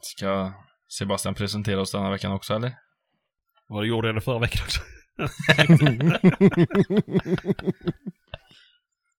Ska 0.00 0.52
Sebastian 0.88 1.34
presentera 1.34 1.80
oss 1.80 1.92
denna 1.92 2.10
veckan 2.10 2.32
också 2.32 2.54
eller? 2.54 2.72
Vad 3.66 3.86
gjorde 3.86 4.08
jag 4.08 4.14
det 4.14 4.20
förra 4.20 4.38
veckan 4.38 4.62
också? 4.64 4.80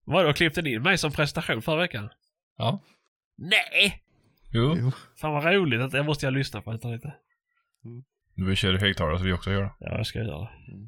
Vadå, 0.06 0.34
klippte 0.34 0.62
ni 0.62 0.74
in 0.74 0.82
mig 0.82 0.98
som 0.98 1.12
presentation 1.12 1.62
förra 1.62 1.80
veckan? 1.80 2.10
Ja. 2.58 2.84
Nej! 3.38 4.04
Jo. 4.52 4.76
Jo. 4.78 4.92
Fan 5.22 5.34
vad 5.34 5.46
roligt, 5.46 5.82
att 5.82 5.92
det 5.92 6.04
måste 6.04 6.26
jag 6.26 6.34
lyssna 6.34 6.62
på. 6.62 6.72
Vänta 6.72 6.88
lite. 6.88 7.14
Vi 8.36 8.56
kör 8.56 8.76
i 8.76 8.78
högtalare 8.78 9.18
så 9.18 9.24
vi 9.24 9.34
också 9.34 9.52
gör 9.52 9.62
det. 9.62 9.74
Ja, 9.80 9.98
jag 9.98 10.08
ska 10.08 10.20
göra 10.20 10.28
det. 10.28 10.34
Välkomna 10.40 10.88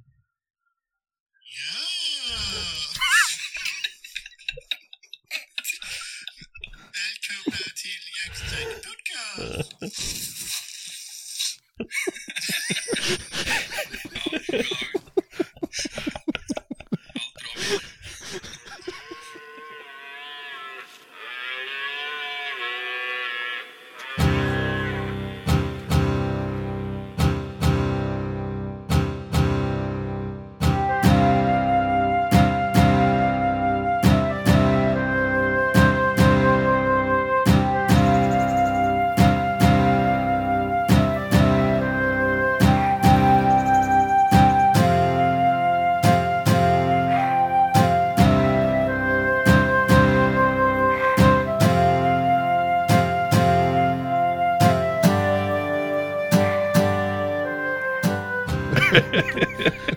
oh, 9.39 9.63
God. 14.51 15.02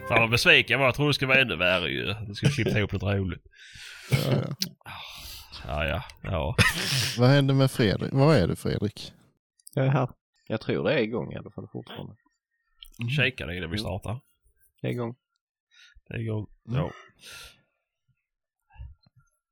Fan 0.09 0.21
vad 0.21 0.31
besviken 0.31 0.75
jag 0.75 0.79
var. 0.79 0.87
Jag 0.87 0.95
trodde 0.95 1.11
det 1.11 1.15
skulle 1.15 1.29
vara 1.29 1.41
ännu 1.41 1.57
värre 1.57 1.91
ju. 1.91 2.15
Du 2.29 2.35
skulle 2.35 2.53
klippa 2.53 2.79
ihop 2.79 2.93
något 2.93 3.03
roligt. 3.03 3.43
Ja, 4.11 4.19
ja. 4.33 4.57
Ja, 5.67 5.85
ja, 5.87 6.03
ja. 6.23 6.57
Vad 7.19 7.29
hände 7.29 7.55
med 7.55 7.71
Fredrik? 7.71 8.13
Vad 8.13 8.37
är 8.37 8.49
det 8.49 8.57
Fredrik? 8.57 9.13
Jag 9.75 9.87
är 9.87 9.91
här. 9.91 10.09
Jag 10.49 10.61
tror 10.61 10.85
det 10.85 10.95
är 10.95 10.99
igång 10.99 11.33
i 11.33 11.37
alla 11.37 11.51
fall 11.51 11.69
fortfarande. 11.73 12.15
Kika 13.17 13.47
det 13.47 13.57
innan 13.57 13.71
vi 13.71 13.79
startar. 13.79 14.21
Det 14.81 14.89
är 14.89 14.93
igång. 14.93 15.15
Det 16.09 16.15
är 16.15 16.19
igång. 16.19 16.47
Ja. 16.65 16.91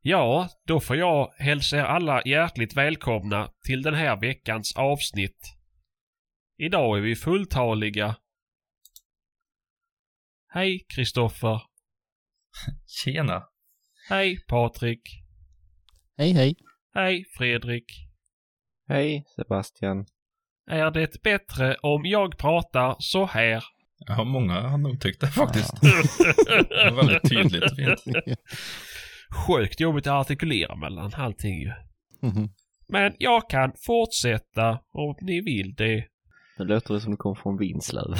Ja, 0.06 0.48
då 0.66 0.80
får 0.80 0.96
jag 0.96 1.32
hälsa 1.38 1.76
er 1.76 1.82
alla 1.82 2.22
hjärtligt 2.24 2.76
välkomna 2.76 3.50
till 3.66 3.82
den 3.82 3.94
här 3.94 4.20
veckans 4.20 4.76
avsnitt. 4.76 5.56
Idag 6.58 6.98
är 6.98 7.02
vi 7.02 7.16
fulltaliga. 7.16 8.16
Hej 10.54 10.84
Kristoffer. 10.94 11.60
Tjena. 12.86 13.42
Hej 14.08 14.38
Patrik. 14.48 15.00
Hej 16.16 16.32
hej. 16.32 16.54
Hej 16.94 17.24
Fredrik. 17.38 17.84
Hej 18.88 19.24
Sebastian. 19.36 20.06
Är 20.70 20.90
det 20.90 21.22
bättre 21.22 21.76
om 21.82 22.04
jag 22.04 22.38
pratar 22.38 22.96
så 22.98 23.26
här? 23.26 23.64
Ja, 23.98 24.24
många 24.24 24.60
har 24.60 24.78
nog 24.78 25.00
tyckt 25.00 25.20
det 25.20 25.26
faktiskt. 25.26 25.72
Det 26.68 26.90
var 26.90 26.96
väldigt 26.96 27.30
tydligt 27.30 27.62
och 27.64 27.76
fint. 27.76 28.38
Sjukt 29.46 29.80
jobbigt 29.80 30.06
att 30.06 30.12
artikulera 30.26 30.76
mellan 30.76 31.12
allting 31.14 31.60
ju. 31.60 31.72
Mhm. 32.22 32.48
Men 32.88 33.14
jag 33.18 33.50
kan 33.50 33.72
fortsätta 33.86 34.78
om 34.92 35.16
ni 35.20 35.40
vill 35.40 35.74
det. 35.76 36.04
Nu 36.58 36.64
låter 36.64 36.94
det 36.94 37.00
som 37.00 37.10
det 37.10 37.16
kommer 37.16 37.34
från 37.42 37.58
Vinslöv. 37.58 38.14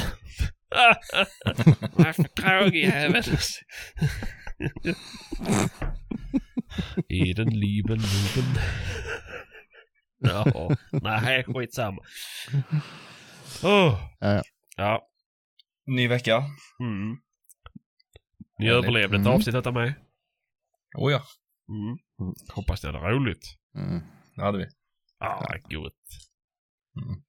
Varför 1.92 2.24
kragjävel? 2.36 3.22
I 7.08 7.32
den 7.32 7.48
lieben 7.60 7.98
Luben. 7.98 8.54
Ja, 10.18 10.70
nej 11.02 11.44
skitsamma. 11.44 12.02
Oh. 13.62 14.00
Ja, 14.20 14.42
ja. 14.76 15.08
Ny 15.86 16.08
vecka. 16.08 16.44
mm. 16.80 17.16
Ni 18.58 18.68
överlevde 18.70 19.16
ett 19.16 19.20
Mm. 19.20 19.32
avsnitt 19.32 19.54
av 19.66 19.74
mig. 19.74 19.94
Oh 20.96 21.12
ja, 21.12 21.22
Mm. 21.68 21.98
Hoppas 22.54 22.82
ni 22.82 22.86
hade 22.92 22.98
roligt. 23.10 23.44
Mm. 23.76 24.00
det 24.36 24.42
hade 24.42 24.58
vi. 24.58 24.66
Ja, 25.20 25.46
vad 25.48 25.72
gott. 25.82 25.94
Mm. 27.02 27.22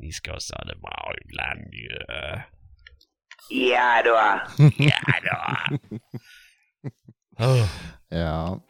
Ni 0.00 0.12
ska 0.12 0.30
ha 0.30 0.64
det 0.64 0.76
bra 0.80 1.12
ibland 1.24 1.74
ju. 1.74 1.98
Ja 3.50 4.02
då! 4.04 4.40
Ja 4.78 5.00
då. 5.24 5.38
Oh. 7.38 7.66
ja. 8.08 8.60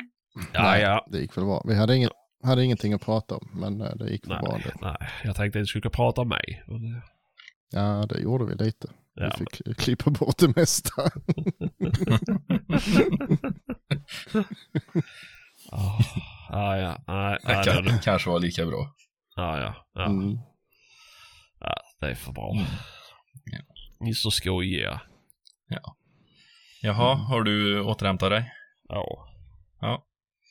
Ja, 0.53 0.63
Nej, 0.63 0.83
ja. 0.83 1.07
Det 1.11 1.19
gick 1.19 1.37
väl 1.37 1.45
bra. 1.45 1.63
Vi 1.67 1.75
hade, 1.75 1.97
inget, 1.97 2.11
hade 2.45 2.65
ingenting 2.65 2.93
att 2.93 3.01
prata 3.05 3.37
om, 3.37 3.49
men 3.53 3.81
eh, 3.81 3.95
det 3.95 4.11
gick 4.11 4.27
väl 4.29 4.39
bra 4.39 4.53
Nej, 4.53 4.63
det. 4.65 4.75
nej, 4.81 4.97
jag 5.25 5.37
tänkte 5.37 5.59
att 5.59 5.63
du 5.63 5.67
skulle 5.67 5.91
prata 5.91 6.21
om 6.21 6.29
mig. 6.29 6.65
Men 6.67 7.03
Ja, 7.71 8.07
det 8.09 8.21
gjorde 8.21 8.45
vi 8.45 8.55
lite. 8.65 8.89
Ja, 9.15 9.31
vi 9.39 9.45
fick 9.47 9.79
klippa 9.79 10.11
bort 10.11 10.39
det 10.39 10.57
mesta. 10.57 11.03
Ah, 15.73 16.77
ja, 16.77 16.77
ja. 16.77 16.97
Nej, 17.07 17.39
Det 17.85 18.01
kanske 18.05 18.31
var 18.31 18.39
lika 18.41 18.67
bra. 18.67 18.95
ja, 19.37 19.59
ja, 19.61 19.75
ja. 19.95 20.07
Mm. 20.07 20.39
Ja. 22.01 22.07
Det 22.07 22.11
är 22.13 22.15
för 22.15 22.33
bra. 22.33 22.53
Mm. 22.53 22.67
Ja. 23.45 23.59
Ni 24.01 24.11
är 24.11 24.15
så 24.15 24.31
skojiga. 24.31 25.01
Jaha, 26.83 27.15
har 27.15 27.43
du 27.43 27.81
återhämtat 27.81 28.31
dig? 28.31 28.53
Ja, 28.89 29.27
Ja, 29.81 30.07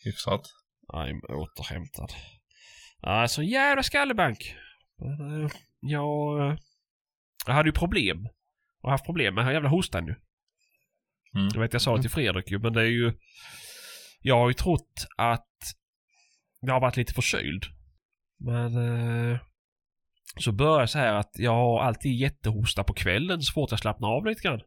hyfsat. 0.05 0.41
I'm 0.93 1.25
återhämtad. 1.25 2.13
Ja, 3.01 3.27
så 3.27 3.43
jävla 3.43 3.83
skallebank. 3.83 4.55
Eh, 5.01 5.51
Jag, 5.79 6.47
eh, 6.49 6.57
jag 7.45 7.53
hade 7.53 7.69
ju 7.69 7.73
problem. 7.73 8.27
Och 8.81 8.91
haft 8.91 9.05
problem 9.05 9.35
med 9.35 9.41
den 9.41 9.45
här 9.45 9.53
jävla 9.53 9.69
hostan 9.69 10.07
ju. 10.07 10.15
Mm. 11.35 11.49
Jag 11.53 11.61
vet 11.61 11.73
jag 11.73 11.81
sa 11.81 11.95
det 11.95 12.01
till 12.01 12.11
Fredrik 12.11 12.51
ju, 12.51 12.59
men 12.59 12.73
det 12.73 12.81
är 12.81 12.85
ju... 12.85 13.13
Jag 14.21 14.35
har 14.37 14.47
ju 14.47 14.53
trott 14.53 15.07
att 15.17 15.47
jag 16.61 16.73
har 16.73 16.81
varit 16.81 16.97
lite 16.97 17.13
förkyld. 17.13 17.65
Men... 18.39 18.75
Eh, 19.31 19.39
så 20.37 20.51
börjar 20.51 20.79
jag 20.79 20.89
så 20.89 20.99
här 20.99 21.13
att 21.13 21.31
jag 21.33 21.51
har 21.51 21.81
alltid 21.81 22.15
jättehosta 22.15 22.83
på 22.83 22.93
kvällen 22.93 23.41
så 23.41 23.53
fort 23.53 23.71
jag 23.71 23.79
slappnar 23.79 24.09
av 24.09 24.25
lite 24.25 24.41
grann. 24.41 24.61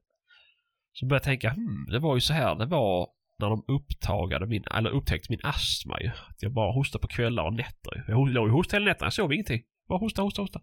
Så 0.92 1.06
börjar 1.06 1.18
jag 1.18 1.24
tänka, 1.24 1.50
hmm, 1.50 1.86
det 1.90 1.98
var 1.98 2.14
ju 2.14 2.20
så 2.20 2.32
här 2.32 2.54
det 2.54 2.66
var 2.66 3.08
när 3.38 3.50
de 3.50 3.64
upptagade 3.68 4.46
min, 4.46 4.64
eller 4.74 4.90
upptäckte 4.90 5.26
min 5.32 5.40
astma 5.42 6.00
ju. 6.00 6.08
Att 6.08 6.42
jag 6.42 6.52
bara 6.52 6.72
hostade 6.72 7.02
på 7.02 7.08
kvällar 7.08 7.44
och 7.44 7.52
nätter. 7.52 8.04
Jag 8.08 8.28
låg 8.28 8.48
ju 8.48 8.52
hosta 8.52 8.76
hela 8.76 8.84
nätterna, 8.84 9.06
jag 9.06 9.12
sov 9.12 9.32
ingenting. 9.32 9.62
Bara 9.88 9.98
hosta, 9.98 10.22
hosta, 10.22 10.42
hosta. 10.42 10.60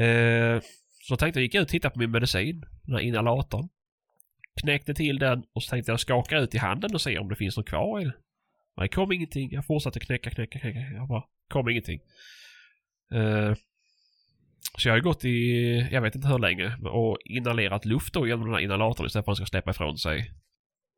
Eh, 0.00 0.60
så 1.08 1.16
tänkte 1.16 1.40
jag, 1.40 1.42
gick 1.42 1.54
jag 1.54 1.62
ut 1.62 1.66
och 1.66 1.70
tittade 1.70 1.92
på 1.92 1.98
min 1.98 2.10
medicin, 2.10 2.64
den 2.82 2.94
här 2.94 3.02
inhalatorn. 3.02 3.68
Knäckte 4.60 4.94
till 4.94 5.18
den 5.18 5.44
och 5.54 5.62
så 5.62 5.70
tänkte 5.70 5.92
jag 5.92 6.00
skaka 6.00 6.38
ut 6.38 6.54
i 6.54 6.58
handen 6.58 6.94
och 6.94 7.00
se 7.00 7.18
om 7.18 7.28
det 7.28 7.36
finns 7.36 7.56
något 7.56 7.68
kvar 7.68 8.00
i 8.00 8.04
den. 8.04 8.12
Men 8.76 8.82
det 8.82 8.88
kom 8.88 9.12
ingenting. 9.12 9.52
Jag 9.52 9.66
fortsatte 9.66 10.00
knäcka, 10.00 10.30
knäcka, 10.30 10.58
knäcka. 10.58 10.78
Jag 10.78 11.08
bara, 11.08 11.22
kom 11.48 11.68
ingenting. 11.68 12.00
Eh, 13.12 13.54
så 14.78 14.88
jag 14.88 14.92
har 14.92 14.98
ju 14.98 15.02
gått 15.02 15.24
i, 15.24 15.88
jag 15.92 16.02
vet 16.02 16.14
inte 16.14 16.28
hur 16.28 16.38
länge, 16.38 16.76
och 16.76 17.18
inhalerat 17.24 17.84
luft 17.84 18.14
då 18.14 18.26
genom 18.26 18.44
den 18.44 18.54
här 18.54 18.60
inhalatorn 18.60 19.06
istället 19.06 19.24
för 19.24 19.32
att 19.32 19.38
den 19.38 19.46
ska 19.46 19.50
släppa 19.50 19.70
ifrån 19.70 19.98
sig. 19.98 20.30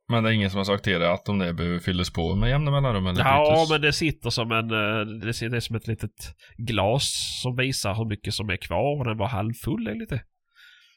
Men 0.09 0.25
det 0.25 0.31
är 0.31 0.33
ingen 0.33 0.51
som 0.51 0.59
har 0.59 0.65
sagt 0.65 0.85
till 0.85 1.01
dig 1.01 1.09
att 1.09 1.29
om 1.29 1.39
det 1.39 1.55
behöver 1.55 1.79
fyllas 1.79 2.11
på 2.11 2.35
med 2.37 2.51
jämna 2.51 2.71
mellanrum 2.71 3.07
eller 3.07 3.21
Ja, 3.21 3.55
bytes? 3.57 3.71
men 3.71 3.81
det 3.81 3.93
sitter 3.93 4.31
som 4.31 4.53
en, 4.53 4.71
eh, 4.71 5.07
det 5.21 5.29
är 5.57 5.61
som 5.61 5.77
ett 5.77 5.87
litet 5.87 6.37
glas 6.57 7.39
som 7.43 7.57
visar 7.57 7.95
hur 7.95 8.05
mycket 8.05 8.35
som 8.35 8.51
är 8.51 8.57
kvar 8.57 8.99
och 8.99 9.05
den 9.05 9.17
var 9.17 9.29
halvfull 9.29 9.89
enligt 9.89 10.09
det. 10.09 10.23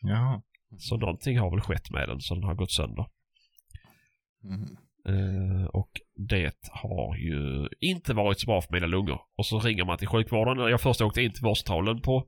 Jaha. 0.01 0.41
Så 0.77 0.97
någonting 0.97 1.39
har 1.39 1.51
väl 1.51 1.62
skett 1.62 1.91
med 1.91 2.09
den 2.09 2.19
så 2.19 2.35
den 2.35 2.44
har 2.44 2.56
gått 2.56 2.71
sönder. 2.71 3.06
Mm. 4.44 4.77
Eh, 5.07 5.65
och 5.65 5.89
det 6.30 6.56
har 6.71 7.15
ju 7.15 7.68
inte 7.80 8.13
varit 8.13 8.39
så 8.39 8.45
bra 8.45 8.62
för 8.62 8.74
mina 8.74 8.88
lungor. 8.88 9.21
Och 9.38 9.45
så 9.45 9.59
ringer 9.59 9.85
man 9.85 9.97
till 9.97 10.07
sjukvården. 10.07 10.71
Jag 10.71 10.81
först 10.81 11.01
åkte 11.01 11.21
in 11.21 11.33
till 11.33 11.44
vårdcentralen 11.44 12.01
på 12.01 12.27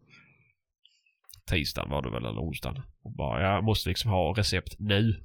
tisdagen 1.45 1.89
var 1.89 2.01
det 2.01 2.09
väl, 2.09 2.25
eller 2.25 2.41
onsdagen. 2.41 2.81
Och 3.03 3.11
bara, 3.11 3.41
jag 3.41 3.63
måste 3.63 3.89
liksom 3.89 4.11
ha 4.11 4.33
recept 4.37 4.75
nu. 4.79 5.23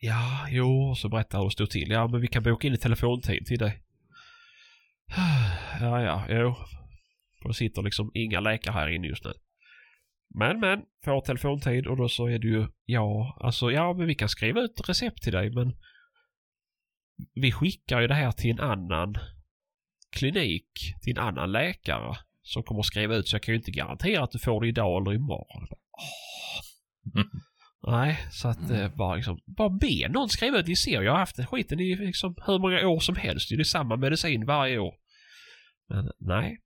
Ja, 0.00 0.46
jo, 0.50 0.90
och 0.90 0.98
så 0.98 1.08
berättar 1.08 1.38
hon 1.38 1.46
det 1.46 1.52
stod 1.52 1.70
till. 1.70 1.90
Ja, 1.90 2.06
men 2.06 2.20
vi 2.20 2.28
kan 2.28 2.42
boka 2.42 2.66
in 2.66 2.74
i 2.74 2.78
telefontid 2.78 3.46
till 3.46 3.58
dig. 3.58 3.82
Ja, 5.80 6.02
ja, 6.02 6.24
jo. 6.28 6.54
Och 7.42 7.48
det 7.48 7.54
sitter 7.54 7.82
liksom 7.82 8.10
inga 8.14 8.40
läkare 8.40 8.72
här 8.72 8.88
inne 8.88 9.06
just 9.06 9.24
nu. 9.24 9.32
Men, 10.34 10.60
men, 10.60 10.82
får 11.04 11.20
telefontid 11.20 11.86
och 11.86 11.96
då 11.96 12.08
så 12.08 12.26
är 12.26 12.38
det 12.38 12.46
ju, 12.46 12.66
ja, 12.84 13.38
alltså, 13.40 13.70
ja, 13.70 13.92
men 13.92 14.06
vi 14.06 14.14
kan 14.14 14.28
skriva 14.28 14.60
ut 14.60 14.88
recept 14.88 15.22
till 15.22 15.32
dig, 15.32 15.50
men 15.50 15.76
vi 17.34 17.52
skickar 17.52 18.00
ju 18.00 18.06
det 18.06 18.14
här 18.14 18.32
till 18.32 18.50
en 18.50 18.60
annan 18.60 19.14
klinik, 20.12 20.94
till 21.02 21.18
en 21.18 21.24
annan 21.24 21.52
läkare 21.52 22.16
som 22.42 22.62
kommer 22.62 22.80
att 22.80 22.86
skriva 22.86 23.14
ut, 23.16 23.28
så 23.28 23.34
jag 23.36 23.42
kan 23.42 23.52
ju 23.54 23.58
inte 23.58 23.70
garantera 23.70 24.24
att 24.24 24.30
du 24.30 24.38
får 24.38 24.60
det 24.60 24.68
idag 24.68 25.02
eller 25.02 25.14
imorgon. 25.16 25.66
Åh. 25.70 27.22
Nej, 27.86 28.18
så 28.32 28.48
att 28.48 28.70
eh, 28.70 28.94
bara 28.96 29.14
liksom, 29.16 29.38
bara 29.46 29.70
be 29.70 30.08
någon 30.08 30.28
skriva 30.28 30.58
ut. 30.58 30.66
Ni 30.66 30.76
ser, 30.76 31.02
jag 31.02 31.12
har 31.12 31.18
haft 31.18 31.44
skiten 31.48 31.80
i 31.80 31.94
liksom 31.96 32.34
hur 32.46 32.58
många 32.58 32.88
år 32.88 33.00
som 33.00 33.16
helst. 33.16 33.48
Det 33.48 33.54
är 33.54 33.64
samma 33.64 33.96
medicin 33.96 34.46
varje 34.46 34.78
år. 34.78 34.94
Men 35.88 36.10
nej. 36.18 36.58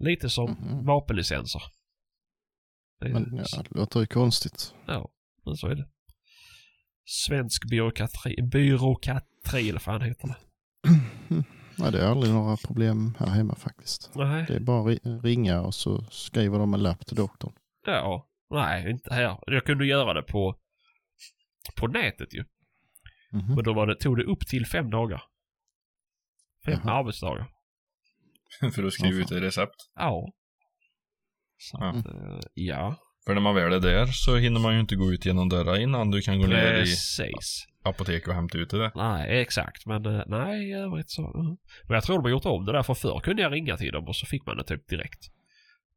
Lite 0.00 0.30
som 0.30 0.50
Mhm. 0.50 0.86
vapenlicenser. 0.86 1.62
Det 3.00 3.06
är- 3.06 3.12
Men 3.12 3.36
ja, 3.52 3.62
det 3.62 3.78
låter 3.78 4.00
ju 4.00 4.06
konstigt. 4.06 4.74
Ja, 4.86 5.10
men 5.46 5.56
så 5.56 5.66
är 5.68 5.74
det. 5.74 5.88
Svensk 7.04 7.70
byråkrati, 7.70 8.36
byråkrati 8.42 9.68
eller 9.68 9.78
fan 9.80 10.00
heter 10.02 10.28
det. 10.28 10.36
Ja, 11.78 11.90
det 11.90 12.00
är 12.02 12.06
aldrig 12.06 12.32
några 12.34 12.56
problem 12.56 13.14
här 13.18 13.26
hemma 13.26 13.54
faktiskt. 13.54 14.10
Nej, 14.14 14.44
Det 14.48 14.54
är 14.54 14.60
bara 14.60 14.82
ri- 14.82 15.20
ringa 15.22 15.60
och 15.60 15.74
så 15.74 16.02
skriver 16.10 16.58
de 16.58 16.74
en 16.74 16.82
lapp 16.82 17.06
till 17.06 17.16
doktorn. 17.16 17.52
ja, 17.86 18.26
nej, 18.50 18.90
inte 18.90 19.14
här. 19.14 19.38
Jag 19.46 19.64
kunde 19.64 19.86
göra 19.86 20.14
det 20.14 20.22
på, 20.22 20.56
på 21.76 21.86
nätet 21.86 22.34
ju. 22.34 22.44
Mhm. 23.32 23.54
Men 23.54 23.64
då 23.64 23.72
var 23.74 23.86
det, 23.86 23.96
tog 23.96 24.16
det 24.16 24.24
upp 24.24 24.46
till 24.46 24.66
fem 24.66 24.90
dagar. 24.90 25.22
Fem 26.64 26.80
Jaha. 26.84 26.92
arbetsdagar. 26.98 27.46
För 28.74 28.84
att 28.84 28.92
skriva 28.92 29.18
ut 29.18 29.30
ett 29.32 29.42
recept. 29.42 29.74
Ja. 29.94 30.32
Så 31.58 31.84
att, 31.84 32.06
eh, 32.06 32.40
ja. 32.54 32.96
För 33.26 33.34
när 33.34 33.40
man 33.40 33.54
väl 33.54 33.72
är 33.72 33.80
där 33.80 34.06
så 34.06 34.36
hinner 34.36 34.60
man 34.60 34.74
ju 34.74 34.80
inte 34.80 34.96
gå 34.96 35.12
ut 35.12 35.26
genom 35.26 35.48
dörrar 35.48 35.76
innan 35.80 36.10
du 36.10 36.20
kan 36.20 36.40
gå 36.40 36.46
ner 36.46 36.74
i 36.74 36.80
Precis. 36.80 37.66
apoteket 37.84 38.28
och 38.28 38.34
hämta 38.34 38.58
ut 38.58 38.70
det. 38.70 38.92
Nej, 38.94 39.40
exakt. 39.40 39.86
Men 39.86 40.06
eh, 40.06 40.22
nej, 40.26 40.68
i 40.70 40.72
övrigt 40.72 41.10
så. 41.10 41.22
mm. 41.34 41.56
Men 41.88 41.94
jag 41.94 42.04
tror 42.04 42.16
de 42.16 42.22
har 42.22 42.30
gjort 42.30 42.44
om 42.44 42.64
det 42.64 42.72
där. 42.72 42.82
För 42.82 42.94
förr 42.94 43.20
kunde 43.20 43.42
jag 43.42 43.52
ringa 43.52 43.76
till 43.76 43.92
dem 43.92 44.08
och 44.08 44.16
så 44.16 44.26
fick 44.26 44.46
man 44.46 44.56
det 44.56 44.64
typ 44.64 44.88
direkt. 44.88 45.24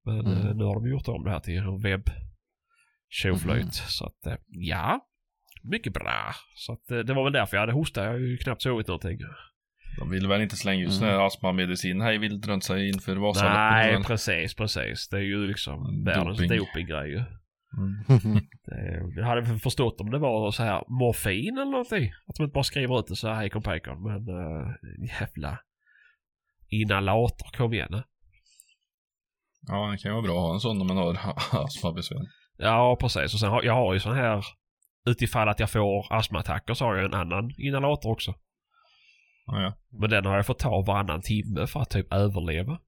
Men 0.06 0.20
Mm. 0.20 0.48
eh, 0.48 0.56
nu 0.56 0.64
har 0.64 0.74
de 0.76 0.90
gjort 0.90 1.08
om 1.08 1.24
det 1.24 1.30
här 1.32 1.40
till 1.40 1.58
en 1.58 1.82
webb 1.82 2.10
tjoflöjt. 3.10 3.64
Mhm. 3.66 3.72
Så 3.72 4.06
att, 4.06 4.26
eh, 4.28 4.36
ja. 4.48 5.00
Mycket 5.64 5.94
bra. 5.94 6.32
Så 6.56 6.74
att 6.74 6.88
det 6.88 7.14
var 7.14 7.24
väl 7.24 7.34
därför 7.34 7.58
jag 7.58 7.62
hade 7.62 7.74
hosta. 7.74 8.04
Jag 8.04 8.12
har 8.12 8.18
ju 8.18 8.38
knappt 8.38 8.62
sovit 8.62 8.88
någonting. 8.88 9.18
De 10.00 10.10
vill 10.10 10.28
väl 10.28 10.42
inte 10.42 10.56
slänga 10.56 10.86
ut 10.86 11.02
Mm. 11.02 11.20
astmamedicin 11.22 12.02
här 12.02 12.12
i 12.24 12.62
sig 12.62 12.90
inför 12.90 13.16
Vasaloppet? 13.16 13.58
nej, 13.58 14.04
precis, 14.04 14.56
precis. 14.56 15.10
Det 15.10 15.18
är 15.18 15.22
ju 15.22 15.48
liksom 15.48 15.86
Mm, 15.86 16.04
världens 16.04 16.38
doping. 16.40 16.58
dopinggrej 16.58 17.10
ju. 17.12 17.18
Mm. 17.18 17.26
Det, 18.66 19.20
jag 19.20 19.26
hade 19.26 19.60
förstått 19.60 20.02
om 20.02 20.12
det 20.12 20.20
var 20.20 20.52
så 20.52 20.64
här 20.64 20.84
morfin 20.88 21.58
eller 21.58 21.72
någonting. 21.72 22.12
Att 22.28 22.36
de 22.36 22.44
inte 22.44 22.54
bara 22.54 22.64
skriver 22.64 23.00
ut 23.00 23.08
det 23.08 23.16
så 23.16 23.28
här 23.28 23.36
hejkon 23.36 23.62
pejkon. 23.62 24.04
Men 24.04 24.30
uh, 24.30 24.68
jävla 25.20 25.60
inhalator, 26.70 27.58
kom 27.58 27.74
igen 27.74 27.88
nu. 27.92 28.04
Ja, 29.68 29.90
det 29.92 29.98
kan 29.98 30.12
ju 30.12 30.14
vara 30.14 30.22
bra 30.22 30.34
att 30.38 30.42
ha 30.48 30.54
en 30.54 30.60
sån 30.60 30.78
när 30.78 30.86
man 30.86 30.98
har 30.98 31.18
astmabesvär. 31.66 32.22
Ja, 32.58 32.98
precis. 33.02 33.34
Och 33.34 33.40
sen 33.40 33.50
har 33.50 33.64
jag 33.64 33.74
har 33.74 33.94
ju 33.94 34.00
sån 34.00 34.16
här 34.16 34.46
utifall 35.10 35.50
att 35.50 35.60
jag 35.60 35.70
får 35.72 36.14
astmaattacker 36.14 36.74
så 36.74 36.86
har 36.86 36.96
jag 36.96 37.06
en 37.06 37.14
annan 37.14 37.52
inhalator 37.58 38.12
också. 38.12 38.34
Ja, 39.48 39.62
ja. 39.62 39.74
Men 39.90 40.10
den 40.10 40.26
har 40.26 40.36
jag 40.36 40.46
fått 40.46 40.60
ta 40.60 40.82
varannan 40.82 41.22
timme 41.22 41.68
för 41.68 41.80
att 41.80 41.90
typ 41.90 42.14
överleva. 42.14 42.80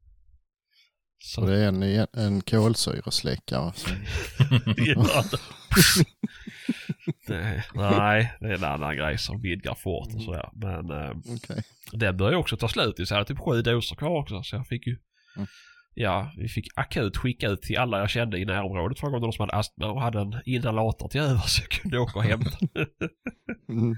Så 1.24 1.42
Och 1.42 1.48
det 1.48 1.64
är 1.64 1.68
en, 1.68 2.08
en 2.14 2.42
kolsyresläckare. 2.42 3.74
Det, 7.28 7.64
nej, 7.74 8.34
det 8.40 8.48
är 8.48 8.54
en 8.54 8.64
annan 8.64 8.98
grej 8.98 9.18
som 9.18 9.42
vidgar 9.42 9.76
fort 9.76 10.16
och 10.16 10.22
sådär. 10.22 10.50
Men 10.54 10.92
eh, 10.92 11.12
Okej. 11.36 11.64
den 11.92 12.18
började 12.18 12.36
ju 12.36 12.40
också 12.40 12.58
ta 12.58 12.68
slut. 12.68 12.96
Så 12.96 13.14
jag 13.14 13.18
hade 13.18 13.28
typ 13.28 13.40
sju 13.40 13.62
doser 13.62 13.96
kvar 13.96 14.20
också. 14.20 14.44
Så 14.44 14.56
jag 14.56 14.68
fick 14.68 14.88
ju... 14.88 14.98
Mm. 15.36 15.48
Ja, 15.94 16.32
vi 16.38 16.48
fick 16.48 16.68
akut 16.76 17.18
skicka 17.18 17.48
ut 17.48 17.62
till 17.62 17.78
alla 17.78 18.00
jag 18.00 18.10
kände 18.10 18.40
i 18.40 18.46
närområdet 18.46 19.00
från 19.00 19.22
de 19.22 19.32
som 19.32 19.44
hade 19.44 19.54
astma 19.54 19.92
och 19.92 20.02
hade 20.02 20.20
en 20.20 20.42
inhalator 20.46 21.08
till 21.08 21.22
över 21.22 21.40
så 21.40 21.62
jag 21.62 21.70
kunde 21.70 22.00
åka 22.00 22.20
och 22.20 22.26
hämta. 22.26 22.58
Mm. 23.70 23.96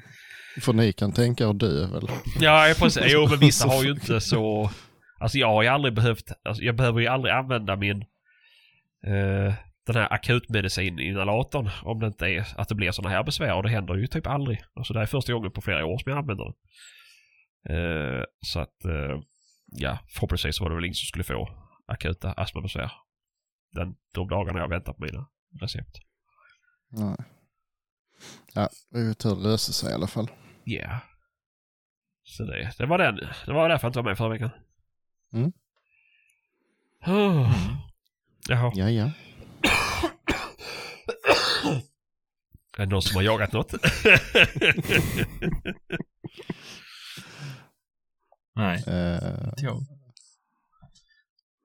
För 0.59 0.73
ni 0.73 0.93
kan 0.93 1.11
tänka 1.11 1.43
er 1.49 1.53
dö 1.53 1.87
väl? 1.87 2.07
ja, 2.39 2.73
precis. 2.79 3.03
Jo, 3.05 3.27
men 3.29 3.39
vissa 3.39 3.67
har 3.73 3.83
ju 3.83 3.91
inte 3.91 4.21
så... 4.21 4.71
Alltså 5.19 5.37
jag 5.37 5.47
har 5.47 5.63
ju 5.63 5.67
aldrig 5.67 5.93
behövt... 5.93 6.31
Alltså, 6.43 6.63
jag 6.63 6.75
behöver 6.75 6.99
ju 6.99 7.07
aldrig 7.07 7.33
använda 7.33 7.75
min... 7.75 8.01
Eh, 9.07 9.53
den 9.85 9.95
här 9.95 10.07
akutmedicin-inhalatorn 10.13 11.69
om 11.83 11.99
det 11.99 12.07
inte 12.07 12.25
är 12.25 12.47
att 12.55 12.69
det 12.69 12.75
blir 12.75 12.91
sådana 12.91 13.15
här 13.15 13.23
besvär 13.23 13.55
och 13.55 13.63
det 13.63 13.69
händer 13.69 13.95
ju 13.95 14.07
typ 14.07 14.27
aldrig. 14.27 14.63
Alltså 14.73 14.93
det 14.93 15.01
är 15.01 15.05
första 15.05 15.33
gången 15.33 15.51
på 15.51 15.61
flera 15.61 15.85
år 15.85 15.97
som 15.97 16.09
jag 16.09 16.19
använder 16.19 16.43
den. 16.45 16.55
Eh, 17.75 18.23
så 18.41 18.59
att, 18.59 18.85
eh, 18.85 19.21
ja, 19.65 19.99
förhoppningsvis 20.09 20.61
var 20.61 20.69
det 20.69 20.75
väl 20.75 20.85
ingen 20.85 20.95
som 20.95 21.05
skulle 21.05 21.23
få 21.23 21.49
akuta 21.87 22.31
astmabesvär. 22.31 22.91
Den, 23.71 23.95
de 24.13 24.27
dagarna 24.27 24.59
jag 24.59 24.69
väntar 24.69 24.93
på 24.93 25.03
mina 25.03 25.27
recept. 25.61 25.99
Nej. 26.89 27.15
Ja, 28.53 28.69
det 28.91 28.99
är 28.99 29.03
ju 29.03 29.13
tur 29.13 29.35
det 29.35 29.41
löser 29.41 29.73
sig 29.73 29.91
i 29.91 29.93
alla 29.93 30.07
fall. 30.07 30.27
Ja. 30.63 30.73
Yeah. 30.73 30.99
Så 32.23 32.43
det, 32.43 32.71
det 32.77 32.85
var 32.85 32.97
den. 32.97 33.15
Det 33.45 33.53
var 33.53 33.69
därför 33.69 33.85
jag 33.87 33.89
inte 33.89 33.99
var 33.99 34.03
med 34.03 34.17
förra 34.17 34.29
veckan. 34.29 34.49
Mm. 35.33 35.51
Oh. 37.05 37.51
Jaha. 38.49 38.71
Ja, 38.75 38.89
ja. 38.89 39.11
Är 42.77 42.85
det 42.85 42.91
någon 42.91 43.01
som 43.01 43.15
har 43.15 43.23
jagat 43.23 43.51
något? 43.53 43.73
Nej, 48.55 48.83
Eh, 48.87 49.13
inte 49.49 49.63
jag. 49.63 49.85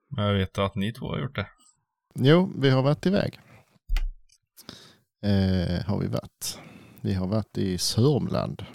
Men 0.09 0.25
jag 0.25 0.33
vet 0.33 0.57
att 0.57 0.75
ni 0.75 0.93
två 0.93 1.07
har 1.09 1.19
gjort 1.19 1.35
det. 1.35 1.47
jo, 2.15 2.51
vi 2.57 2.69
har 2.69 2.83
varit 2.83 3.05
iväg. 3.05 3.39
Eh, 5.23 5.85
har 5.85 5.99
vi 5.99 6.07
varit. 6.07 6.59
Vi 7.01 7.13
har 7.13 7.27
varit 7.27 7.57
i 7.57 7.77
Sörmland. 7.77 8.65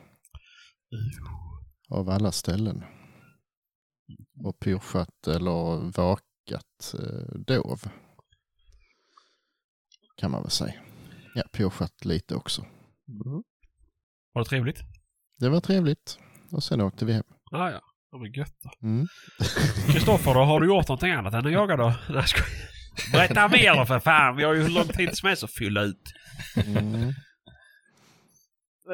Av 1.88 2.08
alla 2.10 2.32
ställen. 2.32 2.84
Och 4.44 4.58
pyschat 4.60 5.26
eller 5.26 5.90
vakat 5.90 6.94
eh, 6.94 7.38
dov. 7.46 7.80
Kan 10.16 10.30
man 10.30 10.42
väl 10.42 10.50
säga. 10.50 10.74
Ja, 11.34 11.42
pyschat 11.52 12.04
lite 12.04 12.34
också. 12.34 12.66
Var 14.32 14.42
det 14.42 14.48
trevligt? 14.48 14.80
Det 15.38 15.48
var 15.48 15.60
trevligt. 15.60 16.18
Och 16.50 16.64
sen 16.64 16.80
åkte 16.80 17.04
vi 17.04 17.12
hem. 17.12 17.24
Ah, 17.52 17.70
ja, 17.70 17.80
ja. 18.12 18.18
men 18.18 18.32
gött 18.32 18.54
då. 18.62 18.70
Mm. 18.86 19.06
Kristoffer 19.92 20.34
då, 20.34 20.40
har 20.40 20.60
du 20.60 20.66
gjort 20.66 20.88
någonting 20.88 21.12
annat 21.12 21.34
än 21.34 21.46
att 21.46 21.52
jaga 21.52 21.76
då? 21.76 21.94
Nej, 22.08 22.24
jag. 22.36 22.44
Berätta 23.12 23.48
mer 23.48 23.76
då 23.76 23.86
för 23.86 24.00
fan. 24.00 24.36
Vi 24.36 24.44
har 24.44 24.54
ju 24.54 24.62
hur 24.62 24.68
lång 24.68 24.88
tid 24.88 25.16
som 25.16 25.28
helst 25.28 25.44
att 25.44 25.52
fylla 25.52 25.82
ut. 25.82 26.02
Mm. 26.66 27.12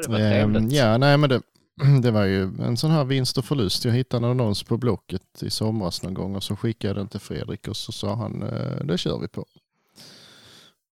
Det 0.02 0.08
var 0.08 0.18
Ehm, 0.20 0.52
trevligt. 0.52 0.72
ja, 0.72 0.98
nej 0.98 1.16
men 1.18 1.30
det, 1.30 1.42
det 2.02 2.10
var 2.10 2.24
ju 2.24 2.42
en 2.42 2.76
sån 2.76 2.90
här 2.90 3.04
vinst 3.04 3.38
och 3.38 3.44
förlust. 3.44 3.84
Jag 3.84 3.92
hittade 3.92 4.26
en 4.26 4.30
annons 4.30 4.62
på 4.62 4.76
Blocket 4.76 5.42
i 5.42 5.50
somras 5.50 6.02
någon 6.02 6.14
gång 6.14 6.36
och 6.36 6.42
så 6.42 6.56
skickade 6.56 6.88
jag 6.90 6.96
den 6.96 7.08
till 7.08 7.20
Fredrik 7.20 7.68
och 7.68 7.76
så 7.76 7.92
sa 7.92 8.14
han 8.14 8.42
eh, 8.42 8.84
det 8.84 8.98
kör 8.98 9.18
vi 9.18 9.28
på. 9.28 9.46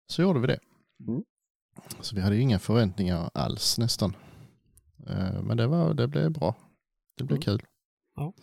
Så 0.07 0.21
gjorde 0.21 0.39
vi 0.39 0.47
det. 0.47 0.59
Mm. 1.07 1.23
Så 2.01 2.15
vi 2.15 2.21
hade 2.21 2.35
ju 2.35 2.41
inga 2.41 2.59
förväntningar 2.59 3.29
alls 3.33 3.77
nästan. 3.77 4.15
Eh, 5.07 5.41
Men 5.41 5.57
det, 5.57 5.67
var, 5.67 5.93
det 5.93 6.07
blev 6.07 6.31
bra. 6.31 6.55
Det 7.17 7.23
blev 7.23 7.35
Mm. 7.37 7.41
kul. 7.41 7.61
Ja. 8.15 8.33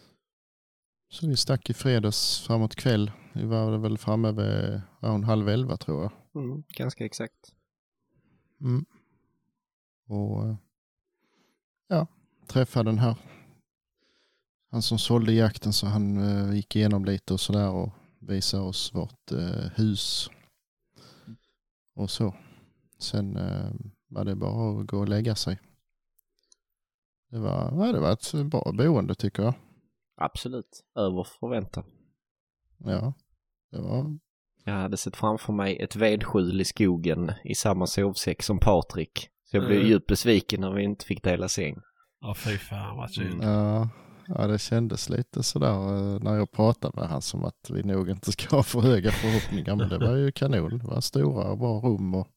Så 1.09 1.27
vi 1.27 1.37
stack 1.37 1.71
i 1.71 1.75
fredags 1.75 2.41
framåt 2.41 2.75
kväll. 2.75 3.11
Vi 3.33 3.45
var 3.45 3.79
väl 3.79 3.99
framme 3.99 4.33
vid 4.33 4.81
ja, 5.01 5.17
halv 5.23 5.49
elva 5.49 5.77
tror 5.77 6.03
jag. 6.03 6.13
Mm, 6.45 6.63
ganska 6.69 7.05
exakt. 7.05 7.53
Mm. 8.61 8.85
Och 10.09 10.45
eh, 10.49 10.57
ja, 11.89 12.07
träffade 12.47 12.91
den 12.91 12.99
här. 12.99 13.17
Han 14.71 14.83
som 14.83 14.99
sålde 14.99 15.33
jakten 15.33 15.73
så 15.73 15.87
han 15.87 16.17
eh, 16.17 16.55
gick 16.55 16.77
igenom 16.77 17.05
lite 17.05 17.33
och 17.35 17.41
sådär 17.41 17.71
och 17.71 17.91
visade 18.21 18.63
oss 18.63 18.95
vårt 18.95 19.33
eh, 19.33 19.71
hus. 19.75 20.31
Och 21.95 22.11
så. 22.11 22.35
Sen 22.99 23.37
eh, 23.37 23.71
var 24.09 24.25
det 24.25 24.35
bara 24.37 24.81
att 24.81 24.87
gå 24.87 24.99
och 24.99 25.09
lägga 25.09 25.35
sig. 25.35 25.59
Det 27.31 27.39
var, 27.39 27.87
ja, 27.87 27.93
det 27.93 28.01
var 28.01 28.13
ett 28.13 28.33
bra 28.47 28.73
boende 28.73 29.15
tycker 29.15 29.43
jag. 29.43 29.55
Absolut. 30.17 30.81
Över 30.95 31.25
förväntan. 31.41 31.85
Ja, 32.79 33.15
det 33.71 33.81
var 33.81 34.19
Jag 34.65 34.73
hade 34.73 34.97
sett 34.97 35.17
framför 35.17 35.53
mig 35.53 35.77
ett 35.83 35.97
vedskjul 35.97 36.61
i 36.61 36.65
skogen 36.65 37.33
i 37.45 37.55
samma 37.55 37.87
sovsäck 37.87 38.43
som 38.43 38.59
Patrik. 38.59 39.29
Så 39.45 39.57
jag 39.57 39.67
blev 39.67 39.79
Mm. 39.79 39.89
djupt 39.91 40.07
besviken 40.07 40.61
när 40.61 40.73
vi 40.73 40.83
inte 40.83 41.05
fick 41.05 41.23
dela 41.23 41.49
säng. 41.49 41.77
Ja, 42.23 42.35
fy 42.35 42.59
fan 42.59 42.97
vad 42.97 43.11
synd. 43.11 43.43
Mm. 43.43 43.49
Ja, 43.49 43.89
ja, 44.27 44.47
det 44.47 44.59
kändes 44.59 45.09
lite 45.09 45.43
sådär 45.43 45.69
eh, 45.69 46.21
när 46.23 46.35
jag 46.35 46.53
pratade 46.53 47.01
med 47.01 47.09
han 47.09 47.23
som 47.23 47.45
att 47.45 47.71
vi 47.71 47.83
nog 47.83 48.11
inte 48.11 48.33
ska 48.33 48.57
ha 48.57 48.63
för 48.63 48.81
höga 48.81 49.11
förhoppningar. 49.13 49.77
Men 49.77 49.89
det 49.89 49.99
var 49.99 50.17
ju 50.17 50.33
kanon. 50.33 50.79
Det 50.79 50.87
var 50.87 51.01
stora 51.01 51.45
och 51.51 51.59
bra 51.59 51.81
rum 51.81 52.15
och 52.15 52.29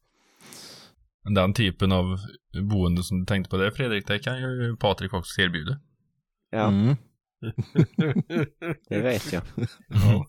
Den 1.36 1.54
typen 1.54 1.92
av 1.92 2.18
boende 2.62 3.04
som 3.04 3.20
du 3.20 3.26
tänkte 3.26 3.50
på 3.50 3.58
där 3.58 3.72
Fredrik, 3.72 4.08
det 4.08 4.20
kan 4.20 4.38
ju 4.42 4.76
Patrik 4.80 5.14
också 5.14 5.42
erbjuda. 5.42 5.80
Ja, 6.52 6.68
Mm. 6.68 6.96
det 8.90 9.02
vet 9.02 9.34
jag. 9.34 9.44
Ja. 9.88 10.26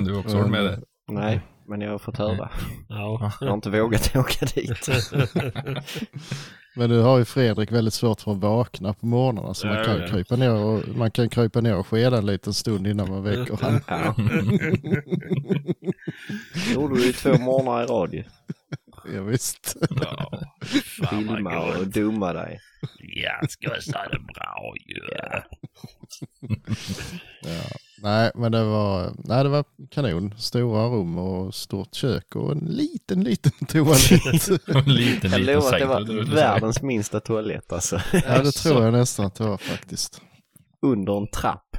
Du 0.00 0.12
har 0.12 0.20
också 0.20 0.38
varit 0.38 0.50
med 0.50 0.64
där. 0.64 0.82
Nej, 1.08 1.40
men 1.68 1.80
jag 1.80 1.90
har 1.90 1.98
fått 1.98 2.16
höra. 2.18 2.50
Ja. 2.88 3.32
Jag 3.40 3.48
har 3.48 3.54
inte 3.54 3.70
vågat 3.70 4.16
åka 4.16 4.46
dit. 4.46 4.88
Men 6.76 6.90
nu 6.90 7.00
har 7.00 7.18
ju 7.18 7.24
Fredrik 7.24 7.72
väldigt 7.72 7.94
svårt 7.94 8.20
för 8.20 8.32
att 8.32 8.38
vakna 8.38 8.92
på 8.94 9.06
morgnarna 9.06 9.54
så 9.54 9.66
man 9.66 9.76
Ja, 9.76 9.84
kan 9.84 10.00
ja. 10.00 10.06
krypa 10.08 10.36
ner 10.36 10.54
och, 10.54 10.88
man 10.88 11.10
kan 11.10 11.28
krypa 11.28 11.60
ner 11.60 11.76
och 11.76 11.86
skeda 11.86 12.18
en 12.18 12.26
liten 12.26 12.54
stund 12.54 12.86
innan 12.86 13.10
man 13.10 13.22
väcker 13.22 13.58
han. 13.62 13.80
Ja. 13.88 14.14
gjorde 16.74 16.94
du 16.94 17.06
ju 17.06 17.12
två 17.12 17.38
morgnar 17.38 17.82
i 17.82 17.86
rad 17.86 18.14
ju. 18.14 18.24
Ja, 19.14 19.22
visst. 19.22 19.76
Ja. 19.90 20.40
Filma 21.10 21.58
och 21.60 21.86
dumma 21.86 22.32
dig. 22.32 22.60
Ja, 22.98 23.48
ska 23.48 23.74
vi 23.74 23.82
säga 23.82 24.08
det 24.10 24.18
bra 24.18 24.74
ju. 24.86 25.00
Ja. 27.42 27.60
Nej, 28.02 28.30
men 28.34 28.52
det 28.52 28.64
var, 28.64 29.12
nej, 29.18 29.42
det 29.44 29.48
var 29.48 29.64
kanon. 29.90 30.34
Stora 30.38 30.86
rum 30.86 31.18
och 31.18 31.54
stort 31.54 31.94
kök 31.94 32.36
och 32.36 32.52
en 32.52 32.58
liten, 32.58 33.24
liten 33.24 33.52
toalett. 33.68 34.68
En 34.68 34.94
liten, 34.94 35.30
Jag 35.30 35.40
lovar 35.40 35.72
att 35.72 35.78
det 35.80 35.86
var 35.86 36.34
världens 36.34 36.82
minsta 36.82 37.20
toalett 37.20 37.72
alltså. 37.72 38.00
ja, 38.12 38.42
det 38.42 38.52
tror 38.62 38.84
jag 38.84 38.92
nästan 38.92 39.26
att 39.26 39.34
det 39.34 39.44
var 39.44 39.56
faktiskt. 39.56 40.22
Under 40.86 41.16
en 41.16 41.30
trapp. 41.30 41.76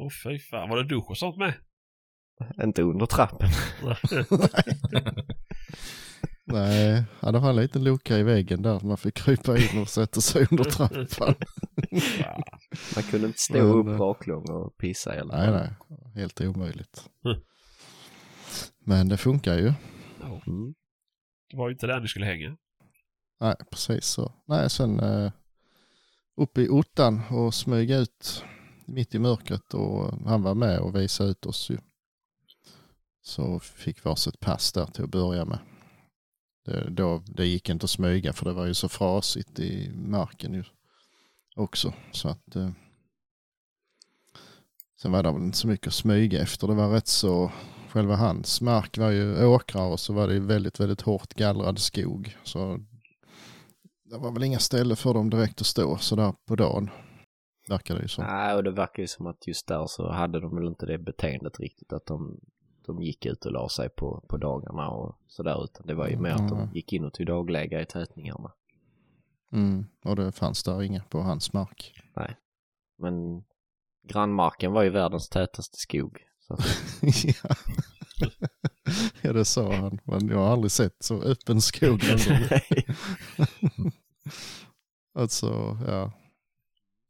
Åh 0.00 0.08
fy 0.24 0.38
fan, 0.38 0.68
var 0.68 0.76
det 0.76 0.88
dusch 0.88 1.10
och 1.10 1.18
sånt 1.18 1.36
med? 1.36 1.54
Inte 2.62 2.82
under 2.82 3.06
trappen. 3.06 3.48
Nej, 6.52 7.04
ja, 7.20 7.32
det 7.32 7.38
var 7.38 7.50
en 7.50 7.56
liten 7.56 7.84
lucka 7.84 8.18
i 8.18 8.22
väggen 8.22 8.62
där 8.62 8.80
man 8.80 8.96
fick 8.96 9.14
krypa 9.14 9.58
in 9.58 9.82
och 9.82 9.88
sätta 9.88 10.20
sig 10.20 10.46
under 10.50 10.64
trappan. 10.70 11.06
Fan. 11.06 11.34
Man 12.94 13.04
kunde 13.10 13.26
inte 13.26 13.38
stå 13.38 13.54
Men, 13.54 13.66
upp 13.66 13.86
eh, 13.86 13.98
baklång 13.98 14.50
och 14.50 14.76
pissa 14.76 15.14
eller 15.14 15.36
Nej, 15.36 15.50
nej, 15.50 15.70
helt 16.14 16.40
omöjligt. 16.40 17.10
Mm. 17.24 17.40
Men 18.84 19.08
det 19.08 19.16
funkar 19.16 19.54
ju. 19.54 19.72
Mm. 20.46 20.74
Det 21.50 21.56
var 21.56 21.68
ju 21.68 21.72
inte 21.72 21.86
där 21.86 22.00
ni 22.00 22.08
skulle 22.08 22.26
hänga. 22.26 22.56
Nej, 23.40 23.54
precis 23.70 24.04
så. 24.04 24.32
Nej, 24.46 24.70
sen 24.70 25.00
eh, 25.00 25.32
upp 26.36 26.58
i 26.58 26.68
ottan 26.68 27.22
och 27.30 27.54
smyga 27.54 27.98
ut 27.98 28.44
mitt 28.86 29.14
i 29.14 29.18
mörkret 29.18 29.74
och 29.74 30.12
han 30.28 30.42
var 30.42 30.54
med 30.54 30.78
och 30.78 30.96
visade 30.96 31.30
ut 31.30 31.46
oss 31.46 31.70
ju. 31.70 31.78
Så 33.22 33.60
fick 33.60 34.06
vi 34.06 34.10
oss 34.10 34.26
ett 34.26 34.40
pass 34.40 34.72
där 34.72 34.86
till 34.86 35.04
att 35.04 35.10
börja 35.10 35.44
med. 35.44 35.58
Det, 36.64 36.90
då, 36.90 37.22
det 37.26 37.46
gick 37.46 37.68
inte 37.68 37.84
att 37.84 37.90
smyga 37.90 38.32
för 38.32 38.44
det 38.44 38.52
var 38.52 38.66
ju 38.66 38.74
så 38.74 38.88
frasigt 38.88 39.60
i 39.60 39.92
marken 39.94 40.54
ju 40.54 40.64
också. 41.56 41.92
Så 42.12 42.28
att 42.28 42.56
eh, 42.56 42.70
sen 45.02 45.12
var 45.12 45.22
det 45.22 45.32
väl 45.32 45.42
inte 45.42 45.58
så 45.58 45.68
mycket 45.68 45.86
att 45.86 45.94
smyga 45.94 46.42
efter. 46.42 46.66
Det 46.66 46.74
var 46.74 46.90
rätt 46.90 47.08
så, 47.08 47.52
själva 47.88 48.16
hans 48.16 48.60
mark 48.60 48.98
var 48.98 49.10
ju 49.10 49.46
åkrar 49.46 49.86
och 49.86 50.00
så 50.00 50.12
var 50.12 50.28
det 50.28 50.34
ju 50.34 50.40
väldigt, 50.40 50.80
väldigt 50.80 51.00
hårt 51.00 51.34
gallrad 51.34 51.78
skog. 51.78 52.36
Så 52.42 52.78
det 54.04 54.18
var 54.18 54.32
väl 54.32 54.44
inga 54.44 54.58
ställen 54.58 54.96
för 54.96 55.14
dem 55.14 55.30
direkt 55.30 55.60
att 55.60 55.66
stå 55.66 55.96
sådär 55.96 56.34
på 56.46 56.56
dagen. 56.56 56.90
Verkar 57.68 57.94
det 57.94 58.02
ju 58.02 58.08
som. 58.08 58.24
Nej, 58.24 58.54
och 58.54 58.64
det 58.64 58.70
verkar 58.70 59.02
ju 59.02 59.06
som 59.06 59.26
att 59.26 59.46
just 59.46 59.68
där 59.68 59.86
så 59.86 60.12
hade 60.12 60.40
de 60.40 60.54
väl 60.56 60.66
inte 60.66 60.86
det 60.86 60.98
beteendet 60.98 61.60
riktigt 61.60 61.92
att 61.92 62.06
de, 62.06 62.40
de 62.86 63.02
gick 63.02 63.26
ut 63.26 63.46
och 63.46 63.52
la 63.52 63.68
sig 63.68 63.88
på, 63.88 64.24
på 64.28 64.36
dagarna 64.36 64.88
och 64.88 65.18
sådär 65.28 65.64
utan 65.64 65.86
det 65.86 65.94
var 65.94 66.08
ju 66.08 66.16
mer 66.16 66.30
att 66.30 66.48
de 66.48 66.70
gick 66.74 66.92
in 66.92 67.04
och 67.04 67.12
tog 67.12 67.26
dagläge 67.26 67.80
i 67.82 67.86
tätningarna. 67.86 68.52
Mm, 69.52 69.86
och 70.04 70.16
det 70.16 70.32
fanns 70.32 70.62
där 70.62 70.82
inga 70.82 71.02
på 71.02 71.20
hans 71.20 71.52
mark. 71.52 71.94
Men 72.98 73.44
grannmarken 74.08 74.72
var 74.72 74.82
ju 74.82 74.90
världens 74.90 75.28
tätaste 75.28 75.78
skog. 75.78 76.18
Ja. 77.24 77.54
ja, 79.22 79.32
det 79.32 79.44
sa 79.44 79.72
han. 79.72 79.98
Men 80.04 80.28
jag 80.28 80.38
har 80.38 80.52
aldrig 80.52 80.70
sett 80.70 80.96
så 81.00 81.22
öppen 81.22 81.60
skog. 81.60 82.02
Alltså, 85.14 85.78
ja. 85.86 86.12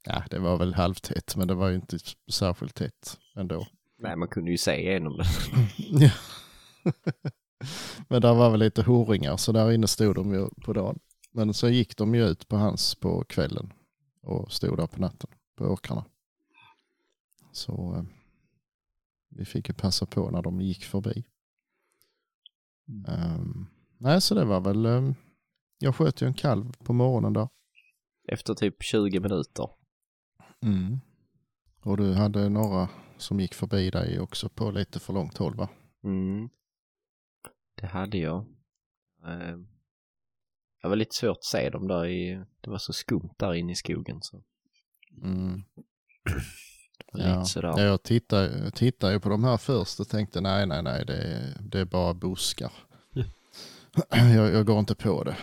Ja, 0.05 0.25
det 0.31 0.39
var 0.39 0.59
väl 0.59 0.75
halvtätt, 0.75 1.37
men 1.37 1.49
det 1.49 1.55
var 1.55 1.69
ju 1.69 1.75
inte 1.75 1.99
särskilt 2.33 2.75
tätt 2.75 3.19
ändå. 3.37 3.67
Nej, 4.02 4.16
man 4.16 4.28
kunde 4.28 4.50
ju 4.50 4.59
se 4.59 4.80
igenom. 4.80 5.23
Ja. 5.76 6.11
men 8.09 8.23
där 8.23 8.35
var 8.35 8.50
väl 8.50 8.61
lite 8.61 8.83
horingar, 8.83 9.37
så 9.37 9.52
där 9.52 9.73
inne 9.73 9.87
stod 9.87 10.14
de 10.14 10.35
ju 10.35 10.49
på 10.64 10.73
dagen. 10.73 10.99
Men 11.33 11.54
så 11.54 11.69
gick 11.69 11.97
de 11.97 12.14
ju 12.14 12.25
ut 12.25 12.49
på 12.49 12.57
hans 12.57 12.95
på 12.95 13.25
kvällen 13.25 13.73
och 14.23 14.52
stod 14.52 14.76
där 14.76 14.87
på 14.87 15.00
natten 15.00 15.30
på 15.57 15.64
åkrarna. 15.64 16.04
Så 17.52 17.95
eh, 17.97 18.04
vi 19.28 19.45
fick 19.45 19.69
ju 19.69 19.75
passa 19.75 20.07
på 20.07 20.30
när 20.30 20.42
de 20.42 20.61
gick 20.61 20.85
förbi. 20.85 21.25
Ehm, 23.09 23.66
nej, 23.99 24.21
så 24.21 24.35
det 24.35 24.45
var 24.45 24.61
väl, 24.61 24.87
ehm, 24.87 25.14
jag 25.78 25.97
sköt 25.97 26.23
ju 26.23 26.26
en 26.26 26.35
kalv 26.35 26.73
på 26.85 26.92
morgonen 26.92 27.33
där. 27.33 27.49
Efter 28.28 28.54
typ 28.54 28.83
20 28.83 29.21
minuter. 29.21 29.69
Och 31.83 31.97
du 31.97 32.14
hade 32.14 32.49
några 32.49 32.88
som 33.21 33.41
gick 33.41 33.55
förbi 33.55 33.91
dig 33.91 34.21
också 34.21 34.49
på 34.49 34.71
lite 34.71 35.00
för 35.00 35.12
långt 35.12 35.39
håll 35.39 35.55
va? 35.55 35.69
Mm. 36.05 36.49
Det 37.81 37.87
hade 37.87 38.19
jag. 38.19 38.39
Eh, 39.27 39.57
Det 40.83 40.89
var 40.89 40.97
lite 40.97 41.15
svårt 41.15 41.37
att 41.37 41.45
se 41.45 41.71
dem 41.71 41.89
där 41.89 42.07
i, 42.07 42.45
det 42.61 42.71
var 42.71 42.79
så 42.79 42.93
skumt 42.93 43.31
där 43.37 43.55
inne 43.55 43.73
i 43.73 43.77
skogen 43.77 44.19
så. 44.23 44.43
Mm. 45.23 45.62
Ja. 47.12 47.45
Ja, 47.55 47.81
jag 47.83 48.03
tittade, 48.03 48.71
tittade 48.71 49.12
ju 49.12 49.21
på 49.21 49.29
de 49.29 49.45
här 49.45 49.57
först 49.57 50.00
och 50.00 50.09
tänkte 50.09 50.41
nej, 50.41 50.67
nej, 50.67 50.83
nej, 50.83 51.05
det 51.07 51.17
är, 51.17 51.57
det 51.61 51.81
är 51.81 51.85
bara 51.85 52.15
buskar. 52.15 52.73
jag, 54.11 54.53
jag 54.55 54.67
går 54.67 54.79
inte 54.79 54.95
på 54.95 55.25
det. 55.25 55.37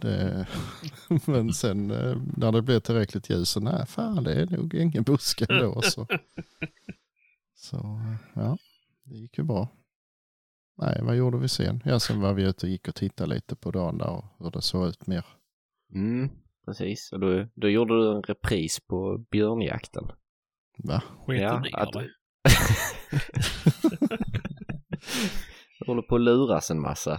det 0.00 0.46
men 1.26 1.52
sen 1.52 1.90
eh, 1.90 2.16
när 2.36 2.52
det 2.52 2.62
blev 2.62 2.80
tillräckligt 2.80 3.30
ljus 3.30 3.50
så 3.50 3.60
nej, 3.60 3.86
fan 3.86 4.24
det 4.24 4.34
är 4.34 4.46
nog 4.46 4.74
ingen 4.74 5.02
buske 5.02 5.46
ändå. 5.48 5.82
Så, 5.82 6.06
så 7.60 8.00
ja, 8.34 8.56
det 9.04 9.14
gick 9.14 9.38
ju 9.38 9.44
bra. 9.44 9.68
Nej, 10.78 10.98
vad 11.02 11.16
gjorde 11.16 11.38
vi 11.38 11.48
sen? 11.48 11.82
Ja, 11.84 12.00
sen 12.00 12.20
var 12.20 12.32
vi 12.34 12.42
ute 12.48 12.66
och 12.66 12.70
gick 12.70 12.88
och 12.88 12.94
tittade 12.94 13.34
lite 13.34 13.56
på 13.56 13.70
dagen 13.70 13.98
där 13.98 14.10
och 14.10 14.24
hur 14.38 14.50
det 14.50 14.62
såg 14.62 14.88
ut 14.88 15.06
mer. 15.06 15.26
Mm, 15.94 16.30
precis. 16.64 17.12
Och 17.12 17.20
då, 17.20 17.46
då 17.54 17.68
gjorde 17.68 17.94
du 18.02 18.16
en 18.16 18.22
repris 18.22 18.80
på 18.86 19.24
björnjakten. 19.30 20.04
Va? 20.78 21.02
Sket 21.26 21.40
Ja, 21.40 21.60
ner 21.60 21.76
att- 21.78 21.92
dig? 21.92 22.08
Håller 25.86 26.02
på 26.02 26.14
att 26.14 26.20
luras 26.20 26.70
en 26.70 26.80
massa. 26.80 27.18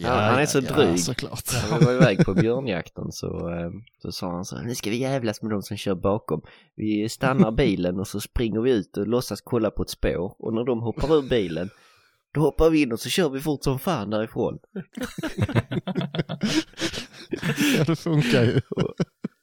Ja, 0.00 0.10
han 0.10 0.40
är 0.40 0.46
så 0.46 0.60
dryg. 0.60 1.00
såklart. 1.00 1.44
När 1.70 1.78
vi 1.78 1.84
var 1.84 1.92
iväg 1.92 2.24
på 2.24 2.34
björnjakten 2.40 3.12
så, 3.12 3.50
eh, 3.50 3.70
så 4.02 4.12
sa 4.12 4.30
han 4.30 4.44
så 4.44 4.56
här, 4.56 4.64
nu 4.64 4.74
ska 4.74 4.90
vi 4.90 4.96
jävlas 4.96 5.42
med 5.42 5.50
de 5.50 5.62
som 5.62 5.76
kör 5.76 5.94
bakom. 5.94 6.42
Vi 6.74 7.08
stannar 7.08 7.50
bilen 7.56 8.00
och 8.00 8.08
så 8.08 8.20
springer 8.20 8.60
vi 8.60 8.70
ut 8.70 8.96
och 8.96 9.06
låtsas 9.06 9.40
kolla 9.40 9.70
på 9.70 9.82
ett 9.82 9.90
spår 9.90 10.34
och 10.38 10.54
när 10.54 10.64
de 10.64 10.80
hoppar 10.80 11.14
ur 11.14 11.28
bilen 11.28 11.70
då 12.34 12.40
hoppar 12.40 12.70
vi 12.70 12.82
in 12.82 12.92
och 12.92 13.00
så 13.00 13.08
kör 13.08 13.28
vi 13.28 13.40
fort 13.40 13.64
som 13.64 13.78
fan 13.78 14.10
därifrån. 14.10 14.58
ja, 17.78 17.84
det 17.86 17.96
funkar 17.96 18.42
ju. 18.42 18.60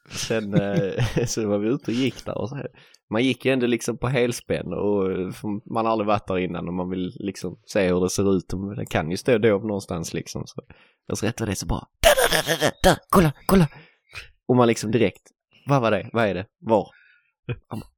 Sen 0.09 0.53
eh, 0.53 1.25
så 1.25 1.47
var 1.47 1.57
vi 1.57 1.69
ute 1.69 1.91
och 1.91 1.97
gick 1.97 2.25
där 2.25 2.37
och 2.37 2.49
så 2.49 2.55
här. 2.55 2.67
Man 3.09 3.23
gick 3.23 3.45
ju 3.45 3.51
ändå 3.53 3.67
liksom 3.67 3.97
på 3.97 4.07
helspänn 4.07 4.73
och 4.73 5.11
eh, 5.11 5.31
man 5.73 5.85
har 5.85 5.91
aldrig 5.91 6.07
varit 6.07 6.27
där 6.27 6.37
innan 6.37 6.67
och 6.67 6.73
man 6.73 6.89
vill 6.89 7.13
liksom 7.19 7.59
se 7.65 7.87
hur 7.87 8.01
det 8.01 8.09
ser 8.09 8.37
ut. 8.37 8.53
Och 8.53 8.75
Det 8.75 8.85
kan 8.85 9.11
ju 9.11 9.17
stå 9.17 9.37
dov 9.37 9.65
någonstans 9.65 10.13
liksom. 10.13 10.43
Så 10.47 10.61
jag 11.07 11.17
så 11.17 11.25
rätt 11.25 11.39
var 11.39 11.47
det 11.47 11.55
så 11.55 11.65
bara, 11.65 11.87
där, 12.01 12.43
där, 12.43 12.59
där, 12.59 12.71
där, 12.83 12.97
kolla, 13.09 13.33
kolla. 13.45 13.67
Och 14.47 14.55
man 14.55 14.67
liksom 14.67 14.91
direkt, 14.91 15.21
vad 15.67 15.81
var 15.81 15.91
det, 15.91 16.09
vad 16.13 16.25
är 16.25 16.33
det, 16.33 16.45
var? 16.59 16.89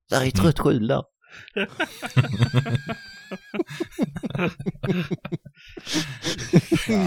Där 0.10 0.22
är 0.22 0.28
ett 0.28 0.46
rött 0.46 0.60
skjul 0.60 0.88
där. 0.88 1.04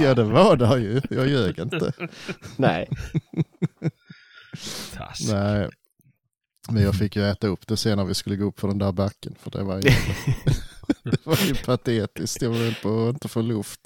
Ja, 0.02 0.14
det 0.14 0.24
var 0.24 0.56
det 0.56 0.78
ju. 0.78 1.00
Jag 1.10 1.28
ljög 1.28 1.58
inte. 1.58 1.92
Nej. 2.56 2.88
Nej. 5.30 5.68
Men 6.68 6.82
jag 6.82 6.94
fick 6.94 7.16
ju 7.16 7.22
äta 7.30 7.46
upp 7.46 7.66
det 7.66 7.76
sen 7.76 7.98
när 7.98 8.04
vi 8.04 8.14
skulle 8.14 8.36
gå 8.36 8.44
upp 8.44 8.60
för 8.60 8.68
den 8.68 8.78
där 8.78 8.92
backen. 8.92 9.34
För 9.38 9.50
det 9.50 9.62
var 9.62 9.74
ju, 9.76 9.82
det 11.10 11.26
var 11.26 11.38
ju 11.46 11.54
patetiskt. 11.54 12.42
Jag 12.42 12.50
var 12.50 12.58
väl 12.58 12.74
på 12.74 13.08
att 13.08 13.14
inte 13.14 13.28
få 13.28 13.42
luft. 13.42 13.80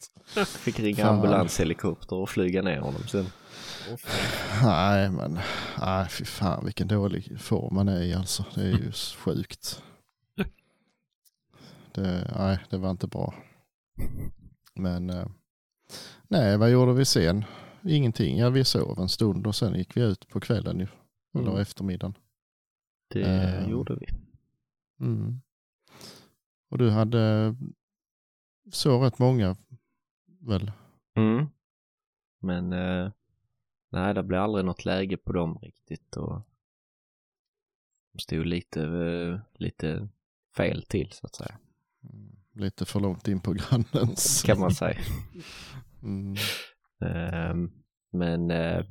Fick 0.47 0.81
ringa 0.81 1.05
Fan. 1.05 1.15
ambulanshelikopter 1.15 2.17
och 2.17 2.31
flyga 2.31 2.63
ner 2.63 2.79
honom 2.81 3.03
sen. 3.09 3.27
Nej, 4.63 5.11
men 5.11 5.39
nej, 5.81 6.09
fy 6.09 6.25
fan 6.25 6.65
vilken 6.65 6.89
dålig 6.89 7.41
form 7.41 7.75
man 7.75 7.89
är 7.89 8.03
i 8.03 8.15
alltså. 8.15 8.45
Det 8.55 8.61
är 8.61 8.67
ju 8.71 8.93
sjukt. 9.19 9.83
Det, 11.95 12.33
nej, 12.39 12.59
det 12.71 12.77
var 12.77 12.91
inte 12.91 13.07
bra. 13.07 13.35
Men 14.75 15.11
eh, 15.11 15.27
nej, 16.29 16.57
vad 16.57 16.71
gjorde 16.71 16.93
vi 16.93 17.05
sen? 17.05 17.45
Ingenting. 17.89 18.39
Ja, 18.39 18.51
vi 18.51 18.65
sov 18.65 18.99
en 18.99 19.09
stund 19.09 19.47
och 19.47 19.55
sen 19.55 19.75
gick 19.75 19.97
vi 19.97 20.01
ut 20.01 20.29
på 20.29 20.41
kvällen 20.41 20.81
ju. 20.81 20.87
Eller 21.39 21.49
Mm. 21.49 21.61
eftermiddagen. 21.63 22.15
Det 23.21 23.45
Eh. 23.45 23.69
gjorde 23.71 23.97
vi. 24.01 24.07
Mm. 25.01 25.41
Och 26.71 26.79
du 26.79 26.91
hade 26.91 27.55
så 28.73 29.03
rätt 29.05 29.19
många 29.19 29.57
väl? 30.41 30.73
Mm. 31.15 31.47
Men 32.41 32.73
eh, 32.73 33.13
nej, 33.91 34.15
det 34.15 34.23
blev 34.23 34.41
aldrig 34.41 34.65
något 34.65 34.85
läge 34.85 35.17
på 35.17 35.33
dem 35.33 35.59
riktigt 35.63 36.17
och 36.17 36.43
de 38.13 38.19
stod 38.19 38.47
lite, 38.47 38.83
eh, 38.83 39.41
lite 39.55 40.09
fel 40.57 40.83
till 40.83 41.13
så 41.13 41.27
att 41.27 41.35
säga. 41.35 41.59
Lite 42.53 42.85
för 42.85 43.01
långt 43.01 43.29
in 43.29 43.41
på 43.41 43.53
grannens. 43.53 44.43
Kan 44.47 44.61
man 44.61 44.75
säga. 44.75 44.99
Mm. 46.03 46.35
Ehm, 47.01 47.73
men 48.11 48.51
eh, 48.51 48.85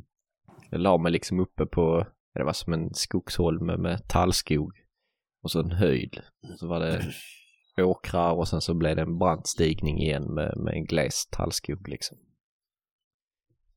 jag 0.70 0.82
la 0.82 0.98
mig 0.98 1.12
liksom 1.12 1.40
uppe 1.40 1.66
på, 1.66 2.08
det 2.34 2.44
var 2.44 2.54
som 2.54 2.74
en 2.74 2.94
skogsholme 2.94 3.78
med 3.78 4.08
tallskog 4.08 4.72
och 5.44 5.52
så 5.52 5.60
en 5.60 5.72
höjd. 5.72 6.22
Så 6.58 6.68
var 6.68 6.80
det 6.80 7.14
åkrar 7.84 8.32
och 8.32 8.48
sen 8.48 8.62
så 8.62 8.74
blev 8.74 8.96
det 8.96 9.02
en 9.02 9.18
brant 9.18 9.48
stigning 9.48 10.02
igen 10.02 10.34
med, 10.34 10.58
med 10.58 10.74
en 10.74 10.86
gles 10.86 11.28
tallskog 11.32 11.88
liksom. 11.88 12.18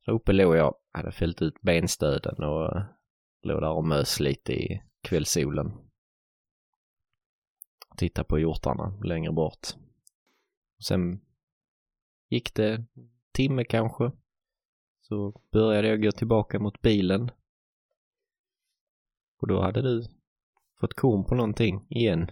Så 0.05 0.11
uppe 0.11 0.33
låg 0.33 0.55
jag, 0.55 0.75
hade 0.91 1.11
fällt 1.11 1.41
ut 1.41 1.61
benstöden 1.61 2.43
och 2.43 2.81
låg 3.41 3.61
där 3.61 3.71
och 3.71 3.87
mös 3.87 4.19
lite 4.19 4.53
i 4.53 4.81
kvällssolen. 5.01 5.71
Titta 7.97 8.23
på 8.23 8.39
hjortarna 8.39 8.99
längre 9.03 9.31
bort. 9.31 9.67
Sen 10.87 11.21
gick 12.29 12.53
det 12.53 12.73
en 12.73 12.87
timme 13.31 13.63
kanske. 13.63 14.11
Så 15.01 15.41
började 15.51 15.87
jag 15.87 16.03
gå 16.03 16.11
tillbaka 16.11 16.59
mot 16.59 16.81
bilen. 16.81 17.31
Och 19.41 19.47
då 19.47 19.61
hade 19.61 19.81
du 19.81 20.05
fått 20.79 20.93
korn 20.93 21.23
på 21.23 21.35
någonting 21.35 21.85
igen. 21.89 22.31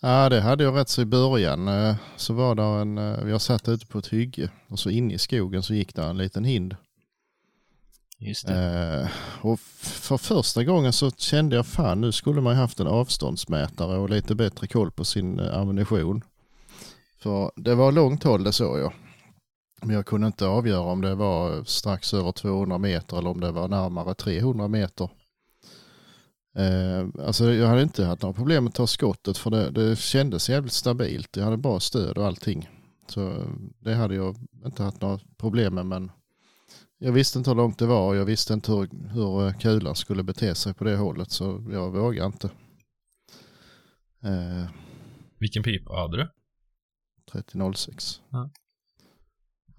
Ja, 0.00 0.28
det 0.28 0.40
hade 0.40 0.64
jag 0.64 0.76
rätt 0.76 0.88
så 0.88 1.02
i 1.02 1.04
början. 1.04 1.68
eh, 1.68 1.96
Så 2.16 2.34
var 2.34 2.54
det 2.54 2.62
en, 2.62 2.98
eh, 2.98 3.28
jag 3.30 3.40
satt 3.40 3.68
ute 3.68 3.86
på 3.86 3.98
ett 3.98 4.06
hygge 4.12 4.50
och 4.68 4.78
så 4.78 4.90
inne 4.90 5.14
i 5.14 5.18
skogen 5.18 5.62
så 5.62 5.74
gick 5.74 5.94
det 5.94 6.02
en 6.02 6.16
liten 6.18 6.44
hind. 6.44 6.76
Just 8.18 8.48
Eh, 8.48 9.08
och 9.40 9.60
för 9.60 10.16
första 10.16 10.64
gången 10.64 10.92
så 10.92 11.10
kände 11.10 11.56
jag 11.56 11.66
fan 11.66 12.00
nu 12.00 12.12
skulle 12.12 12.40
man 12.40 12.56
haft 12.56 12.80
en 12.80 12.86
avståndsmätare 12.86 13.98
och 13.98 14.10
lite 14.10 14.34
bättre 14.34 14.66
koll 14.66 14.90
på 14.90 15.04
sin 15.04 15.40
ammunition. 15.40 16.22
För 17.18 17.50
det 17.56 17.74
var 17.74 17.92
långt 17.92 18.22
håll 18.24 18.44
det 18.44 18.52
såg 18.52 18.78
jag. 18.78 18.92
Men 19.82 19.96
jag 19.96 20.06
kunde 20.06 20.26
inte 20.26 20.46
avgöra 20.46 20.80
om 20.80 21.00
det 21.00 21.14
var 21.14 21.64
strax 21.64 22.14
över 22.14 22.32
200 22.32 22.78
meter 22.78 23.18
eller 23.18 23.30
om 23.30 23.40
det 23.40 23.52
var 23.52 23.68
närmare 23.68 24.14
300 24.14 24.68
meter. 24.68 25.10
Eh, 26.54 27.26
alltså 27.26 27.52
jag 27.52 27.68
hade 27.68 27.82
inte 27.82 28.04
haft 28.04 28.22
några 28.22 28.34
problem 28.34 28.66
att 28.66 28.74
ta 28.74 28.86
skottet 28.86 29.38
för 29.38 29.50
det, 29.50 29.70
det 29.70 29.96
kändes 29.98 30.48
jävligt 30.50 30.72
stabilt. 30.72 31.36
Jag 31.36 31.44
hade 31.44 31.56
bra 31.56 31.80
stöd 31.80 32.18
och 32.18 32.26
allting. 32.26 32.68
Så 33.06 33.30
eh, 33.30 33.48
det 33.78 33.94
hade 33.94 34.14
jag 34.14 34.36
inte 34.64 34.82
haft 34.82 35.00
några 35.00 35.18
problem 35.36 35.74
med 35.74 35.86
men 35.86 36.10
jag 36.98 37.12
visste 37.12 37.38
inte 37.38 37.50
hur 37.50 37.56
långt 37.56 37.78
det 37.78 37.86
var 37.86 38.08
och 38.08 38.16
jag 38.16 38.24
visste 38.24 38.54
inte 38.54 38.72
hur, 38.72 39.08
hur 39.08 39.46
eh, 39.46 39.52
kulan 39.58 39.96
skulle 39.96 40.22
bete 40.22 40.54
sig 40.54 40.74
på 40.74 40.84
det 40.84 40.96
hållet 40.96 41.30
så 41.30 41.66
jag 41.70 41.90
vågade 41.90 42.26
inte. 42.26 42.50
Eh, 44.22 44.70
Vilken 45.38 45.62
pipa 45.62 45.92
hade 45.92 46.16
du? 46.16 46.28
3006. 47.32 48.20
Ja. 48.30 48.50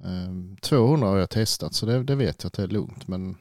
Eh, 0.04 0.58
200 0.62 1.08
har 1.08 1.18
jag 1.18 1.30
testat 1.30 1.74
så 1.74 1.86
det, 1.86 2.04
det 2.04 2.16
vet 2.16 2.44
jag 2.44 2.48
att 2.48 2.54
det 2.54 2.64
är 2.64 2.68
lugnt 2.68 3.08
men 3.08 3.38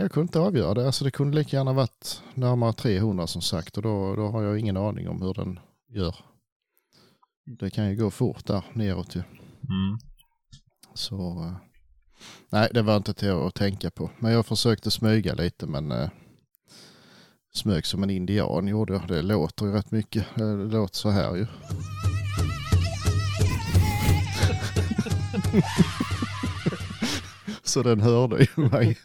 jag 0.00 0.12
kunde 0.12 0.24
inte 0.24 0.40
avgöra 0.40 0.74
det. 0.74 0.86
Alltså 0.86 1.04
det 1.04 1.10
kunde 1.10 1.36
lika 1.36 1.56
gärna 1.56 1.72
varit 1.72 2.22
närmare 2.34 2.72
300 2.72 3.26
som 3.26 3.42
sagt 3.42 3.76
och 3.76 3.82
då, 3.82 4.16
då 4.16 4.28
har 4.28 4.42
jag 4.42 4.58
ingen 4.58 4.76
aning 4.76 5.08
om 5.08 5.22
hur 5.22 5.34
den 5.34 5.60
gör. 5.88 6.16
Det 7.58 7.70
kan 7.70 7.90
ju 7.90 7.96
gå 7.96 8.10
fort 8.10 8.46
där 8.46 8.64
neråt 8.72 9.16
ju. 9.16 9.20
Mm. 9.20 9.98
Så 10.94 11.16
eh, 11.16 11.52
nej, 12.50 12.70
det 12.74 12.82
var 12.82 12.96
inte 12.96 13.14
till 13.14 13.30
att 13.30 13.54
tänka 13.54 13.90
på. 13.90 14.10
Men 14.18 14.32
jag 14.32 14.46
försökte 14.46 14.90
smyga 14.90 15.34
lite 15.34 15.66
men 15.66 15.92
eh, 15.92 16.10
smög 17.54 17.86
som 17.86 18.02
en 18.02 18.10
indian 18.10 18.68
gjorde 18.68 18.92
jag. 18.92 19.08
Det 19.08 19.22
låter 19.22 19.66
ju 19.66 19.72
rätt 19.72 19.90
mycket. 19.90 20.26
Det 20.34 20.54
låter 20.54 20.96
så 20.96 21.10
här 21.10 21.36
ju. 21.36 21.46
så 27.78 27.82
den 27.82 28.00
hörde 28.00 28.38
ju 28.38 28.68
mig. 28.70 28.96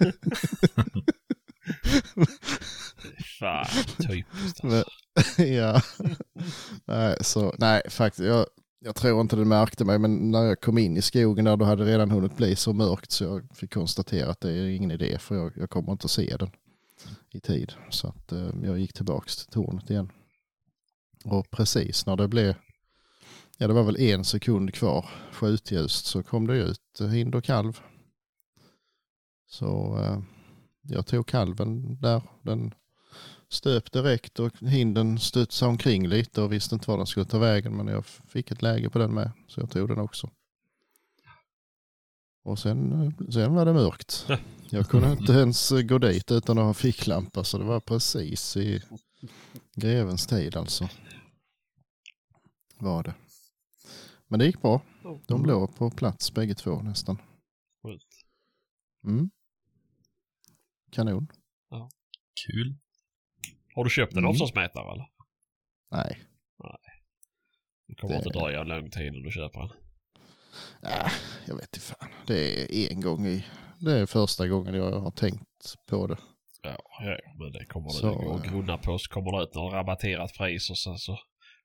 Fan, 3.39 3.65
typiskt 3.97 4.63
Men, 4.63 4.83
alltså. 5.15 5.43
ja. 5.43 5.81
Nej, 6.85 7.17
så, 7.21 7.55
nej, 7.57 7.81
faktiskt. 7.89 8.25
Jag, 8.25 8.45
jag 8.79 8.95
tror 8.95 9.21
inte 9.21 9.35
den 9.35 9.47
märkte 9.47 9.85
mig, 9.85 9.99
men 9.99 10.31
när 10.31 10.43
jag 10.43 10.61
kom 10.61 10.77
in 10.77 10.97
i 10.97 11.01
skogen 11.01 11.45
där 11.45 11.57
då 11.57 11.65
hade 11.65 11.85
det 11.85 11.91
redan 11.91 12.11
hunnit 12.11 12.37
bli 12.37 12.55
så 12.55 12.73
mörkt 12.73 13.11
så 13.11 13.23
jag 13.23 13.57
fick 13.57 13.73
konstatera 13.73 14.31
att 14.31 14.41
det 14.41 14.51
är 14.51 14.67
ingen 14.67 14.91
idé 14.91 15.17
för 15.19 15.35
jag, 15.35 15.51
jag 15.55 15.69
kommer 15.69 15.91
inte 15.91 16.05
att 16.05 16.11
se 16.11 16.35
den 16.37 16.49
i 17.31 17.39
tid. 17.39 17.73
Så 17.89 18.07
att 18.07 18.31
eh, 18.31 18.49
jag 18.63 18.79
gick 18.79 18.93
tillbaks 18.93 19.35
till 19.35 19.47
tornet 19.47 19.89
igen. 19.89 20.11
Och 21.25 21.51
precis 21.51 22.05
när 22.05 22.15
det 22.15 22.27
blev, 22.27 22.55
ja 23.57 23.67
det 23.67 23.73
var 23.73 23.83
väl 23.83 23.99
en 23.99 24.23
sekund 24.25 24.73
kvar 24.73 25.09
skjutljust 25.31 26.05
så 26.05 26.23
kom 26.23 26.47
det 26.47 26.57
ut 26.57 27.01
hind 27.11 27.35
och 27.35 27.43
kalv. 27.43 27.79
Så 29.53 29.99
eh, 29.99 30.19
jag 30.81 31.05
tog 31.05 31.27
kalven 31.27 31.97
där, 32.01 32.21
den 32.41 32.73
stöp 33.49 33.91
direkt 33.91 34.39
och 34.39 34.57
hinden 34.59 35.19
studsade 35.19 35.69
omkring 35.69 36.07
lite 36.07 36.41
och 36.41 36.53
visste 36.53 36.75
inte 36.75 36.89
var 36.89 36.97
den 36.97 37.07
skulle 37.07 37.25
ta 37.25 37.37
vägen 37.37 37.77
men 37.77 37.87
jag 37.87 38.05
fick 38.05 38.51
ett 38.51 38.61
läge 38.61 38.89
på 38.89 38.99
den 38.99 39.13
med 39.13 39.31
så 39.47 39.59
jag 39.61 39.71
tog 39.71 39.87
den 39.89 39.99
också. 39.99 40.29
Och 42.43 42.59
sen, 42.59 43.13
sen 43.31 43.53
var 43.53 43.65
det 43.65 43.73
mörkt. 43.73 44.27
Jag 44.69 44.89
kunde 44.89 45.11
inte 45.11 45.33
ens 45.33 45.71
gå 45.71 45.97
dit 45.97 46.31
utan 46.31 46.57
att 46.57 46.65
ha 46.65 46.73
ficklampa 46.73 47.43
så 47.43 47.57
det 47.57 47.63
var 47.63 47.79
precis 47.79 48.57
i 48.57 48.81
grevens 49.75 50.27
tid 50.27 50.57
alltså. 50.57 50.89
Var 52.79 53.03
det. 53.03 53.13
Men 54.27 54.39
det 54.39 54.45
gick 54.45 54.61
bra. 54.61 54.81
De 55.27 55.45
låg 55.45 55.75
på 55.75 55.91
plats 55.91 56.33
bägge 56.33 56.55
två 56.55 56.81
nästan. 56.81 57.17
Mm. 59.05 59.29
Kanon. 60.93 61.27
Kul. 62.47 62.75
Har 63.75 63.83
du 63.83 63.89
köpt 63.89 64.11
en 64.13 64.17
Mm. 64.19 64.29
avståndsmätare 64.29 64.91
eller? 64.93 65.05
Nej. 65.91 66.19
Det 67.87 67.95
kommer 67.95 68.13
Det- 68.13 68.17
inte 68.17 68.39
dröja 68.39 68.63
lång 68.63 68.89
tid 68.91 69.07
innan 69.07 69.21
du 69.23 69.31
köper 69.31 69.59
en. 69.63 69.69
Äh, 70.83 71.11
jag 71.47 71.55
vet 71.55 71.63
inte 71.75 71.79
fan. 71.79 72.09
Det 72.27 72.75
är 72.75 72.91
en 72.91 73.01
gång 73.01 73.25
i... 73.27 73.45
Det 73.79 73.99
är 73.99 74.05
första 74.05 74.47
gången 74.47 74.73
jag 74.73 74.99
har 74.99 75.11
tänkt 75.11 75.75
på 75.89 76.07
det. 76.07 76.17
Ja, 76.61 76.77
ja, 76.99 77.17
men 77.39 77.51
det 77.51 77.65
kommer 77.65 77.89
du 78.01 78.25
gå 78.25 78.35
eh. 78.35 78.51
grunna 78.51 78.77
på. 78.77 78.99
Så 78.99 79.11
kommer 79.13 79.31
det 79.37 79.43
ut 79.43 79.55
något 79.55 79.73
rabatterat 79.73 80.33
pris 80.37 80.69
och 80.69 80.77
sen 80.77 80.97
så 80.97 81.17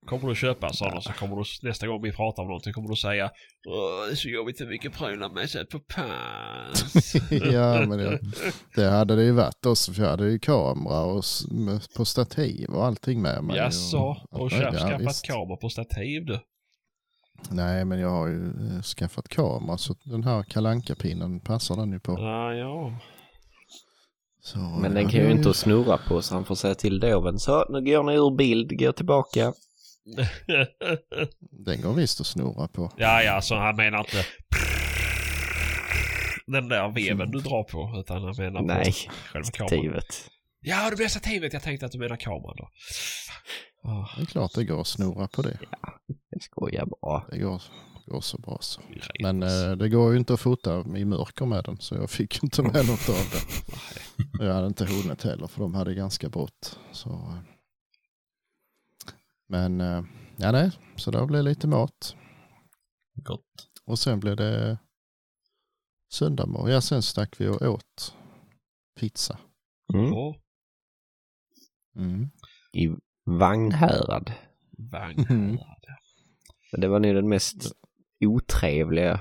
kommer 0.06 0.28
du 0.28 0.34
köpa 0.34 0.66
en 0.66 0.74
sån 0.74 0.96
och 0.96 1.02
så 1.02 1.12
kommer 1.12 1.36
du 1.36 1.68
nästa 1.68 1.86
gång 1.86 2.02
vi 2.02 2.12
pratar 2.12 2.42
om 2.42 2.48
någonting 2.48 2.72
kommer 2.72 2.88
du 2.88 2.96
säga 2.96 3.30
Åh, 3.68 4.06
det 4.06 4.12
är 4.12 4.16
så 4.16 4.28
jobbigt 4.28 4.60
hur 4.60 4.66
mycket 4.66 4.92
prylar 4.92 5.30
med 5.30 5.50
sig 5.50 5.66
på 5.66 5.78
pants. 5.78 7.14
ja, 7.30 7.86
men 7.86 7.98
det, 7.98 8.20
det 8.74 8.84
hade 8.84 9.16
det 9.16 9.24
ju 9.24 9.32
varit 9.32 9.66
också 9.66 9.92
för 9.92 10.02
jag 10.02 10.10
hade 10.10 10.30
ju 10.30 10.38
kamera 10.38 11.00
och 11.00 11.24
på 11.96 12.04
stativ 12.04 12.70
och 12.70 12.84
allting 12.84 13.22
med 13.22 13.44
mig. 13.44 13.56
Jaså, 13.56 14.16
och 14.30 14.52
ja, 14.52 14.58
köp, 14.58 14.74
skaffat 14.74 15.00
visst. 15.00 15.26
kamera 15.26 15.56
på 15.56 15.68
stativ 15.68 16.24
du. 16.24 16.40
Nej, 17.50 17.84
men 17.84 17.98
jag 17.98 18.10
har 18.10 18.28
ju 18.28 18.46
eh, 18.46 18.82
skaffat 18.82 19.28
kamera 19.28 19.78
så 19.78 19.94
den 20.04 20.24
här 20.24 20.42
kalanka 20.42 20.94
pinnen 20.94 21.40
passar 21.40 21.76
den 21.76 21.92
ju 21.92 22.00
på. 22.00 22.12
Ja, 22.12 22.54
ja. 22.54 22.98
Så, 24.40 24.58
Men 24.58 24.82
ja, 24.82 25.00
den 25.00 25.08
kan 25.08 25.20
ju 25.20 25.30
inte 25.30 25.54
snurra 25.54 25.98
på 26.08 26.22
så 26.22 26.34
han 26.34 26.44
får 26.44 26.54
säga 26.54 26.74
till 26.74 27.00
doven. 27.00 27.38
Så 27.38 27.64
nu 27.68 27.80
går 27.84 28.02
ni 28.02 28.14
ur 28.14 28.36
bild, 28.36 28.78
går 28.78 28.92
tillbaka. 28.92 29.52
Den 31.66 31.82
går 31.82 31.92
visst 31.94 32.20
att 32.20 32.26
snurra 32.26 32.68
på. 32.68 32.90
ja, 32.96 33.22
ja, 33.22 33.40
så 33.40 33.56
han 33.56 33.76
menar 33.76 33.98
inte 33.98 34.24
den 36.46 36.68
där 36.68 36.88
veven 36.88 37.30
du 37.30 37.38
drar 37.40 37.64
på 37.64 38.00
utan 38.00 38.22
han 38.22 38.34
menar 38.38 38.60
på 38.60 38.66
Nej, 38.66 38.92
själva 39.32 39.50
kameran. 39.50 39.68
stativet. 39.68 40.30
Ja, 40.60 40.90
det 40.90 40.96
blir 40.96 41.08
stativet. 41.08 41.52
Jag 41.52 41.62
tänkte 41.62 41.86
att 41.86 41.92
du 41.92 41.98
menar 41.98 42.16
kameran 42.16 42.56
då. 42.56 42.68
Ah. 43.90 44.08
Det 44.16 44.22
är 44.22 44.26
klart 44.26 44.52
det 44.54 44.64
går 44.64 44.80
att 44.80 44.86
snurra 44.86 45.28
på 45.28 45.42
det. 45.42 45.58
Jag 46.30 46.42
skojar 46.42 46.86
bara. 46.86 47.24
Det 47.30 47.38
går, 47.38 47.62
går 48.06 48.20
så 48.20 48.38
bra 48.38 48.58
så. 48.60 48.80
Men 49.22 49.42
eh, 49.42 49.70
det 49.76 49.88
går 49.88 50.12
ju 50.12 50.18
inte 50.18 50.34
att 50.34 50.40
fota 50.40 50.84
i 50.96 51.04
mörker 51.04 51.46
med 51.46 51.64
den 51.64 51.76
så 51.80 51.94
jag 51.94 52.10
fick 52.10 52.42
inte 52.42 52.62
med 52.62 52.86
något 52.86 53.08
av 53.08 53.14
det. 53.32 53.42
Jag 54.44 54.54
hade 54.54 54.66
inte 54.66 54.84
hunnit 54.84 55.24
heller 55.24 55.46
för 55.46 55.60
de 55.60 55.74
hade 55.74 55.94
ganska 55.94 56.28
brått. 56.28 56.78
Så. 56.92 57.34
Men 59.48 59.80
eh, 59.80 60.04
ja 60.36 60.52
nej, 60.52 60.70
så 60.96 61.10
det 61.10 61.26
blev 61.26 61.44
lite 61.44 61.66
mat. 61.68 62.16
Gott. 63.14 63.70
Och 63.84 63.98
sen 63.98 64.20
blev 64.20 64.36
det 64.36 64.78
söndagmorgon. 66.12 66.70
Ja 66.70 66.80
sen 66.80 67.02
stack 67.02 67.40
vi 67.40 67.48
och 67.48 67.62
åt 67.62 68.14
pizza. 69.00 69.38
Mm. 69.94 70.12
Mm. 71.96 72.30
I 72.72 72.88
Vagnhärad. 73.24 74.32
Vagnhärad. 74.78 75.84
Men 76.72 76.80
Det 76.80 76.88
var 76.88 77.00
nog 77.00 77.14
den 77.14 77.28
mest 77.28 77.72
otrevliga 78.24 79.20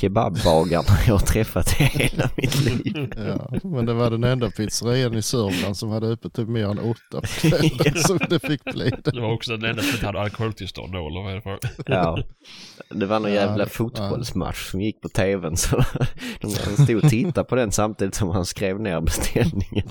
kebabbagaren 0.00 0.84
jag 1.06 1.14
har 1.14 1.26
träffat 1.26 1.80
i 1.80 1.84
hela 1.84 2.30
mitt 2.36 2.60
liv. 2.60 3.12
Ja, 3.16 3.50
men 3.62 3.86
det 3.86 3.94
var 3.94 4.10
den 4.10 4.24
enda 4.24 4.50
pizzerian 4.50 5.14
i 5.14 5.22
Sörmland 5.22 5.76
som 5.76 5.90
hade 5.90 6.06
öppet 6.06 6.32
typ 6.34 6.48
mer 6.48 6.64
än 6.64 6.78
åtta 6.78 7.20
på 7.20 7.26
kvällen. 7.26 7.94
Så 7.96 8.14
det 8.14 8.40
fick 8.40 8.64
bli 8.64 8.90
det. 8.90 9.10
Det 9.10 9.20
var 9.20 9.32
också 9.32 9.56
den 9.56 9.70
enda 9.70 9.82
som 9.82 9.90
inte 9.90 10.06
hade 10.06 10.20
alkoholtillstånd 10.20 10.92
då, 10.92 11.06
eller 11.08 11.22
vad 11.22 11.30
är 11.30 11.34
det 11.34 11.42
för? 11.42 11.58
Ja. 11.86 12.18
Det 12.88 13.06
var 13.06 13.20
någon 13.20 13.32
Ja, 13.32 13.40
jävla 13.40 13.66
fotbollsmatch 13.66 14.70
som 14.70 14.80
gick 14.80 15.00
på 15.00 15.08
tvn 15.08 15.56
så 15.56 15.84
de 16.40 16.50
stod 16.50 17.04
och 17.04 17.10
tittade 17.10 17.44
på 17.48 17.54
den 17.54 17.72
samtidigt 17.72 18.14
som 18.14 18.28
han 18.28 18.46
skrev 18.46 18.80
ner 18.80 19.00
beställningen. 19.00 19.88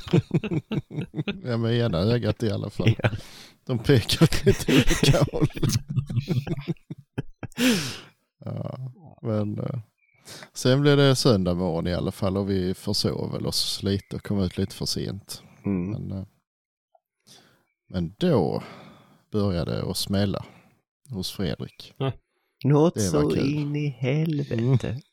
Ja, 1.44 1.58
med 1.58 1.78
ena 1.80 1.98
ögat 1.98 2.44
i 2.44 2.52
alla 2.52 2.70
fall. 2.70 2.96
Ja. 3.04 3.10
De 3.68 3.80
pekar 3.80 4.24
åt 4.24 4.46
lite 4.46 4.72
olika 4.72 5.26
håll. 5.32 5.48
Ja, 8.46 8.78
men 9.22 9.60
eh, 9.60 9.80
sen 10.54 10.82
blev 10.82 10.98
det 10.98 11.16
söndag 11.16 11.54
morgon 11.54 11.88
i 11.88 11.94
alla 11.94 12.12
fall 12.12 12.38
och 12.38 12.50
vi 12.50 12.74
försov 12.74 13.32
väl 13.32 13.46
oss 13.48 13.84
lite 13.84 14.16
och 14.16 14.24
kom 14.24 14.40
ut 14.40 14.58
lite 14.58 14.76
för 14.76 14.86
sent. 14.86 15.44
Mm. 15.66 15.92
Men, 15.92 16.12
eh, 16.18 16.26
men 17.90 18.16
då 18.18 18.64
började 19.32 19.72
det 19.72 19.90
att 19.92 19.98
smälla 19.98 20.46
hos 21.10 21.32
Fredrik. 21.32 21.94
Något 22.64 22.94
Det 22.96 23.10
var 23.14 23.22
så 23.22 23.30
kul. 23.30 23.54
in 23.54 23.76
i 23.76 23.88
helvete. 23.88 25.02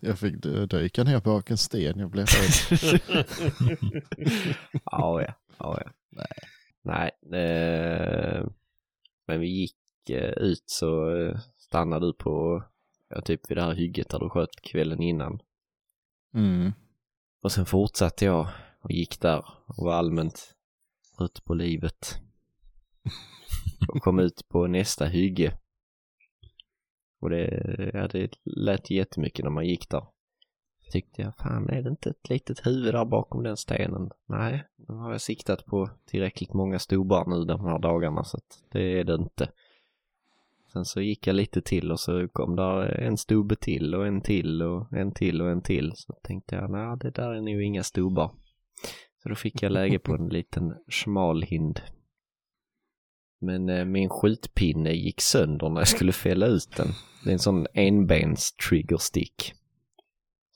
Jag 0.00 0.18
fick 0.18 0.42
dy- 0.42 0.66
dyka 0.66 1.04
ner 1.04 1.20
bak 1.20 1.50
en 1.50 1.58
sten, 1.58 1.98
jag 1.98 2.10
blev 2.10 2.26
rädd. 2.26 2.80
Ja, 4.84 5.22
ja. 5.22 5.34
ja, 5.58 5.80
ja. 5.84 5.90
Nej. 6.10 6.26
Nej. 6.82 7.10
Eh, 7.42 8.46
men 9.26 9.40
vi 9.40 9.46
gick 9.48 9.76
eh, 10.10 10.30
ut 10.32 10.62
så 10.66 11.16
eh, 11.16 11.38
stannade 11.58 12.06
du 12.06 12.12
på, 12.12 12.64
ja, 13.08 13.20
typ 13.20 13.50
vid 13.50 13.56
det 13.56 13.62
här 13.62 13.74
hygget 13.74 14.08
där 14.08 14.18
du 14.18 14.30
sköt 14.30 14.60
kvällen 14.62 15.02
innan. 15.02 15.40
Mm. 16.34 16.72
Och 17.42 17.52
sen 17.52 17.66
fortsatte 17.66 18.24
jag 18.24 18.48
och 18.80 18.90
gick 18.90 19.20
där 19.20 19.44
och 19.66 19.84
var 19.84 19.94
allmänt 19.94 20.54
trött 21.18 21.44
på 21.44 21.54
livet. 21.54 22.20
Och 23.88 24.02
kom 24.02 24.18
ut 24.18 24.48
på 24.48 24.66
nästa 24.66 25.04
hygge. 25.04 25.58
Och 27.20 27.30
det, 27.30 27.90
ja, 27.94 28.08
det 28.08 28.30
lät 28.44 28.90
jättemycket 28.90 29.44
när 29.44 29.50
man 29.50 29.66
gick 29.66 29.90
där. 29.90 30.06
Tyckte 30.92 31.22
jag, 31.22 31.36
fan 31.36 31.68
är 31.68 31.82
det 31.82 31.90
inte 31.90 32.10
ett 32.10 32.28
litet 32.28 32.66
huvud 32.66 32.94
där 32.94 33.04
bakom 33.04 33.42
den 33.42 33.56
stenen? 33.56 34.10
Nej, 34.26 34.64
nu 34.76 34.94
har 34.94 35.12
jag 35.12 35.20
siktat 35.20 35.66
på 35.66 35.90
tillräckligt 36.06 36.52
många 36.52 36.78
stobar 36.78 37.26
nu 37.26 37.44
de 37.44 37.64
här 37.64 37.78
dagarna 37.78 38.24
så 38.24 38.36
att 38.36 38.62
det 38.72 39.00
är 39.00 39.04
det 39.04 39.14
inte. 39.14 39.50
Sen 40.72 40.84
så 40.84 41.00
gick 41.00 41.26
jag 41.26 41.36
lite 41.36 41.62
till 41.62 41.92
och 41.92 42.00
så 42.00 42.28
kom 42.28 42.56
där 42.56 43.00
en 43.00 43.16
stubbe 43.16 43.56
till 43.56 43.94
och 43.94 44.06
en 44.06 44.20
till 44.20 44.62
och 44.62 44.92
en 44.92 45.12
till 45.12 45.42
och 45.42 45.50
en 45.50 45.62
till. 45.62 45.92
Så 45.94 46.12
tänkte 46.22 46.54
jag, 46.54 46.70
nej 46.70 46.96
det 47.00 47.10
där 47.10 47.30
är 47.30 47.40
nog 47.40 47.62
inga 47.62 47.82
stobar. 47.82 48.34
Så 49.22 49.28
då 49.28 49.34
fick 49.34 49.62
jag 49.62 49.72
läge 49.72 49.98
på 49.98 50.14
en 50.14 50.28
liten 50.32 50.74
smal 50.90 51.42
hind. 51.42 51.80
Men 53.40 53.68
eh, 53.68 53.84
min 53.84 54.08
skjutpinne 54.08 54.92
gick 54.92 55.20
sönder 55.20 55.68
när 55.68 55.80
jag 55.80 55.88
skulle 55.88 56.12
fälla 56.12 56.46
ut 56.46 56.76
den. 56.76 56.88
Det 57.24 57.30
är 57.30 57.32
en 57.32 57.38
sån 57.38 57.66
enbens 57.74 58.52
triggerstick. 58.52 59.52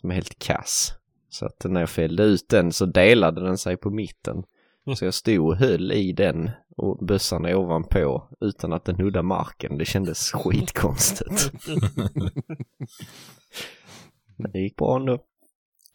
Som 0.00 0.10
är 0.10 0.14
helt 0.14 0.38
kass. 0.38 0.92
Så 1.28 1.46
att 1.46 1.64
när 1.64 1.80
jag 1.80 1.90
fällde 1.90 2.22
ut 2.22 2.48
den 2.48 2.72
så 2.72 2.86
delade 2.86 3.40
den 3.40 3.58
sig 3.58 3.76
på 3.76 3.90
mitten. 3.90 4.44
Så 4.96 5.04
jag 5.04 5.14
stod 5.14 5.46
och 5.46 5.56
höll 5.56 5.92
i 5.92 6.12
den 6.12 6.50
och 6.76 7.06
bössan 7.06 7.46
ovanpå 7.46 8.28
utan 8.40 8.72
att 8.72 8.84
den 8.84 8.96
nuddade 8.96 9.22
marken. 9.22 9.78
Det 9.78 9.84
kändes 9.84 10.30
skitkonstigt. 10.34 11.52
Men 14.36 14.52
det 14.52 14.58
gick 14.58 14.76
bra 14.76 14.96
ändå. 14.96 15.12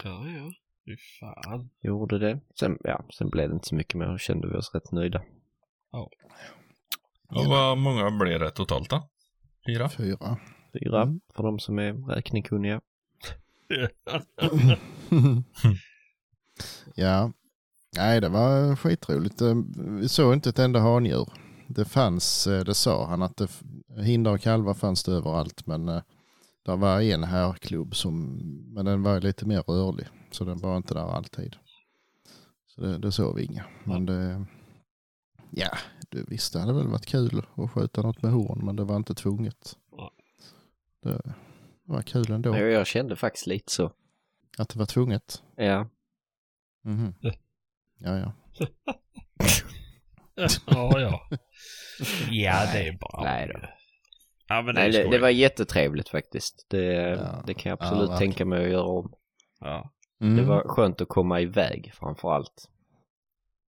Ja, 0.03 0.27
ja. 0.27 0.51
Fy 0.85 0.97
fan. 1.19 1.69
Gjorde 1.81 2.19
det. 2.19 2.39
Sen, 2.59 2.77
ja, 2.83 3.05
sen 3.17 3.29
blev 3.29 3.49
det 3.49 3.53
inte 3.53 3.67
så 3.67 3.75
mycket 3.75 3.95
mer. 3.95 4.05
Då 4.07 4.17
kände 4.17 4.47
vi 4.47 4.55
oss 4.55 4.71
rätt 4.75 4.91
nöjda. 4.91 5.21
Och 7.29 7.45
vad 7.45 7.77
många 7.77 8.11
blev 8.11 8.39
det 8.39 8.51
totalt 8.51 8.89
då? 8.89 9.09
Fyra? 9.65 9.89
Fyra. 9.89 10.37
Fyra 10.73 11.01
Mm. 11.03 11.19
för 11.35 11.43
de 11.43 11.59
som 11.59 11.79
är 11.79 11.93
räknekunniga. 12.15 12.81
ja, 16.95 17.31
nej 17.97 18.21
det 18.21 18.29
var 18.29 18.75
skitroligt. 18.75 19.41
Eh, 19.41 19.55
Vi 19.77 20.09
såg 20.09 20.33
inte 20.33 20.49
ett 20.49 20.59
enda 20.59 20.79
handjur. 20.79 21.29
Det 21.67 21.85
fanns, 21.85 22.47
eh, 22.47 22.63
det 22.63 22.73
sa 22.73 23.05
han, 23.07 23.21
att 23.21 23.37
det, 23.37 23.47
hindar 24.01 24.31
och 24.33 24.41
kalvar 24.41 24.73
fanns 24.73 25.03
det 25.03 25.11
överallt. 25.11 25.67
Men 25.67 25.89
eh, 25.89 26.01
det 26.65 26.75
var 26.75 27.01
en 27.01 27.23
härklubb 27.23 27.95
som, 27.95 28.37
men 28.73 28.85
den 28.85 29.03
var 29.03 29.21
lite 29.21 29.45
mer 29.45 29.61
rörlig. 29.61 30.07
Så 30.31 30.43
den 30.43 30.57
var 30.57 30.77
inte 30.77 30.93
där 30.93 31.15
alltid. 31.15 31.55
Så 32.67 32.81
det, 32.81 32.97
det 32.97 33.11
såg 33.11 33.35
vi 33.35 33.43
inga. 33.43 33.65
Men 33.83 34.05
det, 34.05 34.45
ja, 35.49 35.69
du 36.09 36.25
visst 36.27 36.53
det 36.53 36.59
hade 36.59 36.73
väl 36.73 36.87
varit 36.87 37.05
kul 37.05 37.45
att 37.55 37.71
skjuta 37.71 38.01
något 38.01 38.21
med 38.21 38.31
horn. 38.31 38.65
Men 38.65 38.75
det 38.75 38.83
var 38.83 38.95
inte 38.95 39.15
tvunget. 39.15 39.75
Det 41.03 41.21
var 41.85 42.01
kul 42.01 42.31
ändå. 42.31 42.57
Jag, 42.57 42.87
kände 42.87 43.15
faktiskt 43.15 43.47
lite 43.47 43.71
så. 43.71 43.91
Att 44.57 44.69
det 44.69 44.79
var 44.79 44.85
tvunget. 44.85 45.43
Ja. 45.55 45.87
Mhm. 46.83 47.13
Ja, 47.99 48.17
ja. 48.17 48.33
ja, 50.65 50.99
ja. 50.99 51.27
Ja, 52.29 52.65
det 52.73 52.87
är 52.87 52.97
bra. 52.97 53.21
Nej 53.23 53.47
då. 53.53 53.59
Ja, 54.47 54.61
men 54.61 54.75
det 54.75 54.81
Nej, 54.81 54.91
det, 54.91 55.09
det 55.11 55.19
var 55.19 55.29
jättetrevligt 55.29 56.09
faktiskt. 56.09 56.65
Det, 56.69 56.83
Ja. 56.83 57.43
det 57.47 57.53
kan 57.53 57.69
jag 57.69 57.77
Ja, 57.81 57.85
absolut 57.85 58.09
verkligen. 58.09 58.31
tänka 58.31 58.45
mig 58.45 58.65
att 58.65 58.71
göra 58.71 58.83
om. 58.83 59.13
Ja. 59.59 59.91
Mm. 60.21 60.35
Det 60.37 60.43
var 60.43 60.63
skönt 60.67 61.01
att 61.01 61.07
komma 61.09 61.41
iväg 61.41 61.91
framför 61.95 62.31
allt. 62.33 62.69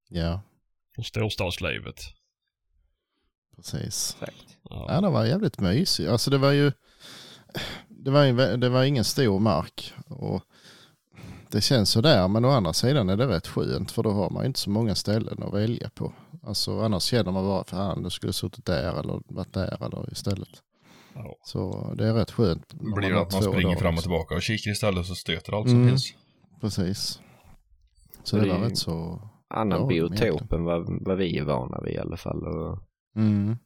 Ja, 0.10 0.42
Från 0.96 1.04
storstadslivet. 1.06 1.96
precis. 3.56 4.18
Exakt. 4.22 4.58
Ja, 4.70 4.86
Ja. 4.90 5.02
det 5.02 5.10
var 5.10 5.26
jävligt 5.26 5.60
mysigt. 5.60 6.10
Alltså 6.10 6.32
det 6.32 6.38
var 6.38 6.52
ju, 6.52 6.72
det 7.90 8.12
var, 8.12 8.58
det 8.58 8.70
var 8.70 8.84
ingen 8.84 9.04
stor 9.04 9.40
mark 9.40 9.94
och 10.08 10.44
det 11.52 11.62
känns 11.62 11.90
sådär 11.90 12.28
men 12.28 12.46
å 12.46 12.50
andra 12.50 12.74
sidan 12.74 13.10
är 13.10 13.18
det 13.18 13.28
rätt 13.28 13.48
skönt 13.48 13.92
för 13.92 14.04
då 14.04 14.12
har 14.12 14.30
man 14.30 14.46
inte 14.46 14.60
så 14.60 14.70
många 14.70 14.96
ställen 14.96 15.44
att 15.44 15.54
välja 15.54 15.90
på. 15.90 16.14
Alltså 16.44 16.80
annars 16.80 17.04
känner 17.04 17.32
man 17.32 17.46
bara 17.46 17.64
fan 17.64 18.04
du 18.04 18.10
skulle 18.10 18.34
suttit 18.34 18.66
där 18.66 19.00
eller 19.00 19.22
varit 19.36 19.54
där 19.54 19.84
eller 19.86 20.12
istället. 20.12 20.50
Ja. 21.16 21.36
Så 21.44 21.94
det 21.98 22.08
är 22.08 22.14
rätt 22.14 22.32
skönt. 22.32 22.74
när 22.74 22.96
Blir 22.96 23.10
det 23.10 23.16
har 23.16 23.22
att 23.22 23.34
man 23.34 23.42
springer 23.44 23.64
dagar 23.64 23.76
fram 23.80 23.88
och 23.88 23.94
liksom. 23.94 24.02
tillbaka 24.12 24.36
och 24.36 24.42
kikar 24.42 24.72
istället 24.72 25.06
så 25.06 25.16
stöter 25.16 25.54
allt 25.54 25.70
som 25.70 25.78
Mm. 25.78 25.90
finns. 25.90 26.14
Precis. 26.62 27.20
Så 28.24 28.36
Det 28.36 28.42
det 28.44 28.50
var 28.50 28.56
är- 28.56 28.62
rätt 28.70 28.78
så, 28.78 29.22
Annan 29.50 29.80
Ja, 29.82 29.86
biotop 29.88 30.52
än 30.54 30.64
vad, 30.64 31.04
vad 31.06 31.18
vi 31.18 31.38
är 31.38 31.44
vana 31.44 31.82
vid 31.82 31.94
i 31.94 31.98
alla 31.98 32.18
fall. 32.18 32.44
Och 32.48 32.80
mm, 33.16 33.58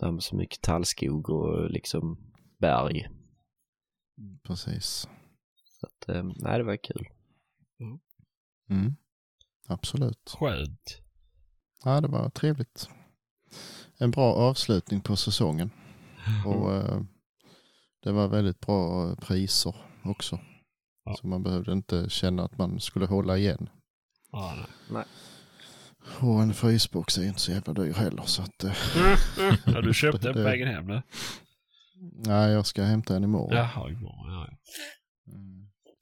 där 0.00 0.10
med 0.10 0.22
så 0.22 0.36
mycket 0.36 0.60
tallskog 0.62 1.30
och 1.30 1.70
liksom 1.70 2.18
berg. 2.60 3.08
precis. 4.46 5.08
Så 5.84 5.88
att, 5.88 6.16
eh, 6.16 6.24
nej 6.36 6.58
det 6.58 6.64
var 6.64 6.76
kul. 6.76 7.08
Mm. 8.70 8.96
Absolut. 9.66 10.36
Skönt. 10.38 11.00
Ja, 11.84 12.00
det 12.00 12.08
var 12.08 12.30
trevligt. 12.30 12.88
En 13.98 14.10
bra 14.10 14.34
avslutning 14.34 15.00
på 15.00 15.16
säsongen. 15.16 15.70
Och 16.46 16.74
eh, 16.74 17.00
det 18.02 18.12
var 18.12 18.28
väldigt 18.28 18.60
bra 18.60 19.14
priser 19.16 19.76
också. 20.04 20.40
Ja. 21.04 21.16
Så 21.16 21.26
man 21.26 21.42
behövde 21.42 21.72
inte 21.72 22.10
känna 22.10 22.44
att 22.44 22.58
man 22.58 22.80
skulle 22.80 23.06
hålla 23.06 23.38
igen. 23.38 23.68
Ja, 24.32 24.66
nej. 24.90 25.04
Och 26.20 26.42
en 26.42 26.54
frysbox 26.54 27.18
är 27.18 27.26
inte 27.26 27.40
så 27.40 27.52
jävla 27.52 27.72
dyr 27.72 27.92
heller. 27.92 28.22
Så 28.22 28.42
att, 28.42 28.64
eh, 28.64 28.76
ja, 29.74 29.80
du 29.80 29.94
köpte 29.94 30.28
en 30.28 30.34
på 30.34 30.42
vägen 30.42 30.68
hem 30.68 30.86
nu? 30.86 31.02
nej, 32.26 32.52
jag 32.52 32.66
ska 32.66 32.82
hämta 32.82 33.16
en 33.16 33.24
imorgon. 33.24 33.56
Jaha, 33.56 33.90
imorgon. 33.90 34.32
Ja, 34.32 34.48
ja. 34.50 34.56
Mm. 35.32 35.53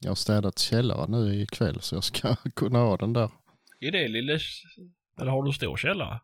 Jag 0.03 0.11
har 0.11 0.15
städat 0.15 0.59
källaren 0.59 1.11
nu 1.11 1.43
ikväll 1.43 1.81
så 1.81 1.95
jag 1.95 2.05
ska 2.05 2.37
kunna 2.57 2.79
ha 2.79 2.97
den 2.97 3.13
där. 3.13 3.31
Är 3.81 3.93
det 3.93 4.09
lille... 4.09 4.39
Eller 5.21 5.31
har 5.31 5.43
du 5.43 5.53
stor 5.53 5.77
källare? 5.77 6.21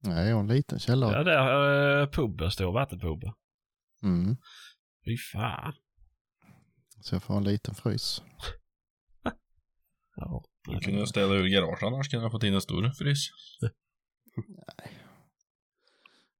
Nej, 0.00 0.28
jag 0.28 0.34
har 0.34 0.40
en 0.40 0.48
liten 0.48 0.78
källare. 0.78 1.16
Ja, 1.16 1.24
där 1.24 2.02
uh, 2.02 2.08
puben 2.08 2.50
står, 2.50 2.72
vattenpuben. 2.72 3.32
Mm. 4.02 4.36
Fy 5.04 5.16
fan. 5.16 5.74
Så 7.00 7.14
jag 7.14 7.22
får 7.22 7.36
en 7.36 7.44
liten 7.44 7.74
frys. 7.74 8.22
Ja. 10.16 10.44
Du 10.68 10.80
kunde 10.80 11.06
ställa 11.06 11.34
ur 11.34 11.48
garaget 11.48 11.82
annars 11.82 12.08
kunde 12.08 12.24
jag 12.24 12.32
fått 12.32 12.42
in 12.42 12.54
en 12.54 12.60
stor 12.60 12.90
frys. 12.90 13.28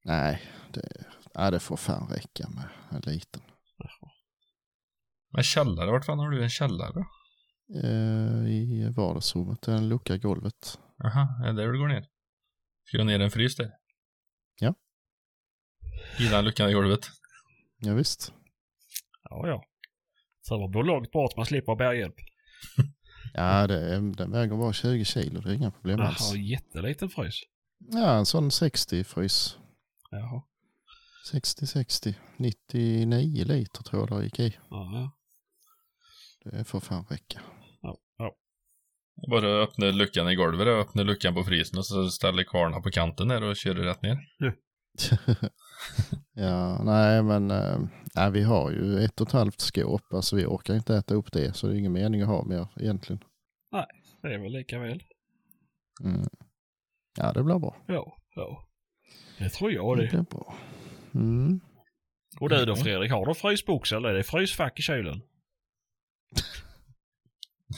Nej, 0.04 0.42
det, 0.72 1.04
ja, 1.34 1.50
det 1.50 1.60
får 1.60 1.76
fan 1.76 2.08
räcka 2.08 2.48
med 2.48 2.68
en 2.90 3.12
liten. 3.12 3.42
Men 5.34 5.42
källare, 5.44 5.90
vart 5.90 6.04
fan 6.04 6.18
har 6.18 6.30
du 6.30 6.42
en 6.42 6.50
källare? 6.50 7.04
Eh, 7.82 8.46
I 8.50 8.92
vardagsrummet, 8.96 9.62
där 9.62 9.76
en 9.76 9.88
lucka 9.88 10.14
i 10.14 10.18
golvet. 10.18 10.78
Aha, 11.04 11.44
är 11.44 11.52
det 11.52 11.62
där 11.62 11.72
du 11.72 11.78
går 11.78 11.88
ner? 11.88 12.06
Ska 12.84 12.98
du 12.98 13.04
ner 13.04 13.20
en 13.20 13.30
frys 13.30 13.56
där? 13.56 13.70
Ja. 14.60 14.74
I 16.20 16.28
den 16.28 16.44
luckan 16.44 16.70
i 16.70 16.72
golvet. 16.72 17.00
Ja, 17.78 17.94
visst. 17.94 18.32
Ja, 19.30 19.48
ja. 19.48 19.64
Så 20.40 20.58
man 20.60 20.70
bor 20.70 20.84
långt 20.84 21.10
bort, 21.10 21.36
man 21.36 21.46
slipper 21.46 21.76
bärhjälp. 21.76 22.14
Ja, 23.36 23.66
det, 23.66 23.80
är- 23.94 24.16
den 24.16 24.30
väger 24.32 24.56
bara 24.56 24.72
20 24.72 25.04
kilo, 25.04 25.40
det 25.40 25.50
är 25.50 25.54
inga 25.54 25.70
problem 25.70 26.00
alls. 26.00 26.18
Jaha, 26.20 26.36
jätteliten 26.42 27.08
frys. 27.08 27.40
Ja, 27.78 28.18
en 28.18 28.26
sån 28.26 28.50
60 28.50 29.04
frys. 29.04 29.58
Jaha. 30.10 30.42
60, 31.30 31.66
60, 31.66 32.14
99 32.36 33.44
liter 33.44 33.82
tror 33.82 34.10
jag 34.10 34.18
det 34.20 34.24
gick 34.24 34.40
i. 34.40 34.56
Ja, 34.70 34.90
ja. 34.92 35.16
Det 36.44 36.64
får 36.64 36.80
fan 36.80 37.04
räcka. 37.10 37.40
ja. 37.80 37.96
ja. 38.18 38.34
Bara 39.30 39.46
öppna 39.62 39.86
luckan 39.86 40.28
i 40.30 40.34
golvet 40.34 40.66
och 40.66 40.72
öppna 40.80 41.02
luckan 41.02 41.34
på 41.34 41.44
frysen 41.44 41.78
och 41.78 41.86
så 41.86 42.08
ställer 42.10 42.42
kvarna 42.44 42.80
på 42.80 42.90
kanten 42.90 43.28
där 43.28 43.42
och 43.42 43.56
kör 43.56 43.74
rätt 43.74 44.02
ner. 44.02 44.18
ja, 46.34 46.82
nej 46.84 47.22
men 47.22 47.50
äh, 47.50 47.78
nej, 48.14 48.30
vi 48.30 48.42
har 48.42 48.70
ju 48.70 48.98
ett 49.04 49.20
och 49.20 49.26
ett 49.26 49.32
halvt 49.32 49.60
skåp. 49.60 50.02
Alltså 50.12 50.36
vi 50.36 50.44
orkar 50.46 50.74
inte 50.74 50.96
äta 50.96 51.14
upp 51.14 51.32
det 51.32 51.56
så 51.56 51.66
det 51.66 51.74
är 51.74 51.78
ingen 51.78 51.92
mening 51.92 52.22
att 52.22 52.28
ha 52.28 52.44
mer 52.44 52.66
egentligen. 52.76 53.24
Det 54.22 54.34
är 54.34 54.38
väl 54.38 54.52
lika 54.52 54.78
väl. 54.78 55.02
Mm. 56.04 56.26
Ja, 57.18 57.32
det 57.32 57.42
blir 57.42 57.58
bra. 57.58 57.76
Ja, 57.86 58.16
ja. 58.34 58.68
Det 59.38 59.48
tror 59.48 59.72
jag 59.72 59.96
Det 59.96 60.02
det. 60.02 60.08
blir 60.10 60.22
bra. 60.22 60.54
Mm. 61.14 61.60
Och 62.40 62.48
du 62.48 62.64
då 62.64 62.76
Fredrik, 62.76 63.12
har 63.12 63.26
du 63.26 63.34
frysbox 63.34 63.92
eller 63.92 64.08
är 64.08 64.14
det 64.14 64.22
frysfack 64.22 64.78
i 64.78 64.82
kylen? 64.82 65.20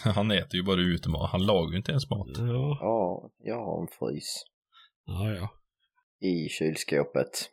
Han 0.14 0.30
äter 0.30 0.54
ju 0.54 0.62
bara 0.62 0.80
utemat. 0.80 1.30
Han 1.30 1.46
lagar 1.46 1.70
ju 1.70 1.76
inte 1.76 1.90
ens 1.92 2.10
mat. 2.10 2.28
Ja, 2.34 2.78
Ja, 2.80 3.30
jag 3.38 3.64
har 3.64 3.82
en 3.82 3.88
frys 3.88 4.44
ja. 5.04 5.34
ja. 5.34 5.48
i 6.28 6.48
kylskåpet. 6.48 7.50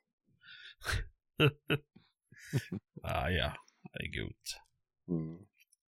Ja, 3.04 3.30
ja. 3.30 3.54
Det 3.94 4.00
är 4.00 4.24
gott. 4.24 4.60
Mm. 5.10 5.38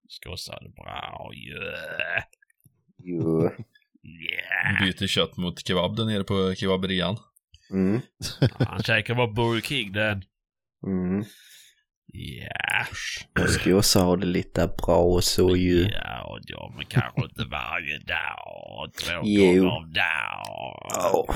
Skossar 0.08 0.60
det 0.62 0.70
bra. 0.70 1.32
Yeah. 1.34 2.24
Jo. 2.98 3.42
Yeah. 4.04 4.84
Byter 4.84 5.08
kött 5.08 5.38
mot 5.38 5.68
kebab 5.68 5.96
där 5.96 6.06
nere 6.06 6.24
på 6.24 6.56
kebaberian. 6.56 7.18
Mm. 7.72 8.02
Han 8.60 8.84
käkar 8.84 9.16
bara 9.16 9.28
Burger 9.28 9.62
King 9.62 9.92
den. 9.92 10.24
Mm. 10.88 11.24
Ja. 12.08 12.86
Jag 13.34 13.50
ska 13.50 13.70
ju 13.70 13.76
också 13.78 14.00
ha 14.00 14.16
det 14.16 14.26
lite 14.26 14.68
bra 14.86 14.98
och 14.98 15.24
så 15.24 15.56
ju. 15.56 15.82
Ja, 15.92 16.40
ja, 16.42 16.74
men 16.78 16.86
kanske 16.86 17.22
inte 17.22 17.46
varje 17.46 17.98
dag. 18.00 18.92
Två 19.04 19.22
Jo. 19.24 19.46
gånger 19.46 19.66
om 19.78 19.94
dagen. 19.94 21.36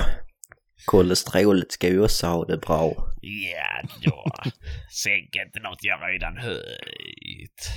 Kolesterolet 0.86 1.72
ska 1.72 1.88
ju 1.88 2.04
också 2.04 2.26
ha 2.26 2.44
det 2.44 2.56
bra. 2.56 2.94
Ja, 3.20 3.88
då. 4.04 4.24
Sänk 4.90 5.36
inte 5.46 5.60
något 5.60 5.78
jag 5.84 5.98
redan 6.14 6.36
höjt. 6.36 7.70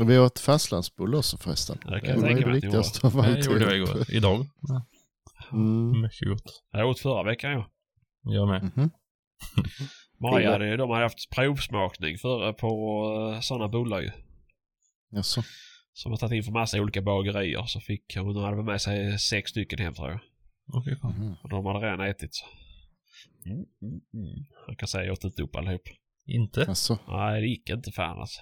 Vi 0.00 0.18
åt 0.18 0.38
fastlandsbulle 0.38 1.16
också 1.16 1.36
förresten. 1.36 1.78
Det 1.84 2.00
kan 2.00 2.20
Det 2.20 2.30
jag 2.30 2.40
var 2.40 2.46
det 2.46 2.50
viktigaste 2.52 3.06
av 3.06 3.12
Det 3.12 3.22
allt. 3.22 3.46
gjorde 3.46 3.64
jag 3.64 3.76
igår. 3.76 4.10
Idag. 4.10 4.46
Mm. 5.52 6.00
Mycket 6.00 6.28
gott. 6.28 6.62
Jag 6.72 6.88
åt 6.88 7.00
förra 7.00 7.22
veckan 7.22 7.50
ja. 7.52 7.70
Jag 8.22 8.48
med. 8.48 8.62
Mhm. 8.76 8.90
Maja 10.20 10.40
Ja. 10.46 10.52
hade, 10.52 10.76
de 10.76 10.90
hade 10.90 11.02
haft 11.04 11.30
provsmakning 11.30 12.18
för, 12.18 12.52
på 12.52 13.02
uh, 13.34 13.40
sådana 13.40 13.68
bullar 13.68 14.00
ju. 14.00 14.10
Jaså? 15.10 15.42
Som 15.92 16.12
har 16.12 16.16
tagit 16.18 16.36
in 16.36 16.42
för 16.42 16.52
massa 16.52 16.80
olika 16.80 17.02
bagerier. 17.02 17.64
Så 17.66 17.80
fick 17.80 18.16
hon 18.16 18.44
hade 18.44 18.62
med 18.62 18.80
sig 18.80 19.18
sex 19.18 19.50
stycken 19.50 19.78
hem 19.78 19.94
tror 19.94 20.10
jag. 20.10 20.20
Okej, 20.72 20.96
fan. 20.96 21.12
Mhm. 21.18 21.34
Och 21.42 21.48
de 21.48 21.66
hade 21.66 21.78
redan 21.86 22.00
ätit. 22.00 22.34
så. 22.34 22.46
Mm, 23.46 23.56
mm, 23.82 24.00
mm. 24.14 24.44
Jag 24.66 24.78
kan 24.78 24.88
säga 24.88 25.04
jag 25.04 25.12
åt 25.12 25.24
inte 25.24 25.42
upp 25.42 25.56
allihop. 25.56 25.82
Inte? 26.26 26.60
Jaså? 26.68 26.98
Nej, 27.08 27.40
det 27.40 27.46
gick 27.46 27.70
inte 27.70 27.92
fan 27.92 28.18
alltså. 28.20 28.40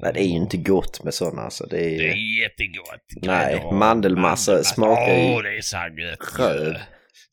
Nej, 0.00 0.12
det 0.12 0.20
är 0.20 0.24
ju 0.28 0.36
inte 0.36 0.56
gott 0.56 1.04
med 1.04 1.14
sådana 1.14 1.42
alltså. 1.42 1.66
Det 1.70 1.80
är 1.94 1.98
Det 1.98 2.08
är 2.12 2.40
jättegott. 2.42 3.02
Nej, 3.22 3.64
och 3.64 3.74
mandelmassa 3.74 4.64
smakar 4.64 5.16
ju 5.16 5.34
Åh, 5.34 5.42
det 5.42 5.56
är 5.56 5.60
så 5.60 5.76
gött. 5.76 6.38
röv. 6.38 6.74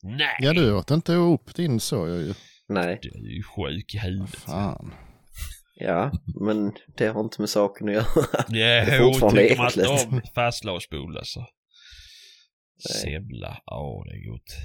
Nej. 0.03 0.35
Ja, 0.39 0.53
du 0.53 0.73
åt 0.73 0.91
inte 0.91 1.13
upp 1.13 1.55
din 1.55 1.79
soja 1.79 2.15
ju. 2.15 2.33
Nej. 2.69 2.99
Du 3.01 3.09
är 3.09 3.35
ju 3.35 3.43
sjuk 3.43 3.95
i 3.95 3.97
huvudet. 3.97 4.35
Fan. 4.35 4.93
Ja, 5.75 6.11
men 6.41 6.73
det 6.97 7.07
har 7.07 7.21
inte 7.21 7.41
med 7.41 7.49
saken 7.49 7.87
att 7.89 7.93
göra. 7.93 8.05
Ja, 8.47 8.65
är 8.65 8.99
hon 8.99 9.13
fortfarande 9.13 9.41
tycker 9.41 9.57
man 9.57 9.67
inte 9.67 9.81
äckligt. 9.81 10.07
om 10.13 10.21
fastlagsbulle 10.35 11.21
så. 11.23 11.45
Semla, 13.01 13.57
åh 13.65 14.05
det 14.05 14.11
är 14.11 14.31
gott. 14.31 14.55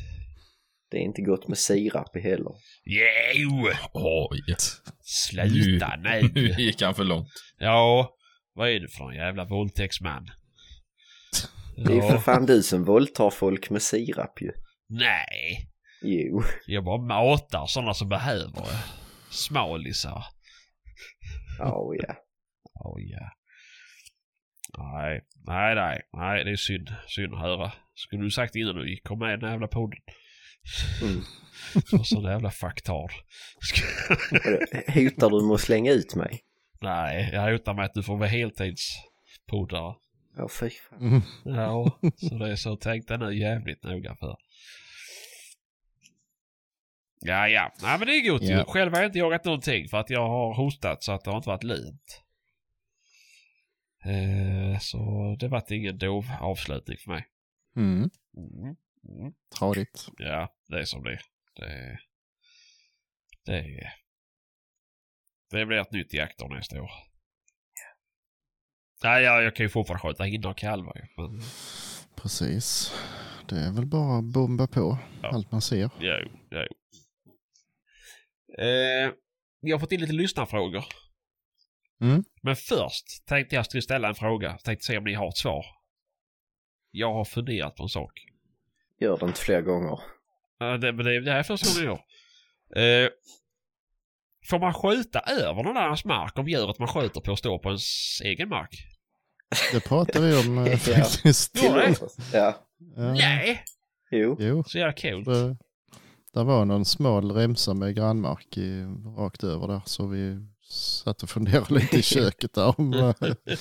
Det 0.91 0.97
är 0.97 1.01
inte 1.03 1.23
gott 1.23 1.49
med 1.49 1.59
sirap 1.59 2.17
i 2.17 2.21
heller. 2.21 2.53
Jo! 2.85 3.69
Oj. 3.93 4.57
Sluta 5.03 5.97
Nu 5.97 6.31
nu. 6.35 6.49
gick 6.59 6.83
han 6.83 6.95
för 6.95 7.05
långt. 7.05 7.29
Ja, 7.59 8.11
vad 8.55 8.71
är 8.71 8.81
du 8.81 8.89
för 8.89 9.11
en 9.11 9.17
jävla 9.17 9.45
våldtäktsman? 9.45 10.31
Det 11.77 11.93
är 11.93 11.95
ju 11.97 12.01
för 12.01 12.09
Ja, 12.09 12.21
fan 12.21 12.47
du 12.47 12.63
som 12.63 12.85
våldtar 12.85 13.31
folk 13.31 13.71
med 13.71 13.83
sirap 13.83 14.43
ju. 14.43 14.53
Nej. 14.91 15.69
Jo. 16.03 16.43
Jag 16.67 16.85
bara 16.85 17.03
matar 17.03 17.67
sådana 17.67 17.95
som 17.95 18.09
behöver 18.09 18.61
det. 18.61 18.85
Smalisar. 19.31 20.25
Ja, 21.59 21.95
ja. 21.95 22.15
Oh, 22.75 23.03
ja. 23.03 23.31
Nej, 24.79 25.21
nej, 25.47 25.75
nej, 25.75 26.01
nej, 26.13 26.45
det 26.45 26.51
är 26.51 26.57
synd. 26.57 26.95
Synd 27.07 27.35
att 27.35 27.41
höra. 27.41 27.73
Skulle 27.95 28.23
du 28.23 28.31
sagt 28.31 28.57
innan 28.57 28.75
du 28.75 28.91
gick 28.91 29.05
kom 29.05 29.19
med 29.19 29.29
i 29.29 29.37
den 29.37 29.45
här 29.45 29.51
jävla 29.51 29.69
podden. 29.69 29.99
Mm. 31.03 31.21
Och 32.01 32.07
sån 32.07 32.23
jävla 32.25 32.51
fucktard. 32.51 33.11
Hotar 34.87 35.31
du 35.31 35.47
med 35.47 35.55
att 35.55 35.61
slänga 35.61 35.93
ut 35.93 36.15
mig? 36.15 36.41
nej, 36.83 37.31
jag 37.33 37.53
hotar 37.53 37.75
med 37.75 37.85
att 37.85 37.95
du 37.95 38.03
får 38.03 38.17
vara 38.17 38.29
heltidspoddare. 38.29 39.95
Ja, 40.37 40.49
fy 40.61 40.71
fan. 40.71 41.01
Mm. 41.01 41.21
Ja, 41.45 41.99
så 42.17 42.35
det 42.35 42.51
är 42.51 42.57
så 42.57 42.77
tänkte 42.77 43.13
jag 43.13 43.21
nu 43.21 43.39
jävligt 43.39 43.83
noga 43.83 44.17
för. 44.21 44.37
Ja, 47.21 47.49
ja. 47.49 47.73
Nej 47.83 47.99
men 47.99 48.09
det 48.09 48.15
är 48.17 48.31
gott 48.31 48.43
ju. 48.43 48.47
Ja. 48.47 48.65
Själv 48.69 48.93
har 48.93 49.01
jag 49.01 49.09
inte 49.09 49.19
jagat 49.19 49.45
någonting 49.45 49.89
för 49.89 49.99
att 49.99 50.11
jag 50.11 50.29
har 50.29 50.55
hostat 50.55 51.03
så 51.03 51.13
att 51.13 51.25
det 51.25 51.31
har 51.31 51.37
inte 51.37 51.49
varit 51.49 51.63
lugnt. 51.65 52.23
Eh, 54.05 54.79
så 54.81 54.99
det 55.41 55.49
vart 55.49 55.71
ingen 55.71 55.99
dov 55.99 56.25
avslutning 56.41 56.97
för 57.05 57.11
mig. 57.11 57.27
Mm. 57.77 58.11
Mm. 58.37 58.77
Mm. 59.09 59.33
Tradigt. 59.59 60.09
Ja, 60.19 60.55
det 60.69 60.81
är 60.81 60.85
som 60.85 61.03
det 61.05 61.13
är. 61.13 61.21
Det, 61.57 61.99
det, 63.47 63.93
det 65.51 65.67
blir 65.67 65.79
ett 65.79 65.93
nytt 65.93 66.15
jaktår 66.15 66.49
nästa 66.49 66.83
år. 66.83 66.91
Nej, 69.03 69.23
ja, 69.23 69.43
jag 69.43 69.57
kan 69.57 69.65
ju 69.65 69.71
fortfarande 69.71 70.03
skjuta 70.09 70.25
hinnar 70.25 70.51
och 70.51 70.57
kalvar. 70.59 71.09
Men, 71.17 71.41
Precis. 72.17 72.93
Det 73.49 73.57
är 73.57 73.73
väl 73.73 73.87
bara 73.87 74.19
att 74.19 74.25
bomba 74.25 74.67
på 74.67 74.99
Ja. 75.23 75.29
allt 75.29 75.53
man 75.53 75.61
ser. 75.61 75.91
jo, 76.01 76.15
jo. 76.51 76.59
Eh, 78.59 79.13
jag 79.61 79.75
har 79.77 79.79
fått 79.81 79.93
in 79.93 80.01
lite 80.01 80.13
lyssnarfrågor. 80.13 80.85
Mm. 82.03 82.25
Men 82.43 82.57
först 82.57 83.27
tänkte 83.27 83.55
jag 83.57 83.67
skulle 83.67 83.83
ställa 83.83 84.09
en 84.09 84.15
fråga. 84.15 84.59
Tänkte 84.59 84.87
se 84.87 84.99
om 84.99 85.05
ni 85.05 85.15
har 85.15 85.29
ett 85.29 85.37
svar. 85.37 85.67
Jag 86.91 87.13
har 87.15 87.25
funderat 87.25 87.77
på 87.77 87.83
en 87.83 87.89
sak. 87.89 88.13
Gör 89.01 89.19
det 89.19 89.27
inte 89.27 89.41
fler 89.41 89.61
gånger. 89.61 90.01
Ja, 90.59 90.77
det, 90.79 90.93
men 90.93 91.05
det, 91.05 91.21
det 91.21 91.31
här 91.33 91.39
är 91.39 91.43
första 91.43 91.81
gången 91.81 91.99
jag. 92.75 93.05
Eh, 93.05 93.11
får 94.51 94.59
man 94.59 94.75
skjuta 94.75 95.21
över 95.21 95.63
någon 95.63 95.77
annans 95.77 96.05
mark 96.05 96.39
om 96.39 96.49
djuret 96.49 96.79
man 96.79 96.89
skjuter 96.89 97.21
på 97.21 97.37
står 97.37 97.59
på 97.59 97.69
ens 97.69 98.21
egen 98.25 98.49
mark? 98.49 98.71
Det 99.73 99.81
pratar 99.81 100.21
vi 100.21 100.47
om 100.49 100.59
eh, 100.59 100.65
Ja. 100.89 100.95
faktiskt. 100.95 101.63
Ja. 101.63 101.95
Ja. 102.33 102.55
Nej! 102.97 103.65
Jo. 104.11 104.37
Jo, 104.41 104.65
Så 104.65 104.79
jävla 104.79 104.93
coolt. 104.93 105.29
Det, 106.35 106.45
var 106.45 106.65
någon 106.65 106.85
smal 106.85 107.33
remsa 107.33 107.75
med 107.75 107.95
grannmark 107.95 108.57
i, 108.57 108.83
rakt 109.17 109.45
över 109.45 109.69
där. 109.69 109.81
Så 109.85 110.07
vi 110.07 110.47
satt 111.05 111.23
och 111.23 111.31
funderade 111.31 111.75
lite 111.75 111.97
i 111.97 112.03
köket 112.03 112.55
där 112.55 112.75
eh, 112.99 113.15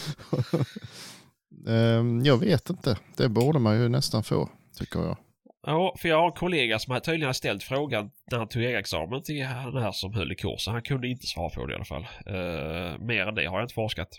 Ehm, 1.67 2.21
jag 2.25 2.37
vet 2.37 2.69
inte. 2.69 2.97
Det 3.17 3.29
borde 3.29 3.59
man 3.59 3.81
ju 3.81 3.89
nästan 3.89 4.23
få, 4.23 4.49
tycker 4.77 4.99
jag. 4.99 5.17
Ja, 5.61 5.95
för 5.99 6.09
jag 6.09 6.19
har 6.19 6.25
en 6.25 6.31
kollega 6.31 6.79
som 6.79 6.93
har 6.93 6.99
tydligen 6.99 7.27
har 7.27 7.33
ställt 7.33 7.63
frågan 7.63 8.11
när 8.31 8.37
han 8.37 8.47
tog 8.47 8.63
examen 8.63 9.23
till 9.23 9.45
han 9.45 9.77
här 9.77 9.91
som 9.91 10.13
höll 10.13 10.31
i 10.31 10.35
kursen. 10.35 10.73
Han 10.73 10.81
kunde 10.81 11.07
inte 11.07 11.27
svara 11.27 11.49
på 11.49 11.65
det 11.65 11.73
i 11.73 11.75
alla 11.75 11.85
fall. 11.85 12.07
Uh, 12.27 13.05
mer 13.05 13.27
än 13.27 13.35
det 13.35 13.45
har 13.45 13.55
jag 13.55 13.63
inte 13.63 13.73
forskat. 13.73 14.09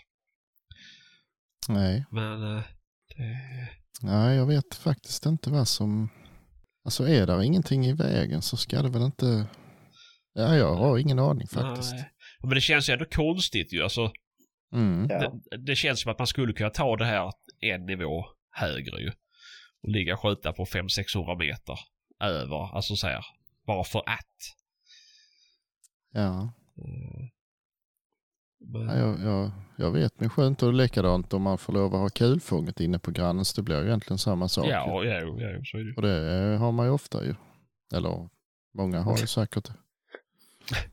Nej. 1.67 2.05
Men 2.09 2.43
uh, 2.43 2.61
det... 3.17 3.37
Nej, 4.01 4.37
jag 4.37 4.45
vet 4.45 4.75
faktiskt 4.75 5.25
inte 5.25 5.49
vad 5.49 5.67
som... 5.67 6.09
Alltså 6.83 7.07
är 7.07 7.27
där 7.27 7.41
ingenting 7.41 7.85
i 7.85 7.93
vägen 7.93 8.41
så 8.41 8.57
ska 8.57 8.81
det 8.81 8.89
väl 8.89 9.01
inte... 9.01 9.47
Ja, 10.33 10.55
jag 10.55 10.75
har 10.75 10.97
ingen 10.97 11.19
aning 11.19 11.47
faktiskt. 11.47 11.93
Nej. 11.93 12.11
Men 12.39 12.49
det 12.49 12.61
känns 12.61 12.89
ju 12.89 12.93
ändå 12.93 13.05
konstigt 13.05 13.73
ju. 13.73 13.83
Alltså, 13.83 14.11
Mm. 14.73 15.07
Det, 15.07 15.31
det 15.57 15.75
känns 15.75 16.01
som 16.01 16.11
att 16.11 16.19
man 16.19 16.27
skulle 16.27 16.53
kunna 16.53 16.69
ta 16.69 16.97
det 16.97 17.05
här 17.05 17.31
en 17.59 17.85
nivå 17.85 18.25
högre 18.51 19.01
ju. 19.01 19.11
Och 19.83 19.89
ligga 19.89 20.13
och 20.13 20.19
skjuta 20.19 20.53
på 20.53 20.65
500-600 20.65 21.39
meter 21.39 21.79
över. 22.23 22.75
Alltså 22.75 22.95
så 22.95 23.07
här. 23.07 23.25
Bara 23.67 23.83
för 23.83 23.99
att. 23.99 24.37
Ja. 26.13 26.53
Men, 26.75 27.29
Ja, 28.73 28.97
jag, 28.97 29.19
jag, 29.19 29.51
jag 29.75 29.91
vet 29.91 30.19
men 30.19 30.29
skönt 30.29 30.63
och 30.63 30.73
likadant 30.73 31.33
om 31.33 31.41
man 31.41 31.57
får 31.57 31.73
lov 31.73 31.93
att 31.95 31.99
ha 32.01 32.09
kulfånget 32.09 32.79
inne 32.79 32.99
på 32.99 33.11
grannen 33.11 33.45
så 33.45 33.61
det 33.61 33.65
blir 33.65 33.79
ju 33.81 33.87
egentligen 33.87 34.17
samma 34.17 34.47
sak. 34.47 34.65
ja, 34.67 35.03
ja, 35.03 35.13
ja, 35.13 35.19
ja, 35.37 35.61
så 35.65 35.77
är 35.77 35.83
det. 35.83 35.93
Och 35.95 36.01
det 36.01 36.33
eh, 36.53 36.59
har 36.59 36.71
man 36.71 36.85
ju 36.85 36.91
ofta 36.91 37.23
ju. 37.25 37.35
Eller 37.93 38.29
många 38.77 39.01
har 39.01 39.17
ju 39.17 39.27
säkert 39.27 39.65
det. 39.65 39.73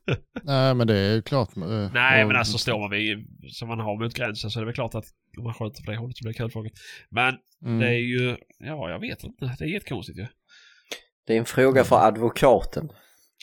Nej 0.42 0.74
men 0.74 0.86
det 0.86 0.96
är 0.98 1.14
ju 1.14 1.22
klart. 1.22 1.56
eh, 1.56 1.62
Nej, 1.92 2.22
och- 2.22 2.28
men 2.28 2.36
alltså 2.36 2.58
står 2.58 2.78
man 2.78 2.90
vid, 2.90 3.26
som 3.52 3.68
man 3.68 3.80
har 3.80 3.96
mot 4.04 4.14
gränsen 4.14 4.50
så 4.50 4.58
är 4.58 4.60
det 4.60 4.66
väl 4.66 4.74
klart 4.74 4.94
att 4.94 5.04
om 5.38 5.44
man 5.44 5.54
skjuter 5.54 5.82
på 5.84 5.90
det 5.90 5.96
hållet 5.96 6.16
så 6.16 6.22
blir 6.24 6.32
det 6.32 6.38
kulfånget. 6.38 6.72
Men 7.10 7.36
Mm. 7.62 7.78
det 7.78 7.86
är 7.86 7.98
ju, 7.98 8.36
ja 8.58 8.90
jag 8.90 8.98
vet 9.00 9.24
inte. 9.24 9.54
Det 9.58 9.64
är 9.64 9.68
jättekonstigt 9.68 10.18
ju. 10.18 10.26
Det 11.26 11.34
är 11.34 11.38
en 11.38 11.44
fråga 11.44 11.84
för 11.84 11.96
advokaten. 11.96 12.88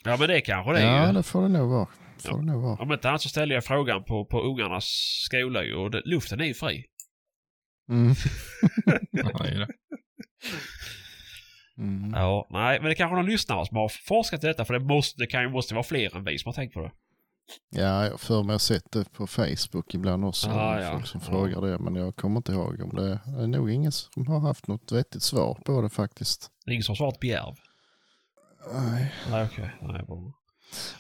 Ja 0.04 0.18
men 0.20 0.28
det 0.30 0.42
kanske 0.42 0.74
det 0.74 0.80
är 0.80 0.98
Ja 0.98 1.08
ju. 1.08 1.14
det 1.14 1.24
får 1.24 1.42
det 1.42 1.48
nog 1.48 1.70
vara. 1.70 1.88
Får 2.18 2.38
det 2.38 2.46
nog 2.46 2.64
vara. 2.64 2.76
Om 2.82 2.92
inte 2.92 3.10
annat 3.10 3.22
så 3.22 3.30
ställde 3.30 3.56
jag 3.56 3.64
frågan 3.66 4.04
på, 4.04 4.26
på 4.26 4.42
ungarnas 4.42 4.86
skola 5.26 5.64
ju 5.64 5.76
och 5.76 5.92
det, 5.92 6.02
luften 6.06 6.42
är 6.42 6.46
ju 6.46 6.54
fri. 6.54 6.86
Mm. 7.90 8.12
Är. 9.40 9.68
Mm. 11.78 12.12
Ja, 12.16 12.48
nej, 12.50 12.80
men 12.80 12.90
det 12.90 12.96
kanske 12.96 13.16
någon 13.16 13.26
lyssnare 13.26 13.66
som 13.66 13.78
har 13.78 13.90
forskat 13.90 14.44
i 14.44 14.48
detta 14.48 14.66
för 14.66 14.74
det, 14.74 14.86
måste, 14.86 15.22
det 15.22 15.28
kan 15.28 15.42
ju 15.42 15.50
måste 15.50 15.74
vara 15.74 15.84
fler 15.84 16.16
än 16.16 16.24
vi 16.24 16.38
som 16.38 16.50
har 16.50 16.54
tänkt 16.54 16.74
på 16.74 16.82
det. 16.82 16.92
Ja, 17.70 18.06
jag 18.06 18.20
för 18.20 18.44
mig 18.44 18.54
har 18.54 18.60
sett 18.60 18.92
det 18.92 19.12
på 19.14 19.28
Facebook 19.28 19.94
ibland 19.94 20.26
också. 20.26 20.50
Ah, 20.50 20.82
ja. 20.82 20.92
Folk 20.92 21.08
som 21.08 21.22
Ja. 21.24 21.30
frågar 21.30 21.62
det. 21.62 21.80
Men 21.80 21.96
jag 21.96 22.16
kommer 22.16 22.38
inte 22.38 22.52
ihåg 22.52 22.82
om 22.82 22.90
det 22.96 23.20
det 23.26 23.44
är 23.44 23.48
nog 23.48 23.72
ingen 23.72 23.92
som 23.92 24.28
har 24.28 24.40
haft 24.40 24.68
något 24.68 24.92
vettigt 24.92 25.24
svar 25.24 25.60
på 25.66 25.82
det 25.82 25.90
faktiskt. 25.90 26.50
Det 26.66 26.72
är 26.72 26.74
ingen 26.74 26.84
som 26.84 26.92
har 26.92 26.98
svarat 26.98 27.20
Bjärv. 27.20 27.56
Nej. 28.74 29.14
Nej, 29.30 29.46
okej. 29.46 29.70
Nej, 29.82 30.04
bra. 30.04 30.34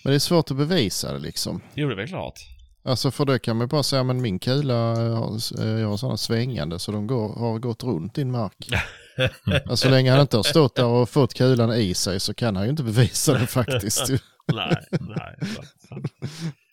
Men 0.04 0.12
det 0.12 0.18
är 0.18 0.20
svårt 0.20 0.52
att 0.52 0.58
bevisa 0.58 1.14
det 1.14 1.20
liksom. 1.20 1.62
Jo, 1.76 1.88
det 1.88 1.94
är 1.94 1.98
väl 1.98 2.08
klart. 2.08 2.40
Alltså 2.84 3.12
för 3.12 3.26
det 3.26 3.40
kan 3.40 3.58
man 3.58 3.68
bara 3.68 3.84
säga, 3.84 4.04
men 4.04 4.22
min 4.22 4.40
kula 4.40 4.92
eh, 4.92 5.38
eh, 5.60 5.80
jag 5.82 5.88
har 5.88 5.98
sådana 5.98 6.18
svängande 6.18 6.80
så 6.80 6.92
de 6.92 7.08
går, 7.08 7.40
har 7.40 7.60
gått 7.60 7.84
runt 7.84 8.16
din 8.16 8.32
mark. 8.32 8.70
alltså, 9.46 9.78
så 9.78 9.90
länge 9.90 10.12
han 10.12 10.22
inte 10.22 10.38
har 10.38 10.44
stått 10.44 10.76
där 10.76 10.86
och 10.86 11.10
fått 11.10 11.34
kulan 11.34 11.74
i 11.74 11.94
sig 11.94 12.20
så 12.20 12.34
kan 12.34 12.56
han 12.56 12.66
ju 12.66 12.70
inte 12.70 12.84
bevisa 12.84 13.34
det 13.34 13.48
faktiskt. 13.48 14.10
ju. 14.10 14.18
nej, 14.54 14.86
nej. 14.92 15.36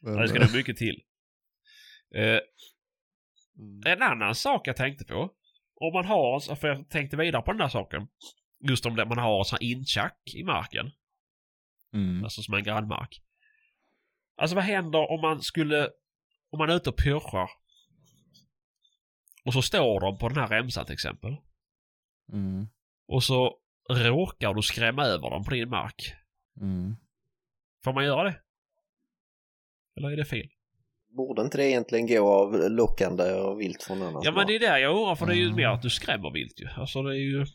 Men, 0.02 0.16
Det 0.16 0.28
ska 0.28 0.38
eh, 0.38 0.46
nog 0.46 0.55
mycket 0.55 0.76
till. 0.76 1.00
Eh, 2.14 2.38
en 3.92 4.02
annan 4.02 4.35
sak 4.35 4.66
jag 4.66 4.76
tänkte 4.76 5.05
på. 5.05 5.31
Om 5.81 5.92
man 5.92 6.05
har, 6.05 6.55
för 6.55 6.68
jag 6.68 6.88
tänkte 6.88 7.16
vidare 7.16 7.42
på 7.42 7.52
den 7.52 7.61
här 7.61 7.68
saken. 7.68 8.07
Just 8.68 8.87
om 8.87 8.96
det 8.96 9.05
man 9.05 9.18
har 9.18 9.38
en 9.38 9.44
sån 9.44 9.59
här 9.61 9.68
intjack 9.68 10.18
i 10.35 10.44
marken. 10.44 10.90
Mm, 11.94 12.24
Alltså 12.24 12.42
som 12.42 12.55
en 12.55 12.62
grannmark. 12.64 13.22
Alltså 14.37 14.57
vad 14.57 14.64
händer 14.64 15.11
om 15.11 15.20
man 15.20 15.42
skulle, 15.42 15.88
om 16.50 16.59
man 16.59 16.70
är 16.70 16.76
ute 16.76 16.90
och 16.90 16.96
pyrschar. 16.96 17.50
Och 19.44 19.52
så 19.52 19.62
står 19.62 20.00
de 20.00 20.18
på 20.18 20.28
den 20.28 20.38
här 20.38 20.48
remsan 20.48 20.85
till 20.85 20.92
exempel. 20.94 21.37
mm, 22.33 22.66
Och 23.07 23.24
så 23.24 23.57
råkar 23.90 24.55
du 24.55 24.62
skrämma 24.62 25.05
över 25.05 25.31
dem 25.31 25.44
på 25.44 25.50
din 25.50 25.68
mark. 25.68 26.14
mm. 26.61 26.96
Får 27.85 27.92
man 27.92 28.05
göra 28.05 28.24
det? 28.24 28.40
Eller 29.96 30.11
är 30.11 30.16
det 30.16 30.24
fel? 30.24 30.48
Borde 31.16 31.42
inte 31.42 31.59
det 31.59 31.70
egentligen 31.70 32.07
gå 32.07 32.28
av 32.33 32.70
lockande 32.70 33.33
av 33.33 33.57
vilt 33.57 33.83
från 33.83 34.02
annan 34.02 34.22
Ja 34.24 34.33
men 34.33 34.46
det 34.46 34.55
är 34.55 34.61
där 34.61 34.78
jag 34.78 34.96
undrar 34.96 35.14
för 35.14 35.26
det 35.26 35.33
är 35.33 35.37
ju 35.37 35.44
Mm. 35.44 35.57
mer 35.57 35.66
att 35.66 35.83
du 35.83 35.90
skrämmer 35.90 36.31
vilt 36.31 36.61
ju. 36.61 36.68
Alltså 36.68 37.02
det 37.02 37.11
är 37.14 37.18
ju... 37.20 37.46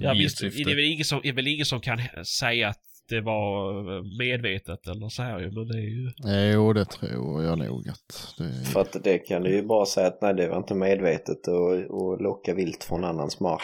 Ja 0.00 0.14
I 0.14 0.18
visst, 0.18 0.40
det 0.40 0.46
är 0.46 0.74
väl 0.74 0.84
ingen 0.84 1.04
som, 1.04 1.20
det 1.22 1.28
är 1.28 1.32
väl 1.32 1.46
ingen 1.46 1.66
som 1.66 1.80
kan 1.80 1.98
säga 2.24 2.68
att 2.68 2.80
det 3.08 3.20
var 3.20 3.78
eh, 3.96 4.02
medvetet 4.18 4.86
eller 4.86 5.08
så 5.08 5.22
här 5.22 5.38
ju. 5.40 5.50
Men 5.50 5.68
det 5.68 5.78
är 5.78 5.80
ju... 5.80 6.12
Jo, 6.52 6.72
det 6.72 6.84
tror 6.84 7.44
jag 7.44 7.58
nog 7.58 7.88
att 7.88 8.34
det 8.38 8.44
är. 8.44 8.64
För 8.64 8.80
att 8.80 9.04
det 9.04 9.18
kan 9.18 9.42
du 9.42 9.50
ju 9.50 9.62
bara 9.62 9.86
säga 9.86 10.06
att 10.06 10.22
nej 10.22 10.34
det 10.34 10.48
var 10.48 10.56
inte 10.56 10.74
medvetet 10.74 11.48
att 11.48 11.90
att 11.90 12.20
locka 12.20 12.54
vilt 12.54 12.84
från 12.84 13.04
annans 13.04 13.40
mark. 13.40 13.62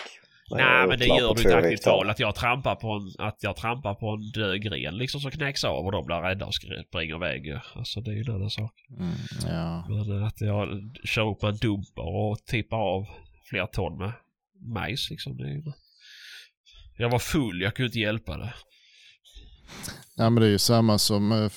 Nej 0.50 0.64
är 0.64 0.87
men 0.87 0.98
det 0.98 1.07
gör 1.07 1.35
du 1.35 1.42
inte 1.42 1.57
aktivt. 1.57 1.87
Att 1.87 2.20
jag 2.20 2.35
trampar 2.35 2.74
på 2.74 2.88
en, 2.88 3.26
att 3.26 3.38
jag 3.40 3.57
trampar 3.57 3.94
på 3.94 4.09
en 4.09 4.31
död 4.31 4.62
gren 4.62 4.96
liksom 4.96 5.20
som 5.20 5.31
knäcks 5.31 5.64
av 5.64 5.87
och 5.87 5.92
de 5.92 6.07
blir 6.07 6.16
rädda 6.16 6.46
och 6.46 6.55
springer 6.55 7.16
iväg. 7.16 7.59
Alltså 7.74 8.00
det 8.00 8.11
är 8.11 8.14
ju 8.14 8.20
en 8.20 8.35
annan 8.35 8.50
sak. 8.50 8.72
Mm, 8.98 9.12
ja. 9.46 9.85
Men 9.88 10.24
att 10.24 10.40
jag 10.40 10.68
kör 11.05 11.31
upp 11.31 11.42
en 11.42 11.57
dumper 11.57 12.16
och 12.16 12.38
tippar 12.46 12.76
av 12.76 13.07
flera 13.50 13.66
ton 13.66 13.98
med 13.98 14.12
majs 14.74 15.11
liksom. 15.11 15.37
Det 15.37 15.44
är 15.44 15.48
ju... 15.48 15.62
Jag 16.96 17.11
var 17.11 17.18
full, 17.18 17.62
jag 17.62 17.74
kunde 17.74 17.87
inte 17.87 17.98
hjälpa 17.98 18.37
det. 18.37 18.55
Ja, 20.16 20.30
men 20.30 20.40
det 20.40 20.46
är 20.46 20.50
ju 20.50 20.58
samma 20.58 20.98
som 20.98 21.32
eh, 21.32 21.50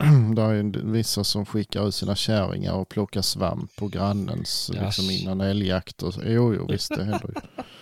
det 0.36 0.42
är 0.42 0.92
vissa 0.92 1.24
som 1.24 1.46
skickar 1.46 1.88
ut 1.88 1.94
sina 1.94 2.14
kärringar 2.16 2.72
och 2.72 2.88
plockar 2.88 3.22
svamp 3.22 3.76
på 3.76 3.88
grannens 3.88 4.70
Yes. 4.74 4.82
liksom 4.84 5.10
innan 5.10 5.40
älgjakt. 5.40 6.02
Och, 6.02 6.14
så. 6.14 6.20
jo, 6.24 6.54
jo, 6.54 6.66
visst 6.70 6.88
det 6.96 7.04
händer 7.04 7.28
ju. 7.28 7.34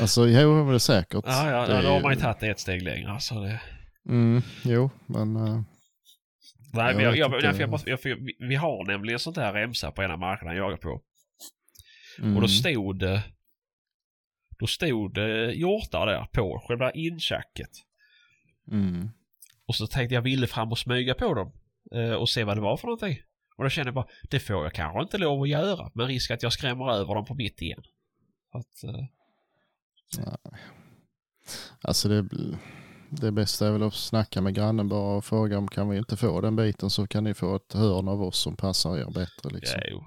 Alltså, 0.00 0.28
jo, 0.28 0.68
det 0.68 0.74
är 0.74 0.78
säkert. 0.78 1.24
Ja, 1.26 1.50
ja, 1.50 1.66
det 1.66 1.74
ja 1.74 1.82
då 1.82 1.88
har 1.88 2.00
man 2.00 2.12
ju 2.14 2.20
tagit 2.20 2.40
det 2.40 2.48
ett 2.48 2.60
steg 2.60 2.82
längre. 2.82 3.10
Alltså 3.12 3.34
det... 3.40 3.60
Mm, 4.08 4.42
jo, 4.64 4.90
men... 5.06 5.32
Nej, 5.34 5.62
Jag 6.72 6.96
men 6.96 7.04
jag, 7.04 7.10
vet 7.10 7.18
jag, 7.18 7.34
inte. 7.34 7.46
jag, 7.46 7.60
jag, 7.60 7.70
måste- 7.70 7.90
jag, 7.90 7.98
jag, 8.04 8.16
vi- 8.16 8.36
vi 8.48 8.54
har 8.54 8.84
nämligen 8.86 9.18
sånt 9.18 9.36
här 9.36 9.52
remsa 9.52 9.90
på 9.90 10.02
ena 10.02 10.16
marknaden 10.16 10.56
jag 10.58 10.64
jagar 10.64 10.76
på. 10.76 11.00
mm, 12.18 12.36
Och 12.36 12.42
då 12.42 12.48
stod 12.48 12.98
det... 12.98 13.22
Då 14.58 14.66
stod 14.66 15.14
det 15.14 15.52
hjortar 15.52 16.06
där 16.06 16.26
på 16.32 16.64
själva 16.68 16.90
inchacket. 16.90 17.70
mm, 18.70 19.08
Och 19.72 19.76
så 19.76 19.86
tänkte 19.86 20.14
jag 20.14 20.22
ville 20.22 20.46
fram 20.46 20.70
och 20.72 20.78
smyga 20.78 21.14
på 21.14 21.34
dem. 21.34 21.52
eh, 21.94 22.12
Och 22.12 22.28
se 22.28 22.44
vad 22.44 22.56
det 22.56 22.60
var 22.60 22.76
för 22.76 22.86
någonting. 22.86 23.18
Och 23.56 23.64
då 23.64 23.70
kände 23.70 23.88
jag 23.88 23.94
bara, 23.94 24.06
det 24.30 24.40
får 24.40 24.64
jag 24.64 24.72
kanske 24.72 25.02
inte 25.02 25.18
lov 25.18 25.42
att 25.42 25.48
göra. 25.48 25.90
Med 25.94 26.06
risk 26.06 26.30
att 26.30 26.42
jag 26.42 26.52
skrämmer 26.52 26.92
över 26.92 27.14
dem 27.14 27.24
på 27.24 27.34
mitt 27.34 27.62
igen. 27.62 27.82
Att, 28.52 28.84
eh, 28.84 29.04
Alltså 31.80 32.08
det, 32.08 32.28
det 33.10 33.32
bästa 33.32 33.66
är 33.68 33.72
väl 33.72 33.82
att 33.82 33.94
snacka 33.94 34.40
med 34.40 34.54
grannen 34.54 34.88
bara 34.88 35.16
och 35.16 35.24
fråga 35.24 35.58
om 35.58 35.68
kan 35.68 35.88
vi 35.88 35.98
inte 35.98 36.16
få 36.16 36.40
den 36.40 36.56
biten 36.56 36.90
så 36.90 37.06
kan 37.06 37.24
ni 37.24 37.34
få 37.34 37.56
ett 37.56 37.72
hörn 37.72 38.08
av 38.08 38.22
oss 38.22 38.38
som 38.38 38.56
passar 38.56 38.98
er 38.98 39.04
bättre 39.14 39.50
liksom. 39.50 39.80
ja, 39.84 39.88
jo, 39.90 40.04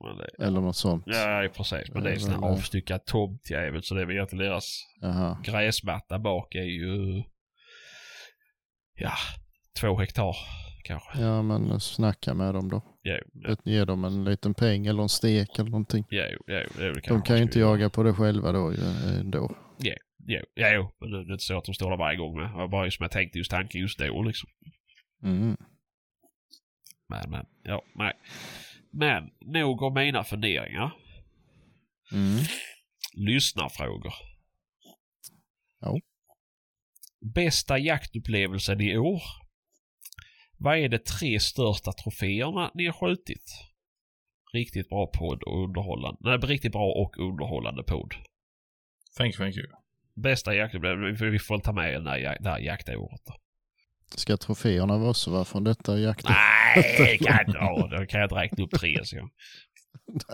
jo. 0.00 0.06
Det, 0.12 0.44
Eller 0.44 0.60
något 0.60 0.76
sånt. 0.76 1.04
ja, 1.06 1.48
precis. 1.56 1.90
Men 1.94 2.02
det 2.02 2.10
är 2.10 2.14
en 2.14 2.20
sån 2.20 2.30
här 2.30 2.50
avstyckad 2.50 3.04
tomtjävel 3.04 3.82
så 3.82 3.94
det 3.94 4.00
är 4.02 4.06
väl 4.06 4.16
egentligen 4.16 4.44
deras 4.44 4.80
Jaha. 5.00 5.38
gräsmatta 5.44 6.18
bak 6.18 6.54
är 6.54 6.62
ju... 6.62 7.22
Ja, 8.96 9.12
två 9.80 9.96
hektar 9.96 10.36
kanske. 10.84 11.20
Ja 11.20 11.42
men 11.42 11.80
snacka 11.80 12.34
med 12.34 12.54
dem 12.54 12.68
då. 12.68 12.82
Ja, 13.02 13.18
ja, 13.32 13.56
Ge 13.64 13.84
dem 13.84 14.04
en 14.04 14.24
liten 14.24 14.54
peng 14.54 14.86
eller 14.86 15.02
en 15.02 15.08
stek 15.08 15.58
eller 15.58 15.70
någonting. 15.70 16.04
jo, 16.10 16.20
jo, 16.46 16.60
det 16.76 17.00
De 17.08 17.22
kan 17.22 17.36
ju 17.36 17.42
inte 17.42 17.58
jaga 17.58 17.90
på 17.90 18.02
det 18.02 18.14
själva 18.14 18.52
då 18.52 18.72
eh, 18.72 19.20
ändå. 19.20 19.56
Ja, 19.78 19.94
ja, 20.54 20.72
jo. 20.72 20.90
Men 21.00 21.10
det 21.10 21.16
är 21.16 21.32
inte 21.32 21.44
så 21.44 21.58
att 21.58 21.64
de 21.64 21.74
står 21.74 21.90
där 21.90 21.96
varje 21.96 22.16
gång 22.16 22.36
med. 22.36 22.50
Det 22.50 22.56
var 22.56 22.68
bara 22.68 22.90
som 22.90 23.02
jag 23.02 23.10
tänkte 23.10 23.38
just 23.38 23.50
tanken 23.50 23.80
just 23.80 23.98
då 23.98 24.22
liksom. 24.22 24.48
Mm. 25.22 25.56
Men, 27.08 27.30
men, 27.30 27.46
ja, 27.62 27.82
nej. 27.94 28.12
Men, 28.90 29.30
nog 29.40 29.82
om 29.82 29.94
mina 29.94 30.24
funderingar. 30.24 30.92
Mm. 32.12 32.44
Lyssnarfrågor. 33.14 34.14
Ja. 35.80 36.00
Bästa 37.34 37.78
jaktupplevelsen 37.78 38.80
i 38.80 38.96
år? 38.98 39.22
Vad 40.58 40.78
är 40.78 40.88
de 40.88 40.98
tre 40.98 41.40
största 41.40 41.92
troféerna 41.92 42.70
ni 42.74 42.86
har 42.86 42.92
skjutit? 42.92 43.44
Riktigt 44.52 44.88
bra 44.88 45.06
podd 45.06 45.42
och 45.42 45.64
underhållande. 45.64 46.18
Nej, 46.20 46.38
riktigt 46.38 46.72
bra 46.72 46.92
och 46.92 47.18
underhållande 47.18 47.82
podd. 47.82 48.14
Thank 49.16 49.34
you, 49.34 49.38
thank 49.44 49.56
you. 49.56 49.66
Bästa 50.14 50.54
jaktupplevelsen, 50.54 51.30
vi 51.32 51.38
får- 51.38 51.58
ta 51.58 51.72
med 51.72 51.92
den 51.92 52.06
här, 52.06 52.36
det 52.40 52.50
här 52.50 52.58
jaktåret. 52.58 53.20
Ska 54.16 54.36
troféerna 54.36 55.08
också 55.08 55.30
vara 55.30 55.44
från 55.44 55.64
detta 55.64 55.98
jakt? 55.98 56.26
Nej, 56.28 57.18
kan, 57.22 57.44
ja, 57.46 57.88
då 57.90 58.06
kan 58.06 58.20
jag 58.20 58.26
inte 58.26 58.34
räkna 58.34 58.64
upp 58.64 58.70
tre. 58.70 59.04
Så. 59.04 59.16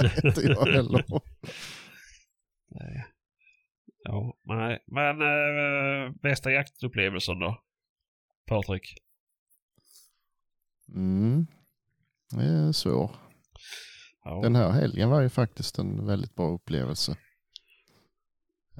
Nej, 0.00 0.10
inte 0.24 0.40
jag 0.40 0.66
heller. 0.66 1.04
Nej. 2.70 3.04
Ja, 4.04 4.36
nej. 4.42 4.84
Men 4.86 5.22
äh, 5.22 6.12
bästa 6.22 6.50
jaktupplevelsen 6.50 7.38
då? 7.38 7.62
Patrik? 8.46 8.94
Mm. 10.94 11.46
Det 12.30 12.44
är 12.44 12.72
svår. 12.72 13.10
Ja. 14.24 14.40
Den 14.42 14.56
här 14.56 14.70
helgen 14.70 15.10
var 15.10 15.20
ju 15.20 15.28
faktiskt 15.28 15.78
en 15.78 16.06
väldigt 16.06 16.34
bra 16.34 16.48
upplevelse. 16.54 17.16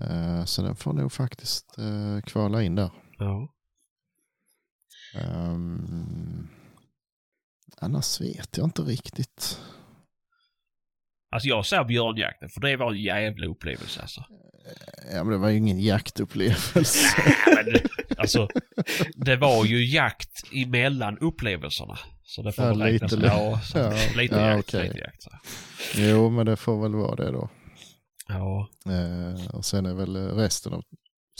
Eh, 0.01 0.45
Så 0.45 0.63
den 0.63 0.77
får 0.77 0.93
nog 0.93 1.13
faktiskt 1.13 1.79
eh, 1.79 2.21
kvala 2.21 2.63
in 2.63 2.75
där. 2.75 2.91
ja. 3.19 3.55
Ehm, 5.15 6.49
annars 7.77 8.21
vet 8.21 8.57
jag 8.57 8.67
inte 8.67 8.83
riktigt. 8.83 9.61
Alltså 11.33 11.49
jag 11.49 11.67
säger 11.67 11.85
björnjakten 11.85 12.49
för 12.49 12.61
det 12.61 12.77
var 12.77 12.93
en 12.93 13.03
jävla 13.03 13.47
upplevelse 13.47 14.01
alltså. 14.01 14.25
Ja, 15.13 15.25
men 15.25 15.33
det 15.33 15.39
var 15.39 15.49
ju 15.49 15.57
ingen 15.57 15.81
jaktupplevelse. 15.81 16.99
Nej, 17.47 17.65
men, 17.73 17.81
alltså, 18.19 18.49
det 19.17 19.37
var 19.37 19.65
ju 19.65 19.85
jakt 19.85 20.43
emellan 20.55 21.19
upplevelserna. 21.19 21.99
Så 22.25 22.43
det 22.43 22.53
får 22.53 22.65
Ja, 22.65 22.71
väl 22.71 22.83
räknas. 22.83 23.13
lite- 23.13 23.27
Ja, 23.27 23.61
så, 23.65 23.79
ja, 23.79 23.93
lite 24.17 24.35
ja, 24.35 24.49
jakt. 24.57 24.69
okej. 24.75 24.89
Lite 24.89 24.99
jakt 24.99 25.23
så. 25.23 25.31
jo, 25.97 26.31
men 26.31 26.47
det 26.47 26.57
får 26.57 26.83
väl 26.83 26.95
vara 26.95 27.17
det 27.17 27.31
då. 27.31 27.49
Ja. 28.29 28.69
Eh, 28.87 29.47
och 29.57 29.65
sen 29.65 29.87
är 29.87 29.95
väl 29.95 30.17
resten 30.17 30.73
av 30.73 30.83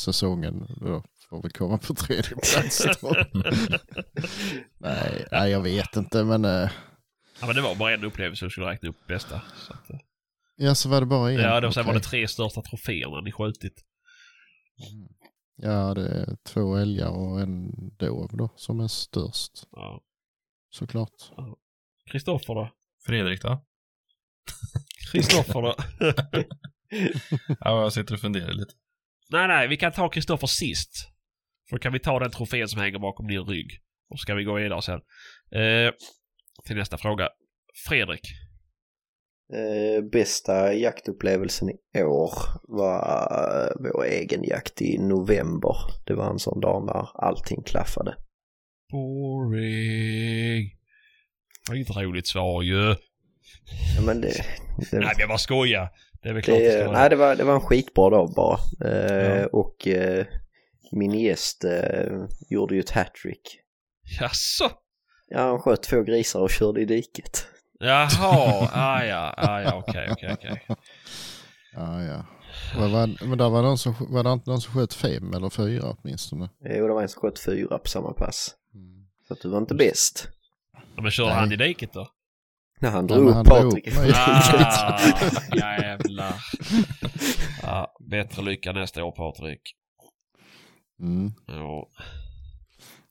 säsongen 0.01 0.67
då 0.81 1.05
får 1.31 1.43
väl 1.43 1.51
komma 1.53 1.79
på 1.79 1.95
tredje 1.95 2.31
plats. 2.37 2.87
Nej, 4.79 5.25
nej, 5.33 5.51
jag 5.51 5.61
vet 5.61 5.97
inte, 5.97 6.25
men 6.25 6.45
eh, 6.45 6.71
ja, 7.43 7.47
men 7.47 7.57
det 7.57 7.63
var 7.63 7.75
bara 7.75 7.95
en 7.95 8.05
upplevelse 8.05 8.47
du 8.47 8.51
skulle 8.51 8.67
räkna 8.67 8.89
upp 8.89 9.07
bästa. 9.07 9.43
Så 9.57 9.73
att, 9.73 9.91
eh, 9.91 9.99
ja, 10.57 10.75
så 10.75 10.89
var 10.89 11.01
det 11.01 11.07
bara 11.07 11.31
en. 11.33 11.41
ja, 11.41 11.61
då 11.61 11.73
sen 11.73 11.87
var 11.87 11.95
det 11.95 12.01
tre 12.01 12.29
största 12.29 12.63
troféerna 12.63 13.21
ni 13.21 13.33
skjutit. 13.33 13.85
Ja, 15.57 15.95
det 15.95 16.09
är 16.09 16.37
två 16.47 16.77
älgar 16.77 17.09
och 17.11 17.41
en 17.41 17.71
dov 17.97 18.31
då 18.37 18.49
som 18.57 18.81
är 18.81 18.89
störst 18.89 19.53
Ja. 19.73 20.01
såklart. 20.71 21.13
Kristoffer 22.11 22.55
då? 22.55 22.71
Fredrik 23.07 23.43
då? 23.43 23.65
Kristoffer 25.13 25.63
då? 25.63 25.77
Ja, 27.61 27.83
jag 27.83 27.93
sitter 27.93 28.15
och 28.15 28.21
funderar 28.21 28.53
lite. 28.53 28.73
nej, 29.31 29.49
nej, 29.49 29.69
vi 29.69 29.77
kan 29.77 29.93
ta 29.93 30.09
Kristoffer 30.09 30.47
sist. 30.47 31.09
För 31.69 31.77
då 31.77 31.81
kan 31.81 31.93
vi 31.93 31.99
ta 32.01 32.19
den 32.19 32.31
trofén 32.31 32.69
som 32.69 32.81
hänger 32.81 32.99
bakom 32.99 33.27
din 33.29 33.45
rygg. 33.45 33.71
Och 34.11 34.19
så 34.19 34.23
ska 34.23 34.35
vi 34.35 34.45
gå 34.45 34.55
vidare 34.55 34.83
sen. 34.83 35.01
Eh, 35.61 35.93
till 36.67 36.77
nästa 36.77 36.99
fråga. 36.99 37.29
Fredrik. 37.89 38.21
Eh, 39.55 40.05
bästa 40.05 40.75
jaktupplevelsen 40.75 41.71
i 41.71 42.03
år 42.03 42.33
var 42.63 43.01
eh, 43.65 43.91
vår 43.93 44.05
egen 44.05 44.45
jakt 44.45 44.83
i 44.83 44.99
november. 44.99 45.77
Det 46.07 46.15
var 46.15 46.31
en 46.31 46.39
sån 46.39 46.61
dag 46.61 46.87
när 46.87 47.25
allting 47.27 47.63
klaffade. 47.63 48.17
Boring. 48.93 50.69
Det 51.67 51.69
var 51.69 51.77
inget 51.77 51.97
roligt 51.97 52.27
svar 52.27 52.63
ju. 52.63 52.95
Ja, 53.97 54.03
men 54.07 54.21
det, 54.21 54.33
det, 54.91 54.99
Nej, 54.99 55.15
jag 55.19 55.29
bara 55.29 55.39
skojar. 55.39 55.89
Det 56.23 56.29
är 56.29 56.33
väl 56.33 56.43
klart 56.43 56.59
det, 56.59 56.85
det 56.85 56.93
nej, 56.93 57.11
det, 57.11 57.17
var, 57.17 57.37
det 57.37 57.45
var 57.45 57.55
en 57.55 57.61
skitbra 57.61 58.11
dag 58.11 58.33
bara. 58.37 58.59
Eh, 58.85 59.39
Ja. 59.41 59.47
Och 59.47 59.89
eh, 59.89 60.27
min 60.93 61.15
gäst 61.15 61.65
eh, 61.65 62.13
gjorde 62.51 62.75
ju 62.75 62.81
ett 62.81 62.91
hattrick. 62.91 63.59
Jaså? 64.21 64.71
Ja, 65.35 65.49
han 65.49 65.59
sköt 65.59 65.83
två 65.83 66.03
grisar 66.03 66.41
och 66.41 66.51
körde 66.51 66.81
i 66.81 66.85
diket. 66.85 67.47
Jaha, 67.81 68.69
ah, 68.73 69.05
ja, 69.05 69.35
ah, 69.37 69.61
ja, 69.61 69.75
okej, 69.75 70.09
okej, 70.13 70.31
okej. 70.33 70.63
Ja, 71.73 72.03
ja. 72.03 72.25
Var, 72.77 73.27
men 73.27 73.39
där 73.39 73.49
var, 73.51 73.63
någon 73.63 73.79
som, 73.79 73.95
var 73.99 74.25
det 74.25 74.33
inte 74.33 74.51
någon 74.51 74.61
som 74.61 74.75
sköt 74.75 74.95
fem 74.95 75.35
eller 75.35 75.51
fyra 75.51 75.97
åtminstone? 75.99 76.45
Och 76.45 76.69
det 76.69 76.89
var 76.89 77.03
en 77.03 77.09
som 77.09 77.21
sköt 77.21 77.39
fyra 77.39 77.79
på 77.79 77.89
samma 77.89 78.13
pass. 78.13 78.55
Så 79.29 79.33
att 79.33 79.41
du 79.41 79.49
var 79.49 79.59
inte 79.59 79.75
bäst. 79.75 80.29
Ja, 80.97 81.03
Men 81.03 81.11
körde 81.11 81.29
Nej. 81.29 81.39
han 81.39 81.53
i 81.53 81.57
diket 81.57 81.93
då? 81.93 82.09
När 82.81 82.91
han 82.91 83.07
Ja, 83.07 83.15
drog 83.15 83.29
upp 83.29 83.35
han 83.35 83.45
drog 83.45 83.63
Patrik. 83.63 83.89
Ah, 84.15 85.01
jävlar. 85.57 86.35
Ja, 87.63 87.97
bättre 88.11 88.43
lycka 88.43 88.73
nästa 88.73 89.05
år 89.05 89.13
Patrik. 89.13 89.63
Mm. 91.01 91.33
Ja. 91.47 91.89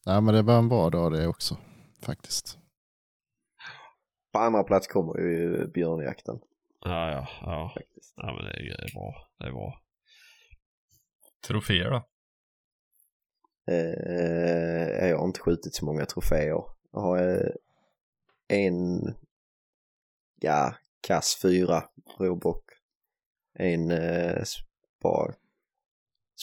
Nej, 0.06 0.22
men 0.22 0.36
det 0.36 0.42
var 0.42 0.58
en 0.58 0.70
bra 0.70 0.90
dag 0.90 1.12
det 1.12 1.28
också 1.28 1.58
faktiskt. 2.06 2.58
På 4.32 4.40
andra 4.40 4.64
plats 4.64 4.88
kommer 4.88 5.18
ju 5.20 5.68
björnjakten 5.68 6.40
Ja, 6.80 7.12
ja, 7.12 7.28
ja. 7.42 7.72
faktiskt. 7.74 8.14
Ja, 8.18 8.26
men 8.34 8.46
det 8.46 8.52
är, 8.52 8.64
det 8.78 8.84
är 8.84 8.94
bra. 8.94 9.28
Det 9.38 9.46
är 9.46 9.52
bra. 9.52 9.82
Troféer 11.48 11.90
då? 11.90 12.08
Eh, 13.74 15.10
jag 15.10 15.18
har 15.18 15.26
inte 15.28 15.40
skjutit 15.40 15.76
så 15.76 15.86
många 15.86 16.06
troféer. 16.06 16.64
Jag 16.92 17.00
har 17.02 17.18
eh, 17.38 17.52
en, 18.48 19.02
ja, 20.40 20.76
kass 21.02 21.40
fyra 21.42 21.90
råbock. 22.20 22.64
En 23.54 23.92
eh, 23.92 24.42
s- 24.42 24.56
bara 25.02 25.34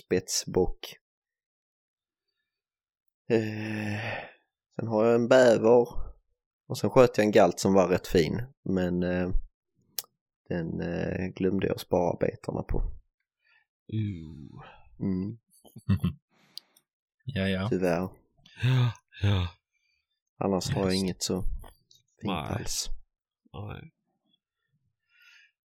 spetsbock. 0.05 0.97
Eh, 3.31 4.01
sen 4.79 4.89
har 4.89 5.05
jag 5.05 5.15
en 5.15 5.29
bäver. 5.29 5.87
Och 6.67 6.79
sen 6.79 6.91
sköt 6.91 7.19
jag 7.19 7.25
en 7.25 7.33
galt 7.33 7.61
som 7.61 7.75
var 7.75 7.89
rätt 7.89 8.07
fin. 8.07 8.43
Men 8.63 9.03
eh, 9.03 9.31
den 10.49 10.81
eh, 10.81 11.27
glömde 11.27 11.67
jag 11.67 11.81
spara 11.81 12.17
betarna 12.21 12.63
på. 12.63 12.79
Uh. 13.93 14.63
Mm, 15.01 15.39
Ja, 17.25 17.49
ja. 17.49 17.69
tyvärr. 17.69 18.09
Ja, 18.63 18.93
ja. 19.23 19.49
Annars 20.39 20.71
har 20.71 20.83
jag 20.83 20.93
Just. 20.93 21.03
inget 21.03 21.23
så 21.23 21.43
fint 22.21 22.33
Nej. 22.33 22.55
alls. 22.55 22.89
Nej. 23.53 23.93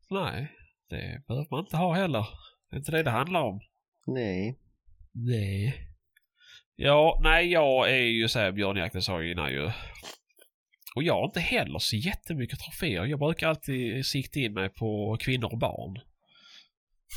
Nej, 0.10 0.52
det 0.90 1.24
behöver 1.28 1.48
man 1.52 1.60
inte 1.60 1.78
ha 1.78 1.94
heller. 1.94 2.28
Det 2.70 2.76
är 2.76 2.78
inte 2.78 2.92
det 2.92 3.04
det 3.04 3.12
handlar 3.12 3.42
om. 3.42 3.60
Nej. 4.06 4.60
Nej. 5.12 5.93
Ja, 6.76 7.20
nej 7.24 7.52
jag 7.52 7.90
är 7.90 8.04
ju 8.04 8.28
såhär 8.28 8.52
björnjakten 8.52 9.02
sa 9.02 9.22
jag 9.22 9.32
innan 9.32 9.52
ju. 9.52 9.72
Och 10.96 11.04
jag 11.04 11.14
har 11.14 11.26
inte 11.26 11.40
heller 11.40 11.80
så 11.80 11.96
jättemycket 11.96 12.60
troféer. 12.60 13.06
Jag 13.06 13.20
brukar 13.20 13.48
alltid 13.48 14.06
sikta 14.06 14.40
in 14.40 14.54
mig 14.54 14.70
på 14.70 15.18
kvinnor 15.20 15.52
och 15.52 15.58
barn. 15.58 16.00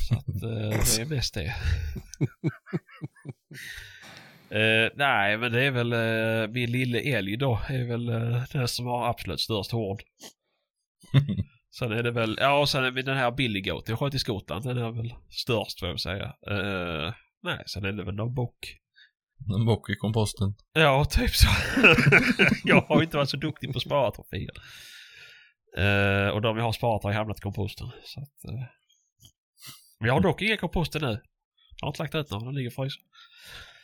Så 0.07 0.13
att 0.13 0.43
eh, 0.43 0.97
det 0.97 1.01
är 1.01 1.15
mest 1.15 1.33
det. 1.33 1.55
Eh, 4.49 4.91
nej, 4.95 5.37
men 5.37 5.51
det 5.51 5.63
är 5.63 5.71
väl 5.71 5.93
uh, 5.93 6.47
min 6.53 6.71
lille 6.71 6.99
älg 6.99 7.37
då. 7.37 7.61
är 7.69 7.83
väl 7.87 8.09
uh, 8.09 8.43
den 8.51 8.67
som 8.67 8.85
har 8.85 9.09
absolut 9.09 9.39
störst 9.39 9.71
horn. 9.71 9.97
Sen 11.79 11.91
är 11.91 12.03
det 12.03 12.11
väl, 12.11 12.37
ja 12.39 12.59
och 12.59 12.69
sen 12.69 12.83
är 12.83 12.91
det 12.91 13.01
den 13.01 13.17
här 13.17 13.31
Billy 13.31 13.61
Goat 13.61 13.89
jag 13.89 13.99
sköt 13.99 14.13
i 14.13 14.19
Skottland. 14.19 14.63
Den 14.63 14.77
är 14.77 14.91
väl 14.91 15.13
störst 15.29 15.79
får 15.79 15.89
jag 15.89 15.99
säga. 15.99 16.25
Eh, 16.25 17.13
nej, 17.43 17.63
sen 17.65 17.85
är 17.85 17.91
det 17.91 18.03
väl 18.03 18.15
någon 18.15 18.33
bock. 18.33 18.77
En 19.59 19.65
bock 19.65 19.89
i 19.89 19.95
komposten. 19.95 20.55
Ja, 20.73 21.05
typ 21.05 21.31
så. 21.35 21.47
jag 22.63 22.81
har 22.81 23.03
inte 23.03 23.17
varit 23.17 23.29
så 23.29 23.37
duktig 23.37 23.71
på 23.71 23.77
att 23.77 23.83
spara 23.83 24.11
troféer. 24.11 24.51
Eh, 25.77 26.29
och 26.29 26.41
de 26.41 26.57
jag 26.57 26.63
har 26.63 26.71
sparat 26.71 27.03
har 27.03 27.11
hamnat 27.11 27.37
i 27.37 27.41
komposten. 27.41 27.87
Så 28.03 28.19
att, 28.19 28.53
eh. 28.53 28.65
Vi 29.99 30.09
har 30.09 30.21
dock 30.21 30.41
inga 30.41 30.57
komposter 30.57 30.99
nu. 30.99 31.21
Jag 31.79 31.87
har 31.87 31.87
inte 31.87 32.03
lagt 32.03 32.15
ut 32.15 32.31
några, 32.31 32.45
de 32.45 32.55
ligger 32.55 32.69
fryser. 32.69 33.01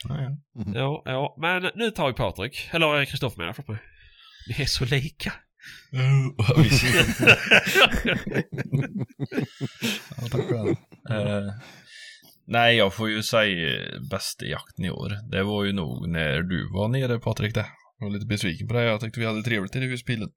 Ja, 0.08 0.20
ja. 0.22 0.36
Ja, 0.74 1.02
ja, 1.04 1.36
men 1.40 1.70
nu 1.74 1.90
tar 1.90 2.06
vi 2.06 2.12
Patrik. 2.12 2.68
Eller 2.72 3.00
eh, 3.00 3.06
Kristoffer 3.06 3.38
menar 3.38 3.54
jag, 3.56 3.68
mig. 3.68 3.78
Ni 4.48 4.62
är 4.62 4.66
så 4.66 4.84
lika. 4.84 5.32
ja, 10.16 10.28
tack 10.30 10.48
själv. 10.48 10.76
Eh, 11.10 11.54
nej, 12.46 12.76
jag 12.76 12.94
får 12.94 13.10
ju 13.10 13.22
säga 13.22 13.78
bästa 14.10 14.44
jakten 14.44 14.84
i 14.84 14.90
år. 14.90 15.30
Det 15.30 15.42
var 15.42 15.64
ju 15.64 15.72
nog 15.72 16.08
när 16.08 16.42
du 16.42 16.68
var 16.72 16.88
nere 16.88 17.18
Patrik 17.20 17.54
det. 17.54 17.66
Jag 17.98 18.06
var 18.06 18.12
lite 18.12 18.26
besviken 18.26 18.68
på 18.68 18.74
det. 18.74 18.82
Jag 18.82 19.00
tyckte 19.00 19.20
vi 19.20 19.26
hade 19.26 19.42
trevligt 19.42 19.76
i 19.76 19.80
huspillen. 19.80 20.28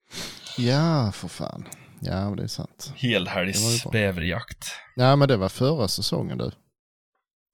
Ja, 0.57 1.11
för 1.13 1.27
fan. 1.27 1.65
Ja, 2.01 2.27
men 2.29 2.37
det 2.37 2.43
är 2.43 2.47
sant. 2.47 2.93
Det 3.01 3.07
Helhelgs 3.07 3.85
bäverjakt. 3.91 4.65
Nej, 4.95 5.15
men 5.17 5.27
det 5.27 5.37
var 5.37 5.49
förra 5.49 5.87
säsongen 5.87 6.37
du. 6.37 6.51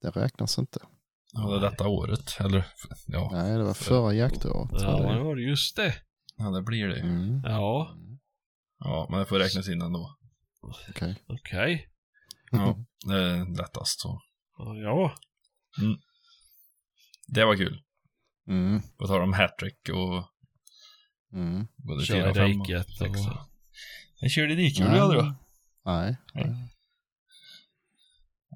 Det 0.02 0.10
räknas 0.10 0.58
inte. 0.58 0.78
Ja, 1.32 1.40
det 1.50 1.60
detta 1.60 1.88
året. 1.88 2.36
Eller, 2.40 2.66
ja, 3.06 3.30
Nej, 3.32 3.58
det 3.58 3.64
var 3.64 3.74
förra 3.74 4.12
jaktåret. 4.14 4.82
Ja, 4.82 4.96
det 5.00 5.14
det. 5.14 5.20
var 5.24 5.36
det 5.36 5.42
just 5.42 5.76
det. 5.76 5.94
ja 6.36 6.44
det 6.50 6.62
blir 6.62 6.86
det. 6.88 7.00
Mm, 7.00 7.40
Ja, 7.44 7.96
Ja, 8.78 9.06
men 9.10 9.18
det 9.20 9.26
får 9.26 9.38
räknas 9.38 9.68
in 9.68 9.82
ändå. 9.82 10.16
okej. 10.90 11.16
okej. 11.26 11.88
Ja, 12.50 12.76
det 13.06 13.14
är 13.22 13.56
lättast 13.56 14.00
så. 14.00 14.20
Ja, 14.58 14.74
Ja, 14.76 15.14
Det 17.26 17.44
var 17.44 17.56
kul. 17.56 17.82
Mm, 18.48 18.82
På 18.98 19.06
tal 19.06 19.22
om 19.22 19.32
hattrick 19.32 19.88
och 19.88 20.24
mm. 21.32 21.66
både 21.76 22.04
Kör 22.04 22.16
i 22.16 22.20
fyra, 22.22 22.34
fem 22.34 22.60
och 22.60 22.66
diket 22.66 22.96
sex. 22.98 23.10
och- 23.26 23.48
En 24.20 24.28
körde 24.28 24.54
dikhjul 24.54 24.90
du 24.90 24.98
aldrig 24.98 25.22
va? 25.22 25.36
Nej. 25.84 26.16
Nej. 26.34 26.68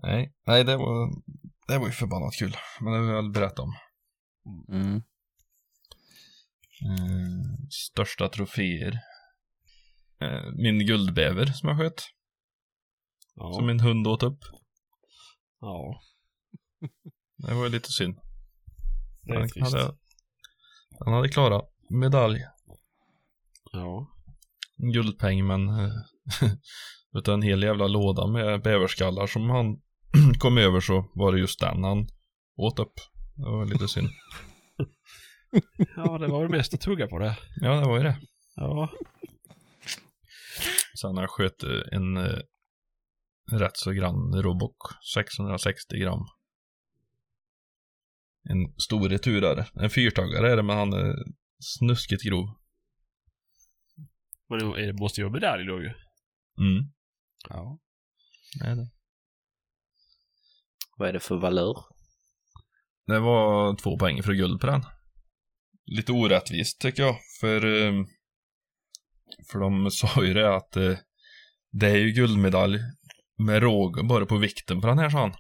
Nej, 0.03 0.33
nej 0.47 0.65
det 0.65 0.77
var, 0.77 1.11
det 1.69 1.79
var 1.79 1.87
ju 1.87 1.93
förbannat 1.93 2.35
kul. 2.39 2.57
Men 2.81 2.93
det 2.93 2.99
har 2.99 3.07
jag 3.07 3.23
väl 3.23 3.31
berättat 3.33 3.59
om. 3.59 3.75
Mm. 4.69 5.03
Mm, 6.83 7.71
största 7.71 8.29
troféer. 8.29 9.01
Eh, 10.21 10.53
min 10.55 10.79
guldbäver 10.87 11.47
som 11.47 11.69
jag 11.69 11.79
sköt. 11.79 12.03
Ja. 13.35 13.53
Som 13.53 13.67
min 13.67 13.81
hund 13.81 14.07
åt 14.07 14.23
upp. 14.23 14.39
Ja. 15.61 16.01
Det 17.37 17.55
var 17.55 17.65
ju 17.65 17.71
lite 17.71 17.93
synd. 17.93 18.19
Är 19.27 19.61
Han 19.61 21.13
hade, 21.13 21.23
han 21.23 21.29
klarat 21.29 21.71
medalj. 21.91 22.41
Ja. 23.73 24.07
En 24.77 24.93
guldpeng 24.93 25.47
men 25.47 25.69
eh, 25.69 25.93
utan 27.19 27.35
en 27.35 27.43
hel 27.43 27.63
jävla 27.63 27.87
låda 27.87 28.27
med 28.27 28.63
bäverskallar 28.63 29.27
som 29.27 29.51
han 29.51 29.81
kom 30.39 30.59
över 30.59 30.81
så 30.81 31.11
var 31.15 31.33
det 31.33 31.39
just 31.39 31.61
den 31.61 31.85
han 31.85 32.09
åt 32.57 32.79
upp. 32.79 32.95
Det 33.37 33.51
var 33.51 33.67
lite 33.67 33.89
synd. 33.89 34.09
ja, 35.97 36.19
det 36.19 36.27
var 36.27 36.41
väl 36.41 36.51
mest 36.51 36.75
att 36.75 36.81
tugga 36.81 37.07
på 37.07 37.19
det. 37.19 37.37
Ja, 37.57 37.81
det 37.81 37.87
var 37.87 37.97
ju 37.97 38.03
det. 38.03 38.17
Ja. 38.57 38.91
Sen 41.01 41.17
har 41.17 41.23
jag 41.23 41.31
sköt 41.31 41.63
eh, 41.63 41.81
en 41.93 42.17
eh, 42.17 42.39
rätt 43.53 43.77
så 43.77 43.93
grann 43.93 44.43
robok. 44.43 44.77
660 45.15 45.97
gram. 45.97 46.27
En 48.51 48.81
stor 48.81 49.09
returare. 49.09 49.67
En 49.75 49.91
fyrtaggare 49.91 50.53
är 50.53 50.57
det, 50.57 50.63
men 50.63 50.77
han 50.77 50.93
är 50.93 51.15
snuskigt 51.61 52.23
grov. 52.23 52.47
Men 54.49 54.59
det 54.59 54.93
måste 54.93 55.21
ju 55.21 55.25
vara 55.25 55.33
medalj 55.33 55.67
då 55.67 55.83
ju. 55.83 55.89
Mm. 56.61 56.93
Ja. 57.49 57.79
Det 58.59 58.67
är 58.67 58.77
det. 58.77 58.91
Vad 60.97 61.09
är 61.09 61.13
det 61.13 61.21
för 61.21 61.37
valör? 61.37 61.75
Det 63.07 63.21
var 63.21 63.77
två 63.77 63.99
poäng 63.99 64.23
för 64.23 64.33
guld 64.33 64.61
på 64.61 64.67
den. 64.67 64.83
Lite 65.87 66.13
orättvist 66.13 66.81
tycker 66.81 67.03
jag, 67.03 67.17
för 67.41 67.65
eh, 67.65 68.05
för 69.53 69.59
de 69.59 69.91
sa 69.91 70.25
ju 70.25 70.35
det 70.35 70.57
att 70.57 70.77
eh, 70.77 70.97
det 71.71 71.87
är 71.87 71.97
ju 71.97 72.11
guldmedalj 72.11 72.79
med 73.39 73.63
råg 73.63 74.07
bara 74.07 74.27
på 74.27 74.37
vikten 74.37 74.81
på 74.81 74.87
den 74.87 74.99
här, 74.99 75.11
sa 75.11 75.19
han. 75.19 75.35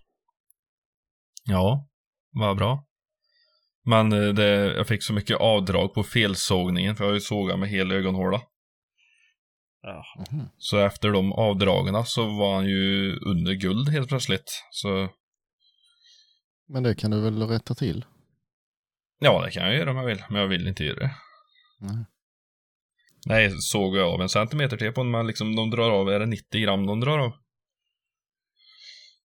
Ja, 1.44 1.88
vad 2.30 2.56
bra. 2.56 2.84
Men 3.84 4.12
eh, 4.12 4.28
det, 4.34 4.48
jag 4.76 4.86
fick 4.86 5.02
så 5.02 5.12
mycket 5.12 5.36
avdrag 5.36 5.94
på 5.94 6.02
felsågningen, 6.02 6.96
för 6.96 7.04
jag 7.04 7.10
har 7.10 7.14
ju 7.14 7.20
sågat 7.20 7.58
med 7.58 7.68
hel 7.68 7.92
ögonhåla. 7.92 8.40
Ja. 9.82 10.04
Mhm. 10.30 10.48
Så 10.58 10.78
efter 10.78 11.10
de 11.10 11.32
avdragen 11.32 12.04
så 12.04 12.24
var 12.38 12.54
han 12.54 12.66
ju 12.66 13.16
under 13.16 13.52
guld 13.52 13.88
helt 13.88 14.08
plötsligt. 14.08 14.64
Så 14.70 15.08
Men 16.68 16.82
det 16.82 16.94
kan 16.94 17.10
du 17.10 17.20
väl 17.20 17.42
rätta 17.42 17.74
till? 17.74 18.04
ja, 19.20 19.44
det 19.44 19.50
kan 19.50 19.66
jag 19.66 19.76
göra 19.76 19.90
om 19.90 19.96
jag 19.96 20.06
vill, 20.06 20.24
men 20.30 20.40
jag 20.40 20.48
vill 20.48 20.68
inte 20.68 20.84
göra 20.84 20.98
det. 20.98 21.14
Nej. 21.80 22.04
Nej, 23.26 23.50
såg 23.60 23.96
jag 23.96 24.14
av 24.14 24.20
en 24.22 24.28
centimeter 24.28 24.76
till 24.76 24.92
på 24.92 25.02
den, 25.02 25.10
men 25.10 25.26
liksom 25.26 25.56
de 25.56 25.70
drar 25.70 25.90
av, 25.90 26.08
är 26.08 26.20
det 26.20 26.26
90 26.26 26.60
gram 26.62 26.86
de 26.86 27.00
drar 27.00 27.18
av? 27.18 27.32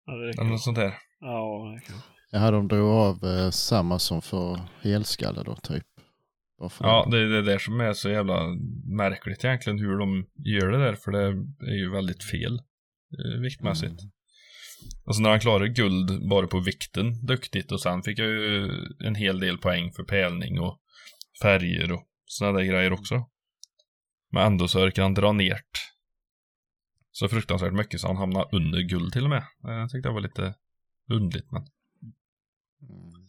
Ja, 0.05 0.13
det 0.13 0.29
Eller 0.29 0.51
något 0.51 0.61
sånt 0.61 0.77
där. 0.77 0.93
Ja, 1.19 1.73
det 1.75 1.85
kan. 1.87 2.01
Ja, 2.31 2.51
de 2.51 2.67
drog 2.67 2.89
av 2.89 3.23
eh, 3.23 3.49
samma 3.49 3.99
som 3.99 4.21
för 4.21 4.59
helskalle 4.81 5.43
då 5.43 5.55
typ. 5.55 5.83
Bara 6.59 6.69
för 6.69 6.85
Ja, 6.85 7.07
det 7.11 7.17
är 7.17 7.25
det 7.25 7.41
där 7.41 7.57
som 7.57 7.81
är 7.81 7.93
så 7.93 8.09
jävla 8.09 8.47
märkligt 8.97 9.45
egentligen 9.45 9.79
hur 9.79 9.97
de 9.97 10.25
gör 10.35 10.71
det 10.71 10.77
där, 10.77 10.95
för 10.95 11.11
det 11.11 11.23
är 11.71 11.75
ju 11.75 11.91
väldigt 11.91 12.23
fel 12.23 12.53
eh, 12.53 13.41
viktmässigt. 13.41 14.01
Mm. 14.01 14.11
Alltså 15.05 15.21
när 15.21 15.29
han 15.29 15.39
klarade 15.39 15.69
guld 15.69 16.29
bara 16.29 16.47
på 16.47 16.59
vikten, 16.59 17.25
duktigt, 17.25 17.71
och 17.71 17.81
sen 17.81 18.03
fick 18.03 18.19
jag 18.19 18.27
ju 18.27 18.69
en 19.05 19.15
hel 19.15 19.39
del 19.39 19.57
poäng 19.57 19.91
för 19.91 20.03
pälning 20.03 20.59
och 20.59 20.79
färger 21.41 21.91
och 21.91 22.03
sådana 22.25 22.57
där 22.57 22.65
grejer 22.65 22.93
också. 22.93 23.25
Men 24.31 24.45
ändå 24.45 24.67
så 24.67 24.83
orkar 24.83 25.03
han 25.03 25.13
dra 25.13 25.31
ner 25.31 25.57
så 27.15 27.27
fruktansvärt 27.29 27.73
mycket 27.73 28.01
så 28.01 28.07
han 28.07 28.17
hamnar 28.17 28.49
under 28.55 28.81
guld 28.81 29.13
till 29.13 29.23
och 29.23 29.29
med. 29.29 29.43
Jag 29.61 29.89
tyckte 29.89 30.09
det 30.09 30.13
var 30.13 30.21
lite 30.21 30.53
underligt, 31.09 31.51
men 31.51 31.67
Mm. 32.81 33.27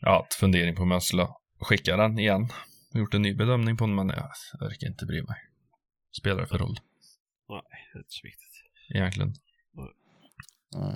ja, 0.00 0.26
ett 0.28 0.34
fundering 0.34 0.76
på 0.76 0.82
om 0.82 0.90
jag 0.90 1.02
skulle 1.02 1.28
skicka 1.60 1.96
den 1.96 2.18
igen. 2.18 2.48
Gjort 2.94 3.14
en 3.14 3.22
ny 3.22 3.34
bedömning 3.34 3.76
på 3.76 3.86
den, 3.86 3.94
men 3.94 4.08
jag 4.08 4.30
orkar 4.60 4.86
inte 4.86 5.06
bry 5.06 5.22
mig. 5.22 5.36
Spelar 6.18 6.40
det 6.40 6.46
för 6.46 6.58
roll, 6.58 6.80
Nej, 7.48 7.62
det 7.92 7.98
är 7.98 8.00
inte 8.00 8.10
så 8.12 8.20
viktigt. 8.26 8.50
egentligen? 8.88 9.34
Ja, 10.72 10.94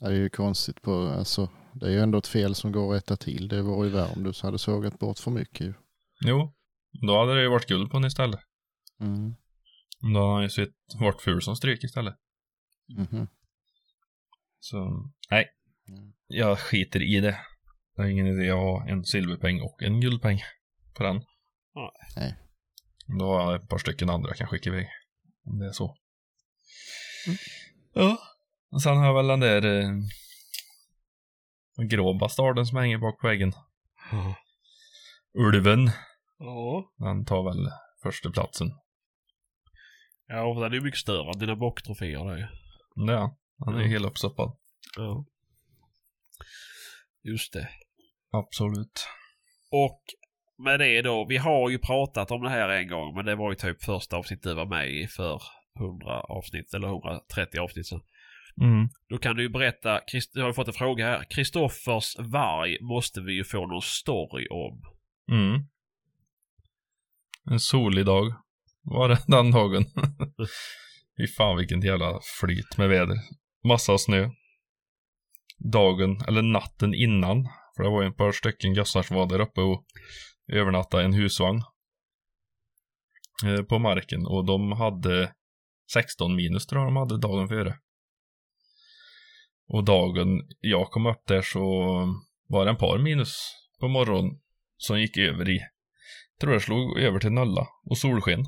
Det 0.00 0.06
är 0.06 0.10
ju 0.10 0.28
konstigt 0.28 0.82
på, 0.82 1.08
alltså, 1.08 1.48
det 1.72 1.86
är 1.86 1.90
ju 1.90 2.00
ändå 2.00 2.18
ett 2.18 2.26
fel 2.26 2.54
som 2.54 2.72
går 2.72 2.94
att 2.94 2.96
rätta 3.02 3.16
till. 3.16 3.48
Det 3.48 3.62
var 3.62 3.84
ju 3.84 3.90
värre 3.90 4.12
om 4.16 4.22
du 4.22 4.32
hade 4.42 4.58
sågat 4.58 4.98
bort 4.98 5.18
för 5.18 5.30
mycket 5.30 5.60
ju. 5.66 5.74
Jo, 6.20 6.52
då 7.06 7.18
hade 7.18 7.34
det 7.34 7.42
ju 7.42 7.48
varit 7.48 7.66
guld 7.68 7.90
på 7.90 7.96
den 7.98 8.06
istället. 8.06 8.40
Mm. 9.00 9.34
Då 10.14 10.20
hade 10.20 10.32
han 10.32 10.42
ju 10.42 10.48
sett 10.48 10.74
varit 11.00 11.22
ful 11.22 11.42
som 11.42 11.56
stryk 11.56 11.84
istället. 11.84 12.14
Mhm. 12.88 13.28
Så, 14.60 15.10
nej. 15.30 15.48
Mm. 15.88 16.12
Jag 16.26 16.58
skiter 16.58 17.02
i 17.02 17.20
det. 17.20 17.40
Det 17.96 18.02
är 18.02 18.06
ingen 18.06 18.26
idé 18.26 18.50
att 18.50 18.56
ha 18.56 18.88
en 18.88 19.04
silverpeng 19.04 19.60
och 19.60 19.82
en 19.82 20.00
guldpeng 20.00 20.42
på 20.94 21.02
den. 21.02 21.22
Nej. 22.16 22.36
Då 23.18 23.24
har 23.24 23.52
jag 23.52 23.62
ett 23.62 23.68
par 23.68 23.78
stycken 23.78 24.10
andra 24.10 24.28
jag 24.28 24.36
kan 24.36 24.48
skicka 24.48 24.70
iväg. 24.70 24.88
Om 25.44 25.58
det 25.58 25.66
är 25.66 25.72
så. 25.72 25.96
Mm. 27.26 27.38
Ja. 27.92 28.18
Och 28.70 28.82
sen 28.82 28.96
har 28.96 29.06
jag 29.06 29.14
väl 29.14 29.26
den 29.26 29.40
där 29.40 29.64
eh, 29.64 29.90
grå 31.88 32.18
bastarden 32.18 32.66
som 32.66 32.78
hänger 32.78 32.98
bak 32.98 33.20
på 33.20 33.26
väggen. 33.26 33.52
Ulven. 35.34 35.90
Ja. 36.38 36.92
Den 36.96 37.24
tar 37.24 37.44
väl 37.44 37.70
första 38.02 38.30
platsen. 38.30 38.72
Ja, 40.28 40.54
den 40.60 40.72
är 40.72 40.80
mycket 40.80 41.00
större 41.00 41.30
än 41.32 41.38
dina 41.38 41.56
bocktroféer 41.56 42.36
ju. 42.36 42.46
Ja, 42.94 43.36
han 43.64 43.74
är 43.74 43.78
Mm. 43.78 43.90
helt 43.90 44.06
uppstoppad. 44.06 44.56
Ja. 44.96 45.24
Just 47.22 47.52
det. 47.52 47.68
Absolut. 48.32 49.06
Och 49.70 50.02
med 50.64 50.80
det 50.80 51.02
då, 51.02 51.26
vi 51.28 51.36
har 51.36 51.70
ju 51.70 51.78
pratat 51.78 52.30
om 52.30 52.42
det 52.42 52.50
här 52.50 52.68
en 52.68 52.88
gång, 52.88 53.14
men 53.14 53.24
det 53.24 53.34
var 53.34 53.50
ju 53.50 53.56
typ 53.56 53.82
första 53.82 54.16
avsnittet 54.16 54.42
du 54.42 54.54
var 54.54 54.66
med 54.66 54.90
i 54.90 55.06
för 55.06 55.42
100 55.78 56.20
avsnitt, 56.20 56.74
eller 56.74 56.88
130 56.88 57.60
avsnitt 57.60 57.86
sedan. 57.86 58.00
Mm. 58.62 58.88
Då 59.08 59.18
kan 59.18 59.36
du 59.36 59.42
ju 59.42 59.48
berätta, 59.48 60.00
jag 60.32 60.44
har 60.44 60.52
fått 60.52 60.68
en 60.68 60.72
fråga 60.74 61.06
här. 61.06 61.24
Kristoffers 61.30 62.16
varg 62.18 62.78
måste 62.80 63.20
vi 63.20 63.32
ju 63.32 63.44
få 63.44 63.66
någon 63.66 63.82
story 63.82 64.46
om. 64.50 64.82
Mm. 65.32 65.60
En 67.50 67.60
solig 67.60 68.06
dag 68.06 68.34
var 68.86 69.08
det 69.08 69.18
den 69.26 69.50
dagen. 69.50 69.84
Fy 71.16 71.26
fan 71.26 71.56
vilken 71.56 71.80
jävla 71.80 72.20
flyt 72.40 72.78
med 72.78 72.88
väder. 72.88 73.16
Massa 73.64 73.98
snö. 73.98 74.30
Dagen, 75.72 76.20
eller 76.28 76.42
natten 76.42 76.94
innan. 76.94 77.48
För 77.76 77.82
det 77.82 77.90
var 77.90 78.02
ju 78.02 78.08
ett 78.08 78.16
par 78.16 78.32
stycken 78.32 78.74
gossar 78.74 79.02
som 79.02 79.16
var 79.16 79.26
där 79.26 79.40
uppe 79.40 79.60
och 79.60 79.84
övernattade 80.52 81.02
i 81.02 81.06
en 81.06 81.12
husvagn. 81.12 81.62
Eh, 83.44 83.62
på 83.62 83.78
marken 83.78 84.26
och 84.26 84.46
de 84.46 84.72
hade 84.72 85.32
16 85.92 86.36
minus 86.36 86.66
tror 86.66 86.82
jag 86.82 86.88
de 86.88 86.96
hade 86.96 87.18
dagen 87.18 87.48
före. 87.48 87.78
Och 89.68 89.84
dagen 89.84 90.28
jag 90.60 90.90
kom 90.90 91.06
upp 91.06 91.22
där 91.26 91.42
så 91.42 91.60
var 92.48 92.64
det 92.64 92.70
en 92.70 92.76
par 92.76 92.98
minus 92.98 93.52
på 93.80 93.88
morgonen 93.88 94.40
som 94.76 95.00
gick 95.00 95.16
över 95.16 95.50
i, 95.50 95.60
tror 96.40 96.52
jag 96.52 96.62
slog 96.62 96.98
över 96.98 97.18
till 97.18 97.32
nolla 97.32 97.66
och 97.90 97.98
solsken. 97.98 98.44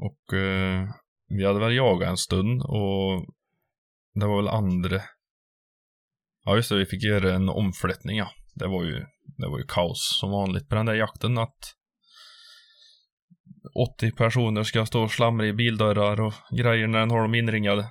Och 0.00 0.38
eh, 0.38 0.88
vi 1.28 1.46
hade 1.46 1.60
väl 1.60 1.76
jagat 1.76 2.08
en 2.08 2.16
stund 2.16 2.62
och 2.62 3.26
det 4.14 4.26
var 4.26 4.36
väl 4.36 4.48
andra, 4.48 5.02
ja 6.44 6.56
just 6.56 6.68
det, 6.68 6.78
vi 6.78 6.86
fick 6.86 7.02
göra 7.02 7.34
en 7.34 7.48
omflyttning 7.48 8.16
ja. 8.16 8.30
Det 8.54 8.66
var 8.66 8.84
ju, 8.84 9.06
det 9.36 9.48
var 9.48 9.58
ju 9.58 9.64
kaos 9.68 10.18
som 10.20 10.30
vanligt 10.30 10.68
på 10.68 10.74
den 10.74 10.86
där 10.86 10.94
jakten 10.94 11.38
att 11.38 11.74
80 13.98 14.12
personer 14.12 14.62
ska 14.62 14.86
stå 14.86 15.02
och 15.02 15.10
slamra 15.10 15.46
i 15.46 15.52
bildörrar 15.52 16.20
och 16.20 16.34
grejer 16.56 16.86
när 16.86 16.98
den 16.98 17.10
har 17.10 17.22
dem 17.22 17.34
inringade. 17.34 17.90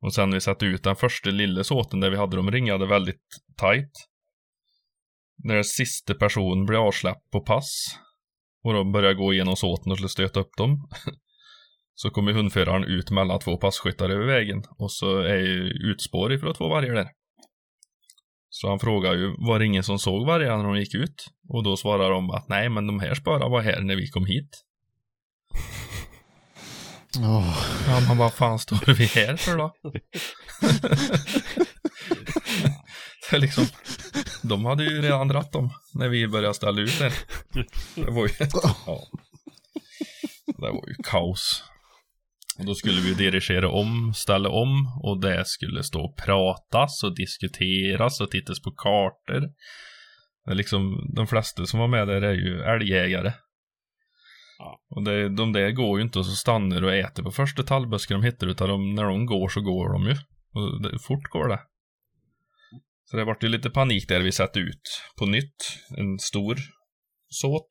Och 0.00 0.14
sen 0.14 0.32
vi 0.32 0.40
satte 0.40 0.66
ut 0.66 0.82
den 0.82 0.96
första 0.96 1.30
lilla 1.30 1.64
såten 1.64 2.00
där 2.00 2.10
vi 2.10 2.16
hade 2.16 2.36
dem 2.36 2.50
ringade 2.50 2.86
väldigt 2.86 3.26
tight. 3.60 3.92
När 5.44 5.62
sista 5.62 6.14
person 6.14 6.66
blev 6.66 6.80
avsläppt 6.80 7.30
på 7.30 7.40
pass 7.40 7.98
och 8.64 8.74
de 8.74 8.92
började 8.92 9.14
gå 9.14 9.32
igenom 9.32 9.56
såten 9.56 9.92
och 9.92 9.98
skulle 9.98 10.08
stöta 10.08 10.40
upp 10.40 10.56
dem. 10.56 10.88
Så 11.94 12.10
kommer 12.10 12.32
hundföraren 12.32 12.84
ut 12.84 13.10
mellan 13.10 13.38
två 13.38 13.56
passkyttar 13.56 14.10
över 14.10 14.26
vägen 14.26 14.62
och 14.78 14.92
så 14.92 15.18
är 15.18 15.36
ju 15.36 15.70
utspår 15.90 16.32
ifrån 16.32 16.54
två 16.54 16.68
vargar 16.68 16.94
där. 16.94 17.08
Så 18.48 18.68
han 18.68 18.78
frågar 18.78 19.14
ju, 19.14 19.34
var 19.38 19.58
det 19.58 19.66
ingen 19.66 19.82
som 19.82 19.98
såg 19.98 20.26
vargarna 20.26 20.56
när 20.56 20.64
de 20.64 20.78
gick 20.78 20.94
ut? 20.94 21.24
Och 21.48 21.62
då 21.62 21.76
svarar 21.76 22.10
de 22.10 22.30
att 22.30 22.48
nej, 22.48 22.68
men 22.68 22.86
de 22.86 23.00
här 23.00 23.14
spöra 23.14 23.48
var 23.48 23.60
här 23.60 23.80
när 23.80 23.96
vi 23.96 24.08
kom 24.08 24.26
hit. 24.26 24.64
Åh, 27.18 27.58
Ja, 27.88 28.00
man 28.08 28.18
vad 28.18 28.32
fan 28.34 28.58
står 28.58 28.94
vi 28.94 29.04
här 29.04 29.36
för 29.36 29.56
då? 29.56 29.74
det 33.32 33.38
liksom, 33.46 33.64
de 34.42 34.64
hade 34.64 34.84
ju 34.84 35.02
redan 35.02 35.28
dratt 35.28 35.52
dem 35.52 35.70
när 35.94 36.08
vi 36.08 36.28
började 36.28 36.54
ställa 36.54 36.80
ut 36.80 36.98
det. 36.98 37.12
Det 37.94 38.10
var 38.10 38.26
ju, 38.26 38.32
ja. 38.86 39.02
Det 40.46 40.70
var 40.70 40.88
ju 40.88 40.94
kaos. 41.04 41.64
Och 42.58 42.64
då 42.66 42.74
skulle 42.74 43.00
vi 43.00 43.14
dirigera 43.14 43.70
om, 43.70 44.14
ställa 44.14 44.48
om 44.48 45.00
och 45.02 45.20
det 45.20 45.44
skulle 45.46 45.82
stå 45.82 46.00
och 46.00 46.16
pratas 46.16 47.04
och 47.04 47.16
diskuteras 47.16 48.20
och 48.20 48.30
tittas 48.30 48.62
på 48.62 48.70
kartor. 48.70 49.40
Det 50.44 50.50
är 50.50 50.54
liksom, 50.54 51.10
de 51.16 51.26
flesta 51.26 51.66
som 51.66 51.80
var 51.80 51.88
med 51.88 52.08
där 52.08 52.22
är 52.22 52.34
ju 52.34 52.62
älgjägare. 52.62 53.32
Ja. 54.58 54.80
Och 54.90 55.04
det, 55.04 55.36
de 55.36 55.52
där 55.52 55.70
går 55.70 55.98
ju 55.98 56.04
inte 56.04 56.18
och 56.18 56.26
så 56.26 56.36
stannar 56.36 56.84
och 56.84 56.94
äter 56.94 57.22
på 57.22 57.30
första 57.30 57.62
tallbusken 57.62 58.20
de 58.20 58.26
hittar 58.26 58.46
utan 58.46 58.68
de, 58.68 58.94
när 58.94 59.04
de 59.04 59.26
går 59.26 59.48
så 59.48 59.60
går 59.60 59.92
de 59.92 60.02
ju. 60.02 60.16
Och 60.54 60.82
det, 60.82 60.98
fort 60.98 61.28
går 61.30 61.48
det. 61.48 61.60
Så 63.12 63.18
det 63.18 63.24
vart 63.24 63.44
ju 63.44 63.48
lite 63.48 63.70
panik 63.70 64.08
där 64.08 64.20
vi 64.20 64.32
satte 64.32 64.58
ut 64.58 65.02
på 65.18 65.26
nytt 65.26 65.78
en 65.98 66.18
stor 66.18 66.56
såt. 67.28 67.70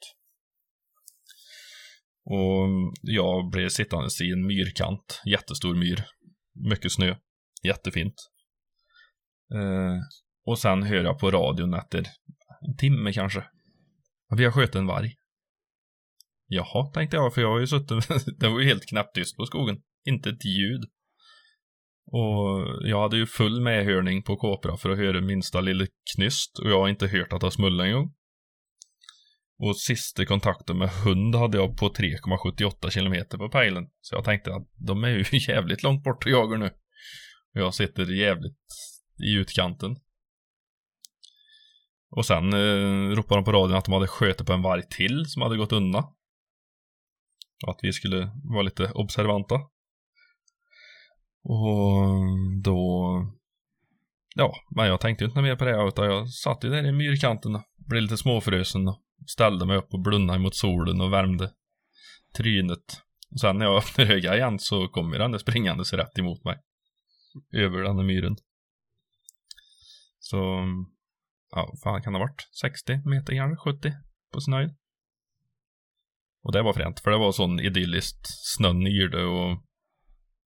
Och 2.25 2.67
jag 3.01 3.49
blev 3.51 3.69
sittandes 3.69 4.21
i 4.21 4.31
en 4.31 4.47
myrkant, 4.47 5.21
jättestor 5.25 5.75
myr. 5.75 6.05
Mycket 6.69 6.91
snö, 6.91 7.15
jättefint. 7.63 8.13
Eh, 9.53 9.97
och 10.45 10.59
sen 10.59 10.83
hör 10.83 11.03
jag 11.03 11.19
på 11.19 11.31
radion 11.31 11.73
efter 11.73 11.99
en 12.67 12.77
timme 12.77 13.13
kanske. 13.13 13.43
Vi 14.37 14.45
har 14.45 14.51
skjutit 14.51 14.75
en 14.75 14.87
varg. 14.87 15.15
Jaha, 16.47 16.91
tänkte 16.93 17.17
jag, 17.17 17.33
för 17.33 17.41
jag 17.41 17.51
har 17.51 17.59
ju 17.59 17.67
suttit, 17.67 17.89
det 18.39 18.47
var 18.49 18.59
ju 18.59 18.65
helt 18.65 18.85
knäpptyst 18.85 19.37
på 19.37 19.45
skogen. 19.45 19.81
Inte 20.05 20.29
ett 20.29 20.45
ljud. 20.45 20.83
Och 22.05 22.87
jag 22.87 23.01
hade 23.01 23.17
ju 23.17 23.25
full 23.25 23.61
medhörning 23.61 24.23
på 24.23 24.35
Kopra 24.35 24.77
för 24.77 24.89
att 24.89 24.97
höra 24.97 25.21
minsta 25.21 25.61
lilla 25.61 25.87
knyst 26.15 26.59
och 26.59 26.71
jag 26.71 26.79
har 26.79 26.89
inte 26.89 27.07
hört 27.07 27.33
att 27.33 27.41
det 27.41 27.45
har 27.47 27.81
en 27.85 27.93
gång. 27.93 28.13
Och 29.63 29.77
sista 29.77 30.25
kontakten 30.25 30.77
med 30.77 30.89
hund 30.89 31.35
hade 31.35 31.57
jag 31.57 31.77
på 31.77 31.89
3,78 31.89 32.89
kilometer 32.89 33.37
på 33.37 33.49
pejlen. 33.49 33.89
Så 34.01 34.15
jag 34.15 34.23
tänkte 34.23 34.55
att 34.55 34.67
de 34.75 35.03
är 35.03 35.09
ju 35.09 35.25
jävligt 35.31 35.83
långt 35.83 36.03
bort 36.03 36.25
och 36.25 36.31
jagar 36.31 36.57
nu. 36.57 36.65
Och 37.55 37.61
jag 37.61 37.73
sitter 37.73 38.05
jävligt 38.05 38.57
i 39.23 39.33
utkanten. 39.33 39.95
Och 42.09 42.25
sen 42.25 42.53
eh, 42.53 43.15
ropade 43.15 43.41
de 43.41 43.45
på 43.45 43.51
radion 43.51 43.77
att 43.77 43.85
de 43.85 43.93
hade 43.93 44.07
skjutit 44.07 44.47
på 44.47 44.53
en 44.53 44.61
varg 44.61 44.83
till 44.89 45.25
som 45.25 45.41
hade 45.41 45.57
gått 45.57 45.71
undan. 45.71 46.03
Och 47.65 47.71
att 47.71 47.79
vi 47.81 47.93
skulle 47.93 48.31
vara 48.43 48.61
lite 48.61 48.91
observanta. 48.91 49.55
Och 51.43 52.21
då... 52.63 53.11
Ja, 54.35 54.53
men 54.75 54.87
jag 54.87 54.99
tänkte 54.99 55.25
inte 55.25 55.41
mer 55.41 55.55
på 55.55 55.65
det 55.65 55.87
utan 55.87 56.05
jag 56.05 56.29
satt 56.29 56.63
ju 56.63 56.69
där 56.69 56.85
i 56.85 56.91
myrkanten 56.91 57.55
och 57.55 57.63
blev 57.77 58.01
lite 58.01 58.17
småfrusen 58.17 58.87
och 58.87 59.01
ställde 59.27 59.65
mig 59.65 59.77
upp 59.77 59.93
och 59.93 60.01
blundade 60.01 60.39
mot 60.39 60.55
solen 60.55 61.01
och 61.01 61.13
värmde 61.13 61.51
trynet. 62.37 63.01
Och 63.31 63.39
sen 63.39 63.57
när 63.57 63.65
jag 63.65 63.77
öppnade 63.83 64.13
ögonen 64.13 64.37
igen 64.37 64.59
så 64.59 64.87
kom 64.87 65.13
ju 65.13 65.19
den 65.19 65.31
där 65.31 65.39
springandes 65.39 65.93
rätt 65.93 66.19
emot 66.19 66.43
mig. 66.43 66.57
Över 67.53 67.83
den 67.83 67.97
där 67.97 68.03
myren. 68.03 68.35
Så, 70.19 70.37
ja, 71.51 71.69
vad 71.71 71.79
fan 71.83 72.03
kan 72.03 72.13
det 72.13 72.19
ha 72.19 72.25
varit? 72.25 72.49
60 72.61 73.09
meter 73.09 73.35
kanske? 73.35 73.71
70 73.71 73.93
på 74.33 74.41
sin 74.41 74.53
höjd. 74.53 74.75
Och 76.43 76.51
det 76.51 76.61
var 76.61 76.73
fränt, 76.73 76.99
för 76.99 77.11
det 77.11 77.17
var 77.17 77.31
sån 77.31 77.59
idylliskt. 77.59 78.27
Snön 78.55 78.87
yrde 78.87 79.25
och 79.25 79.63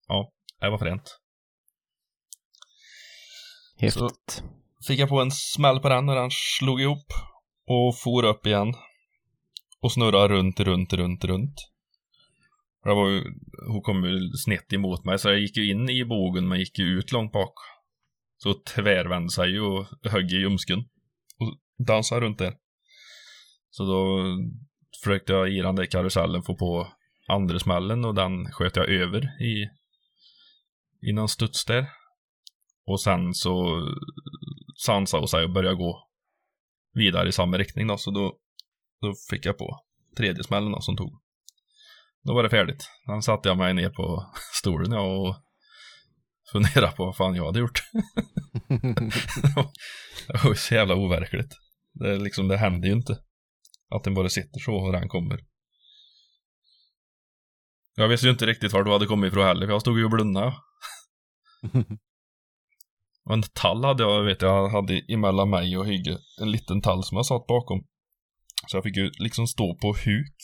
ja, 0.09 0.33
det 0.65 0.71
var 0.71 0.79
fränt. 0.79 1.21
Häftigt. 3.79 4.43
Fick 4.87 5.01
jag 5.01 5.09
på 5.09 5.21
en 5.21 5.31
smäll 5.31 5.81
på 5.81 5.89
den 5.89 6.07
när 6.07 6.17
den 6.17 6.31
slog 6.31 6.81
ihop 6.81 7.07
och 7.67 7.99
for 7.99 8.25
upp 8.25 8.47
igen. 8.47 8.75
Och 9.81 9.93
snurrade 9.93 10.35
runt, 10.35 10.61
runt, 10.61 10.93
runt, 10.93 11.25
runt. 11.25 11.55
Det 12.85 12.95
var 12.95 13.09
ju, 13.09 13.25
hon 13.69 13.83
kom 13.83 14.05
ju 14.05 14.33
snett 14.45 14.73
emot 14.73 15.05
mig 15.05 15.19
så 15.19 15.29
jag 15.29 15.39
gick 15.39 15.57
ju 15.57 15.71
in 15.71 15.91
i 15.91 16.05
bogen 16.05 16.49
men 16.49 16.59
gick 16.59 16.79
ju 16.79 16.85
ut 16.85 17.13
långt 17.13 17.33
bak. 17.33 17.55
Så 18.37 18.55
tvärvände 18.55 19.31
sig 19.31 19.51
ju 19.51 19.61
och 19.61 19.87
högg 20.03 20.33
i 20.33 20.37
ljumsken. 20.37 20.79
Och 21.39 21.85
dansade 21.87 22.21
runt 22.21 22.39
där. 22.39 22.55
Så 23.71 23.85
då 23.85 24.25
försökte 25.05 25.33
jag 25.33 25.53
i 25.53 25.61
den 25.61 25.77
där 25.77 25.87
karusellen 25.87 26.43
få 26.43 26.57
på 26.57 26.89
andra 27.29 27.59
smällen 27.59 28.05
och 28.05 28.15
den 28.15 28.53
sköt 28.53 28.77
jag 28.77 28.89
över 28.89 29.43
i, 29.43 29.69
i 31.09 31.13
någon 31.13 31.29
studs 31.29 31.65
där. 31.65 31.87
Och 32.87 33.01
sen 33.01 33.35
så 33.35 33.83
sansade 34.87 35.21
hon 35.21 35.29
sig 35.29 35.45
och 35.45 35.53
började 35.53 35.77
gå 35.77 36.09
vidare 36.93 37.29
i 37.29 37.33
samma 37.33 37.59
riktning 37.59 37.87
då, 37.87 37.97
så 37.97 38.11
då, 38.11 38.39
då 39.01 39.15
fick 39.31 39.47
jag 39.47 39.59
på 39.59 39.81
tredje 40.17 40.45
smällen 40.45 40.73
då, 40.73 40.81
som 40.81 40.97
tog. 40.97 41.21
Då 42.23 42.35
var 42.35 42.43
det 42.43 42.51
färdigt. 42.51 42.85
Sen 43.07 43.23
satte 43.23 43.49
jag 43.49 43.59
mig 43.59 43.75
ner 43.75 43.91
på 43.91 44.33
stolen 44.53 44.93
ja, 44.93 45.01
och 45.01 45.37
funderade 46.53 46.97
på 46.97 47.05
vad 47.05 47.17
fan 47.17 47.35
jag 47.35 47.45
hade 47.47 47.59
gjort. 47.59 47.83
det 50.27 50.43
var 50.45 50.51
ju 50.51 50.57
så 50.57 50.75
jävla 50.75 50.95
overkligt. 50.95 51.55
Det, 51.93 52.17
liksom, 52.17 52.49
det 52.49 52.57
händer 52.57 52.89
ju 52.89 52.95
inte. 52.95 53.19
Att 53.91 54.05
den 54.05 54.15
bara 54.15 54.29
sitter 54.29 54.61
så 54.61 54.75
och 54.75 54.93
den 54.93 55.09
kommer. 55.09 55.41
Jag 57.97 58.09
visste 58.09 58.27
ju 58.27 58.33
inte 58.33 58.47
riktigt 58.47 58.73
var 58.73 58.85
du 58.85 58.93
hade 58.93 59.07
kommit 59.07 59.29
ifrån 59.29 59.47
heller, 59.47 59.67
för 59.67 59.73
jag 59.73 59.81
stod 59.81 59.99
ju 59.99 60.05
och 60.05 60.11
blundade. 60.11 60.55
Och 63.25 63.35
en 63.35 63.43
tall 63.43 63.85
hade 63.85 64.03
jag, 64.03 64.25
vet 64.25 64.43
jag, 64.43 64.69
hade 64.69 65.03
emellan 65.09 65.51
mig 65.51 65.79
och 65.79 65.87
Hygge. 65.87 66.19
En 66.41 66.51
liten 66.51 66.83
tall 66.83 67.05
som 67.05 67.17
jag 67.17 67.27
satt 67.27 67.47
bakom. 67.47 67.87
Så 68.67 68.77
jag 68.77 68.85
fick 68.85 68.97
ju 68.97 69.11
liksom 69.19 69.47
stå 69.47 69.79
på 69.79 69.89
huk. 69.89 70.37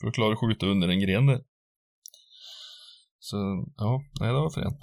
För 0.00 0.08
att 0.08 0.14
klara 0.14 0.32
att 0.32 0.40
skjuta 0.40 0.66
under 0.66 0.88
en 0.88 1.00
gren 1.00 1.26
där. 1.26 1.40
Så, 3.18 3.36
ja, 3.76 4.02
nej 4.20 4.28
det 4.28 4.34
var 4.34 4.50
fränt. 4.50 4.80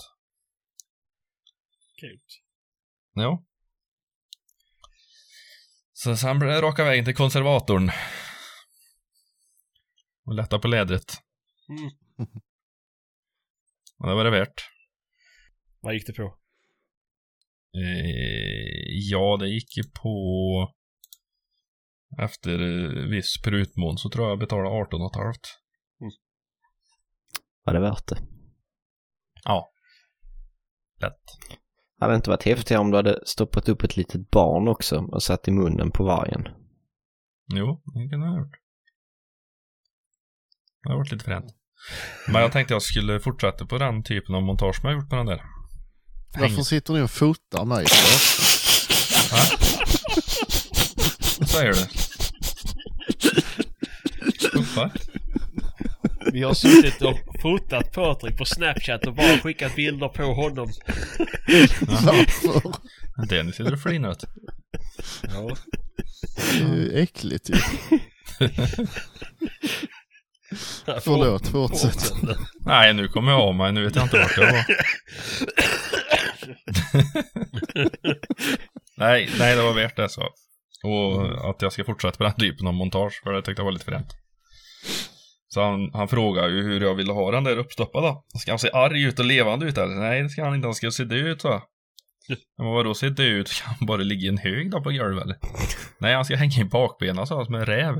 Kul. 2.00 2.20
Ja. 3.14 3.44
Så 5.94 6.18
sen 6.18 6.40
blev 6.40 6.52
det 6.52 6.62
raka 6.62 6.84
vägen 6.84 7.06
till 7.06 7.16
konservatorn. 7.16 7.92
Och 10.26 10.36
lätta 10.36 10.60
på 10.60 10.68
lädret. 10.68 11.18
Mm. 11.72 11.92
Det 13.98 14.16
var 14.16 14.24
det 14.24 14.32
värt. 14.32 14.62
Vad 15.82 15.94
gick 15.94 16.08
det 16.08 16.14
på? 16.14 16.24
Eh, 17.74 19.12
ja, 19.12 19.38
det 19.40 19.48
gick 19.48 19.78
ju 19.78 19.84
på... 19.84 20.74
Efter 22.20 22.58
viss 23.10 23.42
prutmån 23.42 23.98
så 23.98 24.10
tror 24.10 24.26
jag 24.26 24.32
jag 24.32 24.40
betalade 24.40 24.70
18 24.70 25.02
och 25.02 25.16
halvt. 25.16 25.62
Var 27.64 27.74
det 27.74 27.80
värt 27.80 28.08
det? 28.08 28.18
Ja. 29.44 29.72
Lätt. 31.02 31.22
Hade 32.00 32.14
det 32.14 32.16
inte 32.16 32.30
varit 32.30 32.44
häftigare 32.44 32.82
om 32.82 32.92
du 32.92 32.98
hade 32.98 33.20
stoppat 33.26 33.70
upp 33.70 33.84
ett 33.84 33.98
litet 33.98 34.32
barn 34.32 34.68
också 34.68 34.98
och 34.98 35.24
satt 35.24 35.48
i 35.48 35.52
munnen 35.52 35.92
på 35.92 36.04
vargen? 36.04 36.48
Jo, 37.54 37.82
det 37.86 38.10
kunde 38.10 38.26
jag 38.26 38.34
ha 38.34 38.40
gjort. 38.40 38.58
Det 40.84 40.90
har 40.90 40.98
varit 40.98 41.12
lite 41.12 41.26
fränt. 41.26 41.61
Men 42.28 42.42
jag 42.42 42.52
tänkte 42.52 42.74
jag 42.74 42.82
skulle 42.82 43.20
fortsätta 43.20 43.66
på 43.66 43.78
den 43.78 44.04
typen 44.04 44.36
av 44.36 44.42
montage 44.42 44.76
som 44.76 44.90
jag 44.90 45.00
gjort 45.00 45.10
på 45.10 45.16
den 45.16 45.26
där. 45.26 45.42
Varför 46.40 46.62
sitter 46.62 46.94
ni 46.94 47.02
och 47.02 47.12
fotar 47.12 47.66
mig 47.66 47.86
för? 47.88 48.32
Vad 51.40 51.50
säger 51.50 51.74
du? 51.74 51.88
Puffar? 54.52 54.92
Vi 56.32 56.44
har 56.44 56.54
suttit 56.54 57.02
och 57.02 57.20
fotat 57.42 57.92
Patrik 57.92 58.38
på 58.38 58.46
Snapchat 58.46 59.08
och 59.08 59.16
bara 59.16 59.38
skickat 59.38 59.76
bilder 59.76 60.08
på 60.08 60.24
honom. 60.24 60.72
Varför? 61.82 62.74
Det 63.30 63.40
är 63.40 63.44
ni 63.44 63.52
sitter 63.52 63.74
och 63.74 63.82
flinar. 63.82 64.16
Ja. 65.22 65.56
Det 66.52 66.64
är 66.64 66.76
ju 66.76 67.00
äckligt 67.00 67.50
ju. 67.50 67.56
Förlåt, 71.02 71.48
fortsätt. 71.48 72.14
Nej, 72.66 72.94
nu 72.94 73.08
kommer 73.08 73.32
jag 73.32 73.42
av 73.42 73.56
mig. 73.56 73.72
Nu 73.72 73.84
vet 73.84 73.96
jag 73.96 74.06
inte 74.06 74.18
vart 74.18 74.38
jag 74.38 74.52
var. 74.52 74.66
nej, 78.98 79.30
nej, 79.40 79.56
det 79.56 79.62
var 79.62 79.74
värt 79.74 79.96
det 79.96 80.10
så. 80.10 80.24
Och 80.84 81.50
att 81.50 81.62
jag 81.62 81.74
ska 81.74 81.84
fortsätta 81.84 82.18
på 82.18 82.24
den 82.24 82.34
typen 82.34 82.68
av 82.68 82.74
montage, 82.74 83.22
för 83.24 83.34
det 83.34 83.42
tyckte 83.42 83.60
jag 83.60 83.66
var 83.66 83.72
lite 83.72 83.86
fränt. 83.86 84.08
Så 85.54 85.62
han, 85.62 85.92
han 85.94 86.08
frågade 86.08 86.54
ju 86.54 86.64
hur 86.64 86.82
jag 86.82 86.96
ville 86.96 87.14
ha 87.14 87.32
den 87.32 87.44
där 87.44 87.58
uppstoppad 87.58 88.04
då. 88.04 88.24
Ska 88.40 88.52
han 88.52 88.60
se 88.60 88.70
arg 88.74 89.04
ut 89.04 89.20
och 89.20 89.26
levande 89.26 89.66
ut 89.66 89.78
eller? 89.78 89.96
Nej, 89.96 90.24
det 90.24 90.30
ska 90.30 90.44
han 90.44 90.56
inte. 90.56 90.68
Han 90.68 90.76
ska 90.76 90.92
se 90.92 91.04
död 91.04 91.28
ut 91.28 91.42
så. 91.42 91.62
Men 92.58 92.68
vadå 92.68 92.94
se 92.94 93.10
död 93.10 93.28
ut? 93.28 93.48
Ska 93.48 93.68
han 93.68 93.88
bara 93.88 93.98
ligga 93.98 94.26
i 94.26 94.28
en 94.28 94.38
hög 94.38 94.72
då 94.72 94.84
på 94.84 94.92
golvet 94.92 95.24
eller? 95.24 95.38
Nej, 96.00 96.16
han 96.16 96.26
ska 96.26 96.36
hänga 96.36 96.62
i 96.62 96.64
bakbenen 96.64 97.28
så, 97.28 97.46
som 97.46 97.56
en 97.56 97.66
räv. 97.66 97.96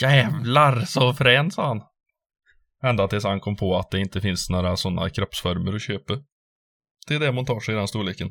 Jävlar 0.00 0.80
så 0.80 1.14
frän 1.14 1.50
sa 1.50 1.68
han. 1.68 1.82
Ända 2.84 3.08
tills 3.08 3.24
han 3.24 3.40
kom 3.40 3.56
på 3.56 3.76
att 3.76 3.90
det 3.90 4.00
inte 4.00 4.20
finns 4.20 4.50
några 4.50 4.76
sådana 4.76 5.10
kroppsformer 5.10 5.74
att 5.74 5.82
köpa. 5.82 6.14
Det 7.08 7.14
är 7.14 7.20
det 7.20 7.32
montage 7.32 7.68
i 7.68 7.72
den 7.72 7.88
storleken. 7.88 8.30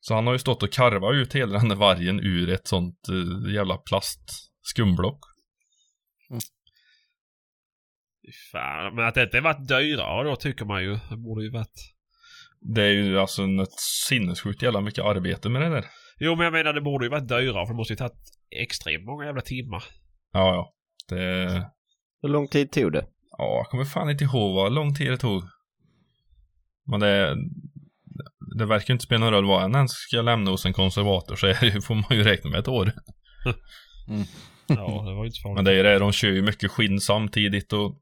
Så 0.00 0.14
han 0.14 0.26
har 0.26 0.34
ju 0.34 0.38
stått 0.38 0.62
och 0.62 0.72
karvat 0.72 1.14
ut 1.14 1.34
hela 1.34 1.58
den 1.58 1.68
där 1.68 1.76
vargen 1.76 2.20
ur 2.20 2.50
ett 2.50 2.68
sånt 2.68 2.98
uh, 3.10 3.54
jävla 3.54 3.76
plastskumblock. 3.76 5.20
Fy 8.26 8.32
Fan, 8.52 8.94
men 8.94 9.04
att 9.04 9.14
det 9.14 9.22
inte 9.22 9.40
varit 9.40 9.68
dyrare 9.68 10.28
då 10.28 10.36
tycker 10.36 10.64
man 10.64 10.82
ju. 10.82 10.98
Det 11.10 11.16
borde 11.16 11.44
ju 11.44 11.50
varit... 11.50 11.94
Det 12.60 12.82
är 12.82 12.92
ju 12.92 13.18
alltså 13.18 13.42
ett 13.42 13.80
sinnessjukt 14.08 14.62
jävla 14.62 14.80
mycket 14.80 15.04
arbete 15.04 15.48
med 15.48 15.62
det 15.62 15.68
där. 15.68 15.84
Jo, 16.18 16.36
men 16.36 16.44
jag 16.44 16.52
menar 16.52 16.72
det 16.72 16.80
borde 16.80 17.04
ju 17.04 17.10
varit 17.10 17.28
dyrare 17.28 17.66
för 17.66 17.72
det 17.72 17.76
måste 17.76 17.92
ju 17.92 17.96
tagit 17.96 18.20
extremt 18.50 19.04
många 19.04 19.24
jävla 19.24 19.40
timmar. 19.40 19.84
Ja, 20.32 20.54
ja. 20.54 20.74
Det... 21.08 21.70
Hur 22.22 22.28
lång 22.28 22.48
tid 22.48 22.72
tog 22.72 22.92
det? 22.92 23.06
Ja, 23.38 23.44
jag 23.56 23.66
kommer 23.66 23.84
fan 23.84 24.10
inte 24.10 24.24
ihåg 24.24 24.54
vad 24.54 24.72
lång 24.72 24.94
tid 24.94 25.10
det 25.10 25.18
tog. 25.18 25.42
Men 26.90 27.00
det... 27.00 27.36
Det 28.58 28.66
verkar 28.66 28.88
ju 28.88 28.92
inte 28.94 29.04
spela 29.04 29.24
någon 29.24 29.32
roll 29.32 29.46
vad 29.46 29.64
en 29.64 29.74
ens 29.74 29.92
ska 29.92 30.22
lämna 30.22 30.50
hos 30.50 30.66
en 30.66 30.72
konservator 30.72 31.36
så 31.36 31.46
är 31.46 31.60
det, 31.60 31.66
ju- 31.66 31.80
får 31.80 31.94
man 31.94 32.04
ju 32.10 32.22
räkna 32.22 32.50
med 32.50 32.60
ett 32.60 32.68
år. 32.68 32.92
Ja, 34.66 34.74
det 34.76 35.14
var 35.14 35.24
ju 35.24 35.26
inte 35.26 35.40
farligt. 35.42 35.54
Men 35.56 35.64
det 35.64 35.72
är 35.72 35.84
det, 35.84 35.98
de 35.98 36.12
kör 36.12 36.28
ju 36.28 36.42
mycket 36.42 36.70
skinn 36.70 37.00
samtidigt 37.00 37.72
och 37.72 38.00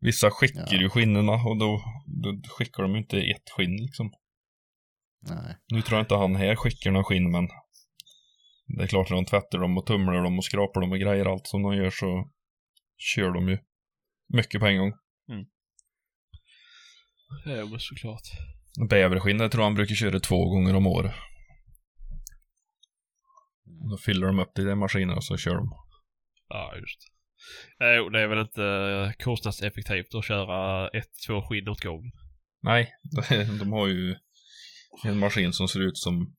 vissa 0.00 0.30
skickar 0.30 0.68
Ja. 0.70 0.80
ju 0.80 0.88
skinnena 0.90 1.32
och 1.32 1.58
då, 1.58 1.80
då 2.22 2.40
skickar 2.58 2.82
de 2.82 2.92
ju 2.92 2.98
inte 2.98 3.18
ett 3.18 3.50
skinn 3.56 3.76
liksom. 3.76 4.10
Nej. 5.28 5.56
Nu 5.72 5.82
tror 5.82 5.98
jag 5.98 6.02
inte 6.04 6.14
han 6.14 6.36
här 6.36 6.56
skickar 6.56 6.90
några 6.90 7.04
skinn 7.04 7.30
men 7.30 7.48
det 8.68 8.82
är 8.82 8.86
klart 8.86 9.10
när 9.10 9.16
de 9.16 9.24
tvättar 9.24 9.58
dem 9.58 9.78
och 9.78 9.86
tumlar 9.86 10.22
dem 10.22 10.38
och 10.38 10.44
skrapar 10.44 10.80
dem 10.80 10.92
och 10.92 10.98
grejer 10.98 11.24
allt 11.24 11.46
som 11.46 11.62
de 11.62 11.76
gör 11.76 11.90
så 11.90 12.30
kör 12.96 13.30
de 13.30 13.48
ju 13.48 13.58
mycket 14.28 14.60
på 14.60 14.66
en 14.66 14.78
gång. 14.78 14.92
Ja, 17.44 17.66
men 17.66 17.80
såklart. 17.80 18.22
Bäverskinn, 18.90 19.38
det 19.38 19.48
tror 19.48 19.62
jag 19.62 19.66
han 19.66 19.74
brukar 19.74 19.94
köra 19.94 20.20
två 20.20 20.48
gånger 20.50 20.76
om 20.76 20.86
året. 20.86 21.14
Då 23.90 23.98
fyller 23.98 24.26
de 24.26 24.38
upp 24.38 24.52
det 24.54 24.62
i 24.62 24.64
den 24.64 24.78
maskinen 24.78 25.16
och 25.16 25.24
så 25.24 25.36
kör 25.36 25.54
de. 25.54 25.70
Ja, 26.48 26.76
just 26.76 27.00
det. 27.00 27.96
Jo, 27.96 28.08
det 28.08 28.20
är 28.20 28.28
väl 28.28 28.38
inte 28.38 28.64
eh, 28.64 29.24
kostnadseffektivt 29.24 30.14
att 30.14 30.24
köra 30.24 30.88
ett, 30.88 31.10
två 31.26 31.42
skinn 31.42 31.68
åt 31.68 31.84
gången. 31.84 32.12
Nej, 32.62 32.92
de 33.60 33.72
har 33.72 33.86
ju 33.86 34.16
en 35.04 35.18
maskin 35.18 35.52
som 35.52 35.68
ser 35.68 35.80
ut 35.80 35.98
som 35.98 36.36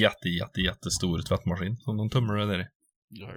jätte, 0.00 0.28
jätte, 0.28 0.60
jättestor 0.60 1.22
tvättmaskin 1.22 1.76
som 1.76 1.96
de 1.96 2.10
tumlar 2.10 2.36
det 2.36 2.46
där 2.46 2.60
i. 2.60 2.66
Ja. 3.08 3.36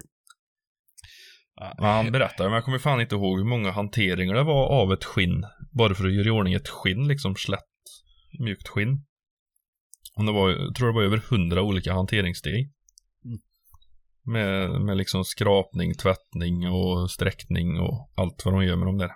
Men 1.77 1.85
han 1.85 2.11
berättade, 2.11 2.49
men 2.49 2.55
jag 2.55 2.65
kommer 2.65 2.79
fan 2.79 3.01
inte 3.01 3.15
ihåg 3.15 3.37
hur 3.37 3.45
många 3.45 3.71
hanteringar 3.71 4.35
det 4.35 4.43
var 4.43 4.67
av 4.67 4.93
ett 4.93 5.03
skinn. 5.03 5.45
Bara 5.71 5.95
för 5.95 6.07
att 6.07 6.13
göra 6.13 6.27
i 6.27 6.29
ordning 6.29 6.53
ett 6.53 6.69
skinn, 6.69 7.07
liksom 7.07 7.35
slätt, 7.35 7.61
mjukt 8.39 8.67
skinn. 8.67 9.05
Och 10.17 10.25
det 10.25 10.31
var, 10.31 10.49
jag 10.49 10.75
tror 10.75 10.87
det 10.87 10.93
var 10.93 11.03
över 11.03 11.17
hundra 11.17 11.61
olika 11.61 11.93
hanteringssteg. 11.93 12.71
Mm. 13.25 13.39
Med, 14.23 14.81
med 14.81 14.97
liksom 14.97 15.25
skrapning, 15.25 15.93
tvättning 15.93 16.67
och 16.67 17.11
sträckning 17.11 17.79
och 17.79 18.11
allt 18.15 18.45
vad 18.45 18.53
de 18.53 18.65
gör 18.65 18.75
med 18.75 18.87
dem 18.87 18.97
där. 18.97 19.11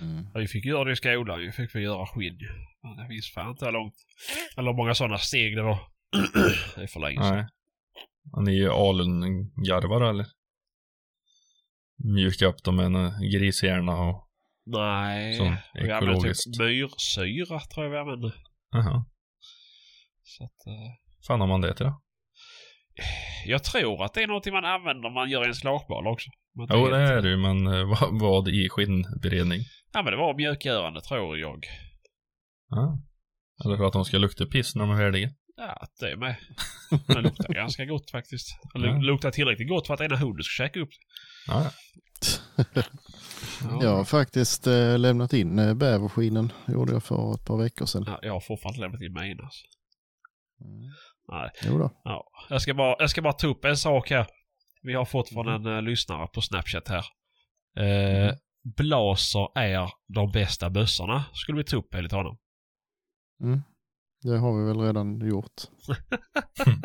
Mm. 0.00 0.26
Vi 0.34 0.46
fick 0.46 0.64
göra 0.64 0.84
det 0.84 0.92
i 0.92 0.96
skolan. 0.96 1.40
Vi 1.40 1.52
fick 1.52 1.74
vi 1.74 1.80
göra 1.80 2.06
skinn. 2.06 2.38
Men 2.82 2.98
jag 2.98 3.08
minns 3.08 3.32
fan 3.34 3.50
inte 3.50 3.64
hur 3.64 3.72
långt. 3.72 3.94
Eller 4.56 4.70
hur 4.70 4.76
många 4.76 4.94
sådana 4.94 5.18
steg 5.18 5.56
det 5.56 5.62
var. 5.62 5.78
det 6.76 6.82
är 6.82 6.86
för 6.86 7.00
länge 7.00 7.22
sedan. 7.22 7.36
Nej. 7.36 7.46
Han 8.32 8.48
är 8.48 8.52
ju 8.52 8.70
alungarvar 8.70 10.10
eller? 10.10 10.26
Mjuka 12.16 12.46
upp 12.46 12.64
dem 12.64 12.76
med 12.76 12.86
en 12.86 12.94
eh, 12.94 13.20
grishjärna 13.20 13.92
och... 13.92 14.28
Nej. 14.66 15.34
Sån 15.34 15.56
vi 15.74 15.80
använde 15.80 15.96
ekologiskt. 15.96 16.44
typ 16.44 16.58
myrsyra 16.58 17.60
tror 17.60 17.84
jag 17.84 17.90
vi 17.90 17.98
använde. 17.98 18.32
Jaha. 18.70 19.04
Så 20.22 20.44
att, 20.44 20.66
eh, 20.66 20.92
fan 21.26 21.40
har 21.40 21.46
man 21.46 21.60
det 21.60 21.74
till 21.74 21.86
då? 21.86 22.02
jag 23.46 23.64
tror 23.64 24.04
att 24.04 24.14
det 24.14 24.22
är 24.22 24.26
någonting 24.26 24.52
man 24.52 24.64
använder 24.64 25.02
när 25.02 25.14
man 25.14 25.30
gör 25.30 25.44
en 25.44 25.54
slagboll 25.54 26.06
också. 26.06 26.30
Jo, 26.54 26.86
det 26.86 26.96
är 26.96 27.22
det 27.22 27.28
ju, 27.28 27.36
men 27.36 27.66
eh, 27.66 27.84
vad, 27.88 28.20
vad 28.20 28.48
i 28.48 28.68
skinnberedning? 28.68 29.60
Ja, 29.92 30.02
men 30.02 30.12
det 30.12 30.16
var 30.16 30.34
mjukgörande 30.34 31.00
tror 31.00 31.38
jag. 31.38 31.64
Ja. 32.68 32.98
Eller 33.64 33.76
för 33.76 33.84
att 33.84 33.92
de 33.92 34.04
ska 34.04 34.18
lukta 34.18 34.46
piss 34.46 34.74
när 34.74 34.82
de 34.86 34.90
är 34.92 34.96
färdiga. 34.96 35.30
Ja, 35.56 35.86
det 36.00 36.16
med. 36.16 36.36
Det 37.06 37.20
luktar 37.20 37.54
ganska 37.54 37.84
gott 37.84 38.10
faktiskt. 38.10 38.48
Det 38.74 38.86
Ja. 38.86 38.98
luktar 38.98 39.30
tillräckligt 39.30 39.68
gott 39.68 39.86
för 39.86 39.94
att 39.94 40.00
ena 40.00 40.16
hunden 40.16 40.42
ska 40.44 40.64
käka 40.64 40.80
upp 40.80 40.88
det. 40.90 41.52
Ja, 41.52 41.62
ja. 41.64 41.70
Ja. 43.70 43.78
Jag 43.82 43.96
har 43.96 44.04
faktiskt 44.04 44.66
eh, 44.66 44.98
lämnat 44.98 45.32
in 45.32 45.58
eh, 45.58 45.74
bäverskinen. 45.74 46.52
gjorde 46.68 46.92
jag 46.92 47.02
för 47.04 47.34
ett 47.34 47.44
par 47.44 47.56
veckor 47.56 47.86
sedan. 47.86 48.04
Ja, 48.06 48.18
jag 48.22 48.32
har 48.32 48.40
fortfarande 48.40 48.74
inte 48.76 48.80
lämnat 48.80 49.02
in 49.02 49.12
mina. 49.12 49.42
alltså. 49.44 49.66
Nej. 51.28 51.50
Jo 51.64 51.78
då. 51.78 51.90
Ja. 52.04 52.24
Jag, 52.48 52.62
ska 52.62 52.74
bara, 52.74 52.96
jag 52.98 53.10
ska 53.10 53.22
bara 53.22 53.32
ta 53.32 53.46
upp 53.46 53.64
en 53.64 53.76
sak 53.76 54.10
här. 54.10 54.26
Vi 54.82 54.94
har 54.94 55.04
fått 55.04 55.28
från 55.28 55.48
en 55.48 55.66
uh, 55.66 55.82
lyssnare 55.82 56.26
på 56.34 56.40
Snapchat 56.40 56.88
här. 56.88 57.04
Uh, 57.80 58.32
Blaser 58.76 59.58
är 59.58 59.90
de 60.14 60.32
bästa 60.32 60.70
bössorna, 60.70 61.24
skulle 61.32 61.58
vi 61.58 61.64
ta 61.64 61.76
upp 61.76 61.94
enligt 61.94 62.12
honom. 62.12 62.38
Mm. 63.42 63.62
Det 64.22 64.38
har 64.38 64.58
vi 64.60 64.66
väl 64.66 64.80
redan 64.80 65.28
gjort. 65.28 65.62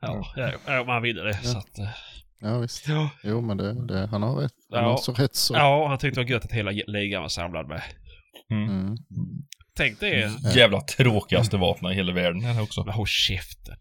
Ja, 0.00 0.32
ja, 0.36 0.52
ja 0.66 0.84
man 0.84 1.02
vinner 1.02 1.24
det. 1.24 1.34
Så 1.34 1.58
att, 1.58 1.78
eh, 1.78 1.88
Ja 2.40 2.58
visst. 2.58 2.88
ja. 2.88 3.10
Jo 3.22 3.40
men 3.40 3.56
det, 3.56 3.86
det, 3.86 4.06
han 4.06 4.22
har 4.22 4.34
rätt. 4.36 4.52
Han 4.72 4.82
Ja. 4.84 4.90
har 4.90 4.96
så 4.98 5.12
rätt 5.12 5.34
så. 5.36 5.54
ja, 5.54 5.88
han 5.88 5.98
tyckte 5.98 6.20
det 6.20 6.24
var 6.24 6.30
gött 6.30 6.44
att 6.44 6.52
hela 6.52 6.70
ligan 6.70 7.22
var 7.22 7.28
samlad 7.28 7.68
med. 7.68 7.82
Mm. 8.50 8.96
Tänk 9.76 10.00
det. 10.00 10.30
Jävla 10.54 10.80
tråkigaste 10.80 11.56
vapnen 11.56 11.92
i 11.92 11.94
hela 11.94 12.12
världen 12.12 12.44
är 12.44 12.54
det 12.54 12.62
också. 12.62 12.84
Men 12.84 12.94
håll 12.94 13.06
käften. 13.06 13.76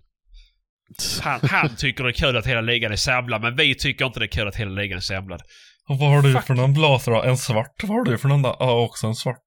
Han, 1.21 1.39
han 1.43 1.75
tycker 1.75 2.03
det 2.03 2.09
är 2.09 2.13
kul 2.13 2.37
att 2.37 2.45
hela 2.47 2.61
ligan 2.61 2.91
är 2.91 2.95
samlad, 2.95 3.41
men 3.41 3.55
vi 3.55 3.75
tycker 3.75 4.05
inte 4.05 4.19
det 4.19 4.25
är 4.25 4.27
kul 4.27 4.47
att 4.47 4.55
hela 4.55 4.71
ligan 4.71 4.97
är 4.97 5.01
samlad. 5.01 5.41
Och 5.89 5.97
vad 5.97 6.09
har 6.09 6.21
du 6.21 6.33
Fuck. 6.33 6.43
för 6.43 6.53
någon 6.55 6.73
blaser 6.73 7.11
då? 7.11 7.23
En 7.23 7.37
svart? 7.37 7.83
Vad 7.83 7.97
har 7.97 8.03
du 8.05 8.17
för 8.17 8.29
någon 8.29 8.41
då? 8.41 8.55
Ja, 8.59 8.83
också 8.85 9.07
en 9.07 9.15
svart. 9.15 9.45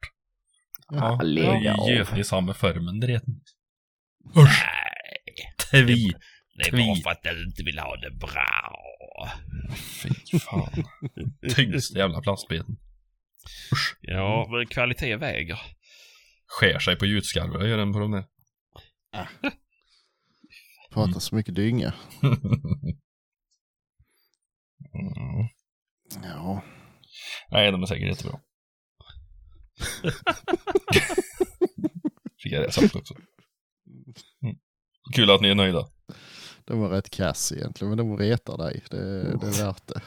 Ja, 0.90 1.16
det 1.20 1.24
lägg 1.26 1.64
är 1.66 1.80
av. 1.80 1.90
göt 1.90 2.18
i 2.18 2.24
samma 2.24 2.54
formen, 2.54 3.00
det 3.00 3.06
vet 3.06 3.26
ni. 3.26 3.34
Nej, 4.34 5.84
Tvi. 5.84 6.12
det 6.54 6.68
är 6.68 6.72
bara 6.86 6.96
för 7.02 7.10
att 7.10 7.22
du 7.22 7.44
inte 7.46 7.62
vill 7.64 7.78
ha 7.78 7.96
det 7.96 8.10
bra. 8.10 8.88
Fy 9.76 10.38
fan. 10.38 10.84
Tyngsta 11.54 11.98
jävla 11.98 12.20
plastbiten. 12.20 12.76
Ja, 14.00 14.48
men 14.50 14.66
kvalitet 14.66 15.16
väger. 15.16 15.60
Skär 16.46 16.78
sig 16.78 16.96
på 16.96 17.06
gjutskarvar, 17.06 17.64
gör 17.64 17.78
den 17.78 17.92
på 17.92 17.98
de 17.98 18.10
där. 18.10 18.24
Pratar 20.92 21.20
så 21.20 21.34
mycket 21.34 21.54
dynga. 21.54 21.94
Mm. 24.94 25.48
Ja. 26.22 26.62
Nej, 27.50 27.72
de 27.72 27.82
är 27.82 27.86
säkert 27.86 28.08
jättebra. 28.08 28.38
Fick 32.42 32.52
jag 32.52 32.62
det 32.62 32.72
sagt 32.72 32.96
också. 32.96 33.14
Mm. 34.42 34.56
Kul 35.14 35.30
att 35.30 35.40
ni 35.40 35.48
är 35.48 35.54
nöjda. 35.54 35.86
De 36.64 36.80
var 36.80 36.88
rätt 36.88 37.10
kass 37.10 37.52
egentligen 37.52 37.88
men 37.88 37.98
de 37.98 38.18
retar 38.18 38.58
dig. 38.58 38.82
Det, 38.90 39.22
det 39.38 39.46
är 39.46 39.64
värt 39.66 39.86
det. 39.86 40.00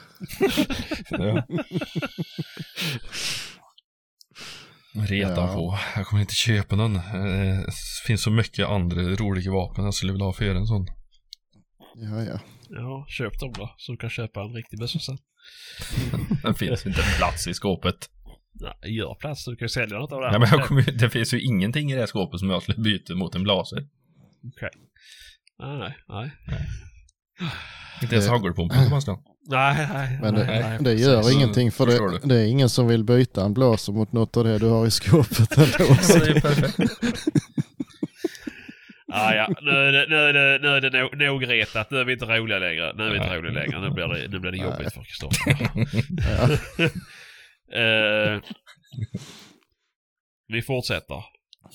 Ja. 1.10 1.46
Reta 5.08 5.42
Ja. 5.42 5.54
på. 5.54 5.78
Jag 5.96 6.06
kommer 6.08 6.22
inte 6.22 6.36
köpa 6.36 6.76
någon. 6.76 6.96
Eh, 6.96 7.02
Det 7.66 7.72
finns 8.08 8.24
så 8.24 8.32
mycket 8.32 8.68
andra 8.68 9.02
roliga 9.02 9.52
vapen 9.52 9.86
jag 9.86 9.94
skulle 9.94 10.12
vilja 10.12 10.26
ha 10.26 10.34
för 10.34 10.56
en 10.56 10.66
sån. 10.68 10.86
Ja 11.96 12.24
ja. 12.24 12.40
Ja, 12.70 13.06
köp 13.10 13.40
dem 13.40 13.54
då, 13.54 13.74
så 13.78 13.92
du 13.92 13.98
kan 13.98 14.10
köpa 14.10 14.42
en 14.42 14.54
riktig 14.54 14.80
bössa 14.80 15.00
sen. 15.00 15.18
Det 16.44 16.54
finns 16.54 16.86
inte 16.86 17.02
plats 17.18 17.48
i 17.48 17.54
skåpet. 17.54 17.96
Nej, 18.62 18.98
gör 18.98 19.16
plats, 19.16 19.44
så 19.44 19.52
du 19.52 19.58
kan 19.58 19.66
ju 19.66 19.70
sälja 19.70 19.98
något 19.98 20.12
av 20.12 20.22
det 20.22 20.28
här. 20.28 20.34
Ja, 20.34 20.40
men 20.40 20.50
jag 20.52 20.66
kommer, 20.68 20.82
ju- 20.82 20.92
det 20.98 21.10
finns 21.10 21.34
ju 21.34 21.42
ingenting 21.42 21.92
i 21.92 21.94
det 21.94 22.00
här 22.00 22.08
skåpet 22.08 22.40
som 22.40 22.50
jag 22.50 22.62
skulle 22.64 22.78
byta 22.84 23.16
mot 23.16 23.36
en 23.36 23.44
blaser. 23.44 23.78
Okej. 24.48 24.70
Nej, 25.60 25.78
nej, 26.08 26.32
nej. 26.48 26.68
Inte 28.02 28.16
ens 28.16 28.26
Det- 28.28 28.32
hagelpumpen 28.32 28.84
Sebastian. 28.86 29.18
Nej, 29.48 29.88
nej. 29.94 30.20
Men 30.22 30.34
nej, 30.34 30.46
det, 30.46 30.70
nej. 30.70 30.78
det 30.82 30.94
gör 30.94 31.32
ingenting 31.34 31.72
för 31.72 31.86
förstår 31.86 32.10
det, 32.12 32.20
det 32.24 32.36
är 32.42 32.46
ingen 32.46 32.70
som 32.70 32.88
vill 32.88 33.04
byta 33.04 33.46
en 33.46 33.54
blaser 33.54 33.94
mot 33.94 34.12
något 34.12 34.38
av 34.38 34.44
det 34.44 34.58
du 34.60 34.66
har 34.68 34.88
i 34.88 34.92
skåpet 34.92 35.58
ändå. 35.58 35.96
Så 36.02 36.20
det 36.20 36.26
är 36.26 36.34
ju 36.36 36.42
perfekt. 36.42 36.78
Ah, 39.14 39.34
ja, 39.34 39.48
nu 39.62 39.72
nu 39.72 39.92
det, 39.92 40.60
nu 40.62 40.68
är 40.68 40.82
det 40.82 41.26
nog, 41.26 41.50
retat. 41.50 41.92
Nu 41.92 41.98
är 41.98 42.04
vi 42.04 42.14
inte 42.14 42.26
roliga 42.26 42.60
längre. 42.60 42.94
Nu 42.94 43.04
är 43.04 43.10
vi 43.10 43.18
inte 43.18 43.38
roliga 43.38 43.54
längre. 43.54 43.82
Nu 43.82 43.90
blir 43.90 44.08
det, 44.08 44.28
nu 44.28 44.40
blir 44.40 44.52
det 44.52 44.58
jobbigt 44.58 44.94
för 44.94 45.04
Kristoffer. 45.04 45.70
Eh, 47.74 48.42
vi 50.48 50.62
fortsätter. 50.62 51.24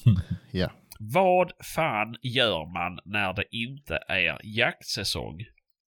Ja. 0.52 0.72
Vad 0.98 1.52
fan 1.74 2.16
gör 2.22 2.72
man 2.72 2.98
när 3.04 3.32
det 3.32 3.44
inte 3.50 3.98
är 4.08 4.38
jaktsäsong? 4.58 5.38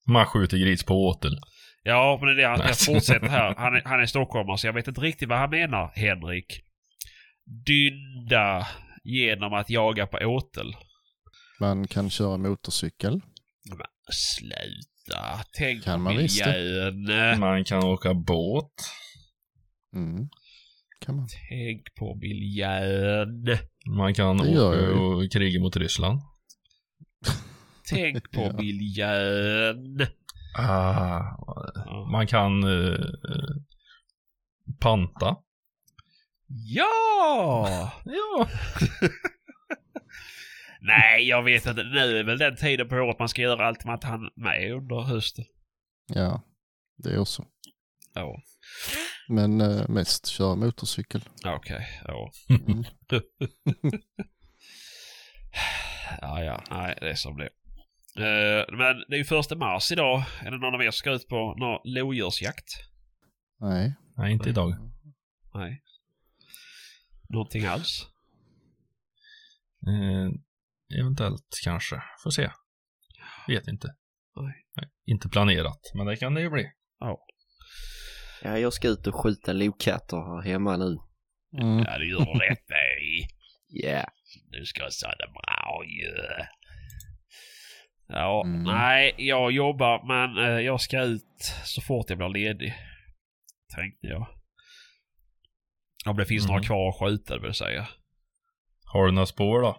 Man 0.07 0.25
skjuter 0.25 0.57
gris 0.57 0.83
på 0.83 1.07
åtel. 1.07 1.37
Ja, 1.83 2.17
men 2.21 2.27
det 2.27 2.43
är 2.43 2.57
det 2.57 2.67
jag 2.67 2.79
fortsätter 2.79 3.27
här. 3.27 3.55
Han 3.57 3.75
är, 3.75 3.81
han 3.85 3.99
är 3.99 4.05
stockholmare 4.05 4.57
så 4.57 4.67
jag 4.67 4.73
vet 4.73 4.87
inte 4.87 5.01
riktigt 5.01 5.29
vad 5.29 5.37
han 5.37 5.49
menar, 5.49 5.91
Henrik. 5.95 6.61
Dynda 7.65 8.67
genom 9.03 9.53
att 9.53 9.69
jaga 9.69 10.07
på 10.07 10.17
åtel. 10.17 10.75
Man 11.62 11.88
kan 11.88 12.09
köra 12.09 12.38
motorcykel. 12.38 13.22
Men 13.70 13.78
sluta. 14.12 15.43
Tänk 15.57 15.84
Kan 15.84 16.01
man 16.01 16.18
visst 16.18 16.45
miljön. 16.45 17.39
Man 17.39 17.64
kan 17.64 17.84
åka 17.84 18.14
båt. 18.14 18.72
Mm. 19.95 20.30
Kan 20.99 21.16
man. 21.16 21.28
Tänk 21.49 21.95
på 21.95 22.16
miljön. 22.16 23.57
Man 23.97 24.14
kan 24.14 24.41
åka 24.41 24.91
och 24.99 25.32
kriga 25.32 25.59
mot 25.62 25.76
Ryssland. 25.78 26.20
Tänk 27.89 28.32
på 28.32 28.41
Ja. 28.41 28.53
miljön. 28.53 30.07
Ah, 30.57 31.22
Ja. 31.86 32.07
man 32.12 32.28
kan 32.28 32.64
eh, 32.64 33.05
panta. 34.80 35.36
Ja! 36.47 37.91
Ja. 38.05 38.47
Nej, 40.84 41.27
jag 41.27 41.43
vet 41.43 41.65
inte. 41.65 41.84
Nu 41.84 42.19
är 42.19 42.23
väl 42.23 42.38
den 42.38 42.55
tiden 42.55 42.89
på 42.89 42.95
året 42.95 43.19
man 43.19 43.29
ska 43.29 43.41
göra 43.41 43.67
allt 43.67 43.86
man 43.86 43.99
kan 43.99 44.29
med 44.36 44.71
under 44.71 45.01
hösten. 45.01 45.45
Ja, 46.07 46.41
det 46.97 47.09
är 47.09 47.17
också. 47.19 47.45
Ja, 48.13 48.41
Men 49.27 49.61
eh, 49.61 49.89
mest 49.89 50.27
köra 50.27 50.55
motorcykel. 50.55 51.21
okej. 51.45 51.88
Ja. 52.07 52.32
Mm. 52.49 52.84
ja, 56.21 56.43
ja. 56.43 56.63
Nej, 56.69 56.97
det 57.01 57.09
är 57.09 57.15
som 57.15 57.38
det 57.38 57.43
är. 58.15 58.59
Eh, 58.59 58.65
Men 58.77 59.03
det 59.07 59.15
är 59.15 59.17
ju 59.17 59.25
första 59.25 59.55
mars 59.55 59.91
idag. 59.91 60.23
Är 60.41 60.51
det 60.51 60.57
någon 60.57 60.75
av 60.75 60.82
er 60.82 60.91
som 60.91 60.97
ska 60.97 61.11
ut 61.11 61.27
på 61.27 61.55
någon 61.55 61.79
lodjursjakt? 61.84 62.69
Nej. 63.59 63.93
Nej, 64.17 64.32
inte 64.32 64.49
idag. 64.49 64.75
Nej. 65.53 65.82
Någonting 67.29 67.65
alls? 67.65 68.07
Eh, 69.88 70.32
eventuellt 70.99 71.47
kanske. 71.63 72.03
Får 72.23 72.29
se. 72.31 72.49
Vet 73.47 73.67
inte. 73.67 73.87
Nej. 74.35 74.89
Inte 75.05 75.29
planerat, 75.29 75.81
men 75.95 76.05
det 76.05 76.15
kan 76.17 76.33
det 76.33 76.41
ju 76.41 76.49
bli. 76.49 76.71
Ja. 76.99 77.17
Ja, 78.43 78.57
jag 78.57 78.73
ska 78.73 78.87
ut 78.87 79.07
och 79.07 79.15
skjuta 79.15 79.53
lokatter 79.53 80.17
här 80.17 80.51
hemma 80.51 80.77
nu. 80.77 80.97
Mm. 81.61 81.77
Ja, 81.79 81.97
det 81.97 82.05
gör 82.05 82.19
du 82.19 82.39
rätt 82.39 82.69
i. 83.01 83.27
Yeah. 83.83 84.09
Du 84.51 84.65
ska 84.65 84.83
ha 84.83 84.89
det 85.15 85.31
bra 85.33 85.81
ju. 85.85 86.15
Ja, 88.07 88.43
Mm. 88.45 88.63
nej, 88.63 89.15
jag 89.17 89.51
jobbar 89.51 90.07
men 90.07 90.45
eh, 90.45 90.59
jag 90.59 90.81
ska 90.81 91.01
ut 91.03 91.53
så 91.63 91.81
fort 91.81 92.09
jag 92.09 92.17
blir 92.17 92.29
ledig. 92.29 92.73
Tänkte 93.75 94.07
jag. 94.07 94.27
Om 96.05 96.17
det 96.17 96.25
finns 96.25 96.43
Mm. 96.43 96.53
några 96.53 96.63
kvar 96.63 96.89
att 96.89 96.99
skjuta 96.99 97.35
det 97.35 97.41
vill 97.41 97.53
säga. 97.53 97.87
Har 98.93 99.05
du 99.05 99.11
några 99.11 99.25
spår 99.25 99.61
då? 99.61 99.77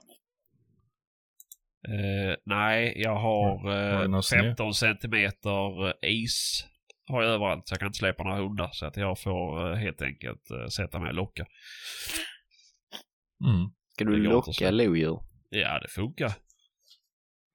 Eh, 1.89 2.37
nej, 2.45 2.93
jag 2.97 3.17
har, 3.17 3.65
du 3.65 4.03
eh, 4.03 4.09
någon 4.09 4.23
snö? 4.23 4.43
15 4.43 4.75
centimeter 4.75 5.89
eh, 5.89 5.95
is. 6.03 6.67
Har 7.07 7.23
jag 7.23 7.33
överallt 7.33 7.69
så 7.69 7.73
jag 7.73 7.79
kan 7.79 7.87
inte 7.87 7.99
släppa 7.99 8.23
några 8.23 8.37
hundar. 8.37 8.71
Så 8.73 8.87
att 8.87 8.97
jag 8.97 9.19
får 9.19 9.71
eh, 9.71 9.77
helt 9.77 10.03
enkelt 10.03 10.51
eh, 10.51 10.67
sätta 10.67 10.99
mig 10.99 11.09
och 11.09 11.15
locka. 11.15 11.47
Mm. 13.45 13.71
Ska 13.95 14.05
du 14.05 14.17
locka 14.17 14.71
lodjur? 14.71 15.21
Ja, 15.51 15.79
det 15.79 15.89
funkar. 15.89 16.33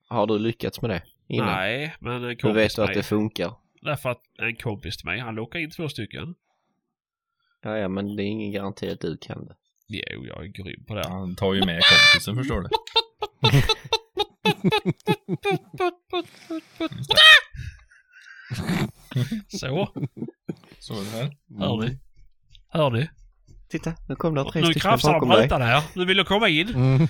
Har 0.10 0.28
du 0.28 0.40
lyckats 0.40 0.82
med 0.82 0.90
det 0.90 1.04
innan? 1.28 1.48
Nej, 1.48 1.96
men 2.00 2.24
en 2.24 2.38
kompis 2.38 2.58
vet 2.58 2.70
du 2.70 2.74
till 2.74 2.84
att 2.84 2.88
mig. 2.88 2.96
det 2.96 3.04
funkar? 3.04 3.54
Därför 3.82 4.10
att 4.10 4.22
en 4.40 4.56
kompis 4.56 4.98
till 4.98 5.06
mig, 5.06 5.20
han 5.20 5.36
lockade 5.36 5.64
in 5.64 5.72
två 5.72 5.90
stycken. 5.90 6.36
Ja, 7.62 7.78
ja, 7.78 7.88
men 7.88 8.16
det 8.16 8.24
är 8.24 8.26
ingen 8.26 8.52
garanti 8.52 8.90
att 8.90 9.00
du 9.00 9.18
kan 9.18 9.46
det. 9.46 9.56
Jo, 9.88 10.26
jag 10.26 10.44
är 10.44 10.48
grym 10.48 10.86
på 10.86 10.96
det. 10.96 11.08
Han 11.08 11.36
tar 11.36 11.54
ju 11.54 11.66
med 11.66 11.82
kompisen 11.84 12.36
förstår 12.36 12.62
du. 12.62 12.70
Så, 19.48 19.90
Så 20.80 20.94
är 20.94 21.04
det 21.04 21.10
här. 21.12 21.38
hör 21.60 21.78
ni? 21.82 22.00
Hör 22.70 22.90
ni? 22.90 23.10
Titta, 23.70 23.94
nu 24.10 24.16
kom 24.16 24.36
det 24.36 24.52
tre 24.52 24.62
Nu 24.62 24.66
stycken 24.68 24.82
krafsar 24.82 25.10
de 25.10 25.14
bakom 25.14 25.30
dig. 25.30 25.46
rutan 25.46 25.62
här. 25.62 25.84
Nu 25.96 26.06
vill 26.06 26.18
de 26.18 26.24
komma 26.26 26.50
in. 26.50 26.68
Mm. 26.76 27.08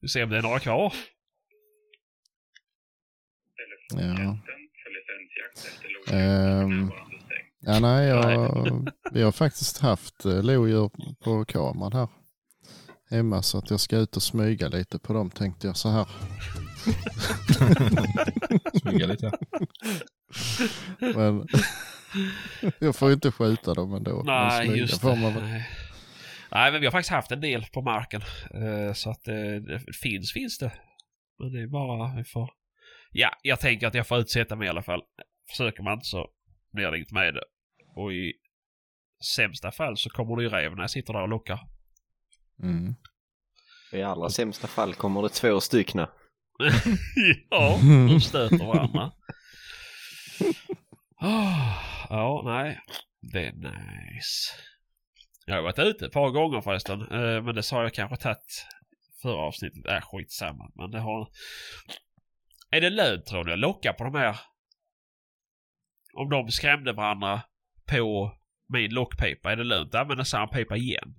Vi 0.00 0.08
ser 0.08 0.24
om 0.24 0.30
det 0.30 0.38
är 0.38 0.42
några 0.42 0.58
kvar. 0.58 0.92
Ja. 3.94 4.38
Ehm, 6.16 6.92
ja, 7.60 7.80
nej, 7.80 8.08
jag, 8.08 8.88
vi 9.12 9.22
har 9.22 9.32
faktiskt 9.32 9.78
haft 9.78 10.24
eh, 10.24 10.42
lodjur 10.42 10.90
på 11.24 11.44
kameran 11.44 11.92
här 11.92 12.08
hemma 13.12 13.42
så 13.42 13.58
att 13.58 13.70
jag 13.70 13.80
ska 13.80 13.96
ut 13.96 14.16
och 14.16 14.22
smyga 14.22 14.68
lite 14.68 14.98
på 14.98 15.12
dem 15.12 15.30
tänkte 15.30 15.66
jag 15.66 15.76
så 15.76 15.88
här. 15.88 16.06
Smyga 18.80 19.06
lite. 19.06 19.30
Men 20.98 21.46
jag 22.78 22.96
får 22.96 23.08
ju 23.08 23.14
inte 23.14 23.32
skjuta 23.32 23.74
dem 23.74 23.94
ändå. 23.94 24.16
men 24.24 24.26
Nej, 24.48 24.78
just 24.78 25.02
det. 25.02 25.16
man. 25.16 25.32
Nej. 25.34 25.68
Nej, 26.50 26.72
men 26.72 26.80
vi 26.80 26.86
har 26.86 26.90
faktiskt 26.92 27.10
haft 27.12 27.30
en 27.32 27.40
del 27.40 27.64
på 27.72 27.82
marken. 27.82 28.22
Eh, 28.54 28.92
Så 28.94 29.10
att 29.10 29.28
eh, 29.28 29.34
det 29.34 29.80
finns, 30.02 30.32
finns 30.32 30.58
det. 30.58 30.72
Men 31.38 31.52
det 31.52 31.62
är 31.62 31.66
bara, 31.66 32.16
vi 32.16 32.24
får... 32.24 32.50
Ja, 33.10 33.30
jag 33.42 33.60
tänker 33.60 33.86
att 33.86 33.94
jag 33.94 34.06
får 34.06 34.18
utsätta 34.18 34.56
mig 34.56 34.66
i 34.66 34.70
alla 34.70 34.82
fall. 34.82 35.00
Försöker 35.50 35.82
man 35.82 35.92
inte 35.92 36.06
så 36.06 36.26
blir 36.72 36.90
det 36.90 36.96
inget 36.96 37.12
med 37.12 37.34
det. 37.34 37.44
Och 37.96 38.12
i 38.12 38.32
sämsta 39.36 39.72
fall 39.72 39.96
så 39.96 40.10
kommer 40.10 40.36
det 40.36 40.42
ju 40.42 40.48
räv 40.48 40.74
när 40.76 40.82
jag 40.82 40.90
sitter 40.90 41.12
där 41.12 41.22
och 41.22 41.28
lockar. 41.28 41.60
Mm. 42.62 42.94
I 43.92 44.02
allra 44.02 44.28
sämsta 44.30 44.66
fall 44.66 44.94
kommer 44.94 45.22
det 45.22 45.28
två 45.28 45.60
stycken. 45.60 45.98
ja, 47.50 47.78
de 48.08 48.20
stöter 48.20 48.66
varandra. 48.66 49.12
Ah, 51.16 51.74
ja, 52.10 52.42
nej. 52.44 52.80
Det 53.32 53.46
är 53.46 53.52
nice. 53.52 54.52
Jag 55.46 55.54
har 55.54 55.62
varit 55.62 55.78
ute 55.78 56.06
ett 56.06 56.12
par 56.12 56.30
gånger 56.30 56.60
förresten. 56.60 57.00
eh, 57.00 57.42
Men 57.42 57.54
det 57.54 57.62
sa 57.62 57.82
jag 57.82 57.94
kanske 57.94 58.16
tagit 58.16 58.66
förra 59.22 59.36
avsnittet. 59.46 59.86
Äh, 59.86 60.00
skitsamma. 60.00 60.70
Men 60.74 60.90
det 60.90 61.00
har... 61.00 61.28
Är 62.70 62.80
det 62.80 62.90
lönt 62.90 63.26
tror 63.26 63.44
ni 63.44 63.52
att 63.52 63.58
locka 63.58 63.92
på 63.92 64.04
de 64.04 64.14
här? 64.14 64.40
Om 66.14 66.30
de 66.30 66.50
skrämde 66.50 66.92
varandra 66.92 67.42
på 67.88 68.36
min 68.68 68.94
lockpipa. 68.94 69.52
Är 69.52 69.56
det 69.56 69.64
lönt 69.64 69.94
att 69.94 70.00
använda 70.00 70.24
samma 70.24 70.46
pipa 70.46 70.76
igen? 70.76 71.14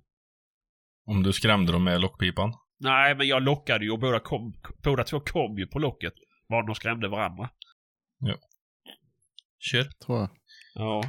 Om 1.06 1.22
du 1.22 1.32
skrämde 1.32 1.72
dem 1.72 1.84
med 1.84 2.00
lockpipan. 2.00 2.52
Nej, 2.78 3.14
men 3.14 3.26
jag 3.28 3.42
lockade 3.42 3.84
ju 3.84 3.90
och 3.90 3.98
båda, 3.98 4.20
kom, 4.20 4.54
båda 4.82 5.04
två 5.04 5.20
kom 5.20 5.58
ju 5.58 5.66
på 5.66 5.78
locket. 5.78 6.12
Var 6.46 6.66
de 6.66 6.74
skrämde 6.74 7.08
varandra. 7.08 7.50
Kör. 9.58 9.84
Tror 9.84 10.18
jag. 10.18 10.28
Ja. 10.74 11.02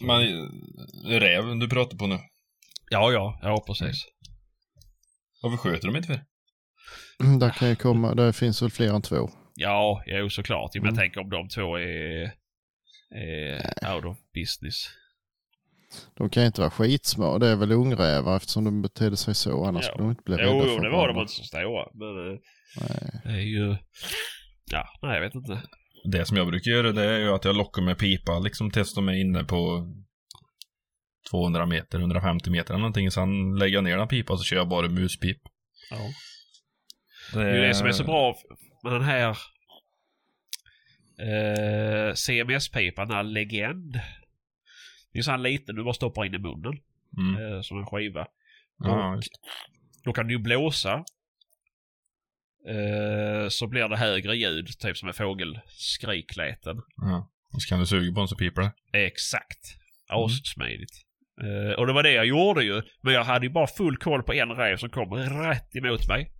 Men 0.00 0.20
eh, 0.22 1.20
räv 1.20 1.58
du 1.58 1.68
pratar 1.68 1.98
på 1.98 2.06
nu. 2.06 2.18
Ja, 2.90 3.12
ja, 3.12 3.38
ja 3.42 3.64
precis. 3.66 4.04
Varför 5.42 5.56
sköter 5.56 5.86
de 5.86 5.96
inte 5.96 6.08
för? 6.08 6.20
Mm, 7.24 7.38
Där 7.38 7.50
kan 7.50 7.68
ju 7.68 7.76
komma, 7.76 8.14
där 8.14 8.32
finns 8.32 8.62
väl 8.62 8.70
fler 8.70 8.94
än 8.94 9.02
två. 9.02 9.30
Ja, 9.54 10.02
jo 10.06 10.30
såklart. 10.30 10.70
Men 10.74 10.82
Mm. 10.82 10.94
jag 10.94 11.02
tänker 11.02 11.20
om 11.20 11.30
de 11.30 11.48
två 11.48 11.78
är, 11.78 12.32
är 13.14 13.94
out 13.94 14.04
of 14.04 14.18
business. 14.34 14.86
De 16.14 16.30
kan 16.30 16.42
ju 16.42 16.46
inte 16.46 16.60
vara 16.60 16.70
skitsmå. 16.70 17.38
Det 17.38 17.48
är 17.48 17.56
väl 17.56 17.72
ungrävar 17.72 18.36
eftersom 18.36 18.64
de 18.64 18.82
betedde 18.82 19.16
sig 19.16 19.34
så. 19.34 19.64
Annars 19.64 19.84
Ja. 19.84 19.88
skulle 19.92 20.04
de 20.04 20.10
inte 20.10 20.22
bli 20.22 20.36
rädda 20.36 20.52
Jo, 20.52 20.60
för 20.60 20.68
jo, 20.68 20.78
det 20.78 20.90
var 20.90 21.08
de 21.08 21.20
inte 21.20 21.32
så 21.32 21.42
stora. 21.44 21.86
Men 21.94 22.32
Nej. 22.80 23.20
det 23.24 23.30
är 23.30 23.46
ju... 23.46 23.76
Ja, 24.72 24.84
nej 25.02 25.14
jag 25.14 25.20
vet 25.20 25.34
inte. 25.34 25.62
Det 26.12 26.26
som 26.26 26.36
jag 26.36 26.46
brukar 26.46 26.70
göra 26.70 26.92
det 26.92 27.04
är 27.04 27.18
ju 27.18 27.34
att 27.34 27.44
jag 27.44 27.56
lockar 27.56 27.82
med 27.82 27.98
pipa 27.98 28.38
liksom 28.38 28.70
tills 28.70 28.94
de 28.94 29.08
är 29.08 29.20
inne 29.20 29.44
på 29.44 29.86
200 31.30 31.66
meter, 31.66 31.98
150 31.98 32.50
meter 32.50 32.70
eller 32.74 32.80
någonting. 32.80 33.10
Sen 33.10 33.56
lägger 33.58 33.74
jag 33.74 33.84
ner 33.84 33.96
den 33.96 34.08
pipa 34.08 34.36
så 34.36 34.44
kör 34.44 34.56
jag 34.56 34.68
bara 34.68 34.88
muspip. 34.88 35.38
Ja. 35.90 35.96
Det 37.32 37.38
Det 37.38 37.50
är 37.50 37.54
ju 37.54 37.60
det 37.60 37.74
som 37.74 37.86
är 37.86 37.92
så 37.92 38.04
bra 38.04 38.36
med 38.84 38.92
den 38.92 39.02
här 39.02 39.28
eh, 41.20 42.14
CMS-pipan, 42.14 43.08
den 43.08 43.16
här 43.16 43.24
Legend. 43.24 44.00
Det 45.16 45.20
är 45.20 45.22
så 45.22 45.30
här 45.30 45.38
liten 45.38 45.76
du 45.76 45.84
bara 45.84 45.94
stoppar 45.94 46.24
in 46.24 46.34
i 46.34 46.38
munnen. 46.38 46.78
Mm. 47.18 47.54
Eh, 47.54 47.60
som 47.60 47.78
en 47.78 47.86
skiva. 47.86 48.26
Ja, 48.78 49.16
och 49.16 49.22
då 50.04 50.12
kan 50.12 50.26
du 50.26 50.34
ju 50.34 50.38
blåsa. 50.38 51.04
Eh, 52.68 53.48
så 53.48 53.66
blir 53.66 53.88
det 53.88 53.96
högre 53.96 54.36
ljud, 54.36 54.78
typ 54.78 54.96
som 54.96 55.08
en 55.08 55.14
fågelskrikleten. 55.14 56.82
ja. 56.96 57.30
Och 57.54 57.62
så 57.62 57.68
kan 57.68 57.78
du 57.78 57.86
suga 57.86 58.14
på 58.14 58.20
den 58.20 58.28
så 58.28 58.36
piper 58.36 58.62
det. 58.62 58.72
Exakt. 59.06 59.76
Assmidigt. 60.08 61.02
Eh, 61.42 61.78
och 61.78 61.86
det 61.86 61.92
var 61.92 62.02
det 62.02 62.12
jag 62.12 62.26
gjorde 62.26 62.64
ju. 62.64 62.82
Men 63.00 63.14
jag 63.14 63.24
hade 63.24 63.46
ju 63.46 63.52
bara 63.52 63.66
full 63.66 63.96
koll 63.96 64.22
på 64.22 64.32
en 64.32 64.50
räv 64.50 64.76
som 64.76 64.90
kom 64.90 65.14
rätt 65.14 65.76
emot 65.76 66.08
mig. 66.08 66.32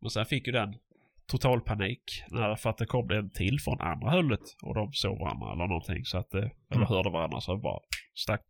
Och 0.00 0.12
sen 0.12 0.26
fick 0.26 0.46
ju 0.46 0.52
den 0.52 0.74
total 1.32 1.60
panik. 1.60 2.24
När, 2.28 2.56
för 2.56 2.70
att 2.70 2.78
det 2.78 2.86
kom 2.86 3.10
en 3.10 3.30
till 3.30 3.60
från 3.60 3.80
andra 3.80 4.10
hållet 4.10 4.40
och 4.62 4.74
de 4.74 4.92
såg 4.92 5.18
varandra 5.18 5.52
eller 5.52 5.66
någonting. 5.66 6.04
Så 6.04 6.18
att, 6.18 6.34
eh, 6.34 6.40
eller 6.40 6.76
Mm. 6.76 6.86
hörde 6.88 7.10
varandra 7.10 7.40
så 7.40 7.56
bara 7.56 7.80
stack. 8.14 8.42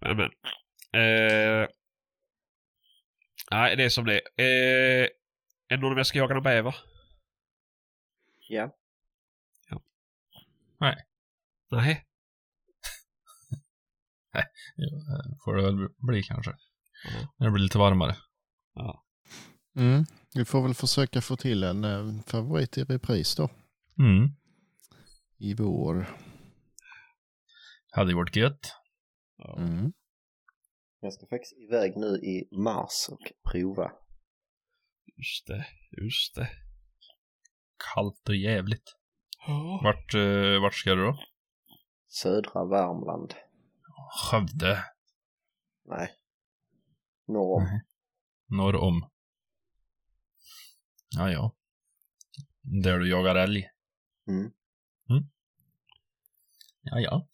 Men 0.00 0.16
men. 0.16 0.30
Eh, 1.02 1.68
nej, 3.50 3.76
det 3.76 3.84
är 3.84 3.88
som 3.88 4.04
det 4.04 4.14
är. 4.14 4.22
Eh, 4.36 5.04
är 5.68 5.76
det 5.76 5.76
någon 5.76 5.92
av 5.92 5.98
er 5.98 6.02
ska 6.02 6.18
jaga 6.18 6.34
någon 6.34 6.42
bäver? 6.42 6.76
Ja. 8.48 8.76
Nej. 10.80 10.96
Ja, 11.68 11.78
eh, 14.40 14.44
får 15.44 15.54
det 15.56 15.62
väl 15.62 15.88
bli 15.98 16.22
kanske. 16.22 16.50
Ja. 17.04 17.28
När 17.38 17.46
det 17.46 17.52
blir 17.52 17.62
lite 17.62 17.78
varmare. 17.78 18.16
Mm. 19.76 20.04
Vi 20.36 20.44
får 20.44 20.62
väl 20.62 20.74
försöka 20.74 21.20
få 21.20 21.36
till 21.36 21.62
en 21.62 21.84
eh, 21.84 22.22
favorit 22.26 22.78
i 22.78 22.84
repris 22.84 23.36
då. 23.36 23.48
Mm. 23.98 24.28
I 25.38 25.54
vår. 25.54 26.18
Hade 27.90 28.10
ju 28.10 28.16
varit 28.16 28.36
gött. 28.36 28.72
Ja. 29.36 29.56
Mm. 29.58 29.92
Jag 31.00 31.12
ska 31.12 31.26
faktiskt 31.26 31.52
iväg 31.52 31.96
nu 31.96 32.06
i 32.06 32.48
mars 32.56 33.08
och 33.10 33.50
prova. 33.50 33.92
Just 35.16 35.46
det, 35.46 35.66
just 36.02 36.34
det. 36.34 36.50
Kallt 37.94 38.28
och 38.28 38.36
jävligt. 38.36 38.96
Vart, 39.82 40.14
eh, 40.14 40.62
vart 40.62 40.74
ska 40.74 40.94
du 40.94 41.04
då? 41.04 41.18
Södra 42.08 42.64
Värmland. 42.64 43.34
Skövde. 44.20 44.84
Nej. 45.84 46.08
Norr 47.26 47.56
om. 47.56 47.62
Nej. 47.62 47.82
Norr 48.48 48.76
om. 48.76 49.10
Ja, 51.16 51.30
ja. 51.30 51.54
Där 52.62 52.98
du 52.98 53.10
jagar 53.10 53.34
älg. 53.34 53.68
Mm. 54.28 54.50
Ja, 56.82 57.00
ja. 57.00 57.28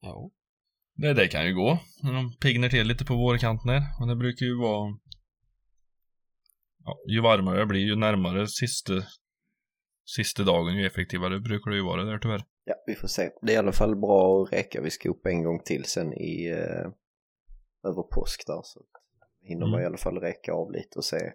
Ja. 0.00 0.30
Det, 0.94 1.14
det 1.14 1.28
kan 1.28 1.46
ju 1.46 1.54
gå. 1.54 1.78
De 2.02 2.36
piggnar 2.40 2.68
till 2.68 2.86
lite 2.86 3.04
på 3.04 3.14
vårkanten 3.14 3.70
här. 3.70 3.82
Och 4.00 4.08
det 4.08 4.16
brukar 4.16 4.46
ju 4.46 4.58
vara... 4.58 4.98
Ja, 6.84 6.98
ju 7.08 7.20
varmare 7.20 7.58
det 7.58 7.66
blir, 7.66 7.80
ju 7.80 7.96
närmare 7.96 8.46
sista, 8.46 8.92
sista 10.04 10.42
dagen, 10.42 10.76
ju 10.76 10.86
effektivare 10.86 11.40
brukar 11.40 11.70
det 11.70 11.76
ju 11.76 11.84
vara 11.84 12.04
där 12.04 12.18
tyvärr. 12.18 12.44
Ja, 12.64 12.74
vi 12.86 12.94
får 12.94 13.08
se. 13.08 13.30
Det 13.42 13.52
är 13.52 13.54
i 13.54 13.58
alla 13.58 13.72
fall 13.72 13.96
bra 13.96 14.42
att 14.42 14.52
räcka. 14.52 14.80
Vi 14.80 14.90
ska 14.90 15.08
upp 15.08 15.26
en 15.26 15.44
gång 15.44 15.62
till 15.64 15.84
sen 15.84 16.12
i 16.12 16.50
eh, 16.50 16.86
över 17.90 18.02
påsk 18.14 18.46
där. 18.46 18.60
Så 18.64 18.80
hinner 19.42 19.66
man 19.66 19.74
Mm. 19.74 19.82
i 19.82 19.86
alla 19.86 19.98
fall 19.98 20.18
räcka 20.18 20.52
av 20.52 20.72
lite 20.72 20.98
och 20.98 21.04
se 21.04 21.32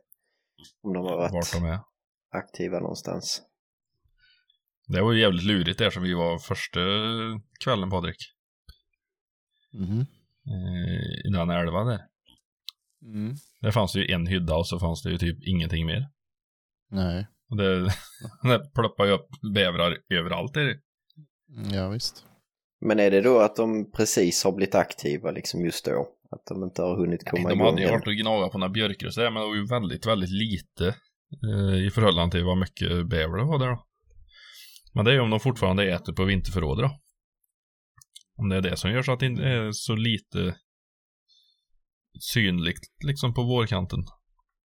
om 0.84 0.94
de 0.94 1.06
har 1.06 1.18
varit 1.18 1.34
Vart 1.34 1.54
de 1.54 1.66
är. 1.66 1.80
aktiva 2.32 2.80
någonstans. 2.80 3.42
Det 4.88 5.02
var 5.02 5.12
ju 5.14 5.22
jävligt 5.22 5.44
lurigt 5.44 5.80
där 5.80 5.90
som 5.90 6.04
vi 6.04 6.14
var 6.14 6.38
första 6.40 6.80
kvällen 7.64 7.90
Patrik. 7.90 8.18
Eh, 10.48 11.28
I 11.28 11.30
den 11.34 11.50
älva 11.50 11.84
där. 11.84 12.00
Mm. 13.02 13.36
Där 13.62 13.72
fanns 13.72 13.94
det 13.94 14.00
ju 14.00 14.14
en 14.14 14.28
hydda 14.28 14.56
och 14.56 14.68
så 14.68 14.80
fanns 14.80 15.04
det 15.04 15.10
ju 15.10 15.18
typ 15.18 15.38
ingenting 15.48 15.86
mer. 15.86 16.10
Nej. 16.90 17.28
Och 17.50 17.58
det, 17.58 17.80
det 18.44 18.74
ploppade 18.76 19.10
ju 19.10 19.16
upp 19.16 19.28
bävrar 19.56 19.98
överallt 20.10 20.54
där. 20.54 20.80
Mm, 21.58 21.74
Ja 21.74 21.90
visst. 21.90 22.26
Men 22.82 23.00
är 23.00 23.12
det 23.12 23.22
då 23.22 23.40
att 23.40 23.56
de 23.56 23.92
precis 23.92 24.44
har 24.44 24.52
blivit 24.52 24.76
aktiva 24.76 25.32
liksom 25.32 25.66
just 25.66 25.86
då? 25.86 26.08
Att 26.38 26.46
de 26.46 26.64
inte 26.64 26.82
har 26.82 26.98
hunnit 26.98 27.30
komma 27.30 27.50
De 27.50 27.56
igång 27.56 27.68
hade 27.68 27.82
ju 27.82 27.90
varit 27.90 28.08
och 28.08 28.14
gnagat 28.14 28.52
på 28.52 28.58
några 28.58 28.74
björkar 28.74 29.08
och 29.08 29.14
sådär, 29.14 29.32
men 29.32 29.42
det 29.42 29.48
var 29.48 29.56
ju 29.56 29.66
väldigt, 29.66 30.06
väldigt 30.06 30.30
lite 30.30 30.88
eh, 31.48 31.86
i 31.88 31.90
förhållande 31.90 32.32
till 32.32 32.46
vad 32.46 32.58
mycket 32.58 33.10
bäver 33.10 33.38
det 33.38 33.46
var 33.46 33.60
där 33.60 33.68
då. 33.68 33.84
Men 34.94 35.06
det 35.06 35.12
är 35.12 35.16
ju 35.16 35.22
om 35.22 35.30
de 35.30 35.40
fortfarande 35.40 35.92
äter 35.92 36.14
på 36.14 36.24
vinterförråd 36.24 36.78
då. 36.78 37.00
Om 38.38 38.50
det 38.50 38.56
är 38.56 38.62
det 38.62 38.78
som 38.78 38.92
gör 38.92 39.04
så 39.04 39.12
att 39.12 39.20
det 39.20 39.26
inte 39.26 39.44
är 39.44 39.72
så 39.72 39.96
lite 39.96 40.56
synligt 42.20 42.80
liksom 43.06 43.34
på 43.34 43.44
vårkanten. 43.44 44.00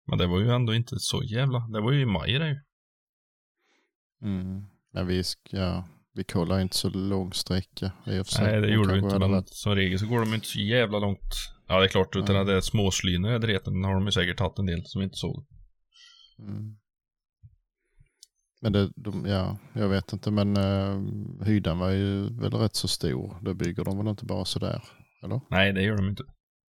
Men 0.08 0.18
det 0.18 0.28
var 0.28 0.40
ju 0.40 0.52
ändå 0.52 0.74
inte 0.76 0.96
så 1.00 1.24
jävla, 1.24 1.60
det 1.60 1.82
var 1.82 1.92
ju 1.92 2.02
i 2.02 2.06
maj 2.06 2.34
det 2.34 2.50
ju. 2.50 2.56
Mm. 4.22 4.66
Men 4.94 5.08
vi, 5.08 5.24
ja, 5.52 5.88
vi 6.14 6.24
kollar 6.24 6.60
inte 6.60 6.76
så 6.76 6.90
lång 6.90 7.34
sträcka. 7.34 7.92
Nej, 8.06 8.24
det 8.40 8.62
De 8.62 8.74
gjorde 8.74 8.94
vi 8.94 9.00
inte, 9.00 9.20
men 9.20 9.44
som 9.46 9.76
regel 9.76 10.00
så 10.00 10.08
går 10.08 10.20
de 10.20 10.34
inte 10.34 10.48
så 10.48 10.60
jävla 10.60 11.00
långt. 11.00 11.57
Ja, 11.68 11.80
det 11.80 11.86
är 11.86 11.90
klart, 11.90 12.16
utan 12.16 12.36
Ja. 12.36 12.44
det 12.44 12.54
är 12.54 12.62
småslyna 12.62 13.36
i 13.36 13.40
dreten 13.40 13.84
har 13.84 13.94
de 13.94 14.06
ju 14.06 14.12
säkert 14.12 14.38
tagit 14.38 14.60
en 14.60 14.66
del 14.66 14.82
som 14.86 15.00
vi 15.00 15.04
inte 15.06 15.18
såg. 15.18 15.46
Mm. 16.40 16.78
Men 18.62 18.74
det, 18.74 18.90
de, 18.96 19.26
ja, 19.26 19.58
jag 19.74 19.90
vet 19.90 20.14
inte, 20.14 20.32
men 20.32 20.58
uh, 20.58 21.02
hyddan 21.46 21.80
var 21.80 21.90
ju 21.92 22.40
väl 22.40 22.52
rätt 22.54 22.76
så 22.76 22.88
stor. 22.88 23.40
Det 23.46 23.54
bygger 23.54 23.84
de 23.86 23.98
väl 23.98 24.08
inte 24.08 24.26
bara 24.26 24.46
sådär, 24.46 24.84
eller? 25.24 25.42
Nej, 25.50 25.74
det 25.74 25.82
gör 25.82 25.98
de 25.98 26.10
inte. 26.10 26.24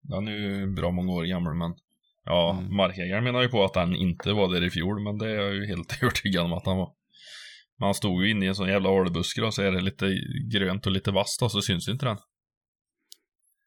Den 0.02 0.28
är 0.28 0.32
ju 0.32 0.74
bra 0.76 0.92
många 0.92 1.12
år 1.14 1.24
gammal, 1.24 1.56
men 1.56 1.76
ja, 2.24 2.58
Mm. 2.60 2.76
markägaren 2.76 3.24
menar 3.24 3.42
ju 3.42 3.48
på 3.50 3.64
att 3.64 3.74
den 3.74 3.96
inte 3.96 4.34
var 4.34 4.54
där 4.54 4.64
i 4.64 4.70
fjol, 4.70 5.04
men 5.04 5.18
det 5.18 5.26
är 5.32 5.36
jag 5.36 5.56
ju 5.56 5.66
helt 5.68 5.98
övertygad 6.04 6.46
om 6.46 6.54
att 6.54 6.66
han 6.66 6.78
var. 6.78 6.94
Man 7.80 7.94
stod 7.94 8.24
ju 8.26 8.32
inne 8.32 8.46
i 8.46 8.48
en 8.48 8.56
sån 8.56 8.68
jävla 8.68 8.90
ålbuske 8.90 9.42
och 9.42 9.54
så 9.54 9.62
är 9.62 9.72
det 9.72 9.82
lite 9.82 10.06
grönt 10.52 10.86
och 10.86 10.92
lite 10.92 11.12
vasst 11.12 11.42
och 11.42 11.52
så 11.52 11.62
syns 11.62 11.88
inte 11.90 12.06
den. 12.06 12.18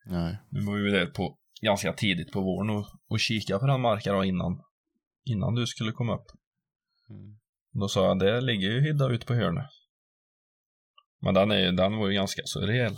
Nej. 0.07 0.39
Nu 0.51 0.61
var 0.61 0.77
vi 0.77 0.91
där 0.91 1.07
på 1.07 1.39
ganska 1.63 1.93
tidigt 1.93 2.33
på 2.33 2.41
våren 2.41 2.71
och, 2.71 2.87
och 3.09 3.21
kika 3.21 3.59
på 3.59 3.67
den 3.67 3.81
marken 3.81 4.15
då 4.15 4.25
innan, 4.25 4.63
innan 5.25 5.55
du 5.55 5.67
skulle 5.67 5.93
komma 5.93 6.15
upp. 6.15 6.27
Mm. 7.11 7.37
Då 7.73 7.89
sa 7.89 8.07
jag, 8.07 8.19
det 8.19 8.41
ligger 8.41 8.69
ju 8.69 8.81
hydda 8.81 9.09
ute 9.09 9.27
på 9.27 9.35
hörnet. 9.35 9.67
Men 11.23 11.35
den, 11.35 11.51
är, 11.51 11.73
den 11.73 11.97
var 11.97 12.09
ju 12.09 12.15
ganska 12.15 12.43
så 12.45 12.61
rejäl. 12.61 12.97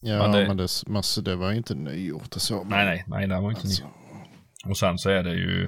Ja, 0.00 0.18
Men 0.18 0.30
men 0.48 0.56
det- 0.56 0.62
det, 0.62 0.88
massor, 0.88 1.22
det 1.22 1.36
var 1.36 1.52
inte 1.52 1.74
nygjort 1.74 2.34
och 2.36 2.42
så. 2.42 2.64
Nej, 2.64 2.84
nej, 2.86 3.04
nej, 3.08 3.26
den 3.28 3.42
var 3.42 3.50
inte 3.50 3.62
ny. 3.66 3.68
Alltså, 3.68 3.88
Och 4.68 4.76
sen 4.78 4.98
så 4.98 5.10
är 5.10 5.22
det 5.22 5.34
ju 5.34 5.64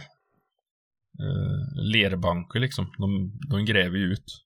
eh, 1.20 1.82
lerbanker 1.92 2.60
liksom. 2.60 2.92
De, 2.98 3.38
de 3.50 3.64
gräver 3.64 3.96
ju 3.98 4.04
ut. 4.12 4.44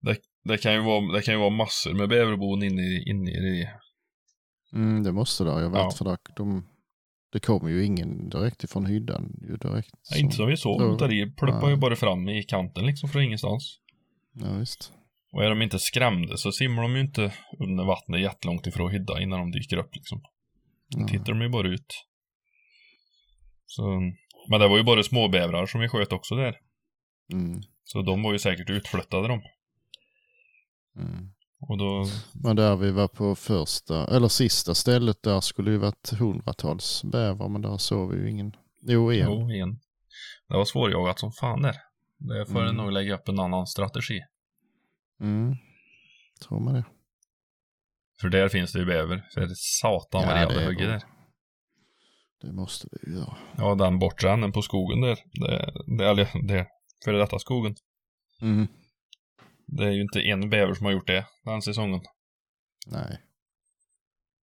Det, 0.00 0.16
det, 0.44 0.58
kan 0.58 0.72
ju 0.74 0.80
vara, 0.82 1.12
det 1.12 1.22
kan 1.22 1.34
ju 1.34 1.40
vara 1.40 1.50
massor 1.50 1.94
med 1.94 2.08
bäverbon 2.08 2.62
inne 2.62 2.82
i, 2.82 3.10
inne 3.10 3.30
i 3.30 3.40
det. 3.40 3.80
Mm, 4.72 5.02
det 5.02 5.12
måste 5.12 5.44
det 5.44 5.50
ju 5.62 5.68
varit, 5.68 5.74
Ja. 5.74 5.90
för 5.90 6.04
där, 6.04 6.18
de, 6.36 6.68
det 7.32 7.40
kommer 7.40 7.68
ju 7.70 7.84
ingen 7.84 8.28
direkt 8.28 8.64
ifrån 8.64 8.86
hyddan. 8.86 9.32
Ju 9.48 9.56
direkt, 9.56 9.90
Ja, 10.10 10.16
inte 10.16 10.36
som 10.36 10.46
vi 10.48 10.56
såg. 10.56 10.94
Utan 10.94 11.10
det 11.10 11.36
pluppar 11.36 11.68
ju 11.70 11.76
bara 11.76 11.96
fram 11.96 12.28
i 12.28 12.42
kanten 12.42 12.86
liksom 12.86 13.08
från 13.08 13.22
ingenstans. 13.22 13.78
Ja, 14.32 14.52
visst. 14.52 14.92
Och 15.32 15.44
är 15.44 15.48
de 15.48 15.62
inte 15.62 15.78
skrämda 15.78 16.36
så 16.36 16.52
simmar 16.52 16.82
de 16.82 16.94
ju 16.94 17.00
inte 17.00 17.32
under 17.58 17.84
vattnet 17.84 18.20
jättelångt 18.20 18.66
ifrån 18.66 18.90
hydda 18.90 19.20
innan 19.22 19.38
de 19.38 19.50
dyker 19.50 19.76
upp 19.76 19.94
liksom. 19.96 20.20
Då 20.88 21.00
Ja. 21.00 21.06
tittar 21.08 21.32
de 21.32 21.40
ju 21.42 21.48
bara 21.48 21.68
ut. 21.68 22.04
Så, 23.66 23.82
men 24.50 24.60
det 24.60 24.68
var 24.68 24.76
ju 24.76 24.82
bara 24.82 25.02
småbävrar 25.02 25.66
som 25.66 25.80
vi 25.80 25.88
sköt 25.88 26.12
också 26.12 26.34
där. 26.34 26.56
Mm, 27.32 27.60
Så 27.84 28.02
de 28.02 28.22
var 28.22 28.32
ju 28.32 28.38
säkert 28.38 28.70
utflyttade 28.70 29.28
de. 29.28 29.42
mm. 30.98 31.30
Och 31.60 31.78
då, 31.78 32.06
Men 32.44 32.56
där 32.56 32.76
vi 32.76 32.90
var 32.90 33.08
på 33.08 33.34
första, 33.34 34.16
eller 34.16 34.28
sista 34.28 34.74
stället, 34.74 35.22
där 35.22 35.40
skulle 35.40 35.70
ju 35.70 35.76
varit 35.78 36.10
hundratals 36.18 37.04
bävrar, 37.04 37.48
men 37.48 37.62
där 37.62 37.76
såg 37.76 38.12
vi 38.14 38.20
ju 38.20 38.30
ingen. 38.30 38.56
Jo, 38.82 39.12
en. 39.12 39.18
jo, 39.32 39.50
igen. 39.50 39.80
Det 40.48 40.56
var 40.56 40.64
svårjagat 40.64 41.18
som 41.18 41.32
fan 41.32 41.62
där. 41.62 41.76
Det 42.18 42.46
får 42.46 42.62
Mm. 42.62 42.76
nog 42.76 42.92
lägga 42.92 43.14
upp 43.14 43.28
en 43.28 43.40
annan 43.40 43.66
strategi. 43.66 44.20
Mm. 45.20 45.56
Tror 46.48 46.60
man 46.60 46.74
det. 46.74 46.84
För 48.20 48.28
där 48.28 48.48
finns 48.48 48.72
det 48.72 48.78
ju 48.78 48.84
bäver. 48.86 49.28
Det 49.34 49.56
satan 49.56 50.26
vad 50.26 50.36
Ja, 50.36 50.40
jävla 50.40 50.66
hugger 50.66 50.86
där. 50.88 51.02
Det 52.40 52.52
måste 52.52 52.88
vi 52.92 53.10
ju 53.10 53.18
göra. 53.18 53.36
Ja, 53.56 53.74
den 53.74 53.98
bortre 53.98 54.30
änden 54.32 54.52
på 54.52 54.62
skogen 54.62 55.00
där. 55.00 55.18
Det, 55.32 55.72
det, 55.98 56.08
eller 56.10 56.46
det, 56.48 56.66
före 57.04 57.18
detta 57.18 57.38
skogen. 57.38 57.74
Mm. 58.42 58.66
Det 59.68 59.84
är 59.84 59.90
ju 59.90 60.00
inte 60.02 60.20
en 60.20 60.50
bäver 60.50 60.74
som 60.74 60.86
har 60.86 60.92
gjort 60.92 61.06
det 61.06 61.26
den 61.44 61.62
säsongen. 61.62 62.00
Nej. 62.86 63.18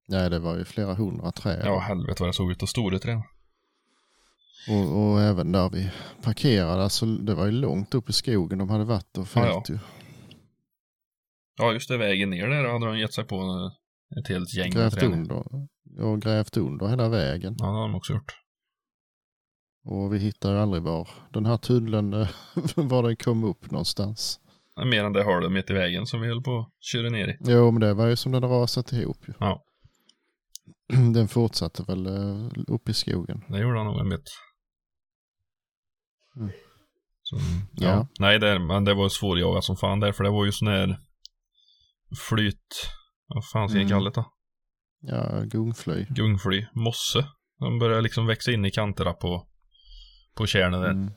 Nej, 0.09 0.31
det 0.31 0.39
var 0.39 0.57
ju 0.57 0.65
flera 0.65 0.95
hundra 0.95 1.33
träd. 1.33 1.63
Ja, 1.65 1.79
helvete 1.79 2.23
vad 2.23 2.29
det 2.29 2.33
såg 2.33 2.51
ut 2.51 2.63
och 2.63 2.69
stora 2.69 2.99
träd. 2.99 3.23
Och, 4.69 5.03
och 5.03 5.21
även 5.21 5.53
där 5.53 5.71
vi 5.71 5.91
parkerade, 6.23 6.83
alltså 6.83 7.07
det 7.07 7.35
var 7.35 7.47
ju 7.47 7.53
långt 7.53 7.95
upp 7.95 8.11
i 8.11 8.13
skogen 8.13 8.59
de 8.59 8.71
hade 8.71 8.85
varit 8.85 9.19
och 9.19 9.23
Ja, 9.23 9.27
fällt 9.27 9.71
ju. 9.71 9.79
Ja, 11.59 11.73
just 11.73 11.89
det, 11.89 11.97
vägen 11.97 12.31
ner 12.31 12.49
där 12.49 12.69
hade 12.69 12.87
de 12.87 12.99
gett 12.99 13.15
sig 13.15 13.25
på 13.25 13.37
eh, 13.37 14.19
ett 14.19 14.29
helt 14.29 14.55
gäng 14.55 14.71
Grävt 14.71 15.03
under. 15.03 15.45
Och 15.99 16.23
grävt 16.23 16.57
under 16.57 16.87
hela 16.87 17.09
vägen. 17.09 17.57
Ja, 17.59 17.67
det 17.67 17.73
har 17.73 17.81
de 17.81 17.95
också 17.95 18.13
gjort. 18.13 18.33
Och 19.85 20.15
vi 20.15 20.19
hittar 20.19 20.53
ju 20.53 20.59
aldrig 20.59 20.83
var 20.83 21.09
den 21.33 21.47
här 21.47 21.57
tunneln, 21.57 22.13
eh, 22.13 22.29
var 22.75 23.03
den 23.03 23.17
kom 23.17 23.45
upp 23.45 23.71
någonstans. 23.71 24.41
Mer 24.85 25.05
än 25.05 25.13
det 25.13 25.23
hålet 25.25 25.53
mitt 25.53 25.71
i 25.71 25.73
vägen 25.73 26.07
som 26.07 26.21
vi 26.21 26.29
höll 26.29 26.43
på 26.43 26.59
att 26.59 26.85
köra 26.85 27.11
ner 27.11 27.29
i. 27.29 27.37
Jo, 27.41 27.71
men 27.71 27.81
det 27.81 27.95
var 27.95 28.07
ju 28.07 28.17
som 28.17 28.33
den 28.33 28.43
rasat 28.43 28.93
ihop 28.93 29.29
ju. 29.29 29.35
Ja. 29.41 29.65
Den 31.15 31.29
fortsatte 31.29 31.83
väl 31.83 32.07
eh, 32.07 32.51
upp 32.69 32.89
i 32.89 32.95
skogen. 32.95 33.45
Det 33.49 33.59
gjorde 33.59 33.79
han 33.79 33.87
nog 33.87 34.01
en 34.01 34.09
bit. 34.09 34.29
Mm. 36.37 36.51
Så, 37.23 37.37
ja. 37.73 37.89
Ja. 37.89 38.07
Nej, 38.19 38.39
det, 38.39 38.59
men 38.59 38.85
det 38.85 38.95
var 38.95 39.09
svårjagat 39.09 39.65
som 39.65 39.77
fan 39.77 40.01
där, 40.01 40.13
för 40.13 40.25
det 40.25 40.31
var 40.31 40.45
ju 40.45 40.53
sån 40.53 40.69
här 40.69 40.99
flyt... 42.29 42.91
Vad 43.27 43.45
fan 43.53 43.69
ska 43.69 43.79
jag 43.79 43.87
Mm. 43.87 43.99
kalla 43.99 44.11
det 44.11 44.15
då? 44.15 44.33
Ja, 45.01 45.41
gungfly. 45.45 46.07
Gungfly. 46.11 46.67
Mosse. 46.73 47.27
De 47.59 47.79
började 47.79 48.03
liksom 48.03 48.27
växa 48.27 48.53
in 48.53 48.65
i 48.65 48.71
kanterna 48.71 49.13
på, 49.13 49.49
på 50.35 50.47
kärnen 50.47 50.81
där. 50.81 50.91
Mm. 50.91 51.11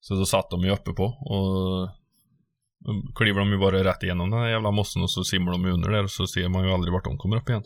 Så 0.00 0.14
då 0.14 0.26
satt 0.26 0.50
de 0.50 0.60
ju 0.60 0.70
uppe 0.70 0.92
på 0.92 1.04
och 1.04 1.90
kliver 3.14 3.40
de 3.40 3.48
ju 3.48 3.58
bara 3.58 3.84
rätt 3.84 4.02
igenom 4.02 4.30
den 4.30 4.40
här 4.40 4.48
jävla 4.48 4.70
mossen 4.70 5.02
och 5.02 5.10
så 5.10 5.24
simmar 5.24 5.52
de 5.52 5.64
under 5.64 5.90
där 5.90 6.02
och 6.02 6.10
så 6.10 6.26
ser 6.26 6.48
man 6.48 6.64
ju 6.64 6.72
aldrig 6.72 6.92
vart 6.92 7.04
de 7.04 7.18
kommer 7.18 7.36
upp 7.36 7.48
igen. 7.48 7.64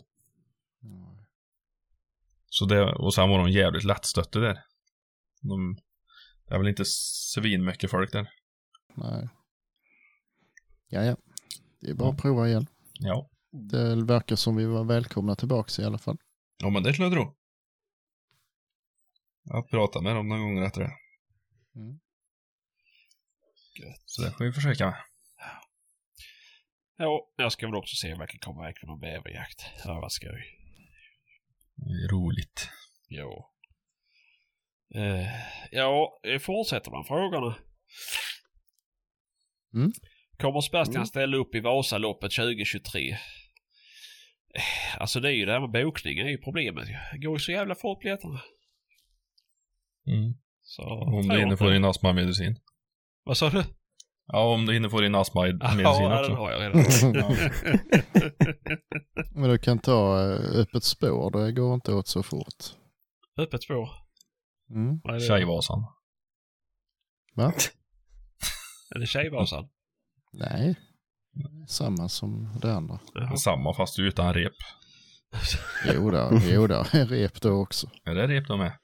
Så 2.49 2.65
det, 2.65 2.93
och 2.93 3.13
sen 3.13 3.29
var 3.29 3.37
de 3.37 3.51
jävligt 3.51 3.83
lättstötte 3.83 4.39
där. 4.39 4.63
De, 5.41 5.77
det 6.45 6.55
är 6.55 6.57
väl 6.57 6.67
inte 6.67 6.85
svin 6.85 7.65
mycket 7.65 7.91
folk 7.91 8.11
där. 8.11 8.29
Nej. 8.95 9.29
Ja, 10.87 11.03
ja. 11.03 11.17
Det 11.81 11.89
är 11.89 11.93
bara 11.93 12.09
att 12.09 12.21
prova 12.21 12.47
igen. 12.47 12.67
Ja. 12.99 13.29
Det 13.51 14.03
verkar 14.03 14.35
som 14.35 14.55
vi 14.55 14.65
var 14.65 14.83
välkomna 14.83 15.35
tillbaks 15.35 15.79
i 15.79 15.83
alla 15.83 15.97
fall. 15.97 16.17
Ja 16.57 16.69
men 16.69 16.83
det 16.83 16.93
skulle 16.93 17.07
jag 17.07 17.13
tro. 17.13 17.35
Jag 19.43 19.69
pratar 19.69 20.01
med 20.01 20.15
dem 20.15 20.27
några 20.27 20.41
gånger 20.41 20.61
efter 20.61 20.81
det. 20.81 20.91
Mm. 21.75 21.99
Så 24.05 24.21
det 24.21 24.31
får 24.31 24.45
vi 24.45 24.51
försöka 24.53 24.85
med. 24.85 24.95
Ja, 26.97 27.29
jag 27.35 27.51
ska 27.51 27.65
väl 27.67 27.75
också 27.75 27.95
se 27.95 28.13
om 28.13 28.19
jag 28.19 28.29
kan 28.29 28.39
komma 28.39 28.63
iväg 28.63 28.75
på 28.81 28.87
någon 28.87 28.99
bäverjakt. 28.99 29.65
Det 29.83 29.89
har 29.91 30.01
varit 30.01 30.11
skoj. 30.11 30.45
Det 31.75 32.03
är 32.05 32.07
roligt. 32.11 32.69
Jo. 33.07 33.51
Eh, 34.95 35.27
ja, 35.71 36.19
fortsätter 36.41 36.91
man 36.91 37.05
frågorna. 37.05 37.55
Mm. 39.73 39.91
Kommer 40.37 40.61
Sebastian 40.61 40.95
Mm. 40.95 41.05
ställa 41.05 41.37
upp 41.37 41.55
i 41.55 41.59
Vasaloppet 41.59 42.31
2023? 42.31 43.11
Eh, 43.11 43.17
Alltså 44.97 45.19
det 45.19 45.29
är 45.29 45.33
ju 45.33 45.45
det 45.45 45.51
här 45.51 45.59
med 45.59 45.71
bokning 45.83 46.19
är 46.19 46.27
ju 46.29 46.37
problemet. 46.37 46.87
Det 47.11 47.17
går 47.17 47.33
ju 47.35 47.39
så 47.39 47.51
jävla 47.51 47.75
fort 47.75 47.99
biljetterna. 48.01 48.41
Mm. 50.07 50.33
Så, 50.61 51.05
du 51.05 51.21
hinner 51.21 51.43
inte. 51.43 51.57
få 51.57 51.69
din 51.69 51.85
astmamedicin. 51.85 52.59
Vad 53.25 53.37
sa 53.37 53.49
du? 53.49 53.63
Ja, 54.27 54.53
om 54.53 54.65
du 54.65 54.73
hinner 54.73 54.89
få 54.89 55.01
din 55.01 55.15
astmamedicin 55.15 55.79
Ja, 55.79 56.19
också. 56.19 56.29
den 56.29 56.37
har 56.37 56.51
jag 56.51 56.61
redan. 56.61 56.83
Men 59.41 59.49
du 59.49 59.57
kan 59.57 59.79
ta 59.79 60.21
eh, 60.21 60.59
öppet 60.59 60.83
spår, 60.83 61.31
det 61.31 61.51
går 61.51 61.73
inte 61.73 61.93
åt 61.93 62.07
så 62.07 62.23
fort. 62.23 62.63
Öppet 63.37 63.63
spår. 63.63 63.89
Mm. 64.69 64.99
Vad 65.03 65.15
är 65.15 65.19
det? 65.19 65.25
Tjejvasan. 65.25 65.79
Va? 67.35 67.53
Är 68.95 68.99
det 68.99 69.05
Tjejvasan? 69.05 69.69
Nej, 70.33 70.75
samma 71.67 72.09
som 72.09 72.59
det 72.61 72.73
andra. 72.73 72.99
Jaha. 73.13 73.37
Samma 73.37 73.73
fast 73.73 73.99
utan 73.99 74.33
rep. 74.33 74.53
Jo 75.93 76.11
då, 76.11 76.29
jo 76.43 76.67
då, 76.67 76.83
rep 76.93 77.41
då 77.41 77.51
också. 77.51 77.87
Är 78.03 78.15
det 78.15 78.27
rep 78.27 78.47
de 78.47 78.59
med? 78.59 78.77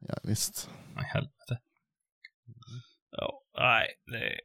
Ja 0.00 0.14
visst. 0.22 0.70
Nej, 0.94 1.04
helvete. 1.04 1.58
Nej, 3.58 3.86
det, 4.06 4.40